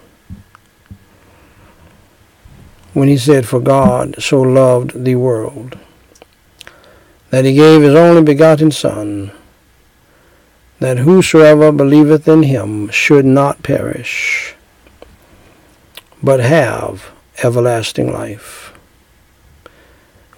When 2.94 3.08
he 3.08 3.18
said, 3.18 3.48
For 3.48 3.60
God 3.60 4.22
so 4.22 4.42
loved 4.42 5.04
the 5.06 5.16
world, 5.16 5.78
that 7.30 7.46
he 7.46 7.54
gave 7.54 7.82
his 7.82 7.96
only 7.96 8.24
begotten 8.24 8.72
Son, 8.72 9.32
that 10.80 11.00
whosoever 11.00 11.72
believeth 11.72 12.28
in 12.28 12.44
him 12.44 12.90
should 12.90 13.26
not 13.26 13.64
perish, 13.64 14.56
but 16.24 16.40
have 16.40 17.12
everlasting 17.44 18.12
life. 18.12 18.74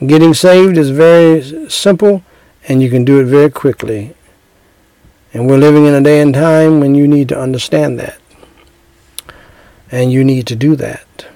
Getting 0.05 0.33
saved 0.33 0.77
is 0.77 0.89
very 0.89 1.69
simple 1.69 2.23
and 2.67 2.81
you 2.81 2.89
can 2.89 3.05
do 3.05 3.19
it 3.19 3.25
very 3.25 3.49
quickly. 3.49 4.15
And 5.33 5.49
we're 5.49 5.57
living 5.57 5.85
in 5.85 5.93
a 5.93 6.01
day 6.01 6.21
and 6.21 6.33
time 6.33 6.79
when 6.79 6.95
you 6.95 7.07
need 7.07 7.29
to 7.29 7.39
understand 7.39 7.99
that. 7.99 8.19
And 9.91 10.11
you 10.11 10.23
need 10.23 10.47
to 10.47 10.55
do 10.55 10.75
that. 10.75 11.27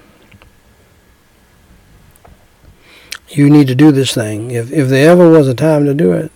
You 3.28 3.50
need 3.50 3.66
to 3.68 3.74
do 3.74 3.92
this 3.92 4.14
thing. 4.14 4.50
If, 4.50 4.72
if 4.72 4.88
there 4.88 5.10
ever 5.10 5.28
was 5.30 5.48
a 5.48 5.54
time 5.54 5.84
to 5.86 5.94
do 5.94 6.12
it, 6.12 6.30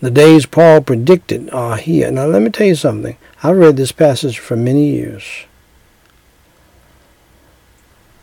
the 0.00 0.10
days 0.10 0.46
Paul 0.46 0.80
predicted 0.80 1.48
are 1.50 1.76
here. 1.76 2.10
Now 2.10 2.26
let 2.26 2.42
me 2.42 2.50
tell 2.50 2.66
you 2.66 2.74
something. 2.74 3.16
I've 3.42 3.56
read 3.56 3.76
this 3.76 3.92
passage 3.92 4.38
for 4.38 4.56
many 4.56 4.90
years. 4.90 5.24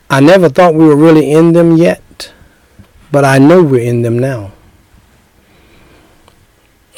I 0.10 0.20
never 0.20 0.50
thought 0.50 0.74
we 0.74 0.86
were 0.86 0.96
really 0.96 1.32
in 1.32 1.54
them 1.54 1.78
yet, 1.78 2.34
but 3.12 3.24
I 3.24 3.38
know 3.38 3.64
we're 3.64 3.88
in 3.88 4.02
them 4.02 4.20
now. 4.20 4.52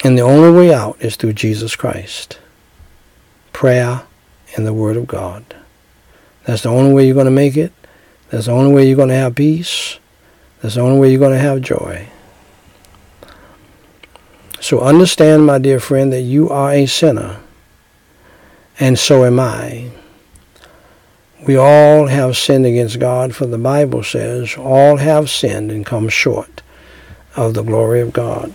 And 0.02 0.18
the 0.18 0.22
only 0.22 0.50
way 0.50 0.74
out 0.74 1.00
is 1.00 1.16
through 1.16 1.34
Jesus 1.34 1.76
Christ. 1.76 2.38
Prayer 3.52 4.02
and 4.56 4.66
the 4.66 4.74
Word 4.74 4.96
of 4.96 5.06
God. 5.06 5.44
That's 6.44 6.62
the 6.62 6.70
only 6.70 6.92
way 6.92 7.06
you're 7.06 7.14
going 7.14 7.26
to 7.26 7.30
make 7.30 7.56
it. 7.56 7.72
That's 8.30 8.46
the 8.46 8.52
only 8.52 8.72
way 8.74 8.86
you're 8.86 8.96
going 8.96 9.10
to 9.10 9.14
have 9.14 9.36
peace. 9.36 9.98
That's 10.60 10.74
the 10.74 10.80
only 10.80 10.98
way 10.98 11.10
you're 11.10 11.20
going 11.20 11.32
to 11.32 11.38
have 11.38 11.60
joy. 11.60 12.08
So 14.60 14.80
understand, 14.80 15.44
my 15.44 15.58
dear 15.58 15.80
friend, 15.80 16.12
that 16.12 16.22
you 16.22 16.48
are 16.48 16.72
a 16.72 16.86
sinner, 16.86 17.40
and 18.78 18.98
so 18.98 19.24
am 19.24 19.40
I. 19.40 19.90
We 21.46 21.56
all 21.56 22.06
have 22.06 22.36
sinned 22.36 22.64
against 22.64 23.00
God, 23.00 23.34
for 23.34 23.46
the 23.46 23.58
Bible 23.58 24.04
says, 24.04 24.56
all 24.56 24.98
have 24.98 25.28
sinned 25.28 25.72
and 25.72 25.84
come 25.84 26.08
short 26.08 26.62
of 27.34 27.54
the 27.54 27.64
glory 27.64 28.00
of 28.00 28.12
God. 28.12 28.52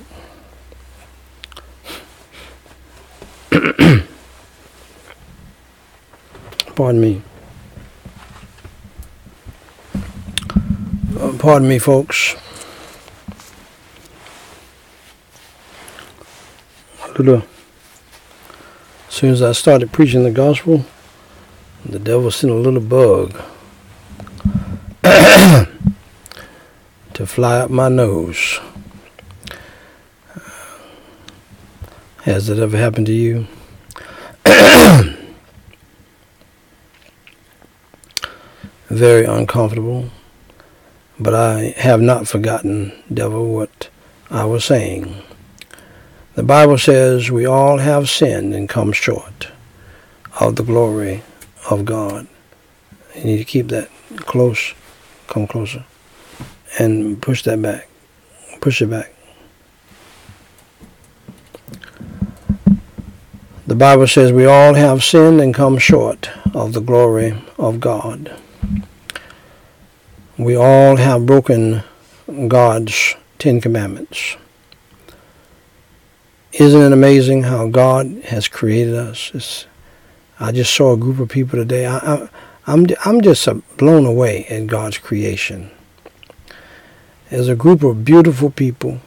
Pardon 6.76 7.02
me. 7.02 7.24
Uh, 11.20 11.34
pardon 11.40 11.68
me, 11.68 11.80
folks. 11.80 12.36
As 17.18 17.42
soon 19.10 19.32
as 19.32 19.42
I 19.42 19.54
started 19.54 19.92
preaching 19.92 20.24
the 20.24 20.30
gospel, 20.30 20.86
the 21.84 21.98
devil 21.98 22.30
sent 22.30 22.54
a 22.54 22.56
little 22.56 22.80
bug 22.80 23.32
to 27.14 27.26
fly 27.26 27.62
up 27.62 27.72
my 27.72 27.90
nose. 27.90 28.60
Has 32.28 32.50
it 32.50 32.60
ever 32.60 32.76
happened 32.76 33.06
to 33.06 33.14
you? 33.14 33.48
Very 38.90 39.24
uncomfortable, 39.24 40.10
but 41.18 41.34
I 41.34 41.74
have 41.78 42.02
not 42.02 42.28
forgotten, 42.28 42.92
devil, 43.14 43.54
what 43.56 43.90
I 44.30 44.44
was 44.44 44.66
saying. 44.66 45.24
The 46.36 46.44
Bible 46.44 46.78
says 46.78 47.32
we 47.32 47.46
all 47.46 47.78
have 47.78 48.10
sinned 48.10 48.54
and 48.54 48.68
come 48.68 48.92
short 48.92 49.48
of 50.42 50.58
the 50.58 50.64
glory 50.64 51.24
of 51.70 51.86
God. 51.86 52.28
You 53.16 53.24
need 53.24 53.38
to 53.38 53.46
keep 53.46 53.70
that 53.70 53.90
close, 54.18 54.74
come 55.28 55.48
closer, 55.48 55.86
and 56.78 57.22
push 57.22 57.44
that 57.44 57.62
back. 57.62 57.88
Push 58.60 58.82
it 58.82 58.90
back. 58.90 59.14
The 63.68 63.76
Bible 63.76 64.08
says 64.08 64.32
we 64.32 64.46
all 64.46 64.76
have 64.76 65.04
sinned 65.04 65.42
and 65.42 65.54
come 65.54 65.78
short 65.78 66.30
of 66.54 66.72
the 66.72 66.80
glory 66.80 67.44
of 67.60 67.82
God. 67.82 68.34
We 70.38 70.56
all 70.56 70.96
have 70.96 71.26
broken 71.26 71.84
God's 72.48 73.16
Ten 73.40 73.60
Commandments. 73.60 74.38
Isn't 76.54 76.82
it 76.82 76.94
amazing 76.94 77.44
how 77.44 77.68
God 77.68 78.08
has 78.28 78.48
created 78.48 78.96
us? 78.96 79.32
It's, 79.34 79.66
I 80.40 80.54
just 80.54 80.74
saw 80.74 80.94
a 80.94 80.98
group 80.98 81.20
of 81.20 81.28
people 81.28 81.60
today. 81.60 81.86
I, 81.86 81.98
I, 81.98 82.30
I'm, 82.68 82.88
I'm 83.04 83.20
just 83.20 83.50
blown 83.76 84.06
away 84.06 84.46
at 84.46 84.68
God's 84.68 84.98
creation. 84.98 85.72
There's 87.30 87.50
a 87.50 87.56
group 87.56 87.84
of 87.84 88.06
beautiful 88.06 88.50
people, 88.50 89.02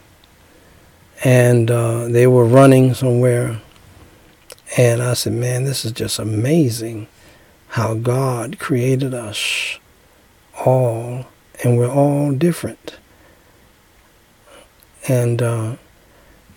and 1.25 1.71
uh, 1.71 2.09
they 2.09 2.27
were 2.27 2.45
running 2.45 2.93
somewhere 2.93 3.63
and 4.77 5.03
I 5.03 5.15
said, 5.15 5.33
man, 5.33 5.65
this 5.65 5.85
is 5.85 5.93
just 5.93 6.19
amazing 6.19 7.09
how 7.69 7.95
God 7.95 8.59
created 8.59 9.15
us 9.15 9.79
all, 10.65 11.27
and 11.63 11.77
we're 11.77 11.91
all 11.91 12.33
different. 12.33 12.97
And 15.09 15.43
uh, 15.43 15.77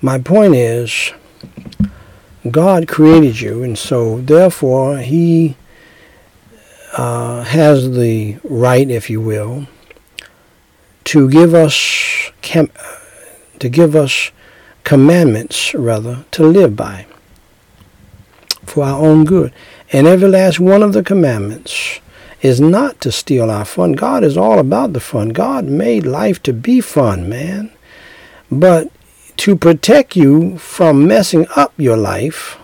my 0.02 0.20
point 0.20 0.56
is, 0.56 1.12
God 2.50 2.88
created 2.88 3.40
you, 3.40 3.64
and 3.64 3.78
so 3.78 4.20
therefore 4.22 4.98
He 5.00 5.56
uh, 6.96 7.44
has 7.44 7.92
the 7.92 8.38
right, 8.44 8.90
if 8.90 9.10
you 9.10 9.22
will, 9.22 9.68
to 11.06 11.30
give 11.30 11.54
us 11.54 12.32
to 12.42 13.70
give 13.70 13.96
us 13.96 14.32
commandments, 14.84 15.74
rather, 15.74 16.26
to 16.32 16.44
live 16.44 16.76
by 16.76 17.08
for 18.66 18.84
our 18.84 19.00
own 19.00 19.26
good. 19.26 19.54
And 19.92 20.08
every 20.08 20.30
last 20.30 20.60
one 20.60 20.84
of 20.84 20.94
the 20.94 21.04
commandments 21.04 22.00
is 22.42 22.60
not 22.60 23.00
to 23.02 23.12
steal 23.12 23.50
our 23.50 23.66
fun. 23.66 23.94
God 23.94 24.24
is 24.24 24.38
all 24.38 24.60
about 24.60 24.94
the 24.94 25.00
fun. 25.00 25.30
God 25.30 25.66
made 25.66 26.06
life 26.06 26.44
to 26.44 26.54
be 26.54 26.82
fun, 26.82 27.30
man. 27.30 27.72
But 28.52 28.92
to 29.38 29.56
protect 29.56 30.16
you 30.16 30.58
from 30.58 31.08
messing 31.08 31.48
up 31.56 31.74
your 31.78 31.98
life, 31.98 32.58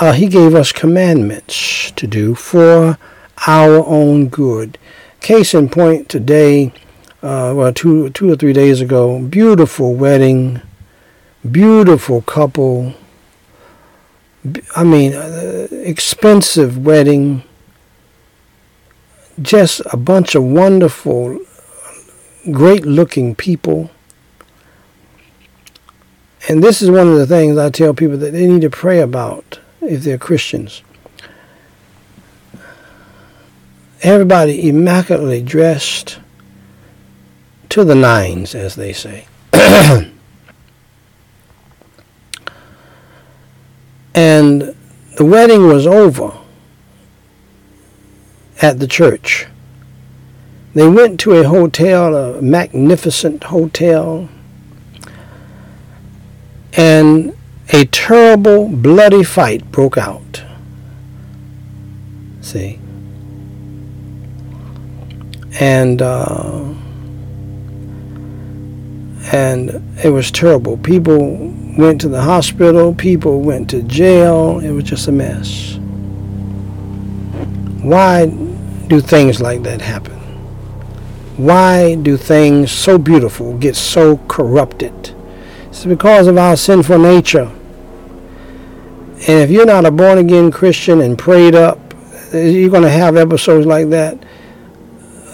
uh, 0.00 0.12
He 0.12 0.26
gave 0.26 0.54
us 0.54 0.72
commandments 0.72 1.92
to 1.92 2.06
do 2.06 2.34
for 2.34 2.98
our 3.46 3.86
own 3.86 4.28
good. 4.28 4.76
Case 5.20 5.54
in 5.54 5.68
point, 5.68 6.08
today, 6.08 6.72
uh, 7.22 7.52
well, 7.54 7.72
two, 7.72 8.10
two 8.10 8.32
or 8.32 8.36
three 8.36 8.52
days 8.52 8.80
ago, 8.80 9.20
beautiful 9.20 9.94
wedding, 9.94 10.60
beautiful 11.48 12.20
couple 12.22 12.94
I 14.74 14.82
mean, 14.82 15.14
uh, 15.14 15.68
expensive 15.70 16.84
wedding, 16.84 17.44
just 19.40 19.80
a 19.92 19.96
bunch 19.96 20.34
of 20.34 20.42
wonderful, 20.42 21.38
great 22.50 22.84
looking 22.84 23.36
people. 23.36 23.90
And 26.48 26.62
this 26.62 26.82
is 26.82 26.90
one 26.90 27.06
of 27.06 27.16
the 27.16 27.26
things 27.26 27.56
I 27.56 27.70
tell 27.70 27.94
people 27.94 28.16
that 28.18 28.32
they 28.32 28.48
need 28.48 28.62
to 28.62 28.70
pray 28.70 28.98
about 28.98 29.60
if 29.80 30.02
they're 30.02 30.18
Christians. 30.18 30.82
Everybody 34.02 34.68
immaculately 34.68 35.40
dressed 35.40 36.18
to 37.68 37.84
the 37.84 37.94
nines, 37.94 38.56
as 38.56 38.74
they 38.74 38.92
say. 38.92 39.26
And 44.14 44.74
the 45.16 45.24
wedding 45.24 45.66
was 45.66 45.86
over 45.86 46.32
at 48.60 48.78
the 48.78 48.86
church. 48.86 49.46
They 50.74 50.88
went 50.88 51.20
to 51.20 51.32
a 51.32 51.48
hotel, 51.48 52.14
a 52.14 52.40
magnificent 52.40 53.44
hotel, 53.44 54.28
and 56.74 57.36
a 57.72 57.84
terrible, 57.86 58.68
bloody 58.68 59.22
fight 59.22 59.70
broke 59.70 59.98
out. 59.98 60.42
See? 62.40 62.78
And, 65.60 66.00
uh, 66.00 66.74
and 69.30 69.70
it 70.04 70.10
was 70.10 70.30
terrible. 70.30 70.76
People 70.78 71.52
went 71.76 72.00
to 72.00 72.08
the 72.08 72.20
hospital, 72.20 72.94
people 72.94 73.40
went 73.40 73.70
to 73.70 73.82
jail. 73.82 74.60
It 74.60 74.72
was 74.72 74.84
just 74.84 75.08
a 75.08 75.12
mess. 75.12 75.76
Why 77.82 78.26
do 78.88 79.00
things 79.00 79.40
like 79.40 79.62
that 79.62 79.80
happen? 79.80 80.18
Why 81.36 81.94
do 81.94 82.16
things 82.16 82.70
so 82.70 82.98
beautiful 82.98 83.56
get 83.58 83.76
so 83.76 84.18
corrupted? 84.28 85.14
It's 85.68 85.84
because 85.84 86.26
of 86.26 86.36
our 86.36 86.56
sinful 86.56 86.98
nature. 86.98 87.50
And 89.28 89.38
if 89.38 89.50
you're 89.50 89.66
not 89.66 89.86
a 89.86 89.90
born 89.90 90.18
again 90.18 90.50
Christian 90.50 91.00
and 91.00 91.18
prayed 91.18 91.54
up, 91.54 91.78
you're 92.32 92.70
going 92.70 92.82
to 92.82 92.90
have 92.90 93.16
episodes 93.16 93.66
like 93.66 93.88
that 93.90 94.18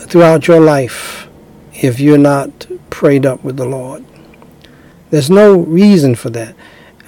throughout 0.06 0.46
your 0.46 0.60
life 0.60 1.28
if 1.74 1.98
you're 1.98 2.18
not 2.18 2.66
prayed 2.90 3.26
up 3.26 3.42
with 3.44 3.56
the 3.56 3.66
Lord. 3.66 4.04
There's 5.10 5.30
no 5.30 5.58
reason 5.58 6.14
for 6.14 6.30
that. 6.30 6.54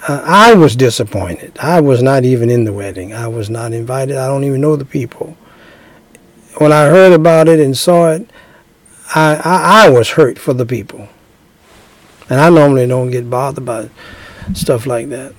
Uh, 0.07 0.23
I 0.25 0.53
was 0.55 0.75
disappointed. 0.75 1.57
I 1.59 1.79
was 1.79 2.01
not 2.01 2.25
even 2.25 2.49
in 2.49 2.63
the 2.63 2.73
wedding. 2.73 3.13
I 3.13 3.27
was 3.27 3.49
not 3.49 3.73
invited. 3.73 4.17
I 4.17 4.27
don't 4.27 4.43
even 4.43 4.61
know 4.61 4.75
the 4.75 4.85
people. 4.85 5.37
When 6.57 6.71
I 6.71 6.85
heard 6.85 7.13
about 7.13 7.47
it 7.47 7.59
and 7.59 7.77
saw 7.77 8.11
it, 8.11 8.29
I, 9.13 9.35
I, 9.35 9.85
I 9.85 9.89
was 9.89 10.11
hurt 10.11 10.39
for 10.39 10.53
the 10.53 10.65
people. 10.65 11.07
And 12.29 12.39
I 12.39 12.49
normally 12.49 12.87
don't 12.87 13.11
get 13.11 13.29
bothered 13.29 13.65
by 13.65 13.89
stuff 14.53 14.85
like 14.85 15.09
that. 15.09 15.33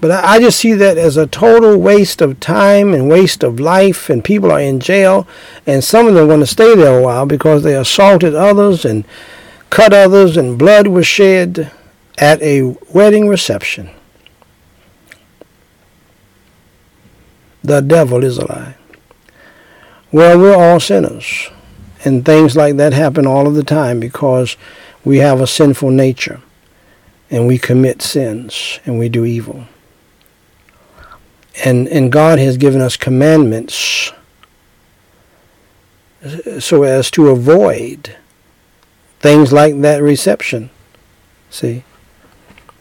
But 0.00 0.10
I, 0.10 0.34
I 0.34 0.38
just 0.40 0.58
see 0.58 0.74
that 0.74 0.98
as 0.98 1.16
a 1.16 1.26
total 1.26 1.78
waste 1.78 2.20
of 2.20 2.40
time 2.40 2.92
and 2.92 3.08
waste 3.08 3.42
of 3.42 3.58
life, 3.58 4.10
and 4.10 4.22
people 4.22 4.52
are 4.52 4.60
in 4.60 4.80
jail, 4.80 5.26
and 5.66 5.82
some 5.82 6.06
of 6.06 6.14
them 6.14 6.24
are 6.24 6.28
going 6.28 6.40
to 6.40 6.46
stay 6.46 6.74
there 6.76 6.98
a 6.98 7.02
while 7.02 7.24
because 7.24 7.62
they 7.62 7.74
assaulted 7.74 8.34
others 8.34 8.84
and 8.84 9.06
cut 9.74 9.92
others, 9.92 10.36
and 10.36 10.56
blood 10.56 10.86
was 10.86 11.04
shed 11.04 11.68
at 12.16 12.40
a 12.40 12.62
wedding 12.94 13.26
reception. 13.26 13.90
The 17.64 17.80
devil 17.80 18.22
is 18.22 18.38
a 18.38 18.46
lie. 18.46 18.76
Well, 20.12 20.38
we're 20.38 20.54
all 20.54 20.78
sinners. 20.78 21.50
And 22.04 22.24
things 22.24 22.54
like 22.54 22.76
that 22.76 22.92
happen 22.92 23.26
all 23.26 23.48
of 23.48 23.56
the 23.56 23.64
time 23.64 23.98
because 23.98 24.56
we 25.04 25.18
have 25.18 25.40
a 25.40 25.46
sinful 25.46 25.90
nature 25.90 26.40
and 27.28 27.48
we 27.48 27.58
commit 27.58 28.00
sins 28.00 28.78
and 28.86 28.96
we 28.96 29.08
do 29.08 29.24
evil. 29.24 29.64
And, 31.64 31.88
and 31.88 32.12
God 32.12 32.38
has 32.38 32.58
given 32.58 32.80
us 32.80 32.96
commandments 32.96 34.12
so 36.60 36.84
as 36.84 37.10
to 37.10 37.30
avoid 37.30 38.14
things 39.24 39.54
like 39.54 39.80
that 39.80 40.02
reception. 40.02 40.68
See? 41.48 41.82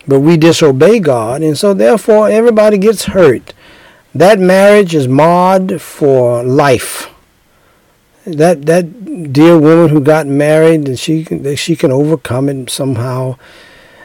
But 0.06 0.20
we 0.20 0.36
disobey 0.36 1.00
God, 1.00 1.42
and 1.42 1.58
so 1.58 1.74
therefore 1.74 2.30
everybody 2.30 2.78
gets 2.78 3.06
hurt. 3.06 3.54
That 4.14 4.40
marriage 4.40 4.94
is 4.94 5.08
marred 5.08 5.82
for 5.82 6.44
life. 6.44 7.10
That 8.26 8.66
that 8.66 9.32
dear 9.32 9.58
woman 9.58 9.88
who 9.88 10.02
got 10.02 10.28
married, 10.28 10.86
and 10.90 11.00
she 11.00 11.24
can, 11.24 11.56
she 11.56 11.78
can 11.78 11.94
overcome 11.94 12.50
it 12.50 12.70
somehow. 12.70 13.38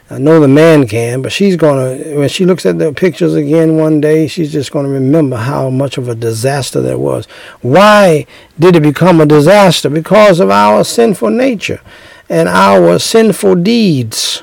I 0.08 0.18
know 0.18 0.38
the 0.38 0.48
man 0.48 0.86
can, 0.86 1.22
but 1.22 1.32
she's 1.32 1.56
gonna 1.56 1.96
when 2.20 2.28
she 2.28 2.44
looks 2.46 2.64
at 2.64 2.78
the 2.78 2.92
pictures 2.92 3.34
again 3.34 3.76
one 3.76 4.00
day, 4.00 4.28
she's 4.28 4.52
just 4.52 4.70
gonna 4.70 4.88
remember 4.88 5.38
how 5.38 5.70
much 5.70 5.98
of 5.98 6.08
a 6.08 6.14
disaster 6.14 6.80
that 6.82 7.00
was. 7.00 7.26
Why 7.62 8.26
did 8.56 8.76
it 8.76 8.82
become 8.84 9.20
a 9.20 9.26
disaster? 9.26 9.90
Because 9.90 10.38
of 10.38 10.50
our 10.50 10.84
sinful 10.84 11.30
nature 11.30 11.80
and 12.28 12.48
our 12.48 12.98
sinful 12.98 13.56
deeds. 13.56 14.42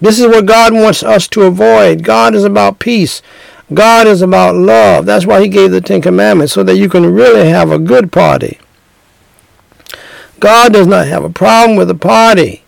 This 0.00 0.18
is 0.18 0.26
what 0.26 0.46
God 0.46 0.72
wants 0.72 1.02
us 1.02 1.28
to 1.28 1.42
avoid. 1.42 2.02
God 2.04 2.34
is 2.34 2.44
about 2.44 2.78
peace. 2.78 3.22
God 3.72 4.06
is 4.06 4.22
about 4.22 4.56
love. 4.56 5.06
That's 5.06 5.26
why 5.26 5.40
he 5.40 5.48
gave 5.48 5.70
the 5.70 5.80
Ten 5.80 6.00
Commandments, 6.00 6.52
so 6.52 6.62
that 6.64 6.76
you 6.76 6.88
can 6.88 7.12
really 7.12 7.48
have 7.48 7.70
a 7.70 7.78
good 7.78 8.10
party. 8.10 8.58
God 10.40 10.72
does 10.72 10.86
not 10.86 11.06
have 11.06 11.22
a 11.22 11.30
problem 11.30 11.76
with 11.76 11.90
a 11.90 11.94
party. 11.94 12.64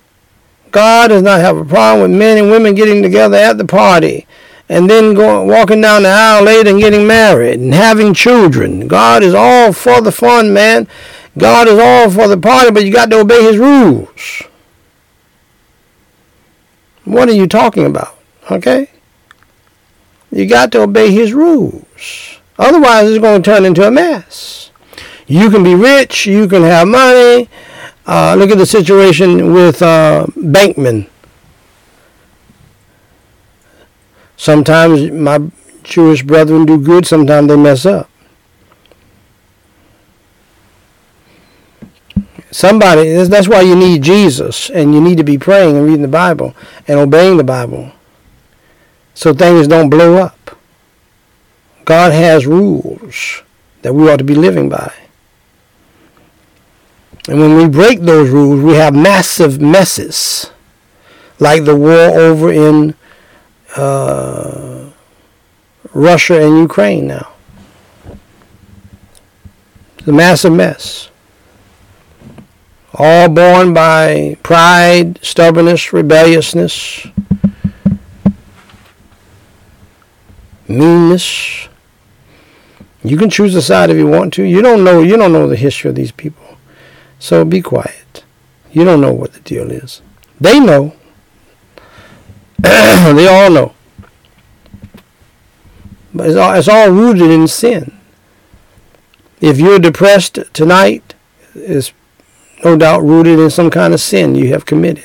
God 0.70 1.08
does 1.08 1.22
not 1.22 1.40
have 1.40 1.56
a 1.56 1.64
problem 1.64 2.10
with 2.10 2.18
men 2.18 2.38
and 2.38 2.50
women 2.50 2.74
getting 2.74 3.02
together 3.02 3.36
at 3.36 3.58
the 3.58 3.64
party 3.64 4.26
and 4.68 4.88
then 4.88 5.12
going 5.12 5.48
walking 5.48 5.80
down 5.80 6.02
the 6.02 6.08
aisle 6.08 6.44
later 6.44 6.70
and 6.70 6.80
getting 6.80 7.06
married 7.06 7.60
and 7.60 7.74
having 7.74 8.14
children. 8.14 8.88
God 8.88 9.22
is 9.22 9.34
all 9.34 9.72
for 9.72 10.00
the 10.00 10.12
fun, 10.12 10.52
man. 10.52 10.88
God 11.36 11.68
is 11.68 11.78
all 11.78 12.10
for 12.10 12.28
the 12.28 12.36
party, 12.36 12.70
but 12.70 12.84
you 12.84 12.92
got 12.92 13.10
to 13.10 13.20
obey 13.20 13.42
his 13.42 13.58
rules. 13.58 14.42
What 17.04 17.28
are 17.28 17.34
you 17.34 17.46
talking 17.46 17.86
about? 17.86 18.18
Okay? 18.50 18.90
You 20.30 20.46
got 20.46 20.72
to 20.72 20.82
obey 20.82 21.10
his 21.10 21.32
rules. 21.32 22.38
Otherwise, 22.58 23.10
it's 23.10 23.22
going 23.22 23.42
to 23.42 23.50
turn 23.50 23.64
into 23.64 23.86
a 23.86 23.90
mess. 23.90 24.70
You 25.26 25.50
can 25.50 25.62
be 25.62 25.74
rich, 25.74 26.26
you 26.26 26.46
can 26.48 26.62
have 26.62 26.86
money. 26.86 27.48
Uh, 28.06 28.34
look 28.36 28.50
at 28.50 28.58
the 28.58 28.66
situation 28.66 29.52
with 29.52 29.80
uh, 29.80 30.26
Bankman. 30.36 31.08
Sometimes 34.36 35.10
my 35.10 35.50
Jewish 35.82 36.22
brethren 36.22 36.66
do 36.66 36.78
good, 36.78 37.06
sometimes 37.06 37.48
they 37.48 37.56
mess 37.56 37.86
up. 37.86 38.10
Somebody, 42.52 43.14
that's 43.14 43.48
why 43.48 43.62
you 43.62 43.74
need 43.74 44.02
Jesus, 44.02 44.68
and 44.68 44.94
you 44.94 45.00
need 45.00 45.16
to 45.16 45.24
be 45.24 45.38
praying 45.38 45.74
and 45.74 45.86
reading 45.86 46.02
the 46.02 46.08
Bible 46.08 46.54
and 46.86 46.98
obeying 46.98 47.38
the 47.38 47.44
Bible 47.44 47.92
so 49.14 49.32
things 49.32 49.66
don't 49.66 49.88
blow 49.88 50.18
up. 50.18 50.54
God 51.86 52.12
has 52.12 52.46
rules 52.46 53.42
that 53.80 53.94
we 53.94 54.08
ought 54.10 54.18
to 54.18 54.24
be 54.24 54.34
living 54.34 54.68
by. 54.68 54.92
And 57.26 57.40
when 57.40 57.56
we 57.56 57.68
break 57.68 58.00
those 58.00 58.28
rules, 58.28 58.60
we 58.60 58.74
have 58.74 58.94
massive 58.94 59.58
messes, 59.58 60.50
like 61.38 61.64
the 61.64 61.74
war 61.74 61.90
over 61.90 62.52
in 62.52 62.94
uh, 63.76 64.90
Russia 65.94 66.44
and 66.44 66.58
Ukraine 66.58 67.06
now. 67.06 67.32
It's 69.98 70.08
a 70.08 70.12
massive 70.12 70.52
mess. 70.52 71.08
All 72.94 73.28
born 73.28 73.72
by 73.72 74.36
pride, 74.42 75.18
stubbornness, 75.22 75.92
rebelliousness, 75.92 77.06
meanness. 80.68 81.68
You 83.02 83.16
can 83.16 83.30
choose 83.30 83.54
a 83.54 83.62
side 83.62 83.90
if 83.90 83.96
you 83.96 84.06
want 84.06 84.32
to. 84.34 84.42
You 84.42 84.62
don't 84.62 84.84
know 84.84 85.00
you 85.00 85.16
don't 85.16 85.32
know 85.32 85.48
the 85.48 85.56
history 85.56 85.88
of 85.88 85.96
these 85.96 86.12
people. 86.12 86.58
So 87.18 87.44
be 87.44 87.62
quiet. 87.62 88.24
You 88.72 88.84
don't 88.84 89.00
know 89.00 89.12
what 89.12 89.32
the 89.32 89.40
deal 89.40 89.70
is. 89.70 90.02
They 90.40 90.58
know. 90.58 90.94
they 92.58 93.26
all 93.26 93.50
know. 93.50 93.74
But 96.14 96.28
it's 96.28 96.36
all, 96.36 96.54
it's 96.54 96.68
all 96.68 96.90
rooted 96.90 97.30
in 97.30 97.48
sin. 97.48 97.92
If 99.40 99.58
you're 99.58 99.78
depressed 99.78 100.38
tonight, 100.52 101.14
it's 101.54 101.92
no 102.64 102.76
doubt 102.76 103.02
rooted 103.02 103.38
in 103.38 103.50
some 103.50 103.70
kind 103.70 103.94
of 103.94 104.00
sin 104.00 104.34
you 104.34 104.48
have 104.48 104.66
committed. 104.66 105.04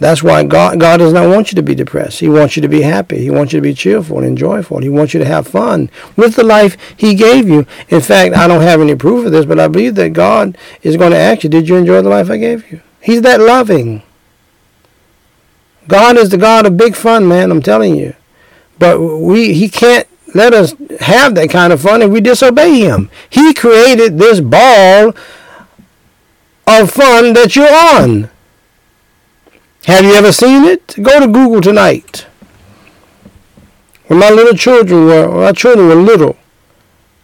That's 0.00 0.22
why 0.22 0.42
God, 0.44 0.80
God 0.80 0.98
does 0.98 1.12
not 1.12 1.28
want 1.28 1.52
you 1.52 1.56
to 1.56 1.62
be 1.62 1.74
depressed. 1.74 2.20
He 2.20 2.28
wants 2.28 2.56
you 2.56 2.62
to 2.62 2.68
be 2.68 2.82
happy. 2.82 3.18
He 3.18 3.30
wants 3.30 3.52
you 3.52 3.58
to 3.58 3.62
be 3.62 3.74
cheerful 3.74 4.18
and 4.18 4.36
joyful. 4.36 4.80
He 4.80 4.88
wants 4.88 5.14
you 5.14 5.20
to 5.20 5.26
have 5.26 5.46
fun 5.46 5.88
with 6.16 6.34
the 6.34 6.44
life 6.44 6.76
He 6.96 7.14
gave 7.14 7.48
you. 7.48 7.64
In 7.88 8.00
fact, 8.00 8.34
I 8.34 8.48
don't 8.48 8.62
have 8.62 8.80
any 8.80 8.96
proof 8.96 9.24
of 9.24 9.32
this, 9.32 9.46
but 9.46 9.60
I 9.60 9.68
believe 9.68 9.94
that 9.94 10.10
God 10.10 10.58
is 10.82 10.96
going 10.96 11.12
to 11.12 11.16
ask 11.16 11.44
you, 11.44 11.50
did 11.50 11.68
you 11.68 11.76
enjoy 11.76 12.02
the 12.02 12.08
life 12.08 12.28
I 12.28 12.38
gave 12.38 12.70
you? 12.70 12.80
He's 13.00 13.22
that 13.22 13.40
loving. 13.40 14.02
God 15.86 16.16
is 16.16 16.30
the 16.30 16.38
God 16.38 16.66
of 16.66 16.76
big 16.76 16.96
fun, 16.96 17.28
man, 17.28 17.50
I'm 17.50 17.62
telling 17.62 17.94
you. 17.94 18.14
But 18.78 19.00
we 19.00 19.54
He 19.54 19.68
can't 19.68 20.08
let 20.34 20.52
us 20.52 20.74
have 21.00 21.36
that 21.36 21.50
kind 21.50 21.72
of 21.72 21.80
fun 21.80 22.02
if 22.02 22.10
we 22.10 22.20
disobey 22.20 22.80
Him. 22.80 23.10
He 23.30 23.54
created 23.54 24.18
this 24.18 24.40
ball 24.40 25.14
of 26.66 26.90
fun 26.90 27.32
that 27.34 27.56
you're 27.56 27.72
on. 27.72 28.30
Have 29.86 30.04
you 30.04 30.14
ever 30.14 30.32
seen 30.32 30.64
it? 30.64 30.96
Go 31.02 31.20
to 31.20 31.26
Google 31.26 31.60
tonight. 31.60 32.26
When 34.06 34.18
my 34.18 34.30
little 34.30 34.56
children 34.56 35.06
were, 35.06 35.28
my 35.28 35.52
children 35.52 35.88
were 35.88 35.94
little, 35.94 36.36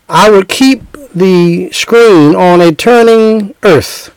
I 0.09 0.31
would 0.31 0.49
keep 0.49 0.83
the 1.15 1.71
screen 1.73 2.35
on 2.35 2.61
a 2.61 2.73
turning 2.73 3.55
earth 3.62 4.15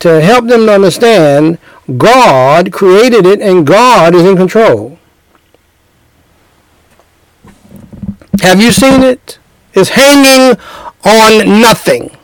to 0.00 0.20
help 0.20 0.46
them 0.46 0.66
to 0.66 0.72
understand 0.72 1.58
God 1.96 2.72
created 2.72 3.26
it 3.26 3.40
and 3.40 3.66
God 3.66 4.14
is 4.14 4.24
in 4.24 4.36
control. 4.36 4.98
Have 8.40 8.60
you 8.60 8.70
seen 8.70 9.02
it? 9.02 9.38
It's 9.74 9.90
hanging 9.90 10.58
on 11.04 11.60
nothing 11.60 12.17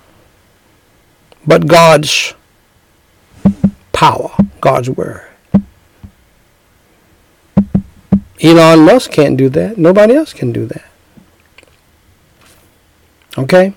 but 1.46 1.66
God's 1.66 2.34
power, 3.92 4.30
God's 4.60 4.90
word. 4.90 5.28
Elon 8.42 8.80
Musk 8.80 9.10
can't 9.10 9.36
do 9.36 9.48
that. 9.50 9.78
Nobody 9.78 10.14
else 10.14 10.32
can 10.32 10.52
do 10.52 10.66
that. 10.66 10.84
Okay? 13.38 13.74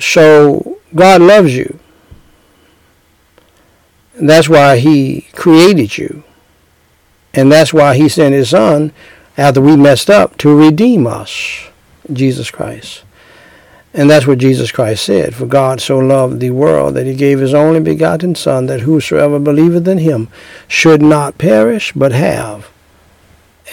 So 0.00 0.78
God 0.94 1.20
loves 1.20 1.54
you. 1.54 1.78
And 4.14 4.28
that's 4.28 4.48
why 4.48 4.78
he 4.78 5.28
created 5.34 5.98
you. 5.98 6.24
And 7.34 7.52
that's 7.52 7.72
why 7.72 7.96
he 7.96 8.08
sent 8.08 8.34
his 8.34 8.50
son 8.50 8.92
after 9.36 9.60
we 9.60 9.76
messed 9.76 10.10
up 10.10 10.36
to 10.38 10.56
redeem 10.56 11.06
us, 11.06 11.68
Jesus 12.12 12.50
Christ. 12.50 13.04
And 13.94 14.08
that's 14.08 14.26
what 14.26 14.38
Jesus 14.38 14.70
Christ 14.70 15.04
said. 15.04 15.34
For 15.34 15.46
God 15.46 15.80
so 15.80 15.98
loved 15.98 16.40
the 16.40 16.50
world 16.50 16.94
that 16.94 17.06
he 17.06 17.14
gave 17.14 17.40
his 17.40 17.54
only 17.54 17.80
begotten 17.80 18.34
Son, 18.34 18.66
that 18.66 18.80
whosoever 18.80 19.38
believeth 19.38 19.88
in 19.88 19.98
him 19.98 20.28
should 20.66 21.00
not 21.00 21.38
perish, 21.38 21.92
but 21.92 22.12
have 22.12 22.70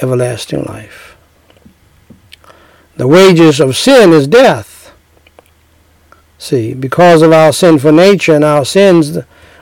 everlasting 0.01 0.63
life. 0.63 1.17
The 2.95 3.07
wages 3.07 3.59
of 3.59 3.75
sin 3.75 4.13
is 4.13 4.27
death. 4.27 4.93
See, 6.37 6.73
because 6.73 7.21
of 7.21 7.33
our 7.33 7.51
sinful 7.51 7.91
nature 7.91 8.35
and 8.35 8.43
our 8.43 8.63
sins, 8.63 9.17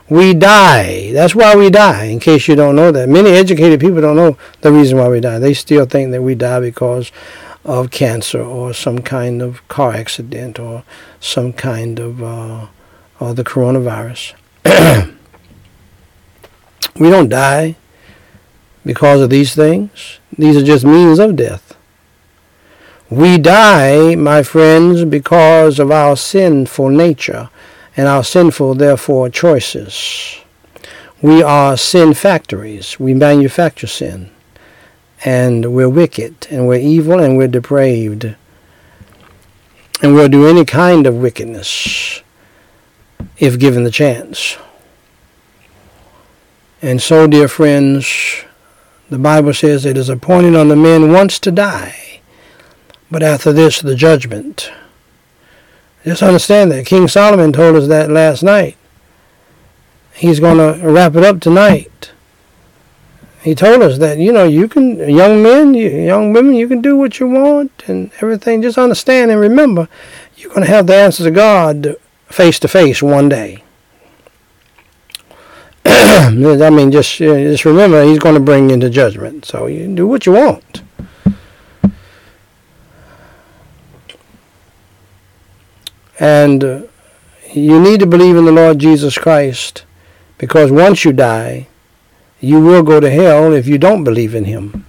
we 0.08 0.34
die. 0.34 1.12
That's 1.12 1.34
why 1.34 1.56
we 1.56 1.70
die, 1.70 2.04
in 2.04 2.20
case 2.20 2.46
you 2.46 2.54
don't 2.54 2.76
know 2.76 2.92
that. 2.92 3.08
Many 3.08 3.30
educated 3.30 3.80
people 3.80 4.00
don't 4.00 4.16
know 4.16 4.36
the 4.60 4.70
reason 4.70 4.98
why 4.98 5.08
we 5.08 5.20
die. 5.20 5.38
They 5.38 5.54
still 5.54 5.86
think 5.86 6.12
that 6.12 6.22
we 6.22 6.34
die 6.34 6.60
because 6.60 7.10
of 7.64 7.90
cancer 7.90 8.42
or 8.42 8.74
some 8.74 8.98
kind 8.98 9.40
of 9.40 9.66
car 9.68 9.92
accident 9.92 10.58
or 10.58 10.84
some 11.20 11.52
kind 11.52 11.98
of 11.98 12.22
uh, 12.22 12.66
or 13.20 13.34
the 13.34 13.44
coronavirus. 13.44 14.34
we 16.96 17.10
don't 17.10 17.28
die 17.28 17.76
because 18.84 19.20
of 19.20 19.30
these 19.30 19.54
things. 19.54 20.18
These 20.36 20.56
are 20.56 20.64
just 20.64 20.84
means 20.84 21.18
of 21.18 21.36
death. 21.36 21.74
We 23.10 23.38
die, 23.38 24.14
my 24.14 24.42
friends, 24.42 25.04
because 25.04 25.78
of 25.78 25.90
our 25.90 26.16
sinful 26.16 26.88
nature 26.88 27.50
and 27.96 28.08
our 28.08 28.24
sinful, 28.24 28.74
therefore, 28.74 29.28
choices. 29.30 30.38
We 31.22 31.42
are 31.42 31.76
sin 31.76 32.14
factories. 32.14 32.98
We 32.98 33.14
manufacture 33.14 33.86
sin. 33.86 34.30
And 35.24 35.74
we're 35.74 35.88
wicked, 35.88 36.46
and 36.50 36.68
we're 36.68 36.78
evil, 36.78 37.18
and 37.18 37.36
we're 37.36 37.48
depraved. 37.48 38.36
And 40.02 40.14
we'll 40.14 40.28
do 40.28 40.46
any 40.46 40.64
kind 40.64 41.06
of 41.06 41.16
wickedness 41.16 42.22
if 43.38 43.58
given 43.58 43.84
the 43.84 43.90
chance. 43.90 44.58
And 46.82 47.00
so, 47.00 47.26
dear 47.26 47.48
friends, 47.48 48.44
the 49.08 49.18
Bible 49.18 49.54
says 49.54 49.86
it 49.86 49.96
is 49.96 50.08
appointed 50.08 50.54
on 50.54 50.68
the 50.68 50.76
men 50.76 51.12
once 51.12 51.38
to 51.40 51.50
die, 51.50 52.20
but 53.10 53.22
after 53.22 53.52
this 53.52 53.80
the 53.80 53.94
judgment. 53.94 54.70
Just 56.04 56.22
understand 56.22 56.70
that. 56.70 56.84
King 56.84 57.08
Solomon 57.08 57.52
told 57.52 57.76
us 57.76 57.88
that 57.88 58.10
last 58.10 58.42
night. 58.42 58.76
He's 60.14 60.40
going 60.40 60.58
to 60.58 60.86
wrap 60.86 61.16
it 61.16 61.24
up 61.24 61.40
tonight. 61.40 62.12
He 63.44 63.54
told 63.54 63.82
us 63.82 63.98
that, 63.98 64.16
you 64.16 64.32
know, 64.32 64.44
you 64.44 64.68
can, 64.68 64.96
young 65.06 65.42
men, 65.42 65.74
young 65.74 66.32
women, 66.32 66.54
you 66.54 66.66
can 66.66 66.80
do 66.80 66.96
what 66.96 67.20
you 67.20 67.26
want 67.26 67.70
and 67.86 68.10
everything. 68.22 68.62
Just 68.62 68.78
understand 68.78 69.30
and 69.30 69.38
remember, 69.38 69.86
you're 70.34 70.48
going 70.48 70.62
to 70.62 70.70
have 70.70 70.86
the 70.86 70.96
answers 70.96 71.26
of 71.26 71.34
God 71.34 71.94
face 72.26 72.58
to 72.60 72.68
face 72.68 73.02
one 73.02 73.28
day. 73.28 73.62
I 75.84 76.30
mean, 76.30 76.90
just 76.90 77.18
just 77.18 77.66
remember, 77.66 78.02
He's 78.02 78.18
going 78.18 78.34
to 78.34 78.40
bring 78.40 78.70
you 78.70 78.74
into 78.76 78.88
judgment. 78.88 79.44
So 79.44 79.66
you 79.66 79.94
do 79.94 80.06
what 80.06 80.24
you 80.24 80.32
want. 80.32 80.80
And 86.18 86.64
uh, 86.64 86.82
you 87.52 87.78
need 87.78 88.00
to 88.00 88.06
believe 88.06 88.36
in 88.36 88.46
the 88.46 88.52
Lord 88.52 88.78
Jesus 88.78 89.18
Christ 89.18 89.84
because 90.38 90.70
once 90.70 91.04
you 91.04 91.12
die, 91.12 91.68
you 92.40 92.60
will 92.60 92.82
go 92.82 93.00
to 93.00 93.10
hell 93.10 93.52
if 93.52 93.66
you 93.66 93.78
don't 93.78 94.04
believe 94.04 94.34
in 94.34 94.44
him. 94.44 94.84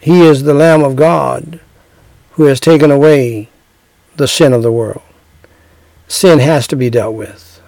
He 0.00 0.22
is 0.22 0.42
the 0.42 0.54
Lamb 0.54 0.82
of 0.82 0.96
God 0.96 1.60
who 2.32 2.44
has 2.44 2.60
taken 2.60 2.90
away 2.90 3.48
the 4.16 4.26
sin 4.26 4.52
of 4.52 4.62
the 4.62 4.72
world. 4.72 5.02
Sin 6.08 6.38
has 6.38 6.66
to 6.68 6.76
be 6.76 6.90
dealt 6.90 7.14
with. 7.14 7.60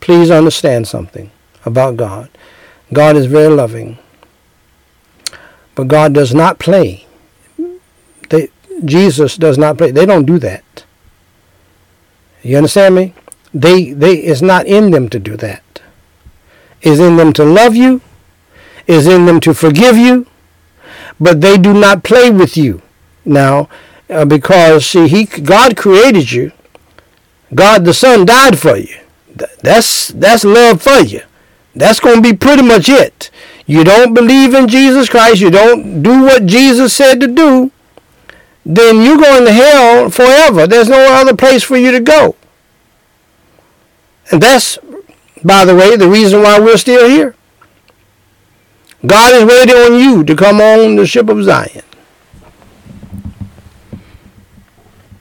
Please 0.00 0.30
understand 0.30 0.88
something 0.88 1.30
about 1.64 1.96
God. 1.96 2.30
God 2.92 3.16
is 3.16 3.26
very 3.26 3.52
loving, 3.52 3.98
but 5.74 5.88
God 5.88 6.14
does 6.14 6.34
not 6.34 6.58
play. 6.58 7.06
They, 8.30 8.50
Jesus 8.84 9.36
does 9.36 9.58
not 9.58 9.78
play. 9.78 9.90
They 9.90 10.06
don't 10.06 10.24
do 10.24 10.38
that. 10.38 10.84
You 12.42 12.56
understand 12.56 12.94
me? 12.94 13.14
They 13.52 13.92
they 13.92 14.16
it's 14.18 14.42
not 14.42 14.66
in 14.66 14.90
them 14.90 15.08
to 15.08 15.18
do 15.18 15.36
that. 15.38 15.62
It's 16.86 17.00
in 17.00 17.16
them 17.16 17.32
to 17.34 17.44
love 17.44 17.74
you. 17.74 18.00
is 18.86 19.08
in 19.08 19.26
them 19.26 19.40
to 19.40 19.52
forgive 19.52 19.96
you. 19.96 20.26
But 21.18 21.40
they 21.40 21.58
do 21.58 21.72
not 21.74 22.04
play 22.04 22.30
with 22.30 22.56
you 22.56 22.80
now 23.24 23.68
uh, 24.08 24.24
because 24.24 24.86
see 24.86 25.08
he 25.08 25.24
God 25.24 25.76
created 25.76 26.30
you. 26.30 26.52
God 27.52 27.84
the 27.84 27.92
Son 27.92 28.24
died 28.24 28.58
for 28.58 28.76
you. 28.76 28.96
That's 29.62 30.08
that's 30.08 30.44
love 30.44 30.80
for 30.80 31.00
you. 31.00 31.22
That's 31.74 32.00
going 32.00 32.22
to 32.22 32.22
be 32.22 32.36
pretty 32.36 32.62
much 32.62 32.88
it. 32.88 33.30
You 33.66 33.82
don't 33.82 34.14
believe 34.14 34.54
in 34.54 34.68
Jesus 34.68 35.08
Christ, 35.08 35.40
you 35.40 35.50
don't 35.50 36.02
do 36.02 36.22
what 36.22 36.46
Jesus 36.46 36.94
said 36.94 37.20
to 37.20 37.26
do, 37.26 37.72
then 38.64 39.02
you're 39.02 39.18
going 39.18 39.44
to 39.44 39.52
hell 39.52 40.08
forever. 40.08 40.66
There's 40.66 40.88
no 40.88 41.12
other 41.12 41.34
place 41.34 41.64
for 41.64 41.76
you 41.76 41.90
to 41.90 42.00
go. 42.00 42.36
And 44.30 44.40
that's, 44.40 44.78
by 45.44 45.64
the 45.64 45.74
way, 45.74 45.96
the 45.96 46.08
reason 46.08 46.42
why 46.42 46.58
we're 46.58 46.76
still 46.76 47.08
here. 47.08 47.34
God 49.04 49.34
is 49.34 49.44
waiting 49.44 49.76
on 49.76 50.00
you 50.00 50.24
to 50.24 50.34
come 50.34 50.60
on 50.60 50.96
the 50.96 51.06
ship 51.06 51.28
of 51.28 51.44
Zion. 51.44 51.82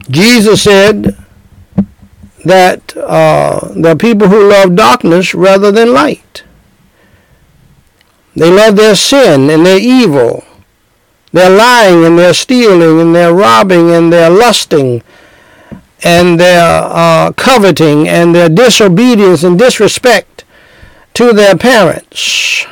Jesus 0.09 0.61
said 0.63 1.17
that 2.45 2.95
uh, 2.95 3.73
are 3.85 3.95
people 3.95 4.27
who 4.27 4.49
love 4.49 4.75
darkness 4.75 5.33
rather 5.33 5.71
than 5.71 5.93
light. 5.93 6.43
They 8.35 8.51
love 8.51 8.75
their 8.75 8.95
sin 8.95 9.49
and 9.49 9.65
their 9.65 9.79
evil 9.79 10.43
they're 11.35 11.49
lying 11.49 12.05
and 12.05 12.17
they're 12.17 12.33
stealing 12.33 13.01
and 13.01 13.13
they're 13.13 13.33
robbing 13.33 13.91
and 13.91 14.11
they're 14.13 14.29
lusting 14.29 15.03
and 16.03 16.39
they're 16.39 16.83
uh, 16.83 17.31
coveting 17.33 18.07
and 18.07 18.35
their 18.35 18.49
disobedience 18.49 19.43
and 19.43 19.57
disrespect 19.57 20.43
to 21.13 21.31
their 21.31 21.55
parents, 21.55 22.65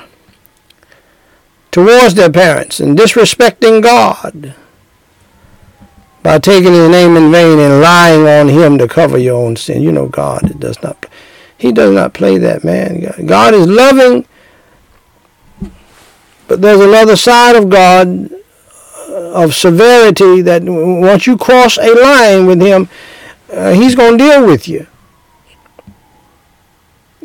towards 1.72 2.16
their 2.16 2.32
parents, 2.32 2.80
and 2.80 2.98
disrespecting 2.98 3.82
God 3.82 4.56
by 6.22 6.40
taking 6.40 6.74
his 6.74 6.90
name 6.90 7.16
in 7.18 7.32
vain 7.32 7.60
and 7.60 7.82
lying 7.82 8.28
on 8.28 8.48
him 8.50 8.78
to 8.78 8.88
cover 8.88 9.18
your 9.18 9.36
own 9.36 9.56
sin. 9.56 9.82
You 9.82 9.92
know 9.92 10.08
God 10.08 10.60
does 10.60 10.82
not 10.82 11.06
he 11.58 11.72
does 11.72 11.94
not 11.94 12.14
play 12.14 12.38
that 12.40 12.64
man. 12.64 13.26
God 13.26 13.54
is 13.54 13.68
loving, 13.68 14.26
but 16.48 16.62
there's 16.62 16.82
another 16.82 17.16
side 17.16 17.56
of 17.56 17.70
God 17.70 18.30
of 19.08 19.54
severity 19.56 20.42
that 20.42 20.64
once 20.64 21.26
you 21.26 21.38
cross 21.38 21.78
a 21.78 21.94
line 21.94 22.46
with 22.46 22.62
him, 22.62 22.90
uh, 23.54 23.74
he's 23.74 23.96
going 23.96 24.18
to 24.18 24.24
deal 24.24 24.46
with 24.46 24.68
you. 24.68 24.88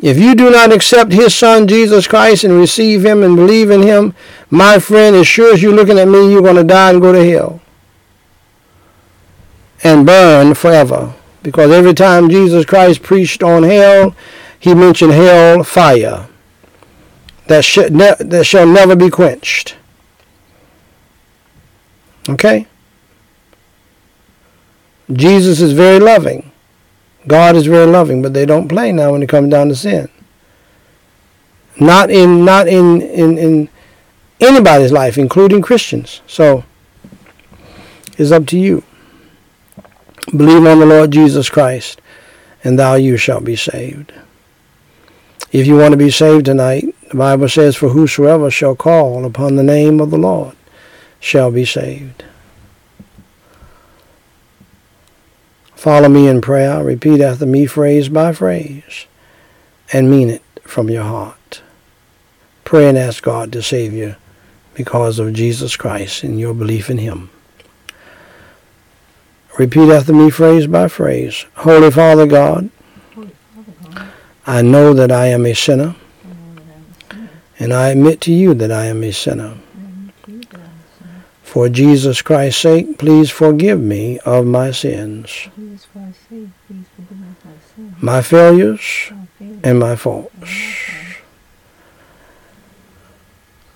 If 0.01 0.17
you 0.17 0.33
do 0.33 0.49
not 0.49 0.71
accept 0.71 1.11
his 1.11 1.35
son 1.35 1.67
Jesus 1.67 2.07
Christ 2.07 2.43
and 2.45 2.53
receive 2.53 3.05
him 3.05 3.21
and 3.21 3.35
believe 3.35 3.69
in 3.69 3.81
him, 3.81 4.13
my 4.49 4.79
friend, 4.79 5.15
as 5.15 5.27
sure 5.27 5.53
as 5.53 5.61
you're 5.61 5.75
looking 5.75 5.99
at 5.99 6.07
me, 6.07 6.31
you're 6.31 6.41
going 6.41 6.55
to 6.55 6.63
die 6.63 6.91
and 6.91 7.01
go 7.01 7.11
to 7.11 7.29
hell. 7.29 7.61
And 9.83 10.05
burn 10.05 10.53
forever. 10.53 11.13
Because 11.43 11.71
every 11.71 11.93
time 11.93 12.29
Jesus 12.29 12.65
Christ 12.65 13.03
preached 13.03 13.43
on 13.43 13.63
hell, 13.63 14.15
he 14.59 14.73
mentioned 14.73 15.13
hell 15.13 15.63
fire 15.63 16.27
that, 17.47 17.65
sh- 17.65 17.89
ne- 17.89 18.15
that 18.19 18.45
shall 18.45 18.67
never 18.67 18.95
be 18.95 19.09
quenched. 19.09 19.75
Okay? 22.29 22.67
Jesus 25.11 25.61
is 25.61 25.73
very 25.73 25.99
loving. 25.99 26.51
God 27.27 27.55
is 27.55 27.65
very 27.65 27.85
loving, 27.85 28.21
but 28.21 28.33
they 28.33 28.45
don't 28.45 28.67
play 28.67 28.91
now 28.91 29.11
when 29.11 29.23
it 29.23 29.29
comes 29.29 29.49
down 29.49 29.69
to 29.69 29.75
sin. 29.75 30.09
Not 31.79 32.09
in 32.09 32.45
not 32.45 32.67
in, 32.67 33.01
in, 33.01 33.37
in 33.37 33.69
anybody's 34.39 34.91
life, 34.91 35.17
including 35.17 35.61
Christians. 35.61 36.21
So 36.27 36.63
it's 38.17 38.31
up 38.31 38.45
to 38.47 38.59
you. 38.59 38.83
Believe 40.31 40.65
on 40.65 40.79
the 40.79 40.85
Lord 40.85 41.11
Jesus 41.11 41.49
Christ, 41.49 42.01
and 42.63 42.77
thou 42.77 42.95
you 42.95 43.17
shall 43.17 43.41
be 43.41 43.55
saved. 43.55 44.13
If 45.51 45.65
you 45.65 45.77
want 45.77 45.93
to 45.93 45.97
be 45.97 46.11
saved 46.11 46.45
tonight, 46.45 46.93
the 47.09 47.15
Bible 47.15 47.49
says, 47.49 47.75
For 47.75 47.89
whosoever 47.89 48.51
shall 48.51 48.75
call 48.75 49.25
upon 49.25 49.55
the 49.55 49.63
name 49.63 49.99
of 49.99 50.11
the 50.11 50.17
Lord 50.17 50.55
shall 51.19 51.49
be 51.49 51.65
saved. 51.65 52.23
Follow 55.79 56.09
me 56.09 56.27
in 56.27 56.41
prayer. 56.41 56.83
Repeat 56.83 57.21
after 57.21 57.45
me 57.45 57.65
phrase 57.65 58.09
by 58.09 58.33
phrase 58.33 59.05
and 59.93 60.11
mean 60.11 60.29
it 60.29 60.41
from 60.63 60.89
your 60.89 61.05
heart. 61.05 61.61
Pray 62.65 62.89
and 62.89 62.97
ask 62.97 63.23
God 63.23 63.53
to 63.53 63.63
save 63.63 63.93
you 63.93 64.17
because 64.73 65.19
of 65.19 65.31
Jesus 65.31 65.77
Christ 65.77 66.21
and 66.21 66.37
your 66.37 66.53
belief 66.53 66.89
in 66.89 66.97
him. 66.97 67.29
Repeat 69.57 69.89
after 69.89 70.11
me 70.11 70.29
phrase 70.29 70.67
by 70.67 70.89
phrase. 70.89 71.45
Holy 71.55 71.91
Father 71.91 72.27
God, 72.27 72.69
I 74.45 74.61
know 74.61 74.93
that 74.93 75.13
I 75.13 75.27
am 75.27 75.45
a 75.45 75.53
sinner, 75.53 75.95
and 77.57 77.71
I 77.71 77.91
admit 77.91 78.19
to 78.21 78.33
you 78.33 78.53
that 78.53 78.69
I 78.69 78.87
am 78.87 79.01
a 79.01 79.13
sinner. 79.13 79.57
For 81.49 81.67
Jesus 81.67 82.21
Christ's 82.21 82.61
sake, 82.61 82.99
please 82.99 83.31
forgive 83.31 83.81
me 83.81 84.19
of 84.19 84.45
my 84.45 84.69
sins, 84.69 85.47
my 87.99 88.21
failures, 88.21 89.11
and 89.63 89.79
my 89.79 89.95
faults. 89.95 90.31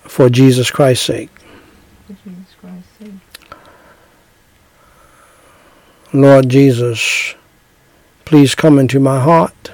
For 0.02 0.30
Jesus 0.30 0.70
Christ's 0.70 1.04
sake. 1.04 1.30
Lord 6.12 6.48
Jesus, 6.48 7.34
please 8.24 8.54
come 8.54 8.78
into 8.78 9.00
my 9.00 9.18
heart. 9.18 9.72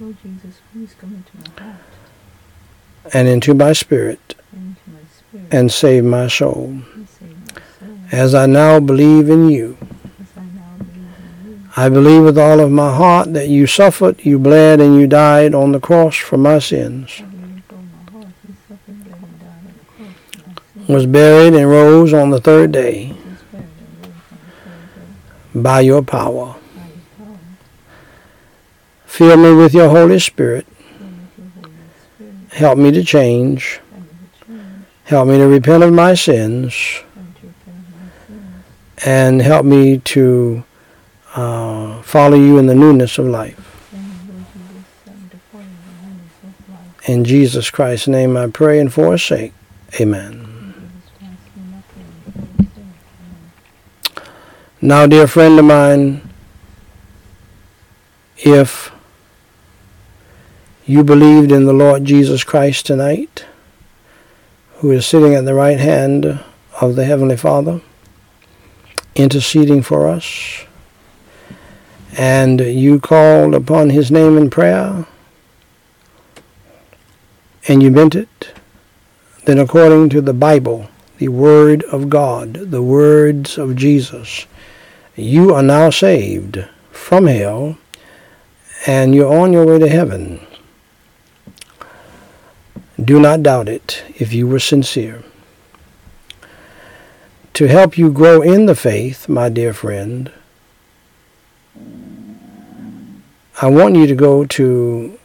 Lord 0.00 0.16
Jesus, 0.20 0.58
please 0.72 0.96
come 1.00 1.14
into 1.14 1.48
my 1.60 1.64
heart. 1.64 3.14
And 3.14 3.28
into 3.28 3.54
my 3.54 3.72
spirit. 3.72 4.34
And, 4.52 4.76
into 4.76 4.90
my 4.90 5.06
spirit, 5.16 5.39
and 5.50 5.70
save 5.70 6.04
my 6.04 6.28
soul. 6.28 6.80
As 8.12 8.34
I 8.34 8.46
now 8.46 8.80
believe 8.80 9.30
in 9.30 9.50
you. 9.50 9.78
I 11.76 11.88
believe 11.88 12.24
with 12.24 12.36
all 12.36 12.60
of 12.60 12.70
my 12.70 12.94
heart 12.94 13.32
that 13.34 13.48
you 13.48 13.66
suffered, 13.66 14.24
you 14.24 14.38
bled, 14.38 14.80
and 14.80 15.00
you 15.00 15.06
died 15.06 15.54
on 15.54 15.72
the 15.72 15.80
cross 15.80 16.16
for 16.16 16.36
my 16.36 16.58
sins. 16.58 17.22
Was 20.88 21.06
buried 21.06 21.54
and 21.54 21.70
rose 21.70 22.12
on 22.12 22.30
the 22.30 22.40
third 22.40 22.72
day 22.72 23.14
by 25.54 25.80
your 25.80 26.02
power. 26.02 26.56
Fill 29.06 29.36
me 29.36 29.54
with 29.54 29.72
your 29.72 29.88
Holy 29.88 30.18
Spirit. 30.18 30.66
Help 32.52 32.78
me 32.78 32.90
to 32.90 33.04
change. 33.04 33.80
Help 33.80 34.00
me 34.00 34.16
to 34.18 34.44
change. 34.44 34.99
Help 35.10 35.26
me 35.26 35.38
to 35.38 35.48
repent 35.48 35.82
of 35.82 35.92
my 35.92 36.14
sins. 36.14 37.00
And 39.04 39.42
help 39.42 39.66
me 39.66 39.98
to 39.98 40.62
uh, 41.34 42.00
follow 42.02 42.36
you 42.36 42.58
in 42.58 42.66
the 42.66 42.76
newness 42.76 43.18
of 43.18 43.26
life. 43.26 43.58
In 47.08 47.24
Jesus 47.24 47.70
Christ's 47.70 48.06
name 48.06 48.36
I 48.36 48.46
pray 48.46 48.78
and 48.78 48.92
forsake. 48.92 49.52
Amen. 50.00 50.92
Now, 54.80 55.08
dear 55.08 55.26
friend 55.26 55.58
of 55.58 55.64
mine, 55.64 56.30
if 58.36 58.92
you 60.86 61.02
believed 61.02 61.50
in 61.50 61.64
the 61.64 61.72
Lord 61.72 62.04
Jesus 62.04 62.44
Christ 62.44 62.86
tonight, 62.86 63.46
who 64.80 64.90
is 64.90 65.06
sitting 65.06 65.34
at 65.34 65.44
the 65.44 65.54
right 65.54 65.78
hand 65.78 66.42
of 66.80 66.96
the 66.96 67.04
Heavenly 67.04 67.36
Father, 67.36 67.82
interceding 69.14 69.82
for 69.82 70.08
us, 70.08 70.64
and 72.16 72.60
you 72.60 72.98
called 72.98 73.54
upon 73.54 73.90
his 73.90 74.10
name 74.10 74.38
in 74.38 74.48
prayer, 74.48 75.06
and 77.68 77.82
you 77.82 77.90
meant 77.90 78.14
it, 78.14 78.54
then 79.44 79.58
according 79.58 80.08
to 80.08 80.22
the 80.22 80.32
Bible, 80.32 80.88
the 81.18 81.28
Word 81.28 81.82
of 81.84 82.08
God, 82.08 82.54
the 82.54 82.82
words 82.82 83.58
of 83.58 83.76
Jesus, 83.76 84.46
you 85.14 85.54
are 85.54 85.62
now 85.62 85.90
saved 85.90 86.64
from 86.90 87.26
hell 87.26 87.76
and 88.86 89.14
you're 89.14 89.30
on 89.30 89.52
your 89.52 89.66
way 89.66 89.78
to 89.78 89.88
heaven. 89.88 90.40
Do 93.02 93.18
not 93.18 93.42
doubt 93.42 93.68
it 93.68 94.04
if 94.16 94.32
you 94.32 94.46
were 94.46 94.58
sincere. 94.58 95.22
To 97.54 97.66
help 97.66 97.96
you 97.96 98.10
grow 98.10 98.42
in 98.42 98.66
the 98.66 98.74
faith, 98.74 99.28
my 99.28 99.48
dear 99.48 99.72
friend, 99.72 100.30
I 103.62 103.68
want 103.68 103.96
you 103.96 104.06
to 104.06 104.14
go 104.14 104.44
to 104.44 105.18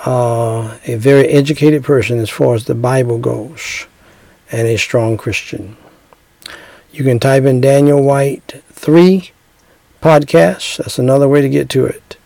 uh, 0.06 0.78
a 0.86 0.96
very 0.96 1.28
educated 1.28 1.84
person 1.84 2.20
as 2.20 2.30
far 2.30 2.56
as 2.56 2.66
the 2.66 2.76
Bible 2.76 3.18
goes 3.18 3.86
and 4.52 4.68
a 4.68 4.78
strong 4.78 5.18
Christian. 5.18 5.78
You 6.92 7.04
can 7.04 7.20
type 7.20 7.44
in 7.44 7.62
Daniel 7.62 8.02
Whyte 8.04 8.64
3 8.74 9.32
podcasts. 10.02 10.78
That's 10.78 11.00
another 11.00 11.28
way 11.28 11.42
to 11.42 11.50
get 11.50 11.70
to 11.70 11.86
it. 11.86 12.18